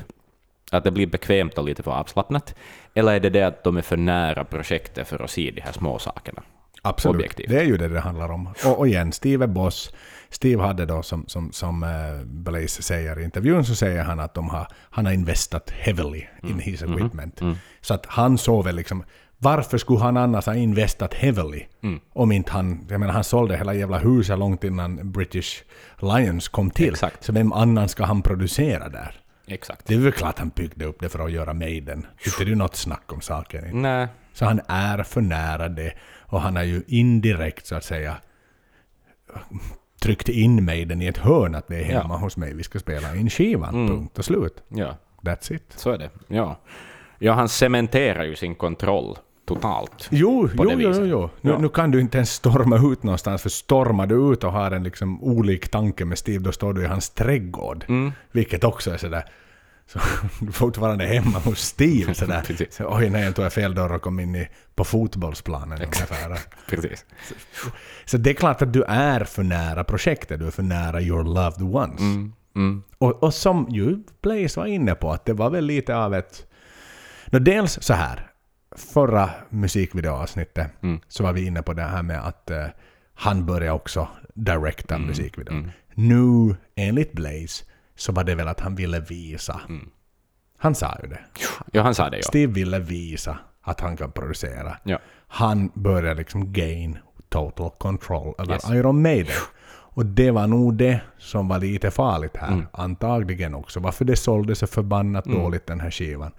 Att 0.72 0.84
det 0.84 0.92
blir 0.92 1.08
bekvämt 1.08 1.58
och 1.58 1.66
lite 1.66 1.84
för 1.84 1.92
avslappnat? 1.92 2.56
Eller 2.94 3.14
är 3.14 3.20
det 3.20 3.30
det 3.30 3.44
att 3.44 3.64
de 3.64 3.78
är 3.78 3.82
för 3.82 3.98
nära 3.98 4.44
projektet 4.44 5.08
för 5.08 5.24
att 5.24 5.30
se 5.30 5.52
de 5.52 5.62
här 5.62 5.72
små 5.72 6.00
sakerna? 6.00 6.44
Absolut, 6.82 7.16
Objektivt. 7.16 7.50
det 7.50 7.60
är 7.60 7.64
ju 7.64 7.78
det 7.78 7.88
det 7.88 8.00
handlar 8.00 8.32
om. 8.32 8.50
Och, 8.66 8.80
och 8.80 8.88
igen, 8.88 9.12
Steve 9.12 9.46
är 9.46 9.48
boss. 9.48 9.94
Steve 10.30 10.64
hade 10.64 10.86
då, 10.86 11.04
som, 11.04 11.26
som, 11.28 11.52
som 11.52 11.84
uh, 11.84 11.90
Blaze 12.26 12.84
säger 12.84 13.20
i 13.20 13.24
intervjun, 13.24 13.66
så 13.66 13.76
säger 13.76 14.04
han 14.04 14.20
att 14.20 14.34
de 14.34 14.50
har, 14.50 14.68
han 14.90 15.06
har 15.06 15.14
investat 15.14 15.70
heavily 15.70 16.26
in 16.44 16.50
mm. 16.50 16.60
his 16.60 16.84
mm-hmm. 16.84 16.96
equipment. 16.96 17.42
Mm. 17.42 17.56
Så 17.82 17.94
att 17.94 18.06
han 18.06 18.38
såg 18.38 18.66
väl 18.66 18.76
liksom, 18.76 19.04
varför 19.38 19.78
skulle 19.78 20.00
han 20.00 20.18
annars 20.18 20.46
ha 20.46 20.56
investat 20.56 21.14
heavily? 21.14 21.66
Mm. 21.84 22.00
Om 22.14 22.32
inte 22.32 22.52
han, 22.52 22.86
jag 22.90 23.00
menar 23.00 23.14
han 23.14 23.24
sålde 23.24 23.58
hela 23.58 23.74
jävla 23.74 23.98
huset 23.98 24.40
långt 24.40 24.64
innan 24.64 25.12
British 25.12 25.64
Lions 26.02 26.48
kom 26.48 26.72
till. 26.72 26.94
Exakt. 26.94 27.24
Så 27.24 27.34
vem 27.34 27.54
annan 27.54 27.90
ska 27.90 28.06
han 28.06 28.22
producera 28.22 28.90
där? 28.90 29.22
Exakt. 29.48 29.88
Det 29.88 29.94
är 29.94 30.00
väl 30.00 30.12
klart 30.12 30.40
han 30.40 30.50
byggde 30.50 30.86
upp 30.86 31.00
det 31.00 31.10
för 31.10 31.26
att 31.26 31.32
göra 31.32 31.54
Maiden. 31.54 32.06
Inte 32.26 32.46
det 32.46 32.52
är 32.52 32.56
något 32.56 32.76
snack 32.76 33.14
om 33.14 33.22
saken. 33.22 33.82
Nej. 33.82 34.08
Så 34.34 34.46
han 34.46 34.62
är 34.68 35.04
för 35.04 35.22
nära 35.22 35.70
det. 35.70 35.94
Och 36.20 36.42
han 36.42 36.56
har 36.56 36.64
ju 36.64 36.84
indirekt 36.88 37.68
så 37.68 37.76
att 37.76 37.84
säga 37.84 38.18
tryckt 40.02 40.30
in 40.30 40.66
mig 40.66 40.86
den 40.86 41.02
i 41.02 41.06
ett 41.06 41.18
hörn 41.18 41.56
att 41.56 41.68
det 41.68 41.76
är 41.76 41.84
hemma 41.84 42.14
ja. 42.14 42.18
hos 42.18 42.38
mig 42.38 42.54
vi 42.54 42.64
ska 42.64 42.80
spela 42.80 43.16
in 43.16 43.30
skivan. 43.30 43.76
Mm. 43.76 43.88
Punkt 43.88 44.20
och 44.20 44.26
slut. 44.26 44.64
Ja. 44.68 44.98
That's 45.22 45.54
it. 45.54 45.74
Så 45.76 45.92
är 45.92 45.98
det. 45.98 46.10
Ja. 46.28 46.60
Ja, 47.20 47.34
han 47.34 47.50
cementerar 47.50 48.24
ju 48.24 48.36
sin 48.36 48.56
kontroll 48.56 49.18
totalt. 49.48 50.08
Jo, 50.12 50.50
jo, 50.58 50.72
jo, 50.72 50.80
jo, 50.80 51.06
jo. 51.06 51.30
Nu, 51.42 51.52
ja. 51.52 51.58
nu, 51.58 51.70
kan 51.70 51.92
du 51.92 52.02
inte 52.02 52.18
ens 52.18 52.32
storma 52.32 52.92
ut 52.92 53.04
någonstans, 53.04 53.42
för 53.42 53.50
stormar 53.50 54.08
du 54.08 54.34
ut 54.34 54.44
och 54.44 54.52
har 54.52 54.72
en 54.72 54.84
liksom 54.84 55.24
olik 55.24 55.70
tanke 55.70 56.06
med 56.06 56.18
Steve, 56.18 56.40
då 56.40 56.52
står 56.52 56.74
du 56.74 56.84
i 56.84 56.86
hans 56.86 57.10
trädgård. 57.10 57.86
Mm. 57.88 58.12
Vilket 58.32 58.64
också 58.64 58.92
är 58.92 58.98
sådär 58.98 59.24
så 59.88 60.00
fortfarande 60.52 61.06
hemma 61.06 61.40
hos 61.40 61.60
Steve 61.60 62.14
sådär. 62.14 62.68
så, 62.70 62.98
Oj 62.98 63.10
nej, 63.10 63.24
jag 63.24 63.36
tog 63.36 63.46
jag 63.46 63.54
fel 63.54 63.76
dörr 63.76 63.94
och 63.94 64.02
kom 64.02 64.20
in 64.20 64.36
i, 64.36 64.48
på 64.76 64.84
fotbollsplanen 64.84 65.82
ungefär. 65.82 66.40
Precis. 66.70 67.06
Så, 67.54 67.70
så, 68.06 68.18
det 68.18 68.30
är 68.30 68.34
klart 68.34 68.62
att 68.62 68.74
du 68.74 68.84
är 68.84 69.24
för 69.24 69.44
nära 69.44 69.84
projektet, 69.84 70.40
du 70.40 70.48
är 70.48 70.52
för 70.52 70.64
nära 70.64 71.02
your 71.02 71.24
loved 71.24 71.76
ones. 71.76 72.00
Mm. 72.00 72.34
Mm. 72.56 72.84
Och, 72.98 73.24
och 73.24 73.34
som 73.34 73.68
ju 73.70 73.98
Blaze 74.22 74.60
var 74.60 74.68
inne 74.68 74.96
på, 74.96 75.12
att 75.12 75.26
det 75.26 75.34
var 75.34 75.50
väl 75.50 75.66
lite 75.66 75.96
av 75.96 76.16
ett... 76.16 76.46
No, 77.26 77.40
dels 77.40 77.80
så 77.82 77.94
här, 77.94 78.32
förra 78.78 79.30
musikvideoavsnittet 79.50 80.68
mm. 80.84 81.00
så 81.08 81.24
var 81.24 81.34
vi 81.34 81.46
inne 81.46 81.62
på 81.62 81.74
det 81.74 81.84
här 81.84 82.04
med 82.04 82.28
att 82.28 82.52
uh, 82.52 82.66
han 83.14 83.46
började 83.46 83.72
också 83.72 84.08
directa 84.34 84.96
mm. 84.96 85.08
musikvideon. 85.08 85.58
Mm. 85.58 85.72
Nu, 85.94 86.56
enligt 86.76 87.14
Blaze, 87.14 87.64
så 87.96 88.12
var 88.12 88.24
det 88.24 88.36
väl 88.36 88.48
att 88.48 88.60
han 88.60 88.76
ville 88.76 89.00
visa. 89.00 89.62
Mm. 89.70 89.90
Han 90.58 90.76
sa 90.76 90.98
ju 91.04 91.10
det. 91.10 91.20
Ja, 91.72 91.82
han 91.82 91.96
sa 91.96 92.10
det. 92.10 92.18
Ja. 92.18 92.24
Steve 92.24 92.54
ville 92.54 92.80
visa 92.80 93.38
att 93.62 93.80
han 93.80 93.98
kan 93.98 94.12
producera. 94.12 94.78
Ja. 94.84 95.00
Han 95.28 95.72
började 95.74 96.16
liksom 96.16 96.54
gain 96.54 96.98
total 97.30 97.72
control 97.78 98.36
över 98.38 98.54
yes. 98.54 98.70
Iron 98.70 99.02
Maiden. 99.02 99.36
Och 99.70 100.06
det 100.06 100.32
var 100.32 100.48
nog 100.48 100.74
det 100.74 101.02
som 101.18 101.48
var 101.48 101.60
lite 101.60 101.92
farligt 101.92 102.38
här. 102.38 102.54
Mm. 102.54 102.66
Antagligen 102.74 103.56
också. 103.56 103.80
Varför 103.80 104.06
det 104.06 104.16
sålde 104.16 104.56
så 104.56 104.68
förbannat 104.68 105.26
mm. 105.26 105.40
dåligt 105.40 105.68
den 105.68 105.80
här 105.80 105.92
skivan. 105.92 106.32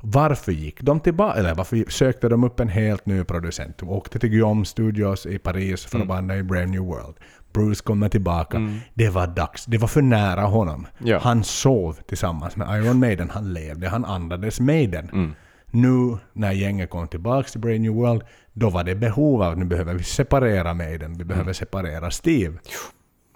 Varför 0.00 0.52
gick 0.52 0.82
de 0.82 1.00
tillbaka, 1.00 1.38
eller 1.38 1.54
varför 1.54 1.90
sökte 1.90 2.28
de 2.28 2.44
upp 2.44 2.60
en 2.60 2.68
helt 2.68 3.06
ny 3.06 3.24
producent? 3.24 3.78
De 3.78 3.88
åkte 3.88 4.18
till 4.18 4.30
Guillaume 4.30 4.64
Studios 4.64 5.26
i 5.26 5.38
Paris 5.38 5.84
för 5.84 6.00
att 6.00 6.08
banda 6.08 6.36
i 6.36 6.42
Brave 6.42 6.66
New 6.66 6.80
World. 6.82 7.14
Bruce 7.52 7.82
kommer 7.82 8.08
tillbaka. 8.08 8.68
Det 8.94 9.08
var 9.08 9.26
dags. 9.26 9.66
Det 9.66 9.78
var 9.78 9.88
för 9.88 10.02
nära 10.02 10.40
honom. 10.40 10.86
Ja. 10.98 11.18
Han 11.18 11.44
sov 11.44 11.98
tillsammans 12.06 12.56
med 12.56 12.84
Iron 12.84 12.98
Maiden. 12.98 13.30
Han 13.30 13.52
levde. 13.52 13.88
Han 13.88 14.04
andades 14.04 14.60
Maiden. 14.60 15.34
Nu 15.70 16.18
när 16.32 16.52
gänget 16.52 16.90
kom 16.90 17.08
tillbaka 17.08 17.48
till 17.48 17.60
Brave 17.60 17.78
New 17.78 17.92
World, 17.92 18.22
då 18.52 18.70
var 18.70 18.84
det 18.84 18.94
behov 18.94 19.42
av 19.42 19.52
att 19.52 19.58
nu 19.58 19.64
behöver 19.64 19.94
vi 19.94 20.04
separera 20.04 20.74
Maiden. 20.74 21.18
Vi 21.18 21.24
behöver 21.24 21.52
separera 21.52 22.10
Steve. 22.10 22.58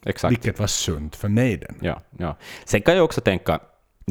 Exakt. 0.06 0.32
Vilket 0.32 0.59
var 0.59 0.66
sunt 0.66 1.16
för 1.16 1.28
Maiden. 1.28 1.74
Ja, 1.80 2.00
ja. 2.18 2.36
Sen 2.64 2.82
kan 2.82 2.96
jag 2.96 3.04
också 3.04 3.20
tänka, 3.20 3.61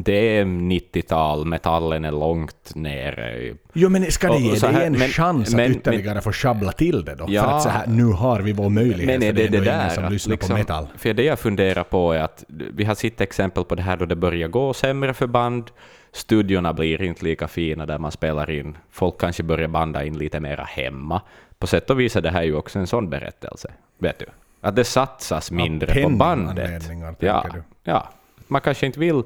det 0.04 0.38
är 0.38 0.44
90-tal, 0.44 1.44
metallen 1.44 2.04
är 2.04 2.10
långt 2.12 2.72
nere. 2.74 3.54
Jo 3.72 3.88
men 3.88 4.12
ska 4.12 4.32
det 4.32 4.38
ge 4.38 4.54
dig 4.58 4.86
en 4.86 4.92
men- 4.92 5.08
chans 5.08 5.54
men- 5.54 5.70
att 5.70 5.76
ytterligare 5.76 6.20
få 6.20 6.32
sjabbla 6.32 6.72
till 6.72 7.04
det 7.04 7.14
då? 7.14 7.24
Ja. 7.28 7.42
För 7.42 7.50
att 7.56 7.62
så 7.62 7.68
här, 7.68 7.86
nu 7.86 8.04
har 8.04 8.40
vi 8.40 8.52
vår 8.52 8.68
möjlighet. 8.70 9.06
Men 9.06 9.22
är 9.22 9.26
för 9.26 9.32
det 9.32 9.32
det 9.32 9.44
ändå 9.46 9.56
ingen 9.70 9.78
där? 9.78 9.88
som 9.88 10.04
att 10.04 10.12
lyssnar 10.12 10.32
liksom- 10.32 10.50
på 10.50 10.58
metal. 10.58 10.86
För 10.96 11.12
det 11.12 11.22
jag 11.22 11.38
funderar 11.38 11.84
på 11.84 12.12
är 12.12 12.20
att 12.20 12.44
vi 12.48 12.84
har 12.84 12.94
sett 12.94 13.20
exempel 13.20 13.64
på 13.64 13.74
det 13.74 13.82
här 13.82 13.96
då 13.96 14.04
det 14.04 14.16
börjar 14.16 14.48
gå 14.48 14.72
sämre 14.74 15.14
för 15.14 15.26
band. 15.26 15.70
Studiorna 16.12 16.72
blir 16.72 17.02
inte 17.02 17.24
lika 17.24 17.48
fina 17.48 17.86
där 17.86 17.98
man 17.98 18.10
spelar 18.12 18.50
in. 18.50 18.76
Folk 18.90 19.20
kanske 19.20 19.42
börjar 19.42 19.68
banda 19.68 20.04
in 20.04 20.18
lite 20.18 20.40
mera 20.40 20.64
hemma. 20.64 21.20
På 21.58 21.66
sätt 21.66 21.90
och 21.90 22.00
vis 22.00 22.16
är 22.16 22.20
det 22.20 22.30
här 22.30 22.42
ju 22.42 22.54
också 22.56 22.78
en 22.78 22.86
sån 22.86 23.10
berättelse. 23.10 23.68
Vet 23.98 24.18
du? 24.18 24.26
Att 24.60 24.76
det 24.76 24.84
satsas 24.84 25.50
mindre 25.50 26.02
på 26.02 26.08
bandet. 26.08 26.82
Ja, 27.18 27.46
ja. 27.84 28.08
Man 28.48 28.60
kanske 28.60 28.86
inte 28.86 29.00
vill 29.00 29.22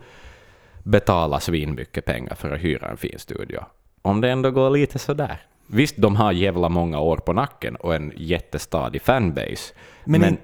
betala 0.83 1.41
svinmycket 1.41 2.05
pengar 2.05 2.35
för 2.35 2.51
att 2.51 2.61
hyra 2.61 2.89
en 2.89 2.97
fin 2.97 3.19
studio. 3.19 3.65
Om 4.03 4.21
det 4.21 4.31
ändå 4.31 4.51
går 4.51 4.71
lite 4.71 4.99
sådär. 4.99 5.41
Visst, 5.67 5.97
de 5.97 6.17
har 6.17 6.33
jävla 6.33 6.69
många 6.69 6.99
år 7.01 7.17
på 7.17 7.33
nacken 7.33 7.77
och 7.77 7.95
en 7.95 8.13
jättestadig 8.17 9.03
fanbase. 9.03 9.75
Men 10.05 10.21
Men, 10.21 10.39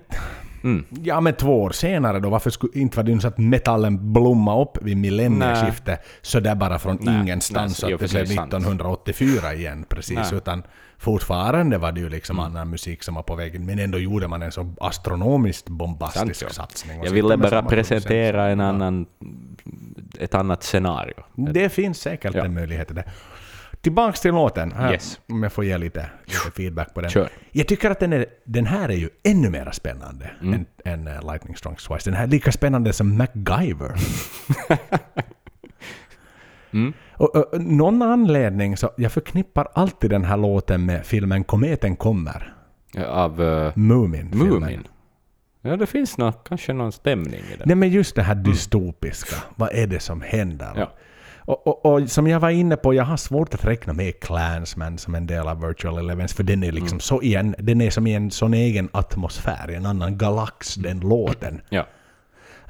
mm, 0.62 0.84
Ja 1.02 1.20
men 1.20 1.34
två 1.34 1.62
år 1.62 1.70
senare 1.70 2.20
då, 2.20 2.30
varför 2.30 2.50
skulle 2.50 2.72
inte 2.74 2.96
var 2.96 3.04
det 3.04 3.20
så 3.20 3.28
att 3.28 3.38
metallen 3.38 4.12
blomma 4.12 4.62
upp 4.62 4.78
vid 4.82 4.96
millennieskiftet 4.96 6.06
så 6.22 6.40
där 6.40 6.54
bara 6.54 6.78
från 6.78 6.98
Nej, 7.00 7.20
ingenstans 7.20 7.82
nej, 7.82 7.90
så 7.90 7.94
att 7.94 8.00
det 8.00 8.10
blev 8.10 8.26
sant. 8.26 8.54
1984 8.54 9.54
igen 9.54 9.84
precis 9.88 10.16
Nej. 10.16 10.34
Utan 10.34 10.62
fortfarande 10.98 11.78
var 11.78 11.92
det 11.92 12.00
ju 12.00 12.08
liksom 12.08 12.38
annan 12.40 12.70
musik 12.70 13.02
som 13.02 13.14
var 13.14 13.22
på 13.22 13.34
väg 13.34 13.60
men 13.60 13.78
ändå 13.78 13.98
gjorde 13.98 14.28
man 14.28 14.42
en 14.42 14.52
så 14.52 14.74
astronomiskt 14.80 15.68
bombastisk 15.68 16.40
Sant, 16.40 16.52
satsning. 16.52 17.00
Jag 17.04 17.10
ville 17.12 17.36
bara 17.36 17.62
presentera 17.62 18.48
en 18.48 18.60
annan, 18.60 19.06
ett 20.18 20.34
annat 20.34 20.62
scenario. 20.62 21.14
Det 21.36 21.68
finns 21.68 21.98
säkert 22.00 22.34
Ja. 22.34 22.44
en 22.44 22.54
möjlighet 22.54 22.94
det. 22.94 23.04
Tillbaks 23.80 24.20
till 24.20 24.30
låten, 24.34 24.72
här, 24.72 24.92
Yes. 24.92 25.20
om 25.28 25.42
jag 25.42 25.52
får 25.52 25.64
ge 25.64 25.78
lite, 25.78 26.10
lite 26.26 26.50
feedback 26.56 26.94
på 26.94 27.00
den. 27.00 27.10
Kör. 27.10 27.28
Jag 27.52 27.68
tycker 27.68 27.90
att 27.90 28.00
den, 28.00 28.12
är, 28.12 28.26
den 28.44 28.66
här 28.66 28.88
är 28.88 28.96
ju 28.96 29.08
ännu 29.24 29.50
mer 29.50 29.70
spännande 29.72 30.30
Mm. 30.42 30.54
än, 30.54 30.66
än 30.84 31.06
eh, 31.16 31.32
Lightning 31.32 31.56
Strikes 31.56 31.84
Twice. 31.84 32.04
Den 32.10 32.14
här 32.14 32.22
är 32.22 32.28
lika 32.28 32.52
spännande 32.52 32.92
som 32.92 33.16
MacGyver. 33.16 33.94
Mm. 36.72 36.92
Och, 37.18 37.36
och, 37.36 37.60
någon 37.60 38.02
anledning 38.02 38.76
så 38.76 38.90
jag 38.96 39.12
förknippar 39.12 39.68
alltid 39.74 40.10
den 40.10 40.24
här 40.24 40.36
låten 40.36 40.86
med 40.86 41.06
filmen 41.06 41.44
Kometen 41.44 41.96
kommer. 41.96 42.54
Av 43.06 43.40
uh, 43.40 43.72
Moomin-filmen. 43.74 44.48
Moomin. 44.48 44.86
Ja, 45.62 45.76
det 45.76 45.86
finns 45.86 46.18
nå, 46.18 46.32
kanske 46.32 46.72
någon 46.72 46.92
stämning 46.92 47.40
i 47.40 47.56
det. 47.58 47.64
Nej 47.66 47.76
men 47.76 47.88
just 47.90 48.16
det 48.16 48.22
här 48.22 48.34
dystopiska. 48.34 49.36
Vad 49.56 49.68
är 49.72 49.86
det 49.86 50.00
som 50.00 50.20
händer? 50.20 50.72
Ja. 50.76 50.92
Och, 51.38 51.66
och, 51.66 51.86
och 51.86 52.10
som 52.10 52.26
jag 52.26 52.40
var 52.40 52.50
inne 52.50 52.76
på, 52.76 52.94
jag 52.94 53.04
har 53.04 53.16
svårt 53.16 53.54
att 53.54 53.64
räkna 53.64 53.92
med 53.92 54.20
Clansman 54.20 54.98
som 54.98 55.14
en 55.14 55.26
del 55.26 55.48
av 55.48 55.66
Virtual 55.66 55.98
Elevens, 55.98 56.34
för 56.34 56.42
den 56.42 56.62
är 56.62 56.72
liksom 56.72 56.96
Mm. 56.96 57.00
så 57.00 57.22
igen, 57.22 57.54
den 57.58 57.80
är 57.80 57.90
som 57.90 58.06
i 58.06 58.14
en 58.14 58.30
sån 58.30 58.54
egen 58.54 58.88
atmosfär, 58.92 59.70
i 59.70 59.74
en 59.74 59.86
annan 59.86 60.18
galax, 60.18 60.74
den 60.74 61.00
låten. 61.00 61.60
Ja. 61.68 61.86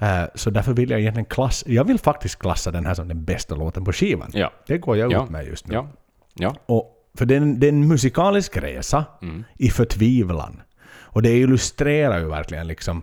Eh, 0.01 0.22
så 0.34 0.51
därför 0.51 0.72
vill 0.72 0.90
jag 0.90 1.01
egentligen 1.01 1.24
klassa, 1.26 1.66
jag 1.70 1.84
vill 1.84 1.99
faktiskt 1.99 2.38
klassa 2.38 2.70
den 2.70 2.86
här 2.86 2.94
som 2.94 3.09
den 3.09 3.24
bästa 3.24 3.55
låten 3.55 3.84
på 3.84 3.92
skivan. 3.92 4.30
Ja. 4.34 4.53
Det 4.66 4.78
går 4.78 4.96
jag 4.96 5.12
Ja. 5.12 5.24
ut 5.24 5.30
med 5.30 5.46
just 5.46 5.66
nu. 5.68 5.74
Ja. 5.74 5.88
Ja. 6.34 6.55
Och, 6.66 6.94
för 7.18 7.26
det 7.26 7.34
är, 7.34 7.40
en, 7.40 7.61
det 7.61 7.66
är 7.66 7.72
en 7.72 7.88
musikalisk 7.88 8.57
resa 8.57 9.05
Mm. 9.22 9.44
i 9.59 9.70
förtvivlan. 9.70 10.62
Och 11.11 11.22
det 11.22 11.38
illustrerar 11.38 12.18
ju 12.18 12.28
verkligen 12.28 12.66
liksom 12.66 13.03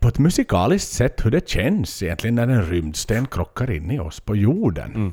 på 0.00 0.08
ett 0.08 0.18
musikaliskt 0.18 0.92
sätt 0.92 1.24
hur 1.26 1.30
det 1.30 1.48
känns 1.48 2.02
egentligen 2.02 2.34
när 2.34 2.48
en 2.48 2.62
rymdsten 2.66 3.26
krockar 3.26 3.70
in 3.70 3.90
i 3.90 3.98
oss 3.98 4.20
på 4.20 4.36
jorden. 4.36 4.94
Mm. 4.94 5.12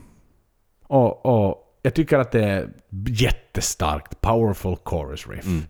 Och, 0.87 1.25
och 1.25 1.63
jag 1.81 1.93
tycker 1.93 2.19
att 2.19 2.31
det 2.31 2.43
är 2.45 2.69
jättestarkt, 3.07 4.21
powerful 4.21 4.75
chorus 4.83 5.27
riff. 5.27 5.45
Mm. 5.45 5.61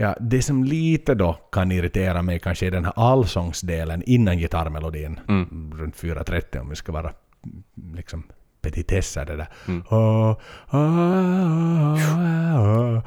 Ja, 0.00 0.16
det 0.20 0.42
som 0.42 0.64
lite 0.64 1.14
då 1.14 1.32
kan 1.52 1.72
irritera 1.72 2.22
mig 2.22 2.38
kanske 2.38 2.66
är 2.66 2.70
den 2.70 2.84
här 2.84 2.92
allsångsdelen 2.96 4.02
innan 4.06 4.38
gitarrmelodin. 4.38 5.20
Mm. 5.28 5.72
Runt 5.78 5.96
4.30 5.96 6.60
om 6.60 6.68
vi 6.68 6.76
ska 6.76 6.92
vara 6.92 7.12
liksom 7.94 8.22
petitesser 8.62 9.24
det 9.24 9.36
där. 9.36 9.48
Mm. 9.68 9.82
Ah, 9.88 10.36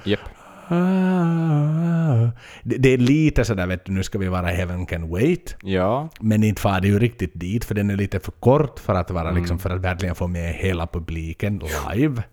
Japp. 0.03 0.19
ah. 0.67 2.29
Det, 2.63 2.77
det 2.77 2.89
är 2.93 2.97
lite 2.97 3.45
sådär 3.45 3.67
vet 3.67 3.85
du, 3.85 3.91
nu 3.91 4.03
ska 4.03 4.17
vi 4.19 4.27
vara 4.27 4.47
Heaven 4.47 4.85
Can 4.85 5.09
Wait. 5.09 5.55
Ja. 5.63 6.09
Men 6.19 6.43
inte 6.43 6.61
far 6.61 6.81
det 6.81 6.87
ju 6.87 6.99
riktigt 6.99 7.31
dit 7.33 7.65
för 7.65 7.75
den 7.75 7.89
är 7.89 7.95
lite 7.95 8.19
för 8.19 8.31
kort 8.31 8.79
för 8.79 8.95
att 8.95 9.11
vara 9.11 9.29
Mm. 9.29 9.41
liksom 9.41 9.59
för 9.59 9.69
att 9.69 9.81
verkligen 9.81 10.15
få 10.15 10.27
med 10.27 10.53
hela 10.53 10.87
publiken 10.87 11.61
live. 11.95 12.23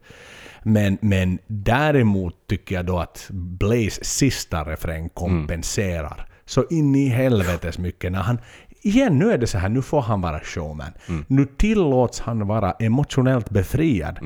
Men, 0.62 0.98
men 1.00 1.38
däremot 1.46 2.34
tycker 2.48 2.74
jag 2.74 2.86
då 2.86 2.98
att 2.98 3.26
Blaze 3.30 4.04
sista 4.04 4.64
refräng 4.64 5.08
kompenserar 5.08 6.26
så 6.44 6.64
in 6.70 6.94
i 6.94 7.08
helvetes 7.08 7.78
mycket 7.78 8.12
när 8.12 8.20
han 8.22 8.38
Igen, 8.82 9.18
nu 9.18 9.32
är 9.32 9.38
det 9.38 9.46
så 9.46 9.58
här, 9.58 9.68
nu 9.68 9.82
får 9.82 10.00
han 10.02 10.20
vara 10.20 10.40
showman. 10.40 10.92
Mm. 11.08 11.24
Nu 11.28 11.46
tillåts 11.46 12.20
han 12.20 12.46
vara 12.46 12.72
emotionellt 12.72 13.50
befriad. 13.50 14.18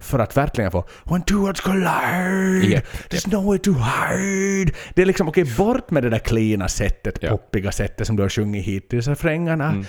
För 0.00 0.18
att 0.18 0.36
verkligen 0.36 0.70
få 0.70 0.84
When 1.04 1.22
two 1.22 1.34
worlds 1.36 1.60
collide, 1.60 2.66
Japp, 2.74 2.84
there's 3.10 3.30
nowhere 3.32 3.58
to 3.58 3.72
hide. 3.72 4.72
Det 4.94 5.02
är 5.02 5.06
liksom, 5.06 5.28
okej, 5.28 5.44
bort 5.58 5.90
med 5.90 6.02
det 6.02 6.10
där 6.10 6.18
cleana 6.18 6.68
sättet, 6.68 7.18
Ja. 7.20 7.30
poppiga 7.30 7.72
sättet 7.72 8.06
som 8.06 8.16
du 8.16 8.22
har 8.22 8.28
sjungit 8.30 8.64
hittills, 8.64 9.08
refrängarna. 9.08 9.84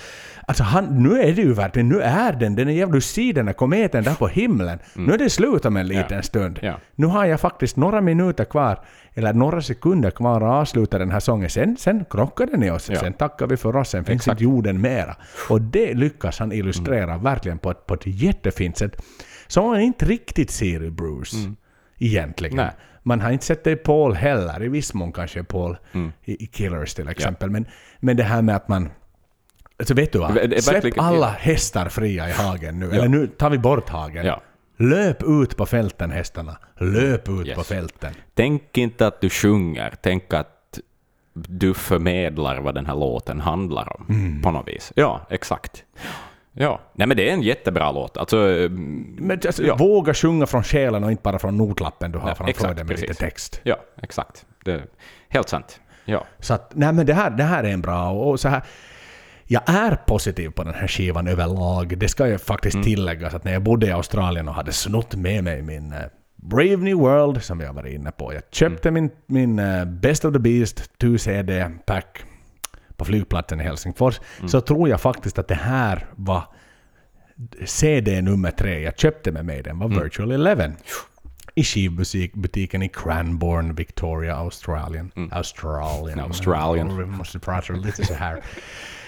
Alltså 0.48 0.64
han, 0.64 1.04
nu 1.04 1.22
är 1.22 1.34
det 1.34 1.42
ju 1.42 1.54
verkligen, 1.54 1.90
nu 1.90 2.02
är 2.02 2.34
den, 2.34 2.56
den 2.56 2.68
är 2.68 2.74
jävla, 2.74 2.94
du 2.96 3.02
ser 3.02 3.34
den 3.34 3.46
där 3.46 3.54
kometen 3.54 4.04
där 4.04 4.16
på 4.16 4.28
himlen. 4.28 4.80
Nu 4.94 5.14
är 5.14 5.18
det 5.18 5.30
slut 5.30 5.66
om 5.66 5.78
en 5.78 5.88
liten 5.88 6.06
Ja. 6.18 6.22
stund. 6.22 6.60
Ja. 6.62 6.74
Nu 6.96 7.08
har 7.08 7.26
jag 7.26 7.40
faktiskt 7.40 7.78
några 7.78 8.02
minuter 8.02 8.46
kvar, 8.46 8.80
eller 9.14 9.34
några 9.34 9.62
sekunder 9.62 10.12
kvar 10.12 10.36
att 10.42 10.62
avsluta 10.62 10.98
den 10.98 11.12
här 11.12 11.20
sången. 11.20 11.50
Sen, 11.50 11.78
sen 11.78 12.06
krockar 12.10 12.46
den 12.46 12.64
i 12.64 12.70
oss. 12.72 12.90
Ja. 12.90 13.00
Sen 13.00 13.14
tackar 13.14 13.48
vi 13.48 13.58
för 13.58 13.76
oss. 13.76 13.90
Sen 13.90 14.06
finns 14.06 14.28
inte 14.28 14.44
jorden 14.44 14.82
mera. 14.82 15.16
Och 15.50 15.62
det 15.62 15.94
lyckas 15.94 16.40
han 16.40 16.52
illustrera 16.52 17.18
verkligen 17.18 17.58
på 17.58 17.72
ett, 17.72 17.86
på 17.88 17.94
ett 17.94 18.06
jättefint 18.06 18.78
sätt. 18.78 19.02
Som 19.48 19.68
man 19.68 19.80
inte 19.80 20.06
riktigt 20.06 20.52
ser 20.52 20.84
i 20.84 20.92
Bruce. 20.92 21.38
Egentligen. 22.00 22.56
Nej. 22.58 22.72
Man 23.04 23.22
har 23.22 23.32
inte 23.32 23.46
sett 23.46 23.64
det 23.64 23.72
i 23.72 23.76
Paul 23.76 24.14
heller. 24.14 24.64
I 24.64 24.68
viss 24.68 24.94
mån 24.94 25.12
kanske 25.12 25.44
Paul 25.44 25.78
i, 26.26 26.44
i 26.44 26.48
Killers 26.48 26.94
till 26.94 27.10
exempel. 27.10 27.50
Men, 27.50 27.66
men 28.00 28.18
det 28.18 28.24
här 28.24 28.42
med 28.42 28.56
att 28.56 28.68
man... 28.68 28.90
Alltså 29.84 29.94
vet 29.94 30.12
du 30.12 30.20
vad? 30.20 30.64
Släpp 30.64 30.94
alla 31.00 31.30
hästar 31.30 31.90
fria 31.90 32.30
i 32.30 32.32
hagen 32.32 32.80
nu. 32.80 32.92
Eller 32.92 33.08
nu 33.08 33.28
tar 33.28 33.50
vi 33.50 33.58
bort 33.58 33.90
hagen. 33.90 34.26
Ja. 34.26 34.42
Löp 34.78 35.24
ut 35.24 35.58
på 35.58 35.66
fälten 35.66 36.12
hästarna. 36.12 36.58
Löp 36.80 37.30
ut 37.30 37.48
Yes. 37.48 37.58
på 37.58 37.64
fälten. 37.64 38.14
Tänk 38.34 38.78
inte 38.78 39.08
att 39.08 39.22
du 39.22 39.30
sjunger, 39.30 39.94
tänk 40.02 40.34
att 40.34 40.80
du 41.34 41.74
förmedlar 41.74 42.58
vad 42.62 42.76
den 42.76 42.86
här 42.86 42.96
låten 42.96 43.40
handlar 43.40 43.96
om. 44.00 44.06
Mm. 44.10 44.42
På 44.42 44.52
något 44.52 44.68
vis. 44.68 44.92
Ja, 44.96 45.28
exakt. 45.30 45.84
Ja, 46.54 46.80
nej 46.94 47.08
men 47.08 47.18
det 47.18 47.30
är 47.30 47.34
en 47.34 47.42
jättebra 47.42 47.92
låt. 47.92 48.18
Alltså, 48.18 48.38
Men 49.18 49.32
alltså, 49.46 49.64
Ja. 49.64 49.76
våga 49.76 50.14
sjunga 50.14 50.46
från 50.46 50.64
själen 50.64 51.04
och 51.04 51.12
inte 51.12 51.24
bara 51.24 51.40
från 51.40 51.58
notlappen 51.58 52.12
du 52.12 52.20
har 52.20 52.30
Ja, 52.30 52.36
framför 52.36 52.50
exakt, 52.50 52.76
dig 52.76 52.86
med 52.86 52.92
lite 52.96 53.08
precis. 53.08 53.18
text. 53.18 53.60
ja, 53.64 53.76
exakt. 54.02 54.46
Helt 55.30 55.50
sant. 55.50 55.80
Ja. 56.06 56.24
Så 56.40 56.54
att, 56.54 56.72
nej 56.76 56.94
men 56.94 57.06
det 57.06 57.14
här, 57.14 57.30
det 57.30 57.44
här 57.44 57.64
är 57.64 57.70
en 57.74 57.82
bra 57.82 58.10
och 58.12 58.40
så 58.40 58.50
här. 58.50 58.62
Jag 59.54 59.62
är 59.66 59.96
positiv 59.96 60.50
på 60.50 60.64
den 60.64 60.74
här 60.74 60.88
skivan 60.88 61.28
överlag. 61.28 61.98
Det 61.98 62.08
ska 62.08 62.28
ju 62.28 62.38
faktiskt 62.38 62.76
Mm. 62.76 62.86
tilläggas 62.86 63.34
att 63.34 63.44
när 63.44 63.54
jag 63.54 63.64
bodde 63.64 63.88
i 63.88 63.92
Australien 63.92 64.48
och 64.48 64.56
hade 64.56 64.72
snott 64.74 65.16
med 65.16 65.44
mig 65.44 65.62
min 65.62 65.94
eh, 65.94 66.00
Brave 66.36 66.78
New 66.78 66.98
World, 66.98 67.44
som 67.44 67.60
jag 67.60 67.74
var 67.74 67.88
inne 67.88 68.12
på. 68.12 68.34
Jag 68.34 68.42
köpte 68.52 68.90
Mm. 68.90 69.04
min, 69.04 69.12
min 69.56 69.60
eh, 69.60 69.86
Best 69.86 70.26
of 70.26 70.34
the 70.34 70.40
Beast 70.40 70.90
2CD-pack 71.00 72.24
på 72.98 73.06
flygplatsen 73.06 73.62
i 73.62 73.64
Helsingfors. 73.64 74.20
Mm. 74.38 74.50
Så 74.50 74.62
tror 74.62 74.90
jag 74.90 75.02
faktiskt 75.02 75.40
att 75.40 75.48
det 75.48 75.56
här 75.56 76.06
var 76.16 76.44
CD 77.66 78.22
nummer 78.22 78.52
tre 78.52 78.80
jag 78.84 79.00
köpte 79.00 79.32
med 79.32 79.46
mig. 79.46 79.64
Den 79.64 79.80
var 79.80 79.86
Mm. 79.86 80.04
Virtual 80.04 80.32
Eleven. 80.32 80.76
I 81.56 81.64
skivmusikbutiken 81.64 82.84
i 82.84 82.90
Cranbourne, 82.90 83.74
Victoria, 83.74 84.36
Australien. 84.36 85.12
Australien. 85.32 86.20
Mm. 86.20 86.26
Australien. 86.26 86.98
Vi 86.98 87.06
måste 87.06 87.40
prata 87.40 87.74
lite 87.74 88.06
så 88.06 88.14
här. 88.14 88.42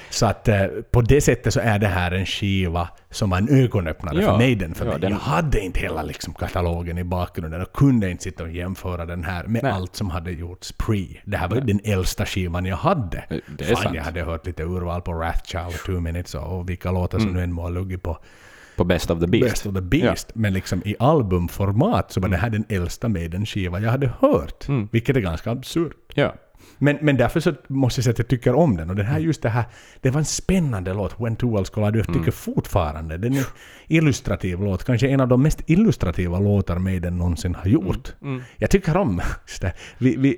Så 0.09 0.25
att 0.25 0.47
eh, 0.47 0.65
på 0.91 1.01
det 1.01 1.21
sättet 1.21 1.53
så 1.53 1.59
är 1.59 1.79
det 1.79 1.87
här 1.87 2.11
en 2.11 2.25
skiva 2.25 2.89
som 3.11 3.29
var 3.29 3.37
en 3.37 3.49
ögonöppnare 3.49 4.21
Ja, 4.21 4.27
för 4.29 4.37
Maiden 4.37 4.73
för 4.75 4.85
ja, 4.85 4.91
mig. 4.91 4.99
den- 5.01 5.11
Jag 5.11 5.19
hade 5.19 5.59
inte 5.59 5.79
hela 5.79 6.03
liksom, 6.03 6.33
katalogen 6.33 6.97
i 6.97 7.03
bakgrunden 7.03 7.61
och 7.61 7.73
kunde 7.73 8.09
inte 8.11 8.23
sitta 8.23 8.43
och 8.43 8.51
jämföra 8.51 9.05
den 9.05 9.23
här 9.23 9.43
med 9.47 9.63
Nej. 9.63 9.71
allt 9.71 9.95
som 9.95 10.09
hade 10.09 10.31
gjorts 10.31 10.71
pre. 10.71 11.05
Det 11.25 11.37
här 11.37 11.47
var 11.47 11.55
ju 11.55 11.61
den 11.61 11.79
äldsta 11.83 12.25
skivan 12.25 12.65
jag 12.65 12.77
hade. 12.77 13.23
Det 13.57 13.63
är 13.71 13.73
Fan, 13.75 13.83
sant. 13.83 13.95
jag 13.95 14.03
hade 14.03 14.21
hört 14.23 14.45
lite 14.45 14.63
urval 14.63 15.01
på 15.01 15.13
Wrathchild 15.13 15.65
och 15.67 15.73
Two 15.85 15.91
Minutes 15.99 16.35
och, 16.35 16.57
och 16.59 16.69
vilka 16.69 16.91
låtar 16.91 17.17
Mm. 17.17 17.27
som 17.29 17.37
nu 17.37 17.43
än 17.43 17.51
må 17.53 17.61
ha 17.61 17.69
luggit 17.69 18.03
på 18.03 18.17
På 18.75 18.83
Best 18.83 19.11
of 19.11 19.19
the 19.19 19.27
Beast. 19.27 19.49
Best 19.49 19.65
of 19.65 19.73
the 19.73 19.81
Beast. 19.81 20.31
Men 20.35 20.53
liksom 20.53 20.81
i 20.85 20.95
albumformat 20.99 22.11
så 22.11 22.19
var 22.21 22.29
det 22.29 22.37
här 22.37 22.49
den 22.49 22.65
äldsta 22.69 23.07
Maiden-skiva 23.09 23.79
jag 23.79 23.91
hade 23.91 24.11
hört. 24.19 24.67
Mm. 24.67 24.89
Vilket 24.91 25.15
är 25.15 25.21
ganska 25.21 25.51
absurt. 25.51 25.95
Ja. 26.13 26.33
Men, 26.77 26.97
men 27.01 27.17
därför 27.17 27.39
så 27.39 27.53
måste 27.67 27.99
jag 27.99 28.03
säga 28.03 28.11
att 28.11 28.17
jag 28.19 28.27
tycker 28.27 28.55
om 28.55 28.77
den. 28.77 28.89
Och 28.89 28.95
den 28.95 29.05
här 29.05 29.19
just 29.19 29.41
det 29.41 29.49
här, 29.49 29.63
det 30.01 30.09
var 30.09 30.19
en 30.19 30.25
spännande 30.25 30.93
låt, 30.93 31.15
When 31.19 31.35
Two 31.35 31.45
Worlds 31.45 31.69
Collide. 31.69 31.97
Jag 31.97 32.07
tycker 32.07 32.19
Mm. 32.19 32.31
fortfarande 32.31 33.17
den 33.17 33.33
är 33.33 33.43
illustrativ 33.87 34.59
låt. 34.59 34.83
Kanske 34.83 35.07
en 35.07 35.19
av 35.21 35.27
de 35.27 35.41
mest 35.41 35.61
illustrativa 35.69 36.39
låtar 36.39 36.77
Maiden 36.79 37.17
någonsin 37.17 37.55
har 37.55 37.65
gjort. 37.69 38.13
Mm. 38.21 38.41
Jag 38.57 38.69
tycker 38.69 38.97
om 38.97 39.21
just 39.47 39.61
det. 39.61 39.73
Vi, 39.97 40.15
vi, 40.17 40.37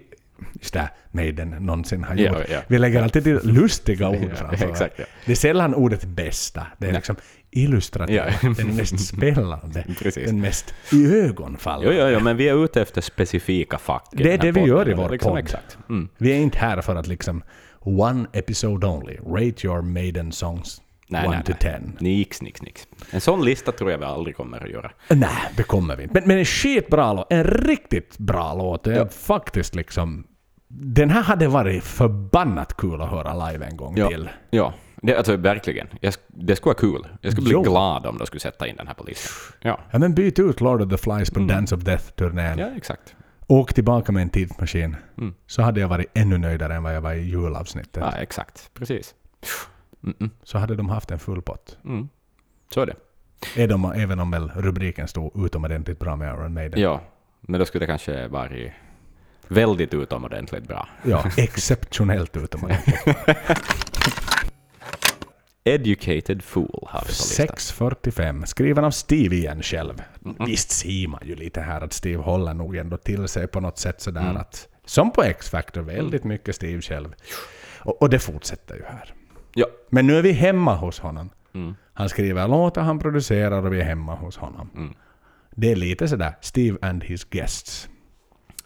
just 0.54 0.74
det, 0.74 0.90
Maiden 1.12 1.50
någonsin 1.50 2.04
har 2.04 2.16
Ja, 2.16 2.30
gjort. 2.40 2.46
ja. 2.50 2.60
Vi 2.68 2.80
lägger 2.80 3.02
alltid 3.04 3.24
till 3.24 3.40
lustiga 3.44 4.10
ord 4.10 4.18
Ja, 4.30 4.36
framför. 4.36 4.70
exakt, 4.70 4.94
ja. 5.00 5.06
Det 5.26 5.32
är 5.32 5.36
sällan 5.36 5.76
ordet 5.76 6.04
bästa. 6.06 6.68
Det 6.78 6.88
är 6.88 6.94
liksom 6.94 7.16
illustrativ. 7.58 8.16
Ja. 8.16 8.26
Den 8.58 8.76
mest 8.76 9.00
spännande. 9.08 9.84
Den 10.16 10.42
mest 10.42 10.74
iögonfallande. 10.92 11.96
Jo, 11.96 12.02
jo, 12.02 12.14
jo, 12.14 12.20
men 12.20 12.38
vi 12.38 12.50
är 12.50 12.64
ute 12.66 12.82
efter 12.82 13.02
specifika 13.02 13.78
fack. 13.78 14.08
Det 14.12 14.34
är 14.34 14.38
det 14.38 14.52
vi 14.52 14.62
gör 14.62 14.90
i 14.90 14.94
vår 14.94 15.10
liksom, 15.10 15.30
podd. 15.32 15.40
Exakt. 15.40 15.78
Mm. 15.90 16.10
Vi 16.18 16.32
är 16.32 16.36
inte 16.38 16.58
här 16.58 16.82
för 16.82 16.96
att 16.96 17.08
liksom 17.08 17.44
one 17.80 18.26
episode 18.34 18.88
only. 18.88 19.18
Rate 19.26 19.68
your 19.68 19.82
maiden 19.82 20.32
songs 20.32 20.82
Nej, 21.10 21.26
1 21.26 21.30
nej, 21.32 21.44
to 21.44 21.54
nej. 21.62 21.80
10. 22.00 22.10
Nix, 22.10 22.42
nix, 22.42 22.62
nix. 22.62 22.88
En 23.12 23.22
sån 23.22 23.46
lista 23.46 23.72
tror 23.72 23.92
jag 23.92 23.98
vi 23.98 24.06
aldrig 24.06 24.36
kommer 24.36 24.64
att 24.64 24.70
göra. 24.70 24.92
Nej, 25.10 25.30
det 25.58 25.64
kommer 25.64 25.96
vi 25.96 26.04
inte. 26.04 26.14
Men, 26.14 26.28
men 26.28 26.38
en 26.38 26.46
skitbra 26.46 27.14
låt. 27.14 27.28
En 27.34 27.44
riktigt 27.44 28.18
bra 28.18 28.54
låt. 28.54 28.88
Ja. 28.88 29.08
Faktiskt 29.08 29.76
liksom... 29.76 30.28
Den 30.70 31.10
här 31.10 31.22
hade 31.24 31.48
varit 31.48 31.84
förbannat 31.84 32.78
kul 32.78 33.02
att 33.02 33.10
höra 33.10 33.50
live 33.52 33.66
en 33.66 33.78
gång 33.78 33.98
Ja, 33.98 34.08
till. 34.08 34.30
ja. 34.50 34.74
Det, 35.02 35.16
alltså 35.18 35.38
verkligen. 35.38 35.88
Jag, 36.02 36.14
det 36.28 36.56
skulle 36.56 36.70
vara 36.70 36.80
kul. 36.80 37.08
Jag 37.22 37.32
skulle 37.32 37.46
bli 37.46 37.54
Jo. 37.54 37.62
glad 37.62 38.06
om 38.06 38.18
de 38.18 38.28
skulle 38.28 38.40
sätta 38.40 38.68
in 38.68 38.76
den 38.76 38.88
här 38.88 38.94
på 38.94 39.04
listan. 39.04 39.34
Ja, 39.62 39.80
Ja 39.92 40.00
men 40.00 40.14
byt 40.16 40.40
ut 40.40 40.62
Lord 40.62 40.82
of 40.82 40.90
the 40.90 40.98
Flies 40.98 41.32
på 41.32 41.40
Dance 41.40 41.76
of 41.76 41.82
Death-turnén. 41.82 42.54
Mm. 42.54 42.60
ja 42.60 42.78
exakt. 42.78 43.16
Åk 43.48 43.74
tillbaka 43.74 44.12
med 44.12 44.22
en 44.24 44.30
tidsmaskin. 44.30 44.96
Mm. 45.18 45.34
Så 45.48 45.62
hade 45.62 45.80
jag 45.80 45.88
varit 45.88 46.08
ännu 46.14 46.38
nöjdare 46.38 46.76
än 46.76 46.84
vad 46.84 46.96
jag 46.96 47.02
var 47.02 47.14
i 47.14 47.22
julavsnittet. 47.30 48.04
Ja, 48.06 48.12
exakt. 48.18 48.70
Precis. 48.74 49.16
Mm-mm. 50.04 50.30
Så 50.44 50.58
hade 50.58 50.76
de 50.76 50.90
haft 50.90 51.12
en 51.12 51.20
full 51.20 51.42
pott. 51.42 51.78
Mm. 51.86 52.10
Så 52.74 52.82
är 52.82 52.86
det. 52.86 52.96
Är 53.64 53.68
de, 53.68 53.86
även 53.86 54.20
om 54.20 54.32
väl 54.32 54.52
rubriken 54.56 55.08
stod 55.08 55.46
utomordentligt 55.46 56.00
bra 56.00 56.16
med 56.16 56.34
Iron 56.34 56.54
Maiden. 56.54 56.80
Ja, 56.82 57.02
men 57.42 57.60
då 57.60 57.66
skulle 57.66 57.82
det 57.86 57.88
kanske 57.88 58.28
varit 58.28 58.72
väldigt 59.48 59.94
utomordentligt 59.94 60.68
bra. 60.68 60.88
Ja, 61.04 61.24
exceptionellt 61.38 62.38
utomordentligt. 62.38 63.06
Educated 65.68 66.44
Fool 66.44 66.88
har 66.88 67.00
vi 67.00 67.06
på 67.06 67.12
listan. 67.12 67.48
6.45, 67.48 68.46
skriven 68.46 68.84
av 68.86 68.92
Steve 68.92 69.36
igen 69.36 69.62
själv. 69.62 70.04
Visst 70.40 70.72
ser 70.72 71.08
man 71.08 71.22
ju 71.26 71.36
lite 71.36 71.62
här 71.62 71.82
att 71.82 71.94
Steve 71.94 72.24
håller 72.24 72.54
nog 72.54 72.76
ändå 72.76 72.98
till 72.98 73.28
sig 73.28 73.48
på 73.48 73.60
något 73.60 73.78
sätt 73.78 74.02
sådär 74.02 74.22
Mm. 74.22 74.38
att... 74.38 74.68
Som 74.86 75.12
på 75.12 75.24
X-Factor, 75.24 75.82
väldigt 75.82 76.24
mycket 76.24 76.56
Steve 76.56 76.82
själv. 76.82 77.14
Och, 77.80 78.02
och 78.02 78.10
det 78.10 78.20
fortsätter 78.20 78.76
ju 78.76 78.84
här. 78.84 79.14
Ja. 79.54 79.66
Men 79.90 80.08
nu 80.08 80.18
är 80.18 80.22
vi 80.22 80.32
hemma 80.32 80.76
hos 80.76 81.00
honom. 81.00 81.30
Mm. 81.54 81.76
Han 81.94 82.10
skriver 82.10 82.48
låtar, 82.48 82.82
han 82.82 83.00
producerar 83.00 83.66
och 83.66 83.74
vi 83.74 83.80
är 83.80 83.86
hemma 83.86 84.16
hos 84.16 84.38
honom. 84.38 84.70
Mm. 84.76 84.94
Det 85.56 85.72
är 85.72 85.76
lite 85.76 86.08
sådär 86.08 86.34
Steve 86.42 86.78
and 86.82 87.04
his 87.04 87.24
guests. 87.24 87.90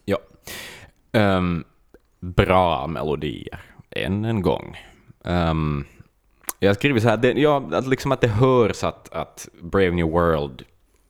Ja. 0.05 0.17
Ehm, 1.11 1.63
bra 2.19 2.87
melodier, 2.87 3.59
än 3.89 4.25
en 4.25 4.41
gång. 4.41 4.77
Um, 5.23 5.85
jag 6.63 6.69
har 6.69 6.73
skrivit 6.75 7.03
så 7.03 7.09
här, 7.09 7.17
det, 7.17 7.31
ja, 7.31 7.69
att, 7.71 7.87
liksom 7.87 8.11
att 8.11 8.21
det 8.21 8.27
hörs 8.27 8.83
att, 8.83 9.13
att 9.13 9.49
Brave 9.61 9.91
New 9.91 10.05
World 10.09 10.63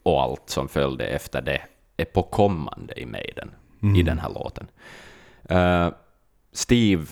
och 0.03 0.21
allt 0.21 0.49
som 0.49 0.67
följde 0.69 1.07
efter 1.07 1.41
det 1.41 1.61
är 1.97 2.05
på 2.05 2.23
kommande 2.23 2.99
i 2.99 3.05
Maiden, 3.05 3.51
i 3.95 4.03
den 4.03 4.19
här 4.19 4.29
låten. 4.29 4.67
Eh, 5.49 5.89
Steve, 6.51 7.05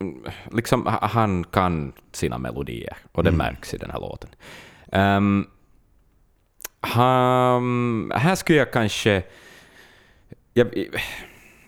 mm, 0.00 0.24
liksom, 0.52 0.86
ha- 0.86 1.06
han 1.06 1.44
kan 1.44 1.92
sina 2.12 2.38
melodier, 2.38 2.96
och 3.12 3.24
det 3.24 3.30
märks 3.36 3.74
i 3.74 3.76
den 3.76 3.90
här 3.90 4.00
låten. 4.00 4.30
Ehm, 4.92 5.46
han, 6.80 8.12
här 8.14 8.34
skulle 8.34 8.58
jag 8.58 8.72
kanske... 8.72 9.22
Jag, 10.54 10.86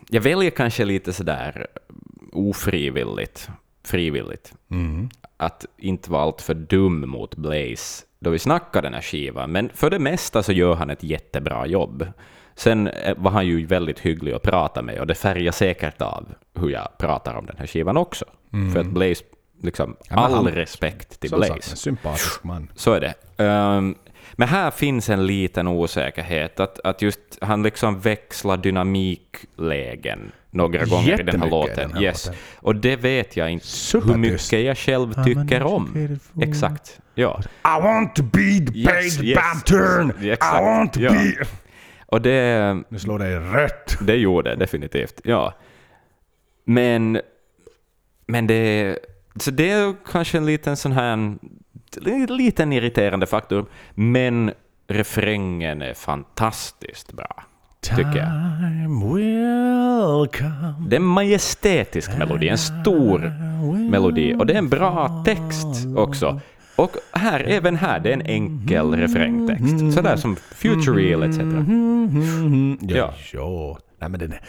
jag 0.09 0.21
väljer 0.21 0.51
kanske 0.51 0.85
lite 0.85 1.13
sådär 1.13 1.67
ofrivilligt, 2.31 3.49
frivilligt, 3.83 4.53
Mm. 4.71 5.09
Att 5.45 5.65
inte 5.77 6.11
vara 6.11 6.21
alltför 6.23 6.53
dum 6.53 7.09
mot 7.09 7.35
Blaze 7.35 8.05
då 8.19 8.29
vi 8.29 8.39
snackar 8.39 8.81
den 8.81 8.93
här 8.93 9.01
skivan, 9.01 9.51
men 9.51 9.69
för 9.73 9.89
det 9.89 9.99
mesta 9.99 10.43
så 10.43 10.51
gör 10.51 10.73
han 10.75 10.89
ett 10.89 11.03
jättebra 11.03 11.67
jobb. 11.67 12.07
Sen 12.55 12.87
eh, 12.87 13.15
var 13.17 13.31
han 13.31 13.47
ju 13.47 13.65
väldigt 13.65 13.99
hygglig 13.99 14.33
att 14.33 14.41
prata 14.41 14.81
med, 14.81 14.99
och 14.99 15.07
det 15.07 15.15
färgar 15.15 15.51
säkert 15.51 16.01
av 16.01 16.25
hur 16.55 16.69
jag 16.69 16.87
pratar 16.97 17.35
om 17.35 17.45
den 17.45 17.55
här 17.59 17.67
skivan 17.67 17.97
också. 17.97 18.25
För 18.73 18.79
att 18.79 18.85
Blaze, 18.87 19.23
liksom, 19.61 19.85
Mm. 19.85 19.97
Ja, 20.09 20.15
all 20.15 20.33
han- 20.33 20.47
respekt 20.47 21.19
till 21.19 21.29
Blaze. 21.29 21.47
sagt, 21.53 21.71
en 21.71 21.77
sympatisk 21.77 22.43
man. 22.43 22.71
Så 22.75 22.93
är 22.93 22.99
det. 23.01 23.13
Ehm, 23.43 23.95
men 24.33 24.47
här 24.47 24.71
finns 24.71 25.09
en 25.09 25.27
liten 25.27 25.67
osäkerhet, 25.67 26.59
att, 26.59 26.79
att 26.83 27.01
just 27.01 27.19
han 27.41 27.63
liksom 27.63 27.99
växlar 27.99 28.57
dynamiklägen 28.57 30.31
några 30.51 30.85
gånger 30.85 31.19
i 31.19 31.23
den 31.23 31.41
här 31.41 31.49
låten. 31.49 31.75
den 31.75 31.93
här 31.93 32.01
yes. 32.01 32.25
låten. 32.25 32.39
Och 32.55 32.75
det 32.75 32.95
vet 32.95 33.37
jag 33.37 33.51
inte 33.51 33.65
hur 33.65 33.69
Supertyst. 33.71 34.17
mycket 34.17 34.65
jag 34.65 34.77
själv 34.77 35.23
tycker 35.23 35.63
om. 35.63 36.17
Exakt. 36.41 36.99
Ja. 37.15 37.41
I 37.63 37.81
want 37.81 38.15
to 38.15 38.23
be 38.23 38.71
the 38.71 38.79
Yes, 38.79 39.21
yes. 39.23 39.35
baptern! 39.35 40.13
Exakt, 40.21 40.61
I 40.61 40.63
want 40.63 40.93
to 40.93 40.99
ja. 40.99 41.11
be... 41.11 41.33
Och 42.05 42.21
det, 42.21 42.77
Nu 42.89 42.99
slår 42.99 43.19
det 43.19 43.39
rött. 43.39 43.97
det 44.01 44.15
gjorde 44.15 44.49
det 44.49 44.55
definitivt. 44.55 45.21
Ja. 45.23 45.53
Men, 46.65 47.21
men 48.27 48.47
det, 48.47 48.97
så 49.35 49.51
det 49.51 49.69
är 49.69 49.95
kanske 50.11 50.37
en 50.37 50.45
liten 50.45 50.77
sån 50.77 50.91
här, 50.91 51.35
liten 52.29 52.73
irriterande 52.73 53.25
faktor. 53.25 53.65
Men 53.95 54.51
refrängen 54.87 55.81
är 55.81 55.93
fantastiskt 55.93 57.13
bra, 57.13 57.43
tycker 57.81 58.01
jag. 58.17 58.29
Time 58.59 59.13
will 59.15 60.27
come. 60.39 60.87
Det 60.89 60.95
är 60.95 60.99
en 60.99 61.05
majestätisk 61.05 62.17
melodi, 62.17 62.47
en 62.49 62.57
stor 62.57 63.19
melodi. 63.89 64.35
Och 64.39 64.45
det 64.45 64.53
är 64.53 64.57
en 64.57 64.69
bra 64.69 65.23
text 65.25 65.65
också. 65.97 66.39
Och 66.75 66.91
här, 67.11 67.39
även 67.47 67.75
här, 67.75 67.99
det 67.99 68.09
är 68.09 68.13
en 68.13 68.21
enkel 68.25 68.95
refrängtext. 68.95 69.93
Sådär 69.95 70.15
som 70.15 70.35
Future 70.35 70.95
Real 71.01 71.23
etc. 71.23 71.37
Mhm. 71.37 72.77
Ja. 72.81 73.13
Ja. 73.33 73.77
Nej, 74.03 74.09
men 74.09 74.19
den 74.19 74.31
är... 74.31 74.41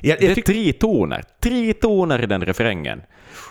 Jag, 0.00 0.18
Det 0.18 0.24
jag 0.24 0.30
är 0.30 0.34
tycker... 0.34 0.52
tre 0.52 0.72
toner, 0.72 1.22
tre 1.40 1.72
toner 1.72 2.22
i 2.22 2.26
den 2.26 2.44
refrängen. 2.44 3.02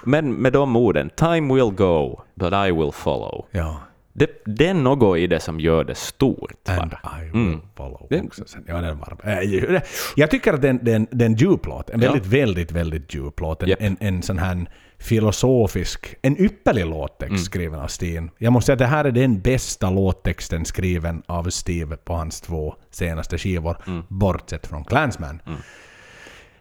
Men 0.03 0.33
med 0.33 0.53
de 0.53 0.75
orden, 0.75 1.09
time 1.15 1.53
will 1.53 1.71
go, 1.71 2.21
but 2.35 2.53
I 2.53 2.71
will 2.71 2.91
follow. 2.93 3.45
Ja. 3.51 3.81
Det, 4.13 4.29
det 4.45 4.67
är 4.67 4.73
något 4.73 5.17
i 5.17 5.27
det 5.27 5.39
som 5.39 5.59
gör 5.59 5.83
det 5.83 5.95
stort. 5.95 6.69
And 6.69 6.91
bara. 6.91 7.21
I 7.21 7.23
will 7.23 7.35
Mm. 7.41 7.61
follow 7.75 8.07
Det- 8.09 8.21
också 8.21 8.43
sen. 8.47 8.63
Ja, 8.67 8.81
den 8.81 8.97
var 8.99 9.17
äh, 9.23 9.81
Jag 10.15 10.31
tycker 10.31 10.53
att 10.53 10.61
den, 10.61 10.79
den, 10.81 11.07
den 11.11 11.33
djup 11.35 11.65
låt. 11.65 11.89
En 11.89 12.01
Ja. 12.01 12.11
väldigt, 12.11 12.27
väldigt, 12.33 12.71
väldigt 12.71 13.15
djup 13.15 13.39
låt. 13.39 13.63
En, 13.63 13.69
Japp. 13.69 13.81
en, 13.81 13.97
en 13.99 14.21
sån 14.21 14.37
här 14.37 14.65
filosofisk, 15.01 16.15
en 16.21 16.37
ypperlig 16.41 16.85
låttext 16.85 17.29
Mm. 17.31 17.37
skriven 17.43 17.79
av 17.79 17.87
Steen. 17.87 18.29
Jag 18.37 18.53
måste 18.53 18.65
säga 18.65 18.73
att 18.73 18.79
det 18.79 18.85
här 18.85 19.05
är 19.05 19.11
den 19.11 19.41
bästa 19.41 19.89
låttexten 19.89 20.65
skriven 20.65 21.23
av 21.25 21.49
Steve 21.49 21.97
på 21.97 22.13
hans 22.13 22.41
två 22.41 22.75
senaste 22.91 23.37
skivor, 23.37 23.77
Mm. 23.87 24.03
bortsett 24.07 24.67
från 24.67 24.83
Clansman. 24.83 25.41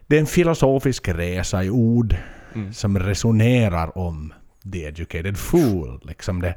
Det 0.07 0.15
är 0.15 0.19
en 0.19 0.25
filosofisk 0.27 1.07
resa 1.07 1.63
i 1.63 1.69
ord 1.69 2.15
Mm. 2.55 2.73
som 2.73 2.99
resonerar 2.99 3.97
om 3.97 4.33
the 4.73 4.85
educated 4.85 5.37
fool. 5.37 5.99
Liksom 6.03 6.41
det, 6.41 6.55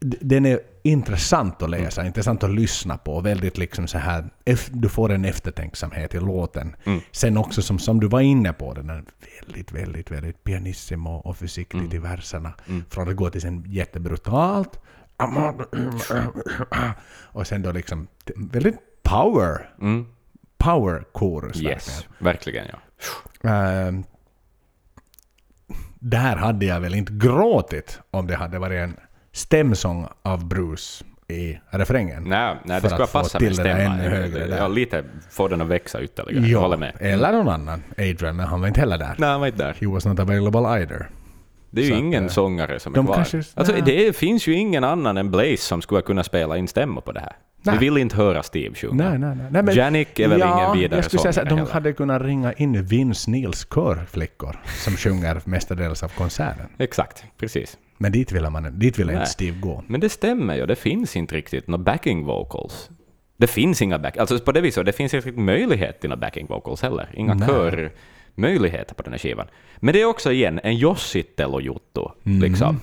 den 0.00 0.46
är 0.46 0.60
intressant 0.82 1.62
att 1.62 1.70
läsa, 1.70 2.00
Mm. 2.00 2.06
intressant 2.08 2.44
att 2.44 2.50
lyssna 2.50 2.98
på. 2.98 3.20
Väldigt 3.20 3.58
liksom 3.58 3.86
så 3.88 3.98
här, 3.98 4.24
du 4.70 4.88
får 4.88 5.12
en 5.12 5.24
eftertänksamhet 5.24 6.14
i 6.14 6.20
låten. 6.20 6.76
Mm. 6.84 7.00
Sen 7.12 7.36
också 7.36 7.62
som, 7.62 7.78
som 7.78 8.00
du 8.00 8.08
var 8.08 8.20
inne 8.20 8.52
på, 8.52 8.74
den 8.74 8.90
är 8.90 9.04
väldigt, 9.46 9.72
väldigt, 9.72 10.10
väldigt 10.10 10.44
pianissimo 10.44 11.10
och 11.10 11.36
försiktigt 11.36 11.80
Mm. 11.80 11.92
i 11.96 11.98
verserna. 11.98 12.52
Från 12.90 13.08
att 13.08 13.16
gå 13.16 13.30
till 13.30 13.40
sen 13.40 13.64
jättebrutalt. 13.66 14.80
Och 17.22 17.46
sen 17.46 17.62
då 17.62 17.72
liksom 17.72 18.06
väldigt 18.36 18.76
power. 19.02 19.70
Mm. 19.80 20.06
Power 20.58 21.04
chorus 21.12 21.60
Yes, 21.60 22.06
verkligen 22.18 22.66
ja. 22.72 23.50
Ehm, 23.50 24.04
där 25.98 26.36
hade 26.36 26.66
jag 26.66 26.80
väl 26.80 26.94
inte 26.94 27.12
gråtit 27.12 28.00
om 28.10 28.26
det 28.26 28.36
hade 28.36 28.58
varit 28.58 28.78
en 28.82 28.96
stämsång 29.36 30.06
av 30.22 30.48
Bruce 30.48 31.04
i 31.28 31.58
refrängen. 31.70 32.22
Nej, 32.26 32.56
nej 32.64 32.80
det 32.80 32.88
skulle 32.90 33.06
passa 33.06 33.40
med 33.40 33.52
det 33.52 33.56
där 33.62 33.74
stämma. 33.74 33.94
ännu 33.94 34.08
högre 34.08 34.46
där. 34.46 34.56
Ja, 34.58 34.68
lite 34.68 35.04
få 35.30 35.48
den 35.48 35.60
att 35.60 35.68
växa 35.68 36.02
ytterligare. 36.02 36.46
Jag 36.48 36.60
håller 36.60 36.76
med. 36.76 36.92
eller 37.00 37.32
någon 37.32 37.48
annan. 37.48 37.82
Adrian, 37.98 38.36
men 38.36 38.46
han 38.46 38.60
var 38.60 38.68
inte 38.68 38.80
heller 38.80 38.98
där. 38.98 39.14
Nej, 39.18 39.28
han 39.28 39.40
var 39.40 39.46
inte 39.46 39.64
där. 39.64 39.76
He 39.80 39.86
was 39.86 40.06
not 40.06 40.18
available 40.20 40.60
either. 40.80 41.08
Det 41.70 41.80
är 41.80 41.84
ju 41.84 41.90
Så 41.90 41.94
att, 41.96 42.00
ingen 42.02 42.24
eh, 42.24 42.30
sångare 42.30 42.80
som 42.80 42.92
är 42.92 42.96
de 42.96 43.06
kvar. 43.06 43.14
kanske- 43.16 43.42
alltså, 43.54 43.72
nej. 43.72 43.82
det 43.86 44.16
finns 44.16 44.46
ju 44.46 44.52
ingen 44.52 44.84
annan 44.84 45.16
än 45.16 45.30
Blaze 45.30 45.56
som 45.56 45.82
skulle 45.82 46.02
kunna 46.02 46.24
spela 46.24 46.56
in 46.56 46.68
stämmor 46.68 47.00
på 47.00 47.12
det 47.12 47.20
här. 47.20 47.32
Nej. 47.62 47.76
Vi 47.78 47.84
vill 47.88 47.98
inte 47.98 48.16
höra 48.16 48.42
Steve 48.42 48.74
sjunga. 48.74 49.08
Nej, 49.10 49.18
nej, 49.18 49.36
nej. 49.36 49.46
nej 49.50 49.62
men, 49.62 49.74
Janik 49.74 50.18
är 50.20 50.28
väl 50.28 50.40
ja, 50.40 50.58
ingen 50.58 50.82
vidare 50.82 50.98
jag 50.98 51.04
skulle 51.04 51.20
säga 51.20 51.32
så 51.32 51.42
de 51.44 51.48
heller. 51.58 51.72
hade 51.72 51.92
kunnat 51.92 52.22
ringa 52.22 52.52
in 52.52 52.82
Vince 52.84 53.30
Nils 53.30 53.64
körflickor 53.74 54.56
som 54.84 54.96
sjunger 54.96 55.40
mestadels 55.44 56.02
av 56.02 56.08
konserten. 56.08 56.66
Exakt, 56.78 57.24
precis. 57.38 57.78
Men 57.98 58.12
dit 58.12 58.32
vill, 58.32 58.50
man, 58.50 58.78
dit 58.78 58.98
vill 58.98 59.10
inte. 59.10 59.26
Steve 59.26 59.58
gå. 59.60 59.84
Men 59.86 60.00
det 60.00 60.08
stämmer 60.08 60.56
ju, 60.56 60.66
det 60.66 60.76
finns 60.76 61.16
inte 61.16 61.34
riktigt 61.34 61.66
några 61.68 61.84
backing 61.84 62.24
vocals. 62.24 62.90
Det 63.36 63.46
finns 63.46 63.82
inga 63.82 63.98
back... 63.98 64.16
Alltså 64.16 64.38
på 64.38 64.52
det 64.52 64.60
viset, 64.60 64.86
det 64.86 64.92
finns 64.92 65.14
inte 65.14 65.28
riktigt 65.28 65.44
möjlighet 65.44 66.00
till 66.00 66.10
några 66.10 66.20
backing 66.20 66.46
vocals 66.46 66.82
heller. 66.82 67.08
Inga 67.14 67.34
Nej. 67.34 67.48
körmöjligheter 67.48 68.94
på 68.94 69.02
den 69.02 69.12
här 69.12 69.18
skivan. 69.18 69.46
Men 69.76 69.92
det 69.94 70.00
är 70.00 70.04
också 70.04 70.32
igen 70.32 70.60
en 70.62 70.74
Jossittello-juttu, 70.76 72.00
Mm. 72.24 72.40
liksom. 72.40 72.80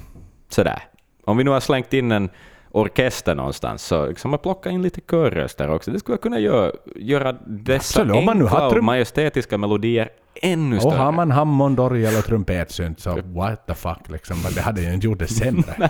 Sådär. 0.49 0.79
Om 1.23 1.37
vi 1.37 1.43
nu 1.43 1.49
har 1.49 1.59
slängt 1.59 1.93
in 1.93 2.11
en 2.11 2.29
orkester 2.73 3.35
någonstans, 3.35 3.83
så 3.83 4.05
liksom 4.05 4.31
man 4.31 4.39
plockar 4.39 4.71
in 4.71 4.81
lite 4.81 5.01
körröster 5.01 5.69
också. 5.69 5.91
Det 5.91 5.99
skulle 5.99 6.17
kunna 6.17 6.39
göra, 6.39 6.71
göra 6.95 7.31
dessa 7.47 8.01
Absolut, 8.01 8.25
man 8.25 8.37
nu 8.37 8.43
har 8.43 8.61
enkla 8.63 8.77
och 8.77 8.83
majestätiska 8.83 9.57
melodier 9.57 10.09
ännu 10.41 10.75
Och 10.75 10.81
större. 10.81 10.95
har 10.95 11.11
man 11.11 11.31
Hammond, 11.31 11.79
orgel 11.79 12.17
och 12.17 12.25
trumpetsynt 12.25 12.99
så 12.99 13.21
what 13.21 13.67
the 13.67 13.73
fuck 13.73 14.09
liksom. 14.09 14.37
Det 14.55 14.61
hade 14.61 14.81
ju 14.81 14.93
inte 14.93 15.05
gjort 15.07 15.19
det 15.19 15.27
sämre. 15.27 15.89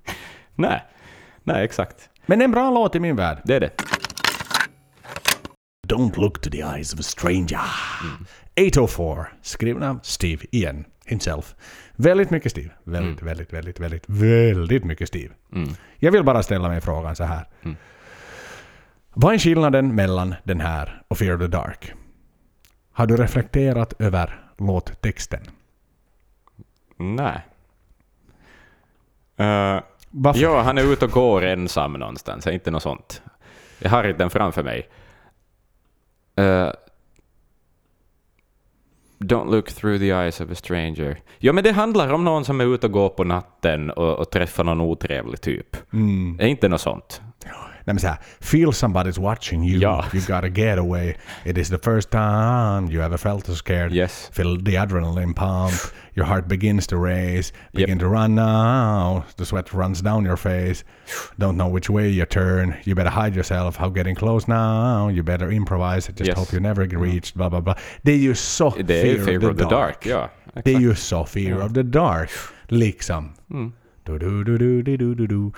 Nej, 0.54 0.84
nej 1.42 1.64
exakt. 1.64 2.08
Men 2.26 2.42
en 2.42 2.50
bra 2.50 2.70
låt 2.70 2.94
i 2.94 3.00
min 3.00 3.16
värld. 3.16 3.40
Det 3.44 3.54
är 3.54 3.60
det. 3.60 3.70
Don't 5.88 6.20
look 6.20 6.40
to 6.40 6.50
the 6.50 6.60
eyes 6.60 6.94
of 6.94 7.00
a 7.00 7.02
stranger. 7.02 7.60
804. 8.56 9.26
Skriven 9.42 9.82
av 9.82 10.00
Steve 10.02 10.44
igen. 10.50 10.84
Himself. 11.04 11.54
Väldigt 12.00 12.30
mycket 12.30 12.52
Steve. 12.52 12.70
Väldigt, 12.84 13.22
väldigt, 13.22 13.52
väldigt, 13.52 13.80
väldigt, 13.80 14.04
väldigt 14.08 14.84
mycket 14.84 15.08
Steve. 15.08 15.34
Jag 15.96 16.12
vill 16.12 16.24
bara 16.24 16.42
ställa 16.42 16.68
mig 16.68 16.80
frågan 16.80 17.16
så 17.16 17.24
här. 17.24 17.46
Vad 19.14 19.34
är 19.34 19.38
skillnaden 19.38 19.94
mellan 19.94 20.34
den 20.44 20.60
här 20.60 21.02
och 21.08 21.18
Fear 21.18 21.38
the 21.38 21.46
Dark? 21.46 21.92
Har 22.92 23.06
du 23.06 23.16
reflekterat 23.16 23.94
över 23.98 24.40
låttexten? 24.58 25.40
Nej. 26.96 27.46
Uh, 29.40 29.80
Varför? 30.10 30.40
ja, 30.40 30.62
han 30.62 30.78
är 30.78 30.92
ute 30.92 31.04
och 31.04 31.10
går 31.10 31.44
ensam 31.44 31.92
någonstans, 31.92 32.46
inte 32.46 32.70
något 32.70 32.82
sånt. 32.82 33.22
Jag 33.78 33.90
har 33.90 34.04
inte 34.04 34.18
den 34.18 34.30
framför 34.30 34.62
mig. 34.62 34.88
Uh, 36.40 36.70
don't 39.20 39.50
look 39.50 39.70
through 39.70 39.98
the 39.98 40.12
eyes 40.12 40.40
of 40.40 40.50
a 40.50 40.54
stranger. 40.54 41.16
Ja, 41.38 41.52
men 41.52 41.64
det 41.64 41.72
handlar 41.72 42.12
om 42.12 42.24
någon 42.24 42.44
som 42.44 42.60
är 42.60 42.74
ute 42.74 42.86
och 42.86 42.92
går 42.92 43.08
på 43.08 43.24
natten 43.24 43.90
och, 43.90 44.18
och 44.18 44.30
träffar 44.30 44.64
någon 44.64 44.80
otrevlig 44.80 45.40
typ. 45.40 45.76
Mm. 45.92 46.36
Det 46.36 46.44
är 46.44 46.48
inte 46.48 46.68
något 46.68 46.80
sånt. 46.80 47.22
Nej 47.90 47.94
men 47.94 48.00
såhär, 48.00 48.18
feel 48.40 48.72
somebody's 48.72 49.18
watching 49.18 49.64
you. 49.64 49.78
Ja. 49.80 50.04
You 50.12 50.20
gotta 50.20 50.48
get 50.48 50.78
away. 50.78 51.16
It 51.44 51.58
is 51.58 51.68
the 51.68 51.78
first 51.78 52.10
time 52.10 52.88
you 52.90 53.02
ever 53.02 53.16
felt 53.18 53.46
so 53.46 53.54
scared. 53.54 53.92
Yes. 53.92 54.30
Feel 54.32 54.56
the 54.64 54.76
adrenaline 54.76 55.34
pump. 55.34 55.74
Your 56.14 56.26
heart 56.26 56.48
begins 56.48 56.86
to 56.86 56.96
race. 56.96 57.52
Begin 57.72 57.98
to 57.98 58.08
run 58.08 58.34
now. 58.34 59.24
The 59.36 59.44
sweat 59.44 59.72
runs 59.72 60.02
down 60.02 60.24
your 60.24 60.36
face. 60.36 60.84
Don't 61.38 61.56
know 61.56 61.74
which 61.74 61.90
way 61.90 62.08
you 62.10 62.26
turn. 62.26 62.74
You 62.84 62.94
better 62.94 63.10
hide 63.22 63.34
yourself. 63.36 63.76
How 63.76 63.88
getting 63.88 64.14
close 64.16 64.46
now? 64.48 65.08
You 65.08 65.22
better 65.22 65.50
improvise. 65.50 66.06
Just 66.12 66.28
Yes. 66.28 66.38
hope 66.38 66.52
you 66.56 66.60
never 66.60 66.86
get 66.86 67.00
reached. 67.00 67.34
Blah, 67.34 67.48
blah, 67.48 67.60
blah. 67.60 67.74
Det 68.02 68.12
är 68.12 68.18
ju 68.18 68.34
så 68.34 68.70
Fear 68.70 69.50
of 69.50 69.56
the 69.56 69.64
Dark. 69.64 70.06
Ja, 70.06 70.30
Det 70.64 70.74
är 70.74 70.80
ju 70.80 70.94
så 70.94 71.24
Fear 71.24 71.64
of 71.64 71.72
the 71.72 71.82
Dark. 71.82 72.30
Liksom. 72.68 73.32
Mm. 73.50 73.72
Du, 74.02 74.18
du, 74.18 74.44
du, 74.44 74.58
du, 74.58 74.82
du, 74.82 74.96
du, 74.96 75.14
du, 75.14 75.26
du. 75.26 75.52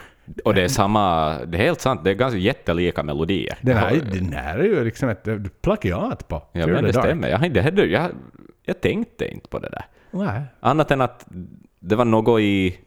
Och 0.44 0.54
det 0.54 0.62
är 0.62 0.68
samma, 0.68 1.34
det 1.44 1.58
är 1.58 1.62
helt 1.62 1.80
sant, 1.80 2.04
det 2.04 2.10
är 2.10 2.14
ganska 2.14 2.38
jättelika 2.38 3.02
melodier. 3.02 3.58
Den 3.60 3.76
här, 3.76 4.00
den 4.12 4.32
här 4.32 4.58
är 4.58 4.64
ju 4.64 4.84
liksom 4.84 5.08
ett 5.08 5.62
plagiat 5.62 6.28
på 6.28 6.42
Ja, 6.52 6.66
men 6.66 6.84
det 6.84 6.92
stämmer. 6.92 7.28
Jag, 7.28 7.52
det 7.52 7.62
hade, 7.62 7.84
jag, 7.86 8.10
jag 8.62 8.80
tänkte 8.80 9.28
inte 9.28 9.48
på 9.48 9.58
det 9.58 9.68
där. 9.68 9.84
Nej. 10.10 10.42
Annat 10.60 10.90
än 10.90 11.00
att 11.00 11.26
det 11.80 11.96
var 11.96 12.04
något 12.04 12.40
i, 12.40 12.78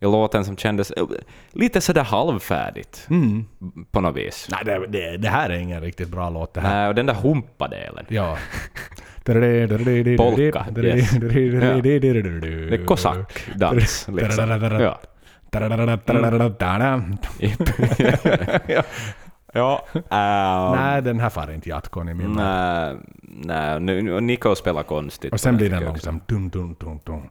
i 0.00 0.04
låten 0.04 0.44
som 0.44 0.56
kändes 0.56 0.90
eh, 0.90 1.04
lite 1.52 1.80
sådär 1.80 2.04
halvfärdigt 2.04 3.06
på 3.90 4.00
något 4.00 4.16
vis. 4.16 4.48
Nej, 4.50 4.60
det, 4.64 4.86
det, 4.86 5.16
det 5.16 5.28
här 5.28 5.50
är 5.50 5.58
ingen 5.58 5.80
riktigt 5.80 6.08
bra 6.08 6.30
låt 6.30 6.54
det 6.54 6.60
här. 6.60 6.74
Nej, 6.80 6.88
och 6.88 6.94
den 6.94 7.06
där 7.06 7.14
humpadelen. 7.14 8.04
Ja. 8.08 8.38
Polka, 10.16 10.66
yes. 10.96 11.10
Det 12.70 12.76
är 12.76 12.86
kosackdans, 12.86 13.74
liksom. 14.08 14.48
Ja. 14.80 15.00
ja. 19.56 19.84
ehm, 20.10 20.76
Nej, 20.80 21.02
den 21.02 21.20
här 21.20 21.30
far 21.30 21.52
inte 21.54 21.68
Jatkon 21.68 22.08
i 22.08 22.14
min. 22.14 22.32
Nej, 22.32 22.96
nej, 23.28 23.80
nu, 23.80 24.20
Nico 24.20 24.54
spelar 24.54 24.82
konstigt. 24.82 25.32
Och 25.32 25.40
sen 25.40 25.56
blir 25.56 25.70
den 25.70 25.84
långsam. 25.84 26.20
Dun, 26.26 26.48
dun, 26.48 26.76
dun, 26.80 27.00
dun. 27.04 27.28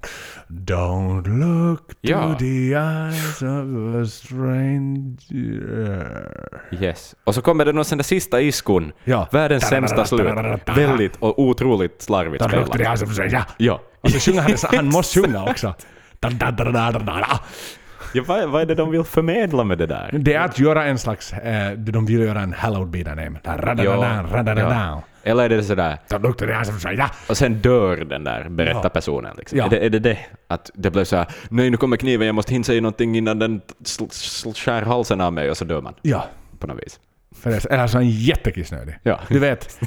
Don't 0.48 1.28
look 1.40 1.88
to 1.88 1.96
Ja. 2.02 2.36
the 2.40 2.74
eyes 2.74 3.42
of 3.42 3.96
a 3.96 4.06
stranger. 5.36 6.58
Yes. 6.72 7.16
Och 7.24 7.36
så 7.36 7.42
kommer 7.42 7.66
det 7.66 7.72
någon 7.72 7.86
sån 7.86 7.98
där 7.98 8.04
sista 8.04 8.42
iskon. 8.42 8.92
Ja. 9.04 9.28
Världens 9.32 9.64
sämsta 9.64 10.06
slut. 10.06 10.28
Väldigt 10.76 11.16
och 11.16 11.40
otroligt 11.40 12.02
slarvigt 12.02 12.44
Don't 12.44 12.56
look 12.56 12.66
to 12.66 12.72
the 12.72 12.78
spelat. 12.78 12.88
eyes 12.90 13.02
of 13.02 13.10
a 13.10 13.14
stranger. 13.14 13.44
Ja. 13.58 13.82
Och 14.02 14.12
så 14.12 14.20
sjunger 14.20 14.42
han, 14.42 14.52
han 14.78 14.86
måste 14.92 15.22
sjunga 15.22 15.44
också. 15.44 15.74
Ja 18.16 18.24
vad, 18.28 18.50
vad 18.50 18.62
är 18.62 18.66
det 18.66 18.76
de 18.76 18.92
vill 18.92 19.04
förmedla 19.04 19.64
med 19.64 19.78
det 19.78 19.86
där? 19.86 20.10
Det 20.14 20.34
är 20.34 20.46
att 20.46 20.60
göra 20.60 20.86
en 20.86 20.98
slags, 20.98 21.34
eh, 21.34 21.72
de 21.72 22.06
vill 22.06 22.20
göra 22.20 22.42
en 22.42 22.54
hallowed 22.54 22.88
be 22.90 22.98
thy 22.98 23.16
name. 23.16 23.40
Da. 23.44 25.02
Eller 25.24 25.44
är 25.44 25.50
det 25.50 25.64
sådär, 25.64 25.98
Don't 26.10 26.22
look 26.22 26.38
to 26.38 26.46
the 26.46 26.52
eyes 26.52 26.70
of 26.70 26.76
a 26.76 26.80
stranger. 26.80 27.10
och 27.30 27.38
sen 27.38 27.54
dör 27.54 27.98
den 27.98 28.24
där 28.24 28.50
berättarpersonen. 28.50 29.36
Liksom. 29.38 29.58
Ja. 29.58 29.66
Är, 29.66 29.70
det, 29.70 29.80
är 29.80 29.90
det 29.90 30.00
det? 30.00 30.18
Att 30.48 30.72
det 30.74 30.92
blev 30.92 31.04
såhär, 31.04 31.28
nej 31.50 31.70
nu 31.70 31.78
kommer 31.78 31.98
kniven, 31.98 32.28
jag 32.28 32.36
måste 32.36 32.54
hinna 32.54 32.64
säga 32.64 32.82
någonting 32.82 33.18
innan 33.18 33.40
den 33.40 33.62
skär 34.56 34.82
halsen 34.82 35.22
av 35.22 35.34
mig 35.34 35.50
och 35.50 35.58
så 35.58 35.66
dör 35.66 35.82
man. 35.82 35.94
Ja. 36.02 36.26
På 36.60 36.68
något 36.68 36.78
vis. 36.78 37.00
För 37.36 37.50
det 37.50 37.56
är 37.56 37.72
eller 37.72 37.82
alltså 37.84 37.98
en 37.98 38.10
jättekissnödig. 38.10 38.96
Ja. 39.04 39.20
Du 39.30 39.40
vet, 39.40 39.80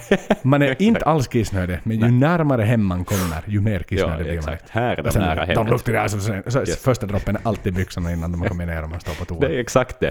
man 0.43 0.63
är 0.63 0.83
inte 0.83 1.05
alls 1.05 1.29
kissnödig, 1.29 1.79
men 1.83 1.99
ju 1.99 2.11
närmare 2.11 2.63
hem 2.63 2.85
man 2.85 3.05
kommer, 3.05 3.43
ju 3.47 3.61
mer 3.61 3.81
kissnödig 3.81 4.27
Ja, 4.27 4.33
blir 4.33 4.43
man. 4.47 4.57
Här 4.71 4.97
är 4.97 5.03
de 5.03 5.19
nära 5.19 5.55
De 5.55 5.67
luktar 5.67 5.93
här 5.93 6.09
som 6.09 6.21
så, 6.21 6.43
så 6.47 6.59
Yes. 6.59 6.83
Första 6.83 7.07
droppen 7.07 7.37
är 7.37 7.41
alltid 7.45 7.75
byxorna 7.75 8.13
innan 8.13 8.33
de 8.33 8.49
kommer 8.49 8.67
ner 8.67 8.83
och 8.83 8.91
man 8.91 9.01
står 9.01 9.15
på 9.15 9.25
toa. 9.25 9.41
Det 9.41 9.47
är 9.55 9.59
exakt 9.59 10.01
det. 10.01 10.11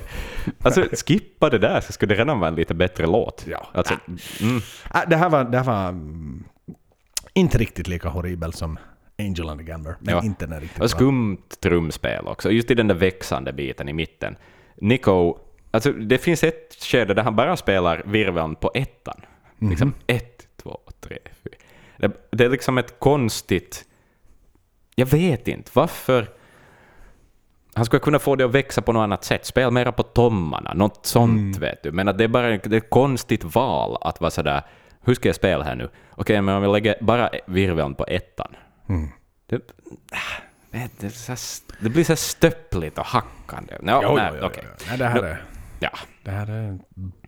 Alltså 0.61 0.85
skippa 1.07 1.49
det 1.49 1.57
där 1.57 1.81
så 1.81 1.93
skulle 1.93 2.15
det 2.15 2.21
redan 2.21 2.39
vara 2.39 2.47
en 2.49 2.55
lite 2.55 2.73
bättre 2.73 3.05
låt. 3.05 3.45
Ja. 3.47 3.67
Alltså, 3.73 3.93
mm, 4.41 4.61
Äh, 4.95 5.01
det 5.07 5.15
här 5.15 5.29
var, 5.29 5.43
det 5.43 5.57
här 5.57 5.65
var 5.65 5.89
mm, 5.89 6.43
inte 7.33 7.57
riktigt 7.57 7.87
lika 7.87 8.09
horribel 8.09 8.53
som 8.53 8.79
Angel 9.19 9.49
and 9.49 9.59
the 9.59 9.65
Gambler, 9.65 9.95
men 9.99 10.15
Ja. 10.15 10.23
inte 10.23 10.45
den 10.45 10.59
riktigt 10.59 10.83
Och 10.83 10.89
skumt 10.89 11.37
trumspel 11.63 12.27
också, 12.27 12.51
just 12.51 12.71
i 12.71 12.75
den 12.75 12.87
där 12.87 12.95
växande 12.95 13.53
biten 13.53 13.89
i 13.89 13.93
mitten. 13.93 14.35
Nico, 14.81 15.37
alltså 15.77 15.91
det 15.91 16.17
finns 16.17 16.43
ett 16.43 16.77
skede 16.79 17.13
där 17.13 17.23
han 17.23 17.35
bara 17.35 17.57
spelar 17.57 18.01
virveln 18.05 18.55
på 18.55 18.71
ettan. 18.73 19.21
Mhm. 19.57 19.69
Liksom 19.69 19.93
ett, 20.07 20.47
två, 20.63 20.79
tre, 20.99 21.17
fyra. 21.43 21.55
Det, 21.97 22.11
det 22.37 22.45
är 22.45 22.49
liksom 22.49 22.77
ett 22.77 22.99
konstigt... 22.99 23.85
Jag 24.95 25.05
vet 25.05 25.47
inte 25.47 25.71
varför... 25.73 26.27
Han 27.73 27.85
skulle 27.85 27.99
kunna 27.99 28.19
få 28.19 28.35
det 28.35 28.45
att 28.45 28.51
växa 28.51 28.81
på 28.81 28.93
något 28.93 29.01
annat 29.01 29.23
sätt. 29.23 29.45
Spela 29.45 29.71
mera 29.71 29.91
på 29.91 30.03
tommarna, 30.03 30.73
något 30.73 31.05
sånt 31.05 31.31
Mm. 31.39 31.51
vet 31.51 31.83
du. 31.83 31.91
Men 31.91 32.07
att 32.07 32.17
det 32.17 32.23
är 32.23 32.27
bara 32.27 32.49
det 32.49 32.65
är 32.65 32.73
ett 32.73 32.89
konstigt 32.89 33.43
val 33.43 33.97
att 34.01 34.21
vara 34.21 34.31
sådär, 34.31 34.61
hur 35.03 35.13
ska 35.13 35.29
jag 35.29 35.35
spela 35.35 35.63
här 35.63 35.75
nu? 35.75 35.89
Okej, 36.11 36.41
men 36.41 36.55
om 36.55 36.63
jag 36.63 36.73
lägger 36.73 36.95
bara 37.01 37.29
virveln 37.45 37.95
på 37.95 38.05
ettan. 38.07 38.55
Mm. 38.89 39.09
Det, 39.47 39.55
vet, 40.71 40.99
det, 40.99 41.11
det 41.79 41.89
blir 41.89 42.03
så 42.03 42.15
stöppligt 42.15 42.97
och 42.97 43.05
hackande. 43.05 43.73
Ja, 43.85 43.99
Jo, 44.03 44.15
nej, 44.15 44.31
jo, 44.33 44.39
jo, 44.41 44.49
jo. 44.63 44.69
Nej, 44.89 44.97
det 44.97 45.05
här 45.05 45.23
är, 45.23 45.43
Ja, 45.79 45.91
det 46.23 46.31
här 46.31 46.47
är 46.49 46.79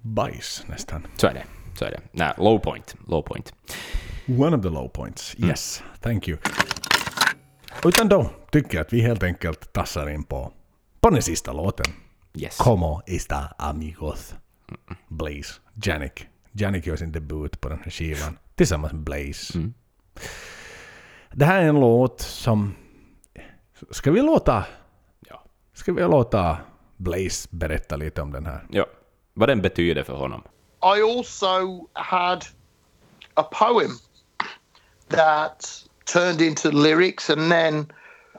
bajs 0.02 0.64
nästan. 0.68 1.08
så 1.18 1.28
är 1.28 1.34
det. 1.34 1.44
Så 1.76 1.86
är 1.86 1.92
det. 1.92 2.02
Nej, 2.12 2.34
low 2.38 2.60
point. 2.60 2.96
Low 3.08 3.22
point. 3.22 3.54
One 4.28 4.56
of 4.58 4.64
the 4.64 4.70
low 4.70 4.88
points. 4.88 5.36
Mm. 5.38 5.50
Yes, 5.50 5.84
thank 6.02 6.28
you. 6.28 6.38
Utan 7.86 8.08
då 8.10 8.30
tycker 8.52 8.78
jag 8.78 8.86
att 8.86 8.94
vi 8.94 9.02
helt 9.02 9.24
enkelt 9.24 9.74
tassar 9.74 10.10
in 10.10 10.24
på, 10.24 10.54
på 11.02 11.10
den 11.10 11.22
sista 11.22 11.54
låten. 11.54 11.86
Yes. 12.34 12.58
Como 12.58 13.02
esta 13.08 13.48
amigos? 13.58 14.36
Blaze. 15.08 15.54
Janik. 15.84 16.28
Janik 16.52 16.88
gör 16.88 16.96
sin 16.96 17.12
debut 17.12 17.62
på 17.62 17.70
den 17.70 17.80
här 17.84 17.92
skivan 17.92 18.38
tillsammans 18.56 18.94
med 18.94 19.02
Blaze. 19.04 19.58
Mm. 19.58 19.74
Det 21.34 21.46
här 21.46 21.62
är 21.62 21.68
en 21.68 21.80
låt 21.80 22.22
som 22.22 22.76
Ska 23.92 24.12
vi 24.12 24.22
låta, 24.22 24.66
Ja. 25.30 25.44
ska 25.74 25.94
vi 25.94 26.02
låta 26.02 26.58
Blaze 27.00 27.48
berätta 27.52 27.96
lite 27.96 28.22
om 28.22 28.32
den 28.32 28.46
här? 28.46 28.66
ja. 28.70 28.86
Vad 29.34 29.50
den 29.50 29.62
betyder 29.62 30.04
för 30.04 30.14
honom. 30.14 30.44
I 30.82 31.02
also 31.02 31.88
had 31.94 32.46
a 33.34 33.44
poem 33.44 33.92
that 35.08 35.84
turned 36.06 36.42
into 36.42 36.72
lyrics 36.72 37.30
and 37.30 37.52
then 37.52 37.88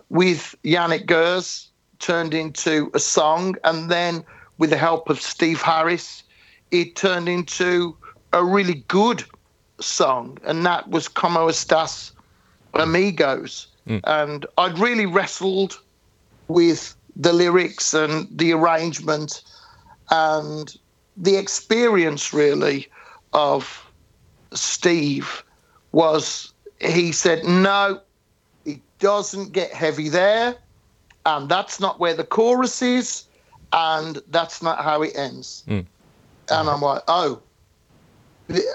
with 0.09 0.55
Yannick 0.63 1.07
Gers 1.07 1.71
turned 1.99 2.35
into 2.35 2.91
a 2.95 2.99
song 2.99 3.57
and 3.65 3.91
then 3.91 4.25
with 4.59 4.71
the 4.71 4.77
help 4.77 5.11
of 5.11 5.21
Steve 5.21 5.63
Harris 5.63 6.25
it 6.71 6.97
turned 6.97 7.29
into 7.29 7.97
a 8.33 8.45
really 8.45 8.85
good 8.89 9.25
song 9.81 10.39
and 10.45 10.67
that 10.67 10.89
was 10.91 11.09
Como 11.09 11.49
Estas 11.49 12.13
Amigos 12.75 13.69
mm. 13.87 14.01
and 14.05 14.47
I'd 14.59 14.79
really 14.79 15.07
wrestled 15.07 15.79
with 16.49 16.95
the 17.21 17.33
lyrics 17.33 17.93
and 17.93 18.27
the 18.31 18.53
arrangement 18.53 19.43
and 20.11 20.77
the 21.17 21.37
experience 21.37 22.33
really 22.33 22.89
of 23.35 23.87
Steve 24.55 25.45
was 25.93 26.53
he 26.81 27.13
said, 27.13 27.45
no, 27.45 28.01
it 28.65 28.81
doesn't 28.99 29.53
get 29.53 29.71
heavy 29.73 30.09
there, 30.09 30.57
and 31.27 31.49
that's 31.49 31.79
not 31.79 32.01
where 32.01 32.15
the 32.15 32.25
chorus 32.25 32.81
is, 32.81 33.25
and 33.73 34.23
that's 34.31 34.63
not 34.63 34.83
how 34.83 35.03
it 35.03 35.13
ends. 35.15 35.63
Hmm. 35.67 35.81
And 36.51 36.69
I'm 36.69 36.81
like, 36.81 37.03
oh. 37.07 37.43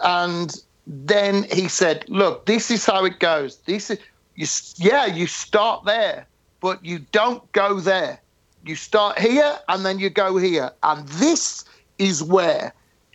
And 0.04 0.54
then 0.86 1.44
he 1.52 1.68
said, 1.68 2.06
look, 2.08 2.46
this 2.46 2.70
is 2.70 2.86
how 2.86 3.06
it 3.06 3.20
goes. 3.20 3.58
This 3.66 3.90
is 3.90 3.98
you 4.36 4.46
yeah, 4.78 5.08
you 5.08 5.28
start 5.28 5.86
there, 5.86 6.28
but 6.62 6.86
you 6.86 7.00
don't 7.12 7.50
go 7.54 7.80
there. 7.80 8.20
You 8.66 8.76
start 8.76 9.20
here 9.20 9.58
and 9.70 9.86
then 9.86 10.00
you 10.00 10.10
go 10.10 10.38
here. 10.38 10.72
And 10.82 11.08
this 11.08 11.64
is 12.00 12.24
where 12.24 12.74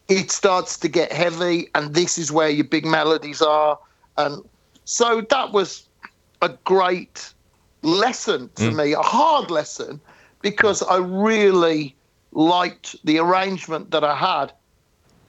it 0.09 0.31
starts 0.31 0.77
to 0.79 0.89
get 0.89 1.13
heavy, 1.13 1.69
and 1.75 1.95
this 1.95 2.19
is 2.19 2.33
where 2.33 2.49
your 2.49 2.65
big 2.65 2.85
melodies 2.85 3.41
are. 3.41 3.79
And 4.19 4.43
so 4.85 5.21
that 5.21 5.53
was 5.53 5.87
a 6.43 6.49
great 6.65 7.33
lesson 7.83 8.51
to 8.57 8.71
mm. 8.71 8.77
me, 8.77 8.93
a 8.93 9.03
hard 9.03 9.51
lesson, 9.51 10.01
because 10.43 10.83
I 10.83 10.97
really 10.97 11.95
liked 12.33 12.97
the 13.05 13.19
arrangement 13.19 13.91
that 13.93 14.03
I 14.03 14.17
had. 14.17 14.53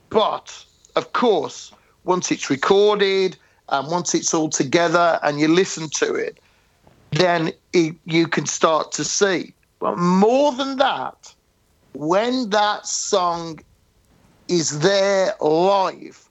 But 0.09 0.65
of 0.95 1.13
course, 1.13 1.71
once 2.03 2.31
it's 2.31 2.49
recorded 2.49 3.37
and 3.69 3.87
once 3.87 4.15
it's 4.15 4.33
all 4.33 4.49
together 4.49 5.19
and 5.23 5.39
you 5.39 5.47
listen 5.47 5.89
to 5.89 6.15
it, 6.15 6.39
then 7.11 7.51
it, 7.73 7.95
you 8.05 8.27
can 8.27 8.45
start 8.45 8.91
to 8.93 9.03
see. 9.03 9.53
But 9.81 9.97
more 9.97 10.53
than 10.53 10.77
that, 10.77 11.33
when 11.93 12.51
that 12.51 12.85
song 12.85 13.59
is 14.47 14.79
there 14.79 15.33
live, 15.41 16.29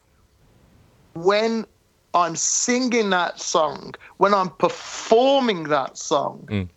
when 1.15 1.67
I'm 2.15 2.37
singing 2.37 3.11
that 3.11 3.41
song, 3.41 3.95
when 4.19 4.33
I'm 4.33 4.51
performing 4.51 5.65
that 5.65 5.99
song, 5.99 6.47
mm. 6.49 6.69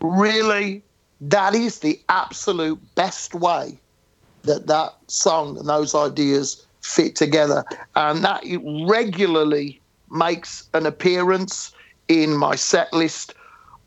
really, 0.00 0.82
that 1.20 1.54
is 1.54 1.80
the 1.80 2.00
absolute 2.08 2.80
best 2.94 3.34
way 3.34 3.78
that 4.42 4.68
that 4.68 4.94
song 5.08 5.58
and 5.58 5.68
those 5.68 5.94
ideas 5.94 6.64
fit 6.80 7.16
together. 7.16 7.64
And 7.96 8.24
that 8.24 8.44
it 8.44 8.60
regularly 8.88 9.80
makes 10.10 10.68
an 10.74 10.86
appearance 10.86 11.72
in 12.08 12.36
my 12.36 12.54
set 12.54 12.92
list, 12.92 13.34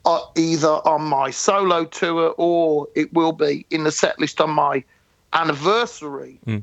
Uh, 0.05 0.19
either 0.35 0.67
on 0.85 1.01
my 1.01 1.29
solo 1.29 1.85
tour 1.85 2.35
or 2.37 2.89
it 2.93 3.13
will 3.13 3.31
be 3.31 3.65
in 3.69 3.85
the 3.85 3.91
set 3.91 4.19
list 4.19 4.41
on 4.41 4.49
my 4.49 4.83
anniversary 5.31 6.37
hmm. 6.43 6.57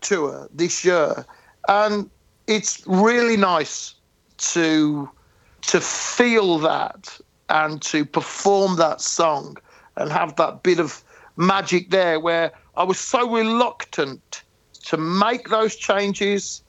tour 0.00 0.48
this 0.54 0.84
year. 0.84 1.26
And 1.66 2.08
it's 2.46 2.86
really 2.86 3.36
nice 3.36 3.94
to 4.38 5.10
to 5.62 5.80
feel 5.80 6.58
that 6.58 7.18
and 7.48 7.80
to 7.82 8.04
perform 8.04 8.76
that 8.76 9.00
song 9.00 9.56
and 9.96 10.12
have 10.12 10.36
that 10.36 10.62
bit 10.62 10.78
of 10.78 11.02
magic 11.36 11.90
there 11.90 12.20
where 12.20 12.52
I 12.76 12.84
was 12.84 12.98
so 12.98 13.28
reluctant 13.30 14.42
to 14.84 14.96
make 14.96 15.48
those 15.48 15.74
changes 15.74 16.62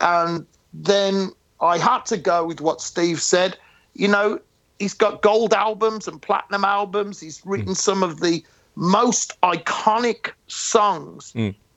and 0.00 0.46
then 0.72 1.32
I 1.60 1.78
had 1.78 2.06
to 2.06 2.16
go 2.16 2.46
with 2.46 2.60
what 2.60 2.80
Steve 2.80 3.20
said. 3.20 3.56
You 3.94 4.08
know, 4.08 4.40
he's 4.78 4.94
got 4.94 5.22
gold 5.22 5.54
albums 5.54 6.08
and 6.08 6.20
platinum 6.20 6.64
albums. 6.64 7.20
He's 7.20 7.44
written 7.44 7.74
some 7.74 8.02
of 8.02 8.20
the 8.20 8.44
most 8.74 9.40
iconic 9.42 10.32
songs 10.46 11.32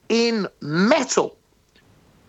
in 0.09 0.47
metal. 0.61 1.37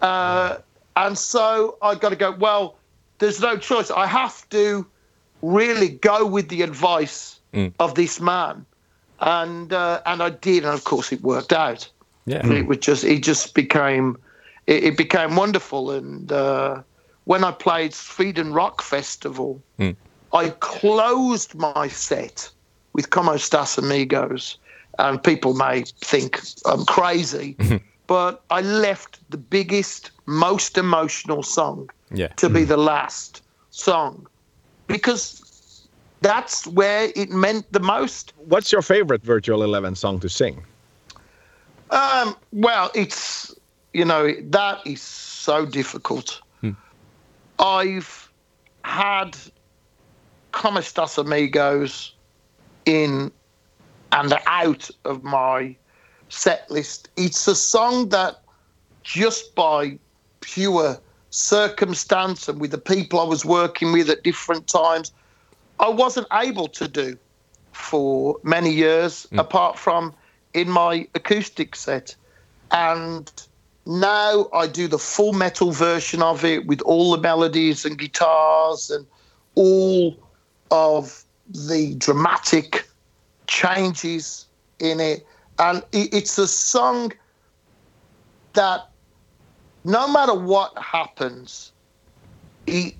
Uh, 0.00 0.58
and 0.96 1.18
so 1.18 1.76
I 1.82 1.94
got 1.94 2.10
to 2.10 2.16
go, 2.16 2.32
well, 2.32 2.76
there's 3.18 3.40
no 3.40 3.56
choice. 3.56 3.90
I 3.90 4.06
have 4.06 4.48
to 4.50 4.86
really 5.42 5.88
go 5.88 6.26
with 6.26 6.48
the 6.48 6.62
advice 6.62 7.40
of 7.78 7.94
this 7.94 8.20
man. 8.20 8.64
And 9.22 9.70
uh, 9.72 10.00
and 10.06 10.22
I 10.22 10.30
did, 10.30 10.64
and 10.64 10.72
of 10.72 10.84
course 10.84 11.12
it 11.12 11.20
worked 11.20 11.52
out. 11.52 11.86
Yeah. 12.24 12.46
It 12.46 12.66
was 12.66 12.78
just 12.78 13.04
it 13.04 13.22
just 13.22 13.54
became 13.54 14.16
it, 14.66 14.84
it 14.84 14.96
became 14.96 15.36
wonderful. 15.36 15.90
And 15.90 16.32
uh, 16.32 16.82
when 17.24 17.44
I 17.44 17.50
played 17.50 17.92
Sweden 17.92 18.54
Rock 18.54 18.80
Festival, 18.80 19.62
I 20.32 20.50
closed 20.60 21.54
my 21.54 21.88
set 21.88 22.50
with 22.92 23.10
Como 23.10 23.36
Stas 23.36 23.78
Amigos, 23.78 24.58
and 24.98 25.22
people 25.22 25.54
may 25.54 25.84
think 26.00 26.40
I'm 26.66 26.84
crazy, 26.84 27.56
but 28.06 28.42
I 28.50 28.60
left 28.60 29.18
the 29.30 29.36
biggest, 29.38 30.10
most 30.26 30.76
emotional 30.78 31.42
song 31.42 31.88
Yeah. 32.12 32.28
to 32.36 32.48
be 32.48 32.64
the 32.64 32.76
last 32.76 33.42
song 33.70 34.26
because 34.86 35.86
that's 36.22 36.66
where 36.66 37.10
it 37.16 37.30
meant 37.30 37.72
the 37.72 37.80
most. 37.80 38.32
What's 38.36 38.72
your 38.72 38.82
favorite 38.82 39.22
Virtual 39.22 39.62
Eleven 39.62 39.94
song 39.94 40.20
to 40.20 40.28
sing? 40.28 40.62
Um, 41.90 42.36
well, 42.52 42.90
it's 42.94 43.54
you 43.94 44.04
know 44.04 44.32
that 44.50 44.80
is 44.86 45.00
so 45.02 45.66
difficult. 45.66 46.40
I've 47.58 48.30
had 48.84 49.36
Como 50.52 50.80
Estas 50.80 51.18
Amigos 51.18 52.14
in 52.86 53.30
and 54.12 54.38
out 54.46 54.90
of 55.04 55.22
my 55.22 55.76
set 56.28 56.70
list. 56.70 57.08
It's 57.16 57.46
a 57.46 57.54
song 57.54 58.08
that 58.10 58.40
just 59.02 59.54
by 59.54 59.98
pure 60.40 60.98
circumstance 61.30 62.48
and 62.48 62.60
with 62.60 62.72
the 62.72 62.78
people 62.78 63.20
I 63.20 63.24
was 63.24 63.44
working 63.44 63.92
with 63.92 64.10
at 64.10 64.22
different 64.22 64.66
times, 64.66 65.12
I 65.78 65.88
wasn't 65.88 66.26
able 66.32 66.68
to 66.68 66.88
do 66.88 67.16
for 67.72 68.36
many 68.42 68.70
years, 68.70 69.26
hmm. 69.30 69.38
apart 69.38 69.78
from 69.78 70.14
in 70.54 70.68
my 70.68 71.06
acoustic 71.14 71.76
set. 71.76 72.14
And 72.72 73.30
now 73.86 74.48
I 74.52 74.66
do 74.66 74.88
the 74.88 74.98
full 74.98 75.32
metal 75.32 75.72
version 75.72 76.22
of 76.22 76.44
it 76.44 76.66
with 76.66 76.80
all 76.82 77.12
the 77.12 77.18
melodies 77.18 77.84
and 77.84 77.98
guitars 77.98 78.90
and 78.90 79.06
all 79.54 80.16
of 80.70 81.24
the 81.46 81.94
dramatic 81.98 82.88
changes 83.46 84.46
in 84.78 85.00
it. 85.00 85.24
And 85.58 85.82
it's 85.92 86.38
a 86.38 86.46
song 86.48 87.12
that 88.54 88.80
no 89.84 90.08
matter 90.08 90.34
what 90.34 90.72
happens, 90.78 91.72
it 92.66 92.94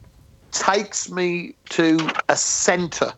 takes 0.53 1.11
me 1.11 1.57
to 1.71 2.11
a 2.29 2.37
center. 2.37 3.13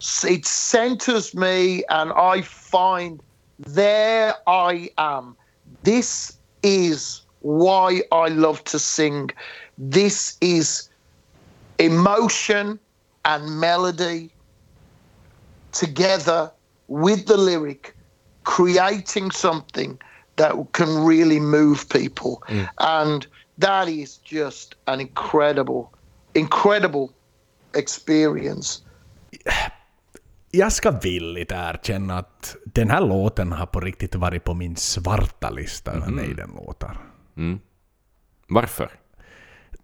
S- 0.00 0.24
It 0.24 0.46
centers 0.46 1.34
me, 1.34 1.84
and 1.90 2.12
I 2.12 2.42
find 2.42 3.20
there 3.58 4.34
I 4.46 4.90
am. 4.98 5.36
This 5.82 6.38
is 6.62 7.22
why 7.40 8.02
I 8.12 8.28
love 8.28 8.64
to 8.64 8.78
sing. 8.78 9.30
This 9.76 10.36
is 10.40 10.88
emotion 11.78 12.78
and 13.24 13.60
melody 13.60 14.30
together 15.72 16.50
with 16.86 17.26
the 17.26 17.36
lyric, 17.36 17.94
creating 18.44 19.30
something 19.30 19.98
that 20.36 20.52
can 20.72 21.06
really 21.06 21.40
move 21.40 21.88
people. 21.88 22.42
Mm. 22.48 22.68
And 22.78 23.26
that 23.58 23.88
is 23.88 24.20
just 24.24 24.74
an 24.86 25.00
incredible, 25.00 25.92
incredible 26.34 27.08
experience. 27.74 28.82
Jag 30.50 30.72
ska 30.72 30.90
villigt 30.90 31.52
erkänna 31.52 32.18
att 32.18 32.56
den 32.64 32.90
här 32.90 33.00
låten 33.00 33.52
har 33.52 33.66
på 33.66 33.80
riktigt 33.80 34.14
varit 34.14 34.44
på 34.44 34.54
min 34.54 34.76
svarta 34.76 35.50
lista 35.50 35.90
över 35.90 36.06
mm-hmm. 36.06 36.10
Maiden-låtar. 36.10 36.98
Mm. 37.36 37.60
Varför? 38.48 38.90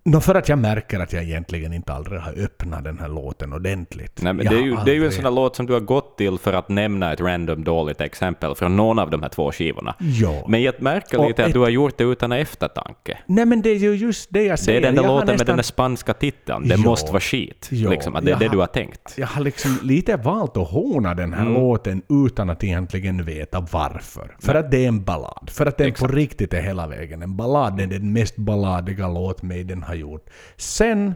Nå, 0.07 0.21
för 0.21 0.35
att 0.35 0.49
jag 0.49 0.59
märker 0.59 1.01
att 1.01 1.13
jag 1.13 1.23
egentligen 1.23 1.73
inte 1.73 1.93
aldrig 1.93 2.21
har 2.21 2.33
öppnat 2.45 2.85
den 2.85 2.99
här 2.99 3.09
låten 3.09 3.53
ordentligt. 3.53 4.23
Nej, 4.23 4.33
men 4.33 4.47
det, 4.47 4.55
är 4.57 4.61
ju, 4.63 4.75
har 4.75 4.85
det 4.85 4.91
är 4.91 4.95
ju 4.95 5.01
en 5.01 5.05
aldrig- 5.05 5.13
sån 5.15 5.25
där 5.25 5.31
låt 5.31 5.57
som 5.57 5.67
du 5.67 5.73
har 5.73 5.81
gått 5.81 6.19
till 6.19 6.39
för 6.39 6.53
att 6.53 6.69
nämna 6.69 7.13
ett 7.13 7.21
random 7.21 7.65
dåligt 7.65 8.01
exempel 8.01 8.55
från 8.55 8.77
någon 8.77 8.99
av 8.99 9.11
de 9.11 9.23
här 9.23 9.29
två 9.29 9.53
skivorna. 9.53 9.95
Ja. 9.99 10.45
Men 10.49 10.63
jag 10.63 10.75
märker 10.83 11.19
Och 11.21 11.27
lite 11.29 11.43
att 11.43 11.49
ett- 11.49 11.55
du 11.55 11.61
har 11.61 11.69
gjort 11.69 11.99
det 11.99 12.05
utan 12.05 12.33
eftertanke. 12.33 13.19
Nej 13.27 13.47
men 13.47 13.63
det 13.63 13.71
är 13.71 13.77
ju 13.79 13.95
just 13.95 14.29
det 14.33 14.43
jag 14.43 14.53
Det 14.53 14.63
säger. 14.63 14.79
är 14.79 14.83
den 14.83 14.95
där 14.95 15.03
Jag 15.03 15.09
låten 15.09 15.27
med 15.27 15.33
nästan- 15.35 15.47
den 15.47 15.57
där 15.57 15.63
spanska 15.63 16.15
titeln. 16.15 16.69
Det 16.69 16.75
Ja. 16.75 16.81
måste 16.81 17.13
vara 17.13 17.21
skit. 17.21 17.69
Ja. 17.71 17.91
Liksom, 17.91 18.17
att 18.17 18.25
det 18.25 18.33
är 18.33 18.39
det 18.39 18.49
du 18.49 18.59
har 18.59 18.67
tänkt. 18.67 19.15
Jag 19.17 19.27
har 19.27 19.43
liksom 19.43 19.79
lite 19.83 20.17
valt 20.17 20.57
att 20.57 20.69
håna 20.69 21.15
den 21.15 21.33
här 21.33 21.41
Mm. 21.43 21.55
låten 21.55 22.03
utan 22.27 22.51
att 22.51 22.65
egentligen 22.65 23.25
veta 23.25 23.67
varför. 23.73 24.37
För 24.41 24.55
att 24.55 24.71
det 24.71 24.85
är 24.85 24.89
en 24.89 25.05
ballad. 25.05 25.51
För 25.53 25.67
att 25.67 25.79
den 25.79 25.93
på 25.93 26.07
riktigt 26.09 26.55
är 26.55 26.61
hela 26.63 26.87
vägen 26.87 27.23
en 27.23 27.37
ballad. 27.37 27.77
Det 27.77 27.83
är 27.83 27.87
den 27.87 28.13
mest 28.13 28.37
balladiga 28.37 29.09
låt 29.09 29.43
Maiden 29.43 29.83
har 29.83 29.94
gjort. 29.95 30.31
Sen 30.57 31.15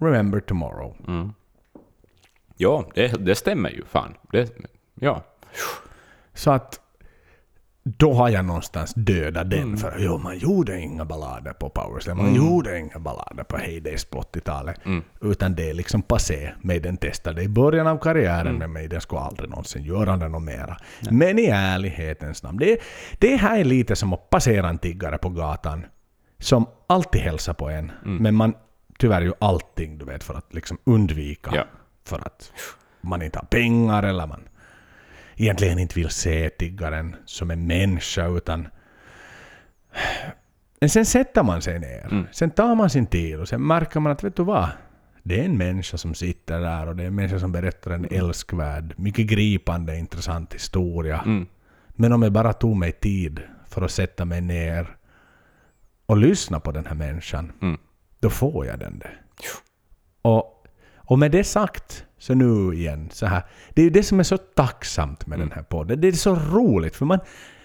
Remember 0.00 0.40
Tomorrow. 0.40 0.96
Mm. 1.08 1.32
Ja, 2.56 2.84
det, 2.94 3.08
det 3.26 3.34
stämmer 3.34 3.70
ju. 3.70 3.84
Fan. 3.84 4.14
Det, 4.32 4.52
ja. 4.94 5.22
Så 6.34 6.50
att 6.50 6.80
då 7.84 8.12
har 8.12 8.28
jag 8.28 8.44
någonstans 8.44 8.92
dödat 8.94 9.50
den. 9.50 9.62
Mm. 9.62 9.76
För 9.76 9.96
jo, 9.98 10.18
man 10.18 10.38
gjorde 10.38 10.80
inga 10.80 11.04
ballader 11.04 11.52
på 11.52 11.68
Powerslam. 11.70 12.18
Man 12.18 12.34
gjorde 12.34 12.78
inga 12.78 12.98
ballader 12.98 13.44
på 13.44 13.56
Heydays 13.56 14.04
på 14.04 14.20
80-talet. 14.20 14.80
Mm. 14.84 15.02
Utan 15.20 15.54
det 15.54 15.70
är 15.70 15.74
liksom 15.74 16.02
passé. 16.02 16.52
Maiden 16.60 16.96
testade 16.96 17.42
i 17.42 17.48
början 17.48 17.86
av 17.86 17.98
karriären, 17.98 18.46
Mm. 18.46 18.58
men 18.58 18.72
Maiden 18.72 19.00
skulle 19.00 19.20
aldrig 19.20 19.50
någonsin 19.50 19.84
göra 19.84 20.16
det 20.16 20.28
något 20.28 20.42
mera. 20.42 20.76
Men 21.10 21.38
i 21.38 21.46
ärlighetens 21.46 22.42
namn. 22.42 22.58
Det, 22.58 22.78
det 23.18 23.36
här 23.36 23.58
är 23.58 23.64
lite 23.64 23.96
som 23.96 24.12
att 24.12 24.30
passera 24.30 24.68
en 24.68 24.78
tiggare 24.78 25.18
på 25.18 25.28
gatan. 25.28 25.84
Som 26.42 26.66
alltid 26.86 27.20
hälsar 27.20 27.54
på 27.54 27.68
en. 27.68 27.92
Mm. 28.04 28.16
Men 28.16 28.34
man 28.34 28.54
tyvärr 28.98 29.22
gör 29.22 29.34
allting 29.38 29.98
du 29.98 30.04
vet 30.04 30.24
för 30.24 30.34
att 30.34 30.54
liksom 30.54 30.78
undvika. 30.84 31.50
Ja. 31.54 31.64
För 32.04 32.18
att 32.18 32.52
man 33.00 33.22
inte 33.22 33.38
har 33.38 33.46
pengar 33.46 34.02
eller 34.02 34.26
man 34.26 34.48
egentligen 35.36 35.78
inte 35.78 35.98
vill 35.98 36.10
se 36.10 36.50
tiggaren 36.50 37.16
som 37.24 37.50
en 37.50 37.66
människa 37.66 38.26
utan 38.26 38.68
men 40.80 40.90
sen 40.90 41.06
sätter 41.06 41.42
man 41.42 41.62
sig 41.62 41.78
ner. 41.78 42.08
Mm. 42.10 42.26
Sen 42.32 42.50
tar 42.50 42.74
man 42.74 42.90
sin 42.90 43.06
tid 43.06 43.40
och 43.40 43.48
sen 43.48 43.66
märker 43.66 44.00
man 44.00 44.12
att 44.12 44.24
vet 44.24 44.36
du 44.36 44.44
vad? 44.44 44.68
Det 45.22 45.40
är 45.40 45.44
en 45.44 45.58
människa 45.58 45.96
som 45.96 46.14
sitter 46.14 46.60
där 46.60 46.88
och 46.88 46.96
det 46.96 47.02
är 47.02 47.06
en 47.06 47.14
människa 47.14 47.38
som 47.38 47.52
berättar 47.52 47.90
en 47.90 48.06
älskvärd, 48.10 48.94
mycket 48.96 49.26
gripande, 49.26 49.98
intressant 49.98 50.54
historia. 50.54 51.22
Mm. 51.26 51.46
Men 51.88 52.12
om 52.12 52.22
jag 52.22 52.32
bara 52.32 52.52
tog 52.52 52.76
mig 52.76 52.92
tid 52.92 53.40
för 53.68 53.82
att 53.82 53.90
sätta 53.90 54.24
mig 54.24 54.40
ner 54.40 54.96
och 56.12 56.18
lyssna 56.18 56.60
på 56.60 56.72
den 56.72 56.86
här 56.86 56.94
människan, 56.94 57.52
Mm. 57.62 57.78
då 58.20 58.30
får 58.30 58.66
jag 58.66 58.78
den 58.78 58.98
där. 58.98 59.20
Och, 60.22 60.66
och 60.96 61.18
med 61.18 61.30
det 61.30 61.44
sagt, 61.44 62.04
så 62.18 62.34
nu 62.34 62.74
igen, 62.74 63.08
så 63.12 63.26
här. 63.26 63.42
Det 63.70 63.80
är 63.80 63.84
ju 63.84 63.90
det 63.90 64.02
som 64.02 64.18
är 64.20 64.22
så 64.24 64.38
tacksamt 64.38 65.26
med 65.26 65.36
Mm. 65.36 65.48
den 65.48 65.56
här 65.56 65.62
podden. 65.64 66.00
Det 66.00 66.08
är 66.08 66.12
så 66.12 66.34
roligt, 66.34 66.96
för 66.96 67.04
man, 67.06 67.18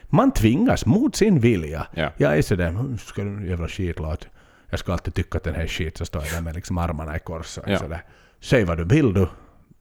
man 0.03 0.31
tvingas 0.31 0.85
mot 0.85 1.15
sin 1.15 1.39
vilja. 1.39 1.87
Ja. 1.93 2.09
Jag 2.17 2.37
är 2.37 2.41
sådär, 2.41 2.67
"Mm, 2.67 2.97
ska 2.97 3.23
du 3.23 3.47
jävla 3.49 3.67
skitlåt. 3.67 4.27
Jag 4.69 4.79
ska 4.79 4.93
alltid 4.93 5.13
tycka 5.13 5.37
att 5.37 5.43
den 5.43 5.55
här 5.55 5.63
är 5.63 5.67
skit, 5.67 5.97
så 5.97 6.05
står 6.05 6.23
jag 6.23 6.31
där 6.33 6.41
med 6.41 6.55
liksom 6.55 6.77
armarna 6.77 7.15
i 7.15 7.19
kors 7.19 7.57
och 7.57 7.69
Ja. 7.69 7.79
sådär. 7.79 8.03
Säg 8.39 8.63
vad 8.65 8.77
du 8.77 8.83
vill 8.83 9.13
du, 9.13 9.27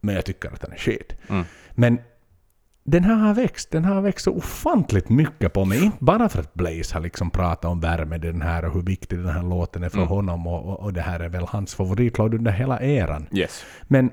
men 0.00 0.14
jag 0.14 0.24
tycker 0.24 0.50
att 0.52 0.60
den 0.60 0.72
är 0.72 0.76
skit. 0.76 1.16
Mm. 1.28 1.44
Men 1.74 1.98
den 2.88 3.04
här 3.04 3.14
har 3.14 3.34
växt. 3.34 3.70
Den 3.70 3.84
har 3.84 4.00
växt 4.00 4.24
så 4.24 4.32
ofantligt 4.32 5.08
mycket 5.08 5.52
på 5.52 5.64
mig. 5.64 5.84
Inte 5.84 6.04
bara 6.04 6.28
för 6.28 6.40
att 6.40 6.54
Blaze 6.54 6.94
har 6.94 7.00
liksom 7.00 7.30
pratat 7.30 7.64
om 7.64 7.80
värme 7.80 8.18
den 8.18 8.42
här 8.42 8.64
och 8.64 8.72
hur 8.74 8.82
viktig 8.82 9.18
den 9.18 9.28
här 9.28 9.42
låten 9.42 9.84
är 9.84 9.88
för 9.88 9.96
Mm. 9.96 10.08
honom 10.08 10.46
och, 10.46 10.64
och, 10.66 10.80
och 10.80 10.92
det 10.92 11.00
här 11.00 11.20
är 11.20 11.28
väl 11.28 11.44
hans 11.48 11.74
favoritlåt 11.74 12.34
under 12.34 12.52
hela 12.52 12.80
eran. 12.80 13.26
Yes. 13.32 13.64
Men 13.82 14.10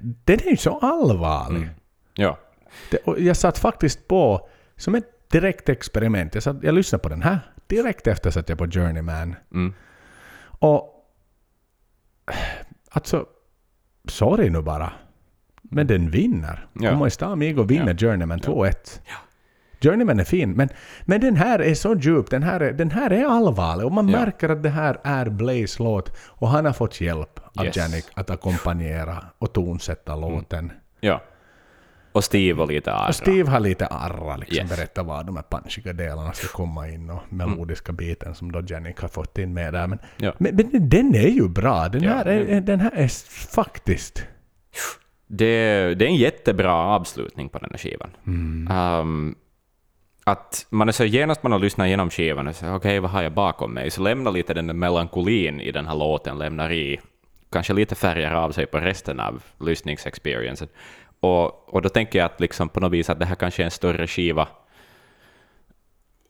den 0.00 0.38
är 0.44 0.50
ju 0.50 0.56
så 0.56 0.78
allvarlig. 0.78 1.62
Mm. 1.62 1.74
Ja. 2.14 2.38
Det, 2.90 2.98
jag 3.18 3.36
satt 3.36 3.58
faktiskt 3.58 4.08
på, 4.08 4.48
som 4.76 4.94
ett 4.94 5.30
direkt 5.30 5.68
experiment, 5.68 6.34
jag, 6.34 6.42
satt, 6.42 6.62
jag 6.62 6.74
lyssnade 6.74 7.02
på 7.02 7.08
den 7.08 7.22
här. 7.22 7.38
Direkt 7.66 8.06
efter 8.06 8.30
satt 8.30 8.48
jag 8.48 8.58
på 8.58 8.66
Journeyman. 8.66 9.34
Mm. 9.52 9.74
Och 10.58 11.06
alltså, 12.90 13.26
sorry 14.08 14.50
nu 14.50 14.62
bara. 14.62 14.92
Men 15.70 15.86
den 15.86 16.10
vinner. 16.10 16.66
Ja. 16.72 16.90
Como 16.90 17.06
está 17.06 17.26
amigo 17.26 17.62
vinner 17.62 17.96
Ja. 18.00 18.08
Journeyman 18.08 18.40
2-1. 18.40 19.00
Journeyman 19.80 20.20
är 20.20 20.24
fin, 20.24 20.52
men, 20.52 20.68
men 21.04 21.20
den 21.20 21.36
här 21.36 21.58
är 21.58 21.74
så 21.74 21.94
djup, 21.94 22.30
den 22.30 22.42
här 22.42 22.60
är, 22.60 22.72
den 22.72 22.90
här 22.90 23.10
är 23.12 23.24
allvarlig 23.24 23.86
och 23.86 23.92
man 23.92 24.08
Ja. 24.08 24.18
märker 24.20 24.48
att 24.48 24.62
det 24.62 24.68
här 24.70 24.98
är 25.04 25.28
Blaze 25.30 25.82
låt 25.82 26.16
och 26.26 26.48
han 26.48 26.64
har 26.64 26.72
fått 26.72 27.00
hjälp 27.00 27.40
av 27.54 27.64
Yes. 27.66 27.76
Janik 27.76 28.04
att 28.14 28.30
ackompanjera 28.30 29.24
och 29.38 29.52
tonsätta 29.52 30.16
låten. 30.16 30.72
Ja. 31.00 31.22
Och 32.12 32.24
Steve 32.24 32.62
och 32.62 32.68
lite 32.68 32.92
Ara. 32.92 33.08
Och 33.08 33.14
Steve 33.14 33.50
har 33.50 33.60
lite 33.60 33.86
arra, 33.86 34.36
liksom 34.36 34.58
Yes. 34.66 34.76
berätta 34.76 35.02
var 35.02 35.24
de 35.24 35.36
här 35.36 35.44
punchiga 35.50 35.92
delarna 35.92 36.32
ska 36.32 36.48
komma 36.48 36.88
in 36.88 37.10
och 37.10 37.20
melodiska 37.28 37.92
biten 37.92 38.34
som 38.34 38.52
då 38.52 38.62
Janik 38.68 39.00
har 39.00 39.08
fått 39.08 39.38
in 39.38 39.54
med 39.54 39.72
där. 39.72 39.86
Men, 39.86 39.98
Ja. 40.16 40.32
men, 40.38 40.56
men 40.56 40.88
den 40.88 41.14
är 41.14 41.28
ju 41.28 41.48
bra. 41.48 41.88
Den, 41.88 42.02
Ja, 42.02 42.10
här, 42.12 42.26
är, 42.26 42.60
den 42.60 42.80
här 42.80 42.90
är 42.94 43.08
faktiskt... 43.54 44.24
Det, 45.26 45.94
det 45.94 46.04
är 46.04 46.08
en 46.08 46.16
jättebra 46.16 46.74
avslutning 46.74 47.48
på 47.48 47.58
den 47.58 47.68
här 47.70 47.78
skivan. 47.78 48.10
Um, 49.00 49.34
att 50.24 50.66
man 50.70 50.88
är 50.88 50.92
så 50.92 51.04
genast 51.04 51.42
man 51.42 51.52
har 51.52 51.58
lyssnat 51.58 51.86
igenom 51.86 52.10
skivan 52.10 52.48
och 52.48 52.56
så 52.56 52.74
okej, 52.74 53.00
vad 53.00 53.10
har 53.10 53.22
jag 53.22 53.32
bakom 53.32 53.74
mig? 53.74 53.90
Så 53.90 54.02
lämnar 54.02 54.32
lite 54.32 54.54
den 54.54 54.66
där 54.66 54.74
melankolin 54.74 55.60
i 55.60 55.72
den 55.72 55.86
här 55.86 55.94
låten, 55.94 56.38
lämnar 56.38 56.72
i, 56.72 57.00
kanske 57.52 57.72
lite 57.72 57.94
färger 57.94 58.32
av 58.32 58.52
sig 58.52 58.66
på 58.66 58.78
resten 58.78 59.20
av 59.20 59.42
lyssningsexperiencen. 59.60 60.68
Och, 61.20 61.74
och 61.74 61.82
då 61.82 61.88
tänker 61.88 62.18
jag 62.18 62.26
att 62.26 62.40
liksom 62.40 62.68
på 62.68 62.80
något 62.80 62.92
vis 62.92 63.10
att 63.10 63.18
det 63.18 63.24
här 63.24 63.34
kanske 63.34 63.62
är 63.62 63.64
en 63.64 63.70
större 63.70 64.06
skiva, 64.06 64.48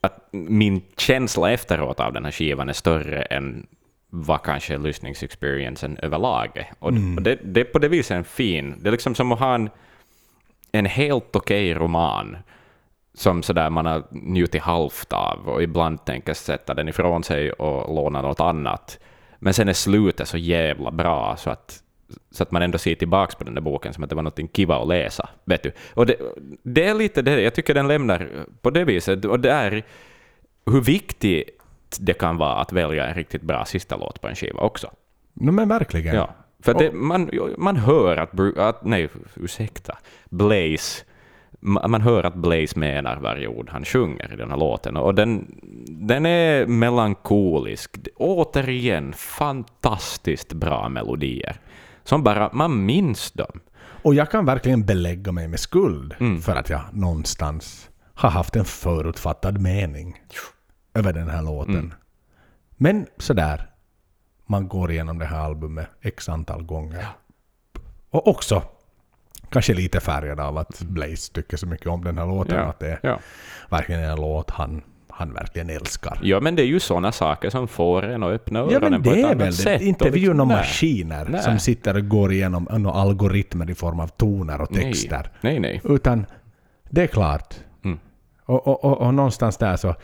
att 0.00 0.28
min 0.32 0.82
känsla 0.96 1.52
efteråt 1.52 2.00
av 2.00 2.12
den 2.12 2.24
här 2.24 2.32
skivan 2.32 2.68
är 2.68 2.72
större 2.72 3.22
än 3.22 3.66
vad 4.24 4.42
kanske 4.42 4.78
lyssningsexperiencen 4.78 5.98
överlag 6.02 6.50
är. 6.54 6.72
Och, 6.78 6.88
och 7.16 7.22
det, 7.22 7.38
det 7.42 7.60
är 7.60 7.64
på 7.64 7.78
det 7.78 7.88
viset 7.88 8.16
en 8.16 8.24
fin, 8.24 8.74
det 8.80 8.88
är 8.88 8.92
liksom 8.92 9.14
som 9.14 9.32
att 9.32 9.38
ha 9.38 9.54
en, 9.54 9.70
en 10.72 10.86
helt 10.86 11.36
okej 11.36 11.74
roman 11.74 12.36
som 13.14 13.42
sådär 13.42 13.70
man 13.70 13.86
har 13.86 14.02
njutit 14.10 14.62
halvt 14.62 15.12
av 15.12 15.48
och 15.48 15.62
ibland 15.62 16.04
tänker 16.04 16.34
sätta 16.34 16.74
den 16.74 16.88
ifrån 16.88 17.24
sig 17.24 17.52
och 17.52 17.94
låna 17.94 18.22
något 18.22 18.40
annat. 18.40 18.98
Men 19.38 19.54
sen 19.54 19.68
är 19.68 19.72
slutet 19.72 20.28
så 20.28 20.38
jävla 20.38 20.90
bra 20.90 21.36
så 21.38 21.50
att, 21.50 21.82
så 22.30 22.42
att 22.42 22.50
man 22.50 22.62
ändå 22.62 22.78
ser 22.78 22.94
tillbaka 22.94 23.38
på 23.38 23.44
den 23.44 23.54
där 23.54 23.62
boken 23.62 23.94
som 23.94 24.04
att 24.04 24.10
det 24.10 24.16
var 24.16 24.22
något 24.22 24.56
kiva 24.56 24.76
att 24.76 24.88
läsa. 24.88 25.28
Vet 25.44 25.62
du? 25.62 25.72
Och 25.94 26.06
det, 26.06 26.16
det 26.62 26.84
är 26.84 26.94
lite 26.94 27.22
det, 27.22 27.40
jag 27.40 27.54
tycker 27.54 27.74
den 27.74 27.88
lämnar 27.88 28.46
på 28.62 28.70
det 28.70 28.84
viset. 28.84 29.24
Och 29.24 29.40
det 29.40 29.50
är 29.50 29.82
hur 30.66 30.80
viktigt 30.80 31.55
det 32.00 32.12
kan 32.12 32.36
vara 32.36 32.54
att 32.56 32.72
välja 32.72 33.06
en 33.06 33.14
riktigt 33.14 33.42
bra 33.42 33.64
sista 33.64 33.96
låt 33.96 34.20
på 34.20 34.28
en 34.28 34.34
skiva 34.34 34.60
också. 34.60 34.90
No, 35.34 35.50
men 35.50 35.68
verkligen. 35.68 36.14
Ja, 36.16 36.34
för 36.62 36.74
det, 36.74 36.92
man, 36.92 37.30
man 37.58 37.76
hör 37.76 38.16
att, 38.16 38.58
att, 38.58 38.84
nej, 38.84 39.08
ursäkta, 39.34 39.98
Blaze, 40.30 41.04
ma- 41.60 41.88
man 41.88 42.00
hör 42.00 42.24
att 42.24 42.34
Blaze 42.34 42.78
menar 42.78 43.16
varje 43.16 43.46
ord 43.48 43.68
han 43.70 43.84
sjunger 43.84 44.32
i 44.32 44.36
den 44.36 44.50
här 44.50 44.56
låten. 44.58 44.96
Och 44.96 45.14
den, 45.14 45.60
den 45.88 46.26
är 46.26 46.66
melankolisk. 46.66 47.96
Återigen, 48.16 49.12
fantastiskt 49.12 50.52
bra 50.52 50.88
melodier. 50.88 51.56
Som 52.04 52.22
bara, 52.22 52.50
man 52.52 52.86
minns 52.86 53.32
dem. 53.32 53.60
Och 54.02 54.14
jag 54.14 54.30
kan 54.30 54.44
verkligen 54.44 54.86
belägga 54.86 55.32
mig 55.32 55.48
med 55.48 55.60
skuld 55.60 56.14
Mm. 56.20 56.40
för 56.42 56.56
att 56.56 56.70
jag 56.70 56.80
någonstans 56.92 57.90
har 58.14 58.30
haft 58.30 58.56
en 58.56 58.64
förutfattad 58.64 59.60
mening 59.60 60.16
över 60.98 61.12
den 61.12 61.28
här 61.28 61.42
låten. 61.42 61.74
Mm. 61.74 61.92
Men 62.76 63.06
sådär, 63.18 63.70
man 64.46 64.68
går 64.68 64.90
igenom 64.90 65.18
det 65.18 65.26
här 65.26 65.38
albumet 65.38 65.86
x 66.02 66.28
antal 66.28 66.62
gånger. 66.62 67.06
Och 68.10 68.28
också 68.28 68.62
kanske 69.50 69.74
lite 69.74 70.00
färgad 70.00 70.40
av 70.40 70.58
att 70.58 70.80
Blaze 70.82 71.32
tycker 71.32 71.56
så 71.56 71.66
mycket 71.66 71.86
om 71.86 72.04
den 72.04 72.18
här 72.18 72.26
låten. 72.26 72.52
Mm. 72.54 72.64
Ja, 72.64 72.70
Att 72.70 72.78
det 72.80 72.90
är 72.90 72.98
ja. 73.02 73.18
verkligen 73.70 74.00
en 74.00 74.20
låt 74.20 74.50
han, 74.50 74.82
han 75.08 75.32
verkligen 75.32 75.70
älskar. 75.70 76.18
ja, 76.22 76.40
men 76.40 76.56
det 76.56 76.62
är 76.62 76.66
ju 76.66 76.80
sådana 76.80 77.12
saker 77.12 77.50
som 77.50 77.68
får 77.68 78.02
en 78.04 78.22
att 78.22 78.30
öppna 78.30 78.58
Ja 78.58 78.64
öronen 78.64 78.90
men 78.90 79.02
på 79.02 79.10
ett 79.10 79.24
annat 79.24 79.36
väl 79.36 79.52
sätt. 79.52 79.82
Inte 79.82 80.10
vi 80.10 80.20
är 80.20 80.24
ju 80.24 80.34
några 80.34 80.48
nej. 80.48 80.56
maskiner 80.56 81.26
Nej. 81.28 81.42
som 81.42 81.58
sitter 81.58 81.96
och 81.96 82.08
går 82.08 82.32
igenom 82.32 82.68
några 82.70 82.96
algoritmer 83.00 83.70
i 83.70 83.74
form 83.74 84.00
av 84.00 84.08
toner 84.08 84.60
och 84.60 84.68
texter. 84.68 85.30
Nej, 85.40 85.60
nej. 85.60 85.80
Utan 85.84 86.26
det 86.90 87.02
är 87.02 87.06
klart. 87.06 87.54
Mm. 87.84 87.98
Och, 88.44 88.66
och, 88.66 88.84
och, 88.84 89.00
och 89.00 89.14
någonstans 89.14 89.56
där 89.56 89.76
så... 89.76 89.94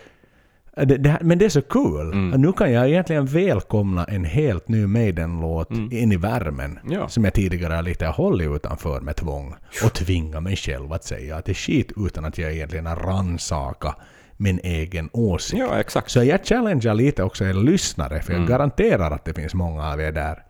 Det, 0.76 0.84
det, 0.84 1.08
här- 1.10 1.20
men 1.22 1.38
det 1.38 1.44
är 1.44 1.48
så 1.48 1.62
kul. 1.62 2.00
Mm. 2.12 2.40
Nu 2.40 2.52
kan 2.52 2.72
jag 2.72 2.88
egentligen 2.88 3.26
välkomna 3.26 4.04
en 4.04 4.24
helt 4.24 4.68
ny 4.68 4.86
Maiden-låt 4.86 5.70
in 5.70 6.12
i 6.12 6.16
värmen. 6.16 6.78
Mm. 6.82 6.92
Ja. 6.92 7.08
Som 7.08 7.24
jag 7.24 7.34
tidigare 7.34 7.74
har 7.74 7.82
lite 7.82 8.06
hållit 8.06 8.48
utanför 8.56 9.00
med 9.00 9.16
tvång. 9.16 9.54
Och 9.84 9.92
tvinga 9.92 10.40
mig 10.40 10.56
själv 10.56 10.92
att 10.92 11.04
säga 11.04 11.36
att 11.36 11.44
det 11.44 11.52
är 11.52 11.54
skit 11.54 11.92
utan 11.96 12.24
att 12.24 12.38
jag 12.38 12.52
egentligen 12.52 12.86
har 12.86 12.96
rannsaka 12.96 13.94
min 14.36 14.60
egen 14.62 15.10
åsikt. 15.12 15.58
Ja, 15.58 15.80
exakt. 15.80 16.10
Så 16.10 16.24
jag 16.24 16.44
challengear 16.44 16.94
lite 16.94 17.22
också 17.22 17.44
er 17.44 17.54
lyssnare, 17.54 18.20
för 18.22 18.32
jag 18.32 18.46
garanterar 18.48 19.10
att 19.10 19.24
det 19.24 19.34
finns 19.34 19.54
många 19.54 19.92
av 19.92 20.00
er 20.00 20.12
där 20.12 20.42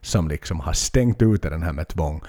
som 0.00 0.28
liksom 0.28 0.60
har 0.60 0.72
stängt 0.72 1.22
ute 1.22 1.50
den 1.50 1.62
här 1.62 1.72
med 1.72 1.88
tvång. 1.88 2.20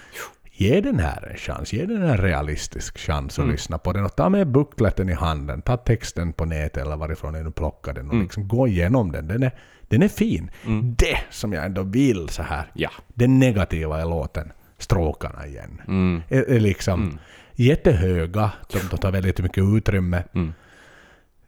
Ge 0.59 0.81
den 0.81 0.99
här 0.99 1.27
en 1.31 1.37
chans, 1.37 1.73
ge 1.73 1.85
den 1.85 2.01
en 2.03 2.17
realistisk 2.17 2.97
chans 2.97 3.39
att 3.39 3.47
lyssna 3.47 3.77
på 3.77 3.93
den 3.93 4.05
och 4.05 4.15
ta 4.15 4.29
med 4.29 4.47
bukletten 4.47 5.09
i 5.09 5.13
handen, 5.13 5.61
ta 5.61 5.77
texten 5.77 6.33
på 6.33 6.45
nätet 6.45 6.83
eller 6.83 6.95
varifrån 6.97 7.33
nu 7.33 7.51
plockar 7.51 7.93
den 7.93 8.09
och 8.09 8.15
liksom 8.15 8.47
gå 8.47 8.67
igenom 8.67 9.11
den. 9.11 9.27
Den 9.27 9.43
är, 9.43 9.51
den 9.87 10.01
är 10.03 10.07
fin. 10.07 10.51
Det 10.97 11.17
som 11.29 11.53
jag 11.53 11.65
ändå 11.65 11.83
vill 11.83 12.29
så 12.29 12.43
här, 12.43 12.71
Ja. 12.73 12.89
det 13.07 13.27
negativa 13.27 14.01
i 14.01 14.03
låten, 14.03 14.51
stråkarna 14.77 15.47
igen, 15.47 15.81
Mm. 15.87 16.21
är, 16.29 16.43
är 16.49 16.59
liksom 16.59 17.19
jättehöga, 17.55 18.51
de, 18.71 18.79
de 18.91 18.97
tar 18.97 19.11
väldigt 19.11 19.39
mycket 19.39 19.63
utrymme. 19.63 20.23
Mm. 20.35 20.53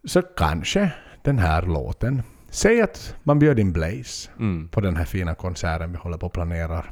Så 0.03 0.21
kanske 0.21 0.91
den 1.21 1.39
här 1.39 1.61
låten, 1.61 2.21
säg 2.49 2.81
att 2.81 3.15
man 3.23 3.39
bjöd 3.39 3.59
in 3.59 3.73
Blaze 3.73 4.29
Mm. 4.39 4.67
på 4.67 4.81
den 4.81 4.95
här 4.95 5.05
fina 5.05 5.35
konserten 5.35 5.91
vi 5.91 5.97
håller 5.97 6.17
på 6.17 6.25
att 6.25 6.33
planera 6.33 6.85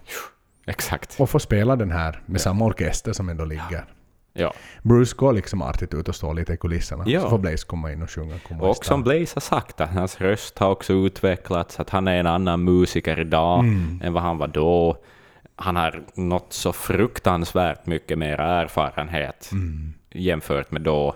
Exakt. 0.67 1.19
och 1.19 1.29
får 1.29 1.39
spela 1.39 1.75
den 1.75 1.91
här 1.91 2.21
med 2.25 2.41
samma 2.41 2.65
orkester 2.65 3.13
som 3.13 3.29
ändå 3.29 3.45
ligger. 3.45 3.85
Ja. 4.33 4.53
Bruce 4.83 5.15
går 5.17 5.33
liksom 5.33 5.61
artigt 5.61 5.93
ut 5.93 6.09
och 6.09 6.15
står 6.15 6.33
lite 6.33 6.53
i 6.53 6.57
kulisserna. 6.57 7.03
Ja. 7.07 7.21
Så 7.21 7.29
får 7.29 7.37
Blaze 7.37 7.65
komma 7.67 7.91
in 7.91 8.01
och 8.01 8.09
sjunga. 8.09 8.39
Komma 8.39 8.63
Och 8.63 8.85
som 8.85 9.03
Blaze 9.03 9.35
har 9.35 9.41
sagt, 9.41 9.81
att 9.81 9.89
hans 9.89 10.21
röst 10.21 10.59
har 10.59 10.69
också 10.69 10.93
utvecklats, 10.93 11.79
att 11.79 11.89
han 11.89 12.07
är 12.07 12.17
en 12.19 12.27
annan 12.27 12.63
musiker 12.63 13.19
idag 13.19 13.59
Mm. 13.59 14.01
än 14.03 14.13
vad 14.13 14.23
han 14.23 14.37
var 14.37 14.47
då. 14.47 14.97
Han 15.55 15.75
har 15.75 16.03
nått 16.15 16.53
så 16.53 16.73
fruktansvärt 16.73 17.85
mycket 17.85 18.17
mer 18.17 18.37
erfarenhet 18.39 19.49
Mm. 19.51 19.93
jämfört 20.11 20.71
med 20.71 20.81
då. 20.81 21.15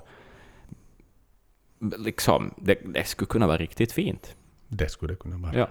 Liksom, 1.97 2.53
det, 2.57 2.77
det 2.85 3.03
skulle 3.07 3.27
kunna 3.27 3.47
vara 3.47 3.57
riktigt 3.57 3.91
fint. 3.91 4.35
Det 4.67 4.89
skulle 4.89 5.13
det 5.13 5.17
kunna 5.19 5.37
vara. 5.37 5.55
Ja. 5.57 5.67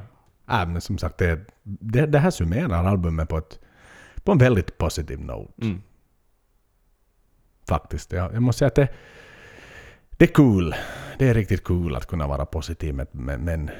Äh, 0.62 0.69
men 0.69 0.81
som 0.81 0.98
sagt, 0.98 1.19
det, 1.19 1.40
det, 1.62 2.07
det 2.07 2.19
här 2.19 2.31
summerar 2.31 2.85
albumet 2.85 3.28
på, 3.28 3.39
ett, 3.39 3.59
på 4.25 4.33
en 4.33 4.39
väldigt 4.39 4.79
positiv 4.79 5.21
note. 5.21 5.53
Mm. 5.63 5.83
Faktiskt. 7.69 8.13
Jag, 8.13 8.35
jag 8.35 8.43
måste 8.43 8.59
säga 8.59 8.67
att 8.69 8.75
det, 8.75 8.89
det 10.11 10.25
är 10.25 10.33
cool. 10.33 10.75
Det 11.19 11.29
är 11.29 11.35
riktigt 11.35 11.65
cool 11.65 11.97
att 11.97 12.07
kunna 12.07 12.27
vara 12.27 12.47
positiv 12.47 12.95
med, 12.95 13.07
med, 13.13 13.41
med 13.41 13.55
en, 13.55 13.71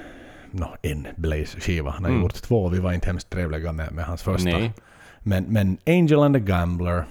no, 0.51 0.67
en 0.83 1.07
Blaze-skiva. 1.17 1.91
Han 1.91 2.05
har 2.05 2.11
Mm. 2.11 2.23
gjort 2.23 2.35
två 2.35 2.69
vi 2.69 2.79
var 2.79 2.93
inte 2.93 3.07
hemskt 3.07 3.31
trevliga 3.31 3.73
med, 3.73 3.93
med 3.93 4.05
hans 4.05 4.23
första. 4.23 4.51
Nej. 4.51 4.73
Men, 5.21 5.45
men 5.45 5.79
Angel 5.87 6.19
and 6.23 6.35
the 6.35 6.41
Gambler, 6.41 7.05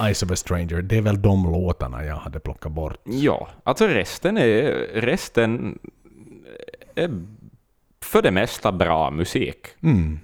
Eyes 0.00 0.22
of 0.22 0.30
a 0.30 0.36
Stranger, 0.36 0.82
det 0.82 0.96
är 0.96 1.02
väl 1.02 1.22
de 1.22 1.44
låtarna 1.52 2.04
jag 2.04 2.16
hade 2.16 2.40
plockat 2.40 2.72
bort. 2.72 2.98
Ja, 3.04 3.48
alltså 3.64 3.86
resten 3.86 4.36
är, 4.36 4.62
resten 5.00 5.78
är 6.94 7.22
för 8.00 8.22
det 8.22 8.30
mesta 8.30 8.72
bra 8.72 9.10
musik. 9.10 9.66
Mm. 9.82 10.20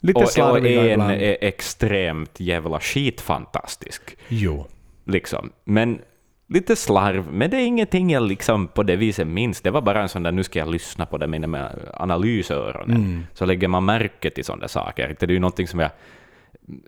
Lite 0.00 0.18
Och, 0.18 0.50
och 0.50 0.58
en 0.58 0.66
ibland. 0.66 1.12
är 1.12 1.36
extremt 1.40 2.40
jävla 2.40 2.80
skitfantastisk. 2.80 4.16
Jo. 4.28 4.66
Liksom. 5.04 5.50
Men 5.64 6.00
lite 6.46 6.76
slarv, 6.76 7.32
men 7.32 7.50
det 7.50 7.56
är 7.56 7.66
ingenting 7.66 8.10
jag 8.10 8.22
liksom 8.22 8.68
på 8.68 8.82
det 8.82 8.96
viset 8.96 9.26
minns. 9.26 9.60
Det 9.60 9.70
var 9.70 9.80
bara 9.80 10.02
en 10.02 10.08
sån 10.08 10.22
där, 10.22 10.32
nu 10.32 10.42
ska 10.42 10.58
jag 10.58 10.70
lyssna 10.70 11.06
på 11.06 11.18
det 11.18 11.26
med 11.26 11.70
analysöronen. 11.94 12.96
Mm. 12.96 13.26
Så 13.34 13.46
lägger 13.46 13.68
man 13.68 13.84
märke 13.84 14.30
till 14.30 14.44
sådana 14.44 14.68
saker. 14.68 15.16
Det 15.18 15.26
är 15.26 15.30
ju 15.30 15.38
någonting 15.38 15.68
som 15.68 15.80
jag 15.80 15.90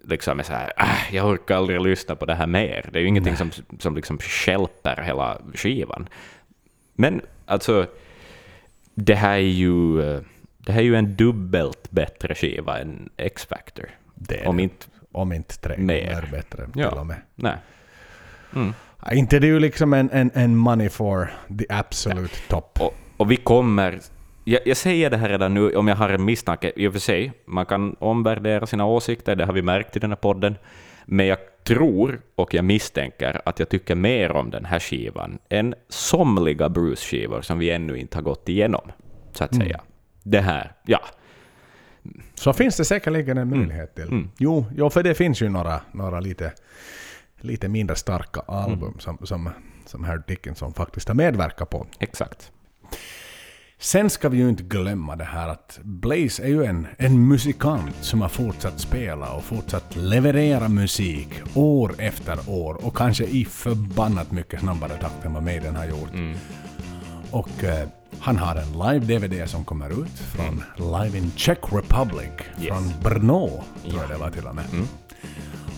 liksom 0.04 0.38
är 0.38 0.42
så 0.42 0.52
här, 0.52 0.72
äh, 0.78 1.14
jag 1.16 1.26
orkar 1.28 1.56
aldrig 1.56 1.80
lyssna 1.80 2.14
på 2.16 2.26
det 2.26 2.34
här 2.34 2.46
mer. 2.46 2.88
Det 2.92 2.98
är 2.98 3.00
ju 3.00 3.08
ingenting 3.08 3.36
som, 3.36 3.50
som 3.78 3.96
liksom 3.96 4.18
stjälper 4.18 5.02
hela 5.02 5.38
skivan. 5.54 6.08
Men 6.94 7.20
alltså, 7.46 7.86
det 8.94 9.14
här 9.14 9.34
är 9.34 9.38
ju, 9.38 10.02
eh, 10.02 10.20
det 10.66 10.72
här 10.72 10.80
är 10.80 10.84
ju 10.84 10.96
en 10.96 11.16
dubbelt 11.16 11.90
bättre 11.90 12.34
skiva 12.34 12.78
än 12.78 13.10
X-Factor. 13.16 13.84
Om 14.46 14.56
det. 14.56 14.62
inte, 14.62 14.86
Om 15.12 15.32
inte 15.32 15.58
tre 15.58 15.74
Mer. 15.78 16.14
gånger 16.14 16.28
bättre 16.32 16.66
Ja. 16.74 16.88
till 16.90 16.98
och 16.98 17.06
med. 17.06 17.16
nej. 17.34 17.56
Mm. 18.54 18.72
Ja, 19.04 19.12
Inte 19.12 19.38
det 19.38 19.46
är 19.46 19.48
ju 19.48 19.60
liksom 19.60 19.92
en, 19.94 20.10
en, 20.10 20.30
en 20.34 20.56
money 20.56 20.88
for 20.88 21.30
the 21.58 21.66
absolute 21.68 22.34
top. 22.48 22.80
Och, 22.80 22.94
och 23.16 23.30
vi 23.30 23.36
kommer... 23.36 24.00
Jag, 24.44 24.60
jag 24.66 24.76
säger 24.76 25.10
det 25.10 25.16
här 25.16 25.28
redan 25.28 25.54
nu, 25.54 25.76
om 25.76 25.88
jag 25.88 25.96
har 25.96 26.08
en 26.08 26.24
misstanke. 26.24 26.72
I 26.76 26.86
och 26.88 26.92
för 26.92 27.00
sig, 27.00 27.32
man 27.46 27.66
kan 27.66 27.96
omvärdera 27.98 28.66
sina 28.66 28.86
åsikter, 28.86 29.36
det 29.36 29.44
har 29.44 29.52
vi 29.52 29.62
märkt 29.62 29.96
i 29.96 29.98
den 29.98 30.10
här 30.10 30.16
podden. 30.16 30.56
Men 31.04 31.26
jag 31.26 31.38
tror 31.64 32.20
och 32.34 32.54
jag 32.54 32.64
misstänker 32.64 33.40
att 33.44 33.58
jag 33.58 33.68
tycker 33.68 33.94
mer 33.94 34.32
om 34.32 34.50
den 34.50 34.64
här 34.64 34.80
skivan 34.80 35.38
än 35.48 35.74
somliga 35.88 36.68
Bruce-skivor 36.68 37.42
som 37.42 37.58
vi 37.58 37.70
ännu 37.70 37.96
inte 37.98 38.16
har 38.16 38.22
gått 38.22 38.48
igenom, 38.48 38.90
så 39.32 39.44
att 39.44 39.54
säga. 39.54 39.80
Det 40.22 40.40
här, 40.40 40.72
ja. 40.86 41.00
Så 42.34 42.52
finns 42.52 42.76
det 42.76 42.84
säkerligen 42.84 43.38
en 43.38 43.48
möjlighet 43.50 43.94
till. 43.94 44.04
Mm. 44.08 44.30
Jo, 44.38 44.66
jo, 44.76 44.90
för 44.90 45.02
det 45.02 45.14
finns 45.14 45.42
ju 45.42 45.48
några, 45.48 45.80
några 45.92 46.20
lite, 46.20 46.52
lite 47.40 47.68
mindre 47.68 47.96
starka 47.96 48.40
album 48.40 48.88
Mm. 48.88 48.98
som, 48.98 49.18
som, 49.22 49.50
som 49.86 50.04
Herr 50.04 50.22
Dickinson 50.26 50.74
faktiskt 50.74 51.08
har 51.08 51.14
medverkat 51.14 51.70
på. 51.70 51.86
Exakt. 51.98 52.52
Sen 53.78 54.10
ska 54.10 54.28
vi 54.28 54.38
ju 54.38 54.48
inte 54.48 54.62
glömma 54.62 55.16
det 55.16 55.24
här 55.24 55.48
att 55.48 55.78
Blaze 55.82 56.42
är 56.42 56.48
ju 56.48 56.64
en, 56.64 56.86
en 56.98 57.28
musikant 57.28 57.96
som 58.00 58.20
har 58.22 58.28
fortsatt 58.28 58.80
spela 58.80 59.32
och 59.32 59.44
fortsatt 59.44 59.96
leverera 59.96 60.68
musik 60.68 61.28
år 61.54 61.94
efter 61.98 62.38
år 62.50 62.86
och 62.86 62.96
kanske 62.96 63.24
i 63.24 63.44
förbannat 63.44 64.32
mycket 64.32 64.60
snabbare 64.60 64.92
takt 65.00 65.24
än 65.24 65.32
vad 65.32 65.42
Maiden 65.42 65.76
har 65.76 65.86
gjort. 65.86 66.10
Och 67.30 67.64
eh, 67.64 67.88
han 68.20 68.36
har 68.36 68.56
en 68.56 68.72
live-DVD 68.72 69.46
som 69.48 69.64
kommer 69.64 70.02
ut 70.02 70.18
från 70.18 70.62
Live 70.76 71.18
in 71.18 71.32
Czech 71.36 71.58
Republic 71.72 72.30
Yes. 72.60 72.68
från 72.68 72.92
Brno, 73.02 73.62
tror 73.90 74.00
jag 74.00 74.10
det 74.10 74.16
var 74.16 74.30
till 74.30 74.46
och 74.46 74.54
med. 74.54 74.64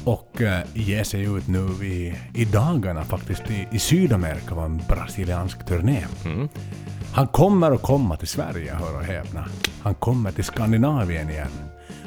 Och 0.04 0.42
eh, 0.42 0.60
ger 0.74 1.04
sig 1.04 1.22
ut 1.22 1.48
nu 1.48 1.66
i, 1.86 2.14
i 2.34 2.44
dagarna 2.44 3.04
faktiskt 3.04 3.42
i, 3.50 3.68
i 3.72 3.78
Sydamerika 3.78 4.54
på 4.54 4.60
en 4.60 4.82
brasiliansk 4.88 5.66
turné. 5.66 6.04
Han 7.12 7.26
kommer 7.26 7.70
att 7.70 7.82
komma 7.82 8.16
till 8.16 8.28
Sverige, 8.28 8.74
hör 8.74 8.96
och 8.96 9.04
häpna. 9.04 9.44
Han 9.82 9.94
kommer 9.94 10.32
till 10.32 10.44
Skandinavien 10.44 11.30
igen. 11.30 11.50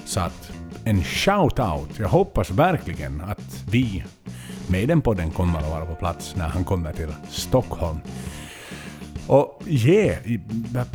Så 0.05 0.19
att 0.19 0.51
en 0.83 1.01
shout-out. 1.03 1.89
Jag 1.99 2.09
hoppas 2.09 2.49
verkligen 2.49 3.21
att 3.21 3.63
vi, 3.71 4.03
Maidenpodden, 4.67 5.31
kommer 5.31 5.59
att 5.59 5.69
vara 5.69 5.85
på 5.85 5.95
plats 5.95 6.35
när 6.35 6.47
han 6.47 6.63
kommer 6.63 6.93
till 6.93 7.13
Stockholm. 7.29 7.97
Och 9.27 9.61
ge, 9.65 10.11
i- 10.13 10.39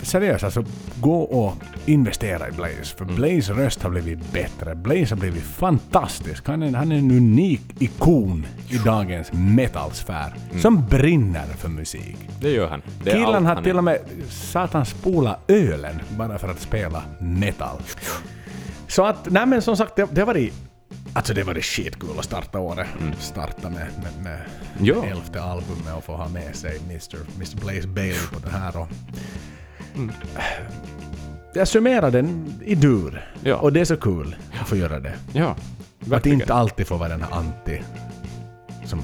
seriöst 0.03 0.45
alltså, 0.45 0.65
gå 1.01 1.21
och 1.23 1.55
investera 1.87 2.49
i 2.49 2.53
Blaze. 2.53 2.97
För 2.97 3.05
Blaze 3.05 3.53
röst 3.53 3.83
har 3.83 3.91
blivit 3.91 4.33
bättre. 4.33 4.75
Blaze 4.75 5.15
har 5.15 5.21
blivit 5.21 5.43
fantastisk. 5.43 6.47
Han 6.47 6.63
är, 6.63 6.73
han 6.73 6.93
är 6.93 6.97
en 6.99 7.11
unik 7.11 7.63
ikon 7.79 8.47
i 8.69 8.77
dagens 8.79 9.33
metalsfär. 9.33 10.35
Som 10.61 10.87
brinner 10.89 11.47
för 11.47 11.69
musik. 11.69 12.17
Det 12.41 12.51
gör 12.51 12.69
han. 12.69 12.83
Det 13.05 13.11
Killen 13.11 13.47
har 13.47 13.63
till 13.63 13.77
och 13.79 13.85
med 13.85 13.99
satan 14.29 14.87
spola 14.87 15.37
ölen 15.49 16.01
bara 16.19 16.39
för 16.39 16.49
att 16.49 16.61
spela 16.61 17.03
metal. 17.21 17.79
Så 18.89 19.05
att, 19.05 19.31
nej 19.31 19.47
men 19.47 19.63
som 19.63 19.77
sagt, 19.77 19.97
det, 19.97 20.09
det 20.13 20.25
var 20.25 20.35
det 20.35 20.51
Alltså 21.15 21.35
det 21.35 21.43
var 21.43 21.55
det 21.55 21.63
skitkul 21.63 22.19
att 22.19 22.25
starta 22.25 22.59
året. 22.59 22.87
Starta 23.19 23.71
med, 23.71 23.87
med, 24.03 24.23
med 24.25 24.41
Mm. 24.79 24.87
Ja. 24.87 25.05
elfte 25.05 25.43
albumet 25.43 25.95
och 25.97 26.05
få 26.05 26.17
ha 26.17 26.29
med 26.29 26.57
sig 26.57 26.79
Mr. 26.89 27.17
Mr. 27.37 27.61
Blaze 27.65 27.89
Bailey 27.89 28.27
på 28.33 28.39
det 28.45 28.51
här. 28.51 28.77
Och, 28.77 28.89
Mm. 29.95 30.11
Jag 31.55 31.69
summerar 31.69 32.11
den 32.11 32.55
i 32.65 32.75
dur. 32.75 33.31
Ja. 33.43 33.57
Och 33.57 33.73
det 33.73 33.81
är 33.81 33.85
så 33.85 33.97
kul 33.97 34.37
att 34.61 34.69
få 34.69 34.77
göra 34.77 35.01
det. 35.01 35.15
Ja, 35.33 35.57
Att 36.13 36.27
inte 36.27 36.55
alltid 36.55 36.87
få 36.87 36.97
vara 36.97 37.09
den 37.09 37.23
här 37.23 37.33
anti 37.33 37.81
som 38.85 39.03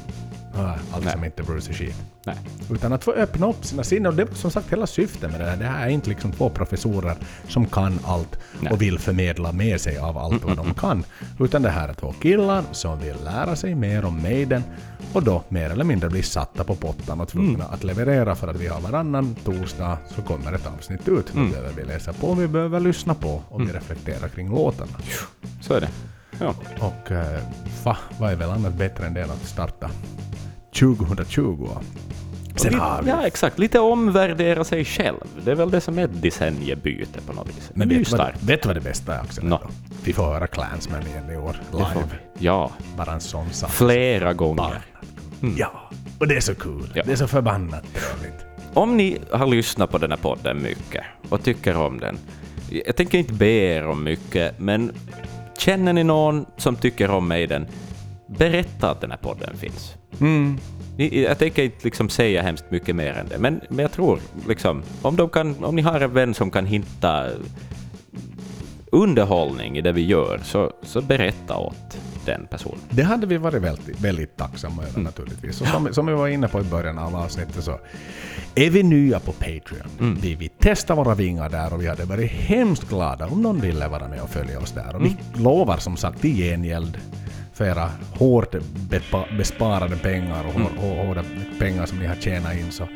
"Ah, 0.55 0.75
allt 0.93 1.05
Nej. 1.05 1.13
som 1.13 1.25
inte 1.25 1.43
Bruce 1.43 1.71
är 1.71 1.75
skit. 1.75 1.97
Nej. 2.29 2.39
Utan 2.71 2.93
att 2.93 3.05
få 3.05 3.13
öppna 3.13 3.49
upp 3.49 3.65
sina 3.65 3.85
sinnen. 3.85 4.07
Och 4.07 4.15
det 4.15 4.23
är 4.23 4.35
som 4.35 4.51
sagt 4.51 4.73
hela 4.73 4.87
syftet 4.87 5.31
med 5.31 5.41
det 5.41 5.47
här. 5.47 5.57
Det 5.57 5.65
här 5.65 5.87
är 5.87 5.91
inte 5.91 6.09
liksom 6.09 6.33
två 6.33 6.51
professorer 6.51 7.17
som 7.49 7.67
kan 7.67 7.99
allt 8.05 8.39
Nej. 8.61 8.73
och 8.73 8.83
vill 8.83 8.99
förmedla 8.99 9.53
med 9.53 9.81
sig 9.81 9.99
av 9.99 10.19
allt 10.19 10.45
vad 10.45 10.57
de 10.57 10.75
kan. 10.75 11.05
Utan 11.41 11.63
det 11.63 11.71
här 11.71 11.89
är 11.89 11.95
två 11.95 12.15
killar 12.23 12.65
som 12.73 12.99
vill 13.01 13.17
lära 13.25 13.57
sig 13.57 13.75
mer 13.75 14.05
om 14.05 14.23
Maiden 14.23 14.63
och 15.13 15.23
då 15.23 15.43
mer 15.49 15.71
eller 15.71 15.85
mindre 15.85 16.11
blir 16.11 16.23
satta 16.23 16.65
på 16.65 16.75
pottan 16.75 17.21
och 17.21 17.29
tvungna 17.29 17.65
att 17.65 17.85
leverera 17.85 18.35
för 18.35 18.49
att 18.49 18.57
vi 18.57 18.67
har 18.67 18.81
varannan 18.81 19.35
torsdag 19.45 19.99
så 20.17 20.23
kommer 20.23 20.53
ett 20.53 20.67
avsnitt 20.67 21.09
ut. 21.09 21.27
Då 21.35 21.41
behöver 21.41 21.73
vi 21.77 21.85
läsa 21.85 22.13
på, 22.13 22.35
vi 22.35 22.49
behöver 22.49 22.81
lyssna 22.81 23.15
på 23.15 23.43
och 23.49 23.61
vi 23.61 23.73
reflekterar 23.73 24.29
kring 24.29 24.51
låtarna. 24.51 24.93
Så 25.63 25.75
är 25.75 25.81
det. 25.81 25.89
Ja. 26.41 26.55
Och 26.81 27.13
eh, 27.13 27.41
fa, 27.83 27.97
vad 28.19 28.33
är 28.33 28.37
väl 28.37 28.51
annat 28.51 28.75
bättre 28.75 29.07
än 29.07 29.15
det 29.15 29.23
än 29.23 29.31
att 29.31 29.47
starta 29.47 29.91
2020? 30.81 31.69
Sen 32.59 32.75
har 32.75 33.03
vi... 33.03 33.11
Ja, 33.11 33.27
exakt. 33.27 33.59
Lite 33.59 33.79
omvärdera 33.81 34.65
sig 34.65 34.85
själv. 34.85 35.17
Det 35.45 35.51
är 35.51 35.55
väl 35.55 35.71
det 35.71 35.81
som 35.81 35.99
är 35.99 36.05
ett 36.05 36.23
decenniebyte 36.23 37.21
på 37.27 37.33
något 37.33 37.49
vis. 37.49 37.71
Men 37.75 37.89
vet 37.89 38.13
vad, 38.13 38.33
vet 38.41 38.63
du 38.63 38.67
vad 38.67 38.77
det 38.77 38.81
bästa 38.81 39.15
är? 39.15 39.21
Nå. 39.43 39.57
ändå? 39.57 39.61
Vi 40.05 40.13
får 40.13 40.23
höra 40.23 40.47
Clansman 40.47 41.03
igen 41.07 41.31
i 41.31 41.37
år, 41.37 41.57
live. 41.73 41.87
vi. 41.95 42.45
Ja, 42.47 42.71
Bara 42.97 43.13
en 43.13 43.21
sån 43.21 43.51
sak. 43.53 43.71
flera 43.71 44.33
gånger. 44.33 44.57
Bara. 44.57 44.83
Ja, 45.57 45.91
och 46.19 46.29
det 46.29 46.37
är 46.37 46.41
så 46.41 46.55
kul. 46.55 46.93
Ja. 46.95 47.03
Det 47.07 47.13
är 47.13 47.17
så 47.17 47.27
förbannat 47.29 47.85
trevligt. 47.95 48.45
Om 48.75 48.97
ni 48.97 49.19
har 49.31 49.47
lyssnat 49.47 49.91
på 49.91 49.99
den 49.99 50.11
här 50.11 50.19
podden 50.19 50.63
mycket 50.63 51.05
och 51.29 51.43
tycker 51.45 51.77
om 51.77 52.01
den, 52.01 52.19
jag 52.87 52.97
tänker 52.97 53.19
inte 53.19 53.33
be 53.33 53.47
er 53.47 53.87
om 53.87 54.05
mycket, 54.05 54.59
men 54.59 54.93
känner 55.59 55.93
ni 55.93 56.05
någon 56.05 56.47
som 56.57 56.77
tycker 56.77 57.11
om 57.11 57.29
Maiden, 57.29 57.67
berätta 58.27 58.91
att 58.91 59.01
den 59.01 59.11
här 59.11 59.19
podden 59.19 59.57
finns. 59.57 59.95
Ni- 60.99 61.23
Jag 61.23 61.39
tänker 61.39 61.63
inte 61.63 61.85
liksom 61.85 62.09
säga 62.09 62.43
hemskt 62.43 62.65
mycket 62.71 62.97
mer 62.97 63.13
än 63.13 63.29
det, 63.29 63.39
men, 63.39 63.61
men 63.69 63.79
jag 63.79 63.93
tror 63.93 64.19
liksom, 64.49 64.83
om, 65.03 65.29
kan, 65.29 65.65
om 65.65 65.77
ni 65.77 65.83
har 65.83 66.01
en 66.01 66.15
vän 66.15 66.35
som 66.35 66.51
kan 66.51 66.67
hitta 66.67 67.27
underhållning 68.93 69.79
i 69.79 69.81
det 69.81 69.93
vi 69.93 70.07
gör, 70.07 70.41
så, 70.45 70.73
så 70.83 71.01
berätta 71.01 71.57
åt 71.57 71.99
den 72.25 72.47
personen. 72.51 72.79
Det 72.91 73.03
hade 73.03 73.27
vi 73.27 73.37
varit 73.37 73.63
väldigt, 73.63 74.01
väldigt 74.01 74.37
tacksamma 74.37 74.83
över 74.83 75.01
naturligtvis. 75.01 75.61
Och 75.61 75.67
som, 75.67 75.95
som 75.95 76.07
vi 76.07 76.13
var 76.13 76.29
inne 76.29 76.49
på 76.49 76.61
i 76.61 76.65
början 76.65 76.99
av 76.99 77.17
avsnittet 77.17 77.65
så 77.65 77.79
är 78.55 78.71
vi 78.71 78.83
nya 78.83 79.21
på 79.21 79.33
Patreon. 79.33 80.19
Vi, 80.23 80.35
vi 80.35 80.51
testar 80.59 80.95
våra 80.95 81.15
vingar 81.15 81.49
där 81.49 81.73
och 81.75 81.83
vi 81.83 81.87
hade 81.87 82.05
varit 82.05 82.31
hemskt 82.31 82.89
glada 82.89 83.27
om 83.27 83.43
någon 83.43 83.61
ville 83.61 83.89
vara 83.89 84.09
med 84.09 84.21
och 84.21 84.31
följa 84.31 84.59
oss 84.61 84.73
där. 84.73 84.97
Och 84.97 85.05
vi 85.05 85.17
lovar 85.35 85.77
som 85.77 85.97
sagt 85.97 86.25
i 86.25 86.37
gengäld 86.37 86.99
för 87.59 87.65
era 87.65 87.91
hårt 88.15 88.55
besparade 89.39 89.97
pengar 89.97 90.45
och 90.47 90.53
hår, 90.53 91.05
hårda 91.07 91.25
pengar 91.59 91.87
som 91.87 91.99
ni 91.99 92.07
har 92.07 92.15
tjänat 92.15 92.55
in 92.57 92.71
så 92.73 92.89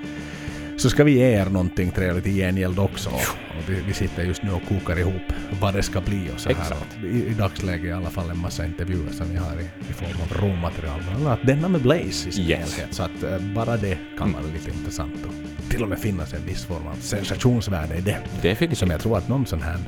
så 0.77 0.91
ska 0.91 1.05
vi 1.05 1.13
ge 1.13 1.25
er 1.41 1.45
någonting 1.47 1.91
trevligt 1.91 2.27
i 2.27 2.31
gengäld 2.37 2.79
också. 2.79 3.11
Och 3.11 3.69
vi, 3.69 3.81
vi 3.87 3.93
sitter 3.93 4.23
just 4.23 4.43
nu 4.43 4.51
och 4.53 4.63
kokar 4.69 4.99
ihop 4.99 5.23
vad 5.61 5.75
det 5.75 5.83
ska 5.83 6.01
bli 6.01 6.31
och 6.35 6.41
så 6.41 6.49
här. 6.49 6.57
Exakt. 6.57 6.97
I, 7.05 7.27
I 7.27 7.35
dagsläget 7.39 7.85
i 7.85 7.93
alla 7.93 8.11
fall 8.11 8.31
en 8.31 8.39
massa 8.39 8.65
intervjuer 8.67 9.11
som 9.13 9.31
vi 9.31 9.37
har 9.37 9.53
i, 9.61 9.65
i 9.91 9.93
form 9.93 10.09
av 10.23 10.43
råmaterial. 10.43 11.01
Bland 11.09 11.27
annat 11.27 11.39
denna 11.47 11.69
med 11.69 11.83
Blaze 11.83 12.29
i 12.29 12.33
sin 12.33 12.45
Yes. 12.45 12.77
helhet. 12.77 12.95
Så 12.95 13.03
att 13.03 13.23
eh, 13.23 13.39
bara 13.55 13.77
det 13.77 13.99
kan 14.19 14.33
vara 14.33 14.43
lite 14.43 14.71
intressant 14.71 15.15
och 15.27 15.71
till 15.71 15.83
och 15.83 15.89
med 15.89 15.99
finnas 15.99 16.35
en 16.35 16.47
viss 16.47 16.65
form 16.65 16.87
av 16.87 16.97
sensationsvärde 17.01 17.95
i 17.97 18.01
det. 18.01 18.19
Definitivt. 18.43 18.79
Som 18.79 18.91
jag 18.91 19.01
tror 19.01 19.19
att 19.19 19.29
någon 19.29 19.47
sån 19.47 19.63
här 19.63 19.79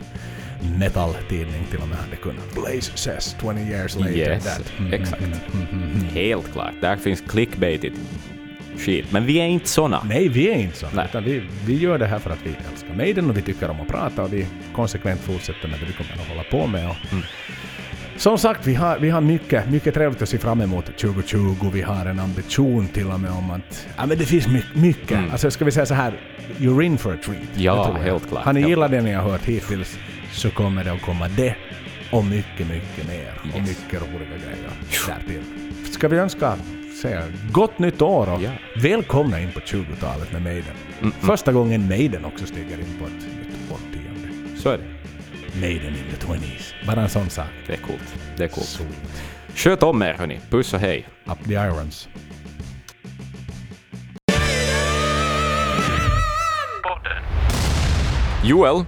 metal-tidning 0.78 1.64
till 1.70 1.80
och 1.80 1.88
med 1.88 1.98
hade 1.98 2.16
kunnat. 2.16 2.54
Blaze 2.54 2.92
says 2.96 3.36
20 3.40 3.60
years 3.60 3.96
later 3.96 4.12
Yes, 4.16 4.44
that. 4.44 4.72
exakt. 4.92 5.22
Helt 6.14 6.52
klart. 6.52 6.72
Där 6.80 6.96
finns 6.96 7.20
clickbaitigt 7.28 7.96
skit. 8.78 9.12
Men 9.12 9.26
vi 9.26 9.40
är 9.40 9.44
inte 9.46 9.68
såna. 9.68 10.02
Nej, 10.08 10.28
vi 10.28 10.48
är 10.50 10.54
inte. 10.54 10.88
Nej. 10.94 11.06
Utan 11.10 11.24
vi, 11.24 11.42
vi 11.66 11.78
gör 11.78 11.98
det 11.98 12.06
här 12.06 12.18
för 12.18 12.30
att 12.30 12.38
vi 12.44 12.50
älskar 12.72 12.94
Maiden 12.96 13.30
och 13.30 13.36
vi 13.36 13.42
tycker 13.42 13.70
om 13.70 13.80
att 13.80 13.88
prata 13.88 14.22
och 14.22 14.32
vi 14.32 14.46
konsekvent 14.74 15.20
fortsätter 15.20 15.68
med 15.68 15.80
det 15.80 15.86
vi 15.86 15.92
kommer 15.92 16.12
att 16.22 16.28
hålla 16.28 16.42
på 16.44 16.66
med. 16.66 16.88
Och 16.90 16.96
Mm. 17.12 17.24
Som 18.16 18.38
sagt, 18.38 18.66
vi 18.66 18.74
har, 18.74 18.98
vi 18.98 19.10
har 19.10 19.20
mycket, 19.20 19.70
mycket 19.70 19.94
trevligt 19.94 20.22
att 20.22 20.28
se 20.28 20.38
fram 20.38 20.60
emot 20.60 20.84
2020. 20.98 21.70
Vi 21.72 21.82
har 21.82 22.06
en 22.06 22.18
ambition 22.20 22.88
till 22.88 23.06
och 23.06 23.20
med 23.20 23.30
om 23.30 23.50
att... 23.50 23.86
Ja, 23.96 24.06
men 24.06 24.18
det 24.18 24.24
finns 24.24 24.46
mycket. 24.48 24.74
mycket. 24.76 25.18
Alltså, 25.32 25.50
ska 25.50 25.64
vi 25.64 25.70
säga 25.72 25.86
så 25.86 25.94
här, 25.94 26.12
you're 26.58 26.82
in 26.82 26.98
for 26.98 27.12
a 27.12 27.16
treat. 27.24 27.38
Mm. 27.40 27.64
Ja, 27.64 27.92
helt 28.02 28.28
klart, 28.28 28.44
Har 28.44 28.52
ni 28.52 28.68
gillat 28.68 28.90
det 28.90 29.00
ni 29.02 29.12
har 29.12 29.22
hört 29.30 29.44
hittills 29.44 29.98
så 30.34 30.50
kommer 30.50 30.84
det 30.84 30.92
att 30.92 31.02
komma 31.02 31.28
det 31.28 31.56
och 32.12 32.24
mycket, 32.24 32.66
mycket 32.68 33.08
mer. 33.08 33.40
Och 33.52 33.58
Yes. 33.58 33.68
mycket 33.68 34.02
roliga 34.02 34.28
grejer 34.28 34.70
därtill. 35.06 35.42
Ska 35.92 36.08
vi 36.08 36.16
önska 36.16 36.56
säga 37.02 37.22
gott 37.52 37.78
nytt 37.78 38.02
år 38.02 38.32
och 38.34 38.42
Ja. 38.42 38.50
välkomna 38.82 39.40
in 39.40 39.52
på 39.52 39.60
20-talet 39.60 40.32
med 40.32 40.42
Maiden. 40.42 40.74
Första 41.20 41.52
gången 41.52 41.88
Maiden 41.88 42.24
också 42.24 42.46
stiger 42.46 42.78
in 42.78 42.98
på 42.98 43.04
ett 43.06 43.12
nytt 43.12 43.72
årtionde. 43.72 44.58
Så 44.58 44.68
är 44.70 44.78
det. 44.78 44.84
Maiden 45.60 45.88
in 45.88 46.04
the 46.18 46.26
20s. 46.26 46.74
Bara 46.86 47.00
en 47.02 47.08
sån 47.08 47.30
sak. 47.30 47.46
Det 47.66 47.72
är 47.72 47.76
coolt. 47.76 48.14
Det 48.36 48.44
är 48.44 48.48
coolt. 48.48 48.66
Sweet. 48.66 49.22
Sköt 49.54 49.82
om 49.82 50.02
er 50.02 50.14
hörni. 50.18 50.40
Puss 50.50 50.74
och 50.74 50.80
hej. 50.80 51.06
Up 51.26 51.44
the 51.48 51.52
irons. 51.54 52.08
Joel, 58.44 58.84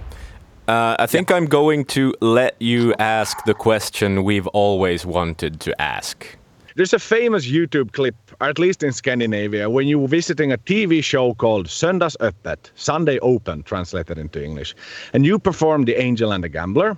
uh, 0.67 0.95
I 0.99 1.05
think 1.05 1.31
I'm 1.31 1.45
going 1.45 1.85
to 1.85 2.13
let 2.21 2.61
you 2.61 2.93
ask 2.99 3.43
the 3.45 3.53
question 3.53 4.23
we've 4.23 4.47
always 4.47 5.05
wanted 5.05 5.59
to 5.61 5.81
ask. 5.81 6.37
There's 6.75 6.93
a 6.93 6.99
famous 6.99 7.47
YouTube 7.47 7.93
clip, 7.93 8.15
or 8.39 8.49
at 8.49 8.59
least 8.59 8.83
in 8.83 8.91
Scandinavia, 8.91 9.67
when 9.67 9.87
you 9.87 9.97
were 9.97 10.07
visiting 10.07 10.51
a 10.51 10.57
TV 10.57 11.03
show 11.03 11.33
called 11.33 11.67
Söndagsöppet, 11.67 12.69
Sunday 12.75 13.17
Open, 13.19 13.63
translated 13.63 14.19
into 14.19 14.43
English. 14.43 14.75
And 15.13 15.25
you 15.25 15.39
performed 15.39 15.87
the 15.87 15.99
angel 15.99 16.31
and 16.31 16.43
the 16.43 16.49
gambler. 16.49 16.95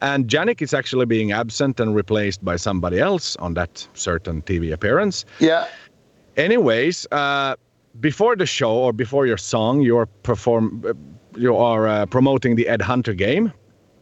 And 0.00 0.28
Janik 0.28 0.62
is 0.62 0.74
actually 0.74 1.06
being 1.06 1.32
absent 1.32 1.80
and 1.80 1.94
replaced 1.94 2.44
by 2.44 2.56
somebody 2.56 3.00
else 3.00 3.34
on 3.36 3.54
that 3.54 3.88
certain 3.94 4.42
TV 4.42 4.72
appearance. 4.72 5.24
Yeah. 5.40 5.66
Anyways, 6.36 7.06
uh, 7.10 7.56
before 7.98 8.36
the 8.36 8.46
show 8.46 8.74
or 8.74 8.92
before 8.92 9.26
your 9.26 9.38
song, 9.38 9.80
you're 9.80 10.06
perform, 10.22 10.84
uh, 10.86 10.92
you 11.36 11.56
are 11.56 11.86
uh, 11.86 12.06
promoting 12.06 12.56
the 12.56 12.68
Ed 12.68 12.82
Hunter 12.82 13.14
game. 13.14 13.52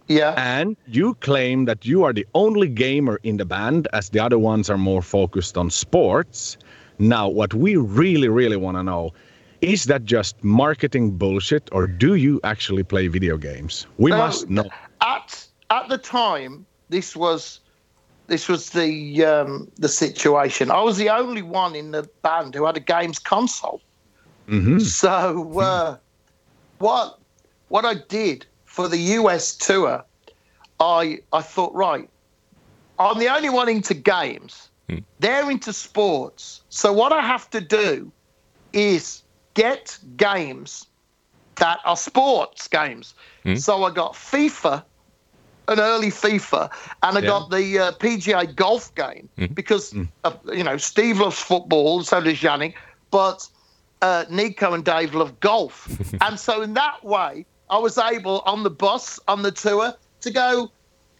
Yeah. 0.07 0.35
And 0.37 0.77
you 0.87 1.15
claim 1.15 1.65
that 1.65 1.87
you 1.87 2.05
are 2.05 2.13
the 2.13 2.27
only 2.35 2.69
gamer 2.69 3.19
in 3.23 3.39
the 3.39 3.45
band, 3.45 3.89
as 3.93 4.11
the 4.11 4.21
other 4.21 4.39
ones 4.39 4.69
are 4.69 4.79
more 4.79 5.03
focused 5.03 5.57
on 5.57 5.71
sports. 5.71 6.59
Now, 6.99 7.29
what 7.29 7.55
we 7.55 7.77
really, 7.77 8.29
really 8.29 8.57
want 8.57 8.77
to 8.77 8.83
know 8.83 9.13
is 9.61 9.85
that 9.85 10.05
just 10.05 10.43
marketing 10.45 11.13
bullshit, 11.13 11.71
or 11.73 11.87
do 11.87 12.17
you 12.17 12.39
actually 12.45 12.83
play 12.83 13.09
video 13.09 13.39
games? 13.39 13.87
We 13.97 14.11
must 14.11 14.51
know. 14.51 14.69
At 15.01 15.47
at 15.71 15.89
the 15.89 15.97
time, 15.97 16.67
this 16.91 17.17
was 17.17 17.61
this 18.27 18.47
was 18.47 18.71
the 18.71 19.25
um, 19.25 19.71
the 19.77 19.89
situation. 19.89 20.71
I 20.71 20.83
was 20.83 20.99
the 20.99 21.09
only 21.09 21.43
one 21.43 21.75
in 21.75 21.93
the 21.93 22.09
band 22.23 22.55
who 22.55 22.67
had 22.67 22.77
a 22.77 22.81
games 22.81 23.19
console. 23.19 23.81
So 24.79 25.59
uh, 25.59 25.97
what 26.79 27.19
what 27.75 27.85
I 27.85 27.95
did 28.09 28.47
for 28.67 28.87
the 28.87 28.99
US 29.19 29.57
tour, 29.57 30.05
I 30.79 31.19
I 31.33 31.43
thought 31.43 31.75
right, 31.75 32.09
I'm 33.01 33.19
the 33.19 33.27
only 33.37 33.51
one 33.51 33.69
into 33.69 33.95
games. 33.95 34.71
They're 35.19 35.51
into 35.51 35.73
sports. 35.73 36.63
So 36.69 36.93
what 36.93 37.13
I 37.13 37.21
have 37.21 37.51
to 37.51 37.61
do 37.61 38.13
is 38.73 39.23
get 39.55 39.99
games 40.17 40.87
that 41.57 41.81
are 41.85 41.97
sports 41.97 42.69
games. 42.69 43.15
So 43.55 43.83
I 43.83 43.91
got 43.91 44.13
FIFA, 44.13 44.85
an 45.67 45.81
early 45.81 46.13
FIFA, 46.13 46.71
and 47.03 47.19
I 47.19 47.21
Yeah. 47.21 47.27
got 47.27 47.51
the 47.51 47.65
uh, 47.79 47.93
PGA 47.93 48.55
golf 48.55 48.95
game 48.95 49.29
because 49.55 49.95
uh, 50.23 50.33
you 50.53 50.63
know 50.63 50.77
Steve 50.77 51.19
loves 51.19 51.41
football, 51.41 52.05
so 52.05 52.21
does 52.21 52.39
Yannick, 52.41 52.75
but 53.11 53.39
uh, 54.01 54.25
Nico 54.31 54.75
and 54.75 54.85
Dave 54.85 55.13
love 55.15 55.41
golf, 55.41 55.89
and 56.21 56.39
so 56.39 56.63
in 56.63 56.75
that 56.75 57.03
way 57.03 57.47
I 57.75 57.79
was 57.79 57.99
able 57.99 58.39
on 58.47 58.63
the 58.63 58.71
bus 58.71 59.19
on 59.27 59.43
the 59.43 59.51
tour 59.51 59.93
to 60.21 60.31
go. 60.31 60.71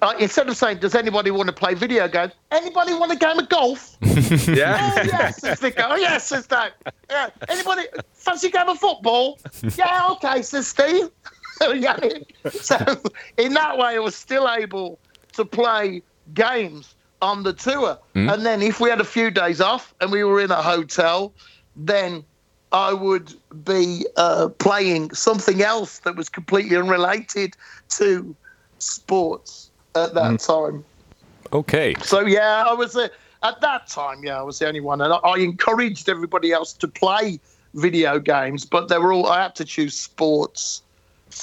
Uh, 0.01 0.15
instead 0.21 0.49
of 0.49 0.57
saying, 0.57 0.79
"Does 0.79 0.95
anybody 0.95 1.33
want 1.33 1.49
to 1.49 1.53
play 1.53 1.75
video 1.75 2.07
games?" 2.07 2.33
Anybody 2.53 2.95
want 2.95 3.11
a 3.11 3.17
game 3.17 3.41
of 3.41 3.49
golf? 3.49 3.97
Yeah. 4.47 4.95
Oh 4.97 5.03
yes, 5.05 5.41
says 5.41 5.61
Nico. 5.61 5.83
Oh 5.85 5.97
yes. 5.97 6.33
Yeah. 7.11 7.31
Anybody 7.49 7.83
fancy 8.13 8.47
a 8.47 8.51
game 8.51 8.69
of 8.69 8.79
football? 8.79 9.41
Yeah, 9.77 10.09
okay, 10.13 10.43
says 10.43 10.69
Steve. 10.69 11.11
So 11.59 13.01
in 13.37 13.55
that 13.55 13.77
way, 13.77 13.97
I 13.97 13.99
was 13.99 14.15
still 14.15 14.49
able 14.49 15.01
to 15.33 15.45
play 15.45 16.03
games 16.35 16.95
on 17.21 17.43
the 17.43 17.53
tour. 17.53 17.99
And 18.15 18.47
then 18.47 18.63
if 18.63 18.79
we 18.79 18.91
had 18.91 19.01
a 19.01 19.05
few 19.05 19.31
days 19.31 19.61
off 19.61 19.93
and 20.01 20.13
we 20.13 20.23
were 20.23 20.41
in 20.41 20.53
a 20.53 20.63
hotel, 20.63 21.33
then 21.75 22.25
I 22.75 22.93
would 22.93 23.33
be 23.63 24.05
uh, 24.17 24.49
playing 24.59 25.13
something 25.13 25.63
else 25.63 26.01
that 26.01 26.17
was 26.17 26.29
completely 26.29 26.77
unrelated 26.77 27.55
to 27.91 28.35
sports 28.79 29.71
at 29.95 30.15
that 30.15 30.41
time. 30.41 30.85
Okay. 31.53 31.95
So 32.03 32.27
yeah, 32.27 32.65
I 32.67 32.75
was 32.75 32.97
uh, 32.97 33.09
at 33.45 33.61
that 33.61 33.87
time. 33.87 34.25
Yeah, 34.25 34.41
I 34.41 34.43
was 34.43 34.59
the 34.59 34.67
only 34.67 34.81
one, 34.81 35.01
and 35.01 35.13
I, 35.13 35.19
I 35.19 35.39
encouraged 35.39 36.09
everybody 36.09 36.51
else 36.51 36.73
to 36.73 36.89
play 36.89 37.39
video 37.75 38.19
games, 38.19 38.65
but 38.65 38.89
they 38.89 38.99
were 38.99 39.13
all. 39.13 39.29
I 39.29 39.43
had 39.45 39.55
to 39.55 39.65
choose 39.65 39.95
sports 39.95 40.83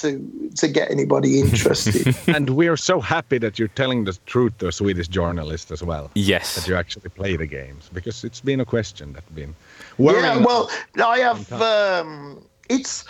to 0.02 0.52
to 0.56 0.68
get 0.68 0.92
anybody 0.92 1.40
interested. 1.44 2.16
and 2.28 2.50
we're 2.52 2.78
so 2.78 3.00
happy 3.00 3.38
that 3.40 3.60
you're 3.60 3.68
telling 3.70 4.06
the 4.06 4.18
truth 4.26 4.58
to 4.60 4.68
a 4.68 4.72
Swedish 4.72 5.08
journalist 5.08 5.72
as 5.72 5.84
well. 5.84 6.10
Yes. 6.16 6.56
That 6.56 6.68
you 6.68 6.76
actually 6.76 7.10
play 7.10 7.36
the 7.36 7.48
games, 7.48 7.90
because 7.94 8.24
it's 8.24 8.42
been 8.42 8.60
a 8.60 8.66
question 8.66 9.14
that's 9.14 9.30
been 9.32 9.56
yeah, 9.98 10.06
worrying. 10.06 10.44
well, 10.44 10.70
I 11.04 11.20
have. 11.20 11.52
Um, 11.54 12.44
it's 12.70 13.06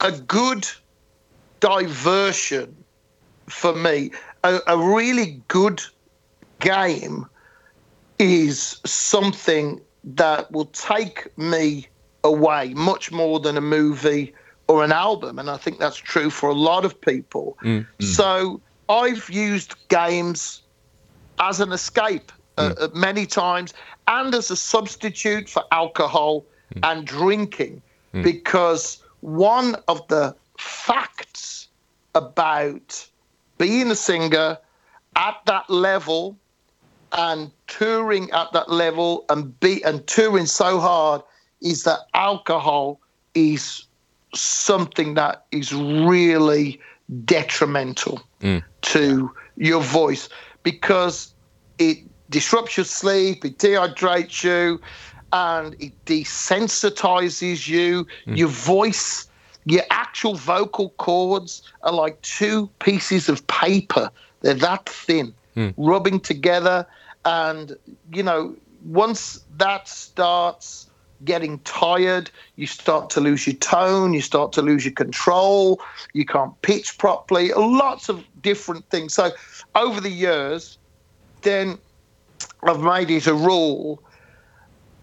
a 0.00 0.12
good 0.12 0.66
diversion 1.60 2.74
for 3.48 3.74
me. 3.74 4.10
A, 4.42 4.60
a 4.66 4.76
really 4.76 5.40
good 5.48 5.80
game 6.60 7.26
is 8.18 8.80
something 8.84 9.80
that 10.04 10.50
will 10.52 10.66
take 10.66 11.36
me 11.38 11.86
away 12.22 12.74
much 12.74 13.12
more 13.12 13.40
than 13.40 13.56
a 13.56 13.60
movie 13.60 14.34
or 14.68 14.84
an 14.84 14.92
album. 14.92 15.38
And 15.38 15.50
I 15.50 15.56
think 15.56 15.78
that's 15.78 15.96
true 15.96 16.30
for 16.30 16.48
a 16.48 16.54
lot 16.54 16.84
of 16.84 17.00
people. 17.00 17.56
So 18.00 18.60
I've 18.88 19.28
used 19.30 19.74
games 19.88 20.62
as 21.38 21.60
an 21.60 21.72
escape 21.72 22.32
uh, 22.56 22.74
uh, 22.78 22.88
many 22.94 23.26
times, 23.26 23.74
and 24.06 24.34
as 24.34 24.50
a 24.50 24.56
substitute 24.56 25.48
for 25.48 25.64
alcohol 25.72 26.44
and 26.82 27.06
drinking, 27.06 27.82
because 28.22 29.02
one 29.20 29.76
of 29.88 30.06
the 30.08 30.34
facts 30.58 31.68
about 32.14 33.08
being 33.58 33.90
a 33.90 33.94
singer 33.96 34.56
at 35.16 35.36
that 35.46 35.68
level 35.68 36.36
and 37.12 37.50
touring 37.66 38.30
at 38.32 38.52
that 38.52 38.70
level 38.70 39.24
and 39.28 39.58
be 39.60 39.82
and 39.84 40.06
touring 40.06 40.46
so 40.46 40.78
hard 40.80 41.22
is 41.60 41.82
that 41.84 42.00
alcohol 42.14 43.00
is 43.34 43.86
something 44.36 45.14
that 45.14 45.46
is 45.50 45.72
really 45.72 46.80
detrimental 47.24 48.22
mm. 48.40 48.62
to 48.82 49.30
your 49.56 49.82
voice 49.82 50.28
because 50.62 51.34
it 51.78 51.98
disrupts 52.30 52.76
your 52.76 52.84
sleep, 52.84 53.44
it 53.44 53.58
dehydrates 53.58 54.42
you, 54.42 54.80
and 55.32 55.74
it 55.80 55.92
desensitizes 56.06 57.68
you. 57.68 58.06
Mm. 58.26 58.36
Your 58.36 58.48
voice, 58.48 59.28
your 59.64 59.82
actual 59.90 60.34
vocal 60.34 60.90
cords 60.90 61.62
are 61.82 61.92
like 61.92 62.20
two 62.22 62.68
pieces 62.78 63.28
of 63.28 63.46
paper. 63.46 64.10
They're 64.40 64.54
that 64.54 64.88
thin, 64.88 65.34
mm. 65.56 65.74
rubbing 65.76 66.20
together. 66.20 66.86
And, 67.24 67.76
you 68.12 68.22
know, 68.22 68.56
once 68.84 69.42
that 69.56 69.88
starts 69.88 70.88
getting 71.24 71.58
tired, 71.60 72.30
you 72.56 72.66
start 72.66 73.10
to 73.10 73.20
lose 73.20 73.46
your 73.46 73.56
tone, 73.56 74.12
you 74.12 74.20
start 74.20 74.52
to 74.52 74.62
lose 74.62 74.84
your 74.84 74.94
control, 74.94 75.80
you 76.12 76.24
can't 76.24 76.60
pitch 76.62 76.98
properly, 76.98 77.52
lots 77.52 78.08
of 78.08 78.24
different 78.42 78.88
things. 78.90 79.14
So 79.14 79.30
over 79.74 80.00
the 80.00 80.10
years, 80.10 80.78
then 81.42 81.78
I've 82.62 82.80
made 82.80 83.10
it 83.10 83.26
a 83.26 83.34
rule 83.34 84.02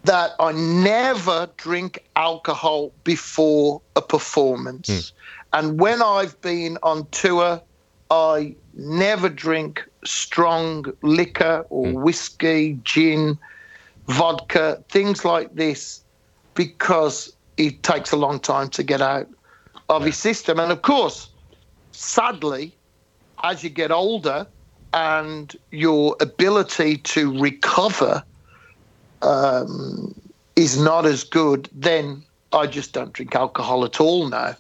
that 0.04 0.32
I 0.40 0.52
never 0.52 1.50
drink 1.58 2.04
alcohol 2.16 2.92
before 3.04 3.82
a 3.96 4.02
performance. 4.02 5.10
Hmm. 5.10 5.18
And 5.54 5.80
when 5.80 6.02
I've 6.02 6.40
been 6.42 6.78
on 6.82 7.06
tour, 7.08 7.62
I 8.10 8.56
never 8.74 9.30
drink 9.30 9.88
strong 10.04 10.86
liquor 11.02 11.66
or 11.70 11.88
hmm. 11.88 12.02
whiskey, 12.02 12.80
gin, 12.84 13.38
vodka, 14.08 14.84
things 14.90 15.24
like 15.24 15.54
this, 15.56 16.04
because 16.54 17.34
it 17.58 17.84
takes 17.84 18.12
a 18.12 18.18
long 18.18 18.40
time 18.40 18.70
to 18.70 18.84
get 18.84 19.02
out 19.02 19.28
of 19.90 20.04
his 20.04 20.18
system. 20.18 20.60
And 20.60 20.72
of 20.72 20.82
course, 20.82 21.30
sadly, 21.92 22.76
as 23.44 23.64
you 23.64 23.70
get 23.70 23.92
older 23.92 24.48
and 24.94 25.56
your 25.72 26.16
ability 26.20 26.98
to 26.98 27.40
recover 27.40 28.24
um, 29.22 30.14
is 30.56 30.80
not 30.80 31.06
as 31.06 31.24
good, 31.24 31.70
then 31.74 32.24
I 32.54 32.68
just 32.68 32.94
don't 32.94 33.14
drink 33.14 33.36
alcohol 33.36 33.86
at 33.86 34.00
all 34.02 34.28
now. 34.28 34.56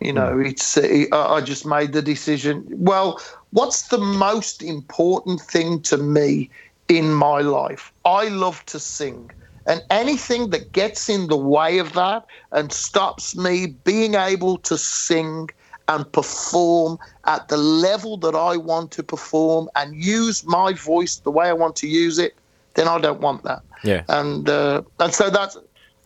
You 0.00 0.12
know, 0.12 0.38
it's 0.40 0.76
uh, 0.76 1.04
I 1.12 1.36
I 1.36 1.40
just 1.40 1.64
made 1.64 1.92
the 1.92 2.02
decision. 2.02 2.64
Well, 2.70 3.20
what's 3.50 3.88
the 3.88 3.98
most 3.98 4.62
important 4.62 5.40
thing 5.40 5.80
to 5.82 5.96
me 5.96 6.50
in 6.88 7.12
my 7.14 7.40
life? 7.40 7.92
I 8.04 8.28
love 8.28 8.64
to 8.66 8.80
sing. 8.80 9.30
And 9.66 9.82
anything 9.90 10.50
that 10.50 10.72
gets 10.72 11.08
in 11.08 11.28
the 11.28 11.36
way 11.36 11.78
of 11.78 11.92
that 11.92 12.24
and 12.50 12.72
stops 12.72 13.36
me 13.36 13.66
being 13.84 14.14
able 14.14 14.58
to 14.58 14.76
sing 14.76 15.48
and 15.88 16.10
perform 16.12 16.98
at 17.26 17.48
the 17.48 17.56
level 17.56 18.16
that 18.18 18.34
I 18.34 18.56
want 18.56 18.90
to 18.92 19.02
perform 19.02 19.68
and 19.76 19.94
use 19.94 20.44
my 20.46 20.72
voice 20.72 21.16
the 21.16 21.30
way 21.30 21.48
I 21.48 21.52
want 21.52 21.76
to 21.76 21.86
use 21.86 22.18
it, 22.18 22.34
then 22.74 22.88
I 22.88 22.98
don't 22.98 23.20
want 23.20 23.42
that. 23.44 23.62
Yeah. 23.84 24.04
And 24.08 24.48
uh, 24.48 24.82
and 25.00 25.12
so 25.12 25.30
that's 25.30 25.56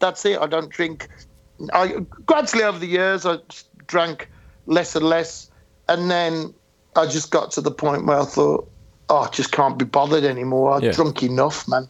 that's 0.01 0.25
it. 0.25 0.39
I 0.41 0.47
don't 0.47 0.71
drink. 0.71 1.09
I 1.73 1.97
gradually 2.27 2.65
over 2.65 2.79
the 2.79 2.87
years 2.87 3.25
I 3.27 3.39
drank 3.87 4.31
less 4.67 4.97
and 4.97 5.05
less, 5.05 5.51
and 5.89 6.11
then 6.11 6.55
I 6.97 7.07
just 7.07 7.31
got 7.31 7.51
to 7.53 7.61
the 7.61 7.71
point 7.71 8.07
where 8.07 8.19
I 8.19 8.25
thought, 8.25 8.71
oh, 9.09 9.19
I 9.19 9.29
just 9.29 9.53
can't 9.53 9.79
be 9.79 9.85
bothered 9.85 10.25
anymore. 10.25 10.73
I've 10.73 10.83
Yeah. 10.85 10.93
drunk 10.93 11.23
enough, 11.23 11.69
man. 11.69 11.89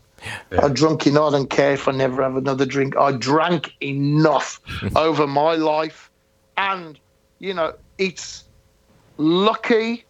I 0.63 0.69
drunk 0.69 1.07
enough. 1.07 1.29
I 1.29 1.31
don't 1.37 1.51
care 1.51 1.73
if 1.73 1.89
I 1.89 1.93
never 1.93 2.23
have 2.23 2.37
another 2.37 2.67
drink. 2.67 2.97
I 2.97 3.13
drank 3.13 3.75
enough 3.81 4.61
over 4.97 5.27
my 5.27 5.55
life, 5.55 6.11
and 6.57 6.99
you 7.39 7.55
know 7.55 7.75
it's 7.99 8.45
lucky, 9.19 10.05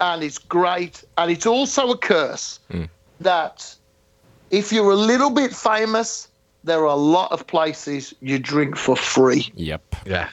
and 0.00 0.22
it's 0.22 0.38
great, 0.38 1.04
and 1.18 1.30
it's 1.30 1.46
also 1.46 1.90
a 1.90 1.98
curse 1.98 2.60
hmm. 2.70 2.84
that 3.20 3.74
if 4.50 4.72
you're 4.72 4.90
a 4.90 4.96
little 4.96 5.30
bit 5.30 5.54
famous, 5.54 6.28
there 6.64 6.80
are 6.80 6.86
a 6.86 6.94
lot 6.94 7.32
of 7.32 7.46
places 7.46 8.14
you 8.20 8.38
drink 8.38 8.76
for 8.76 8.96
free. 8.96 9.50
Yep. 9.54 9.96
Yeah. 10.06 10.28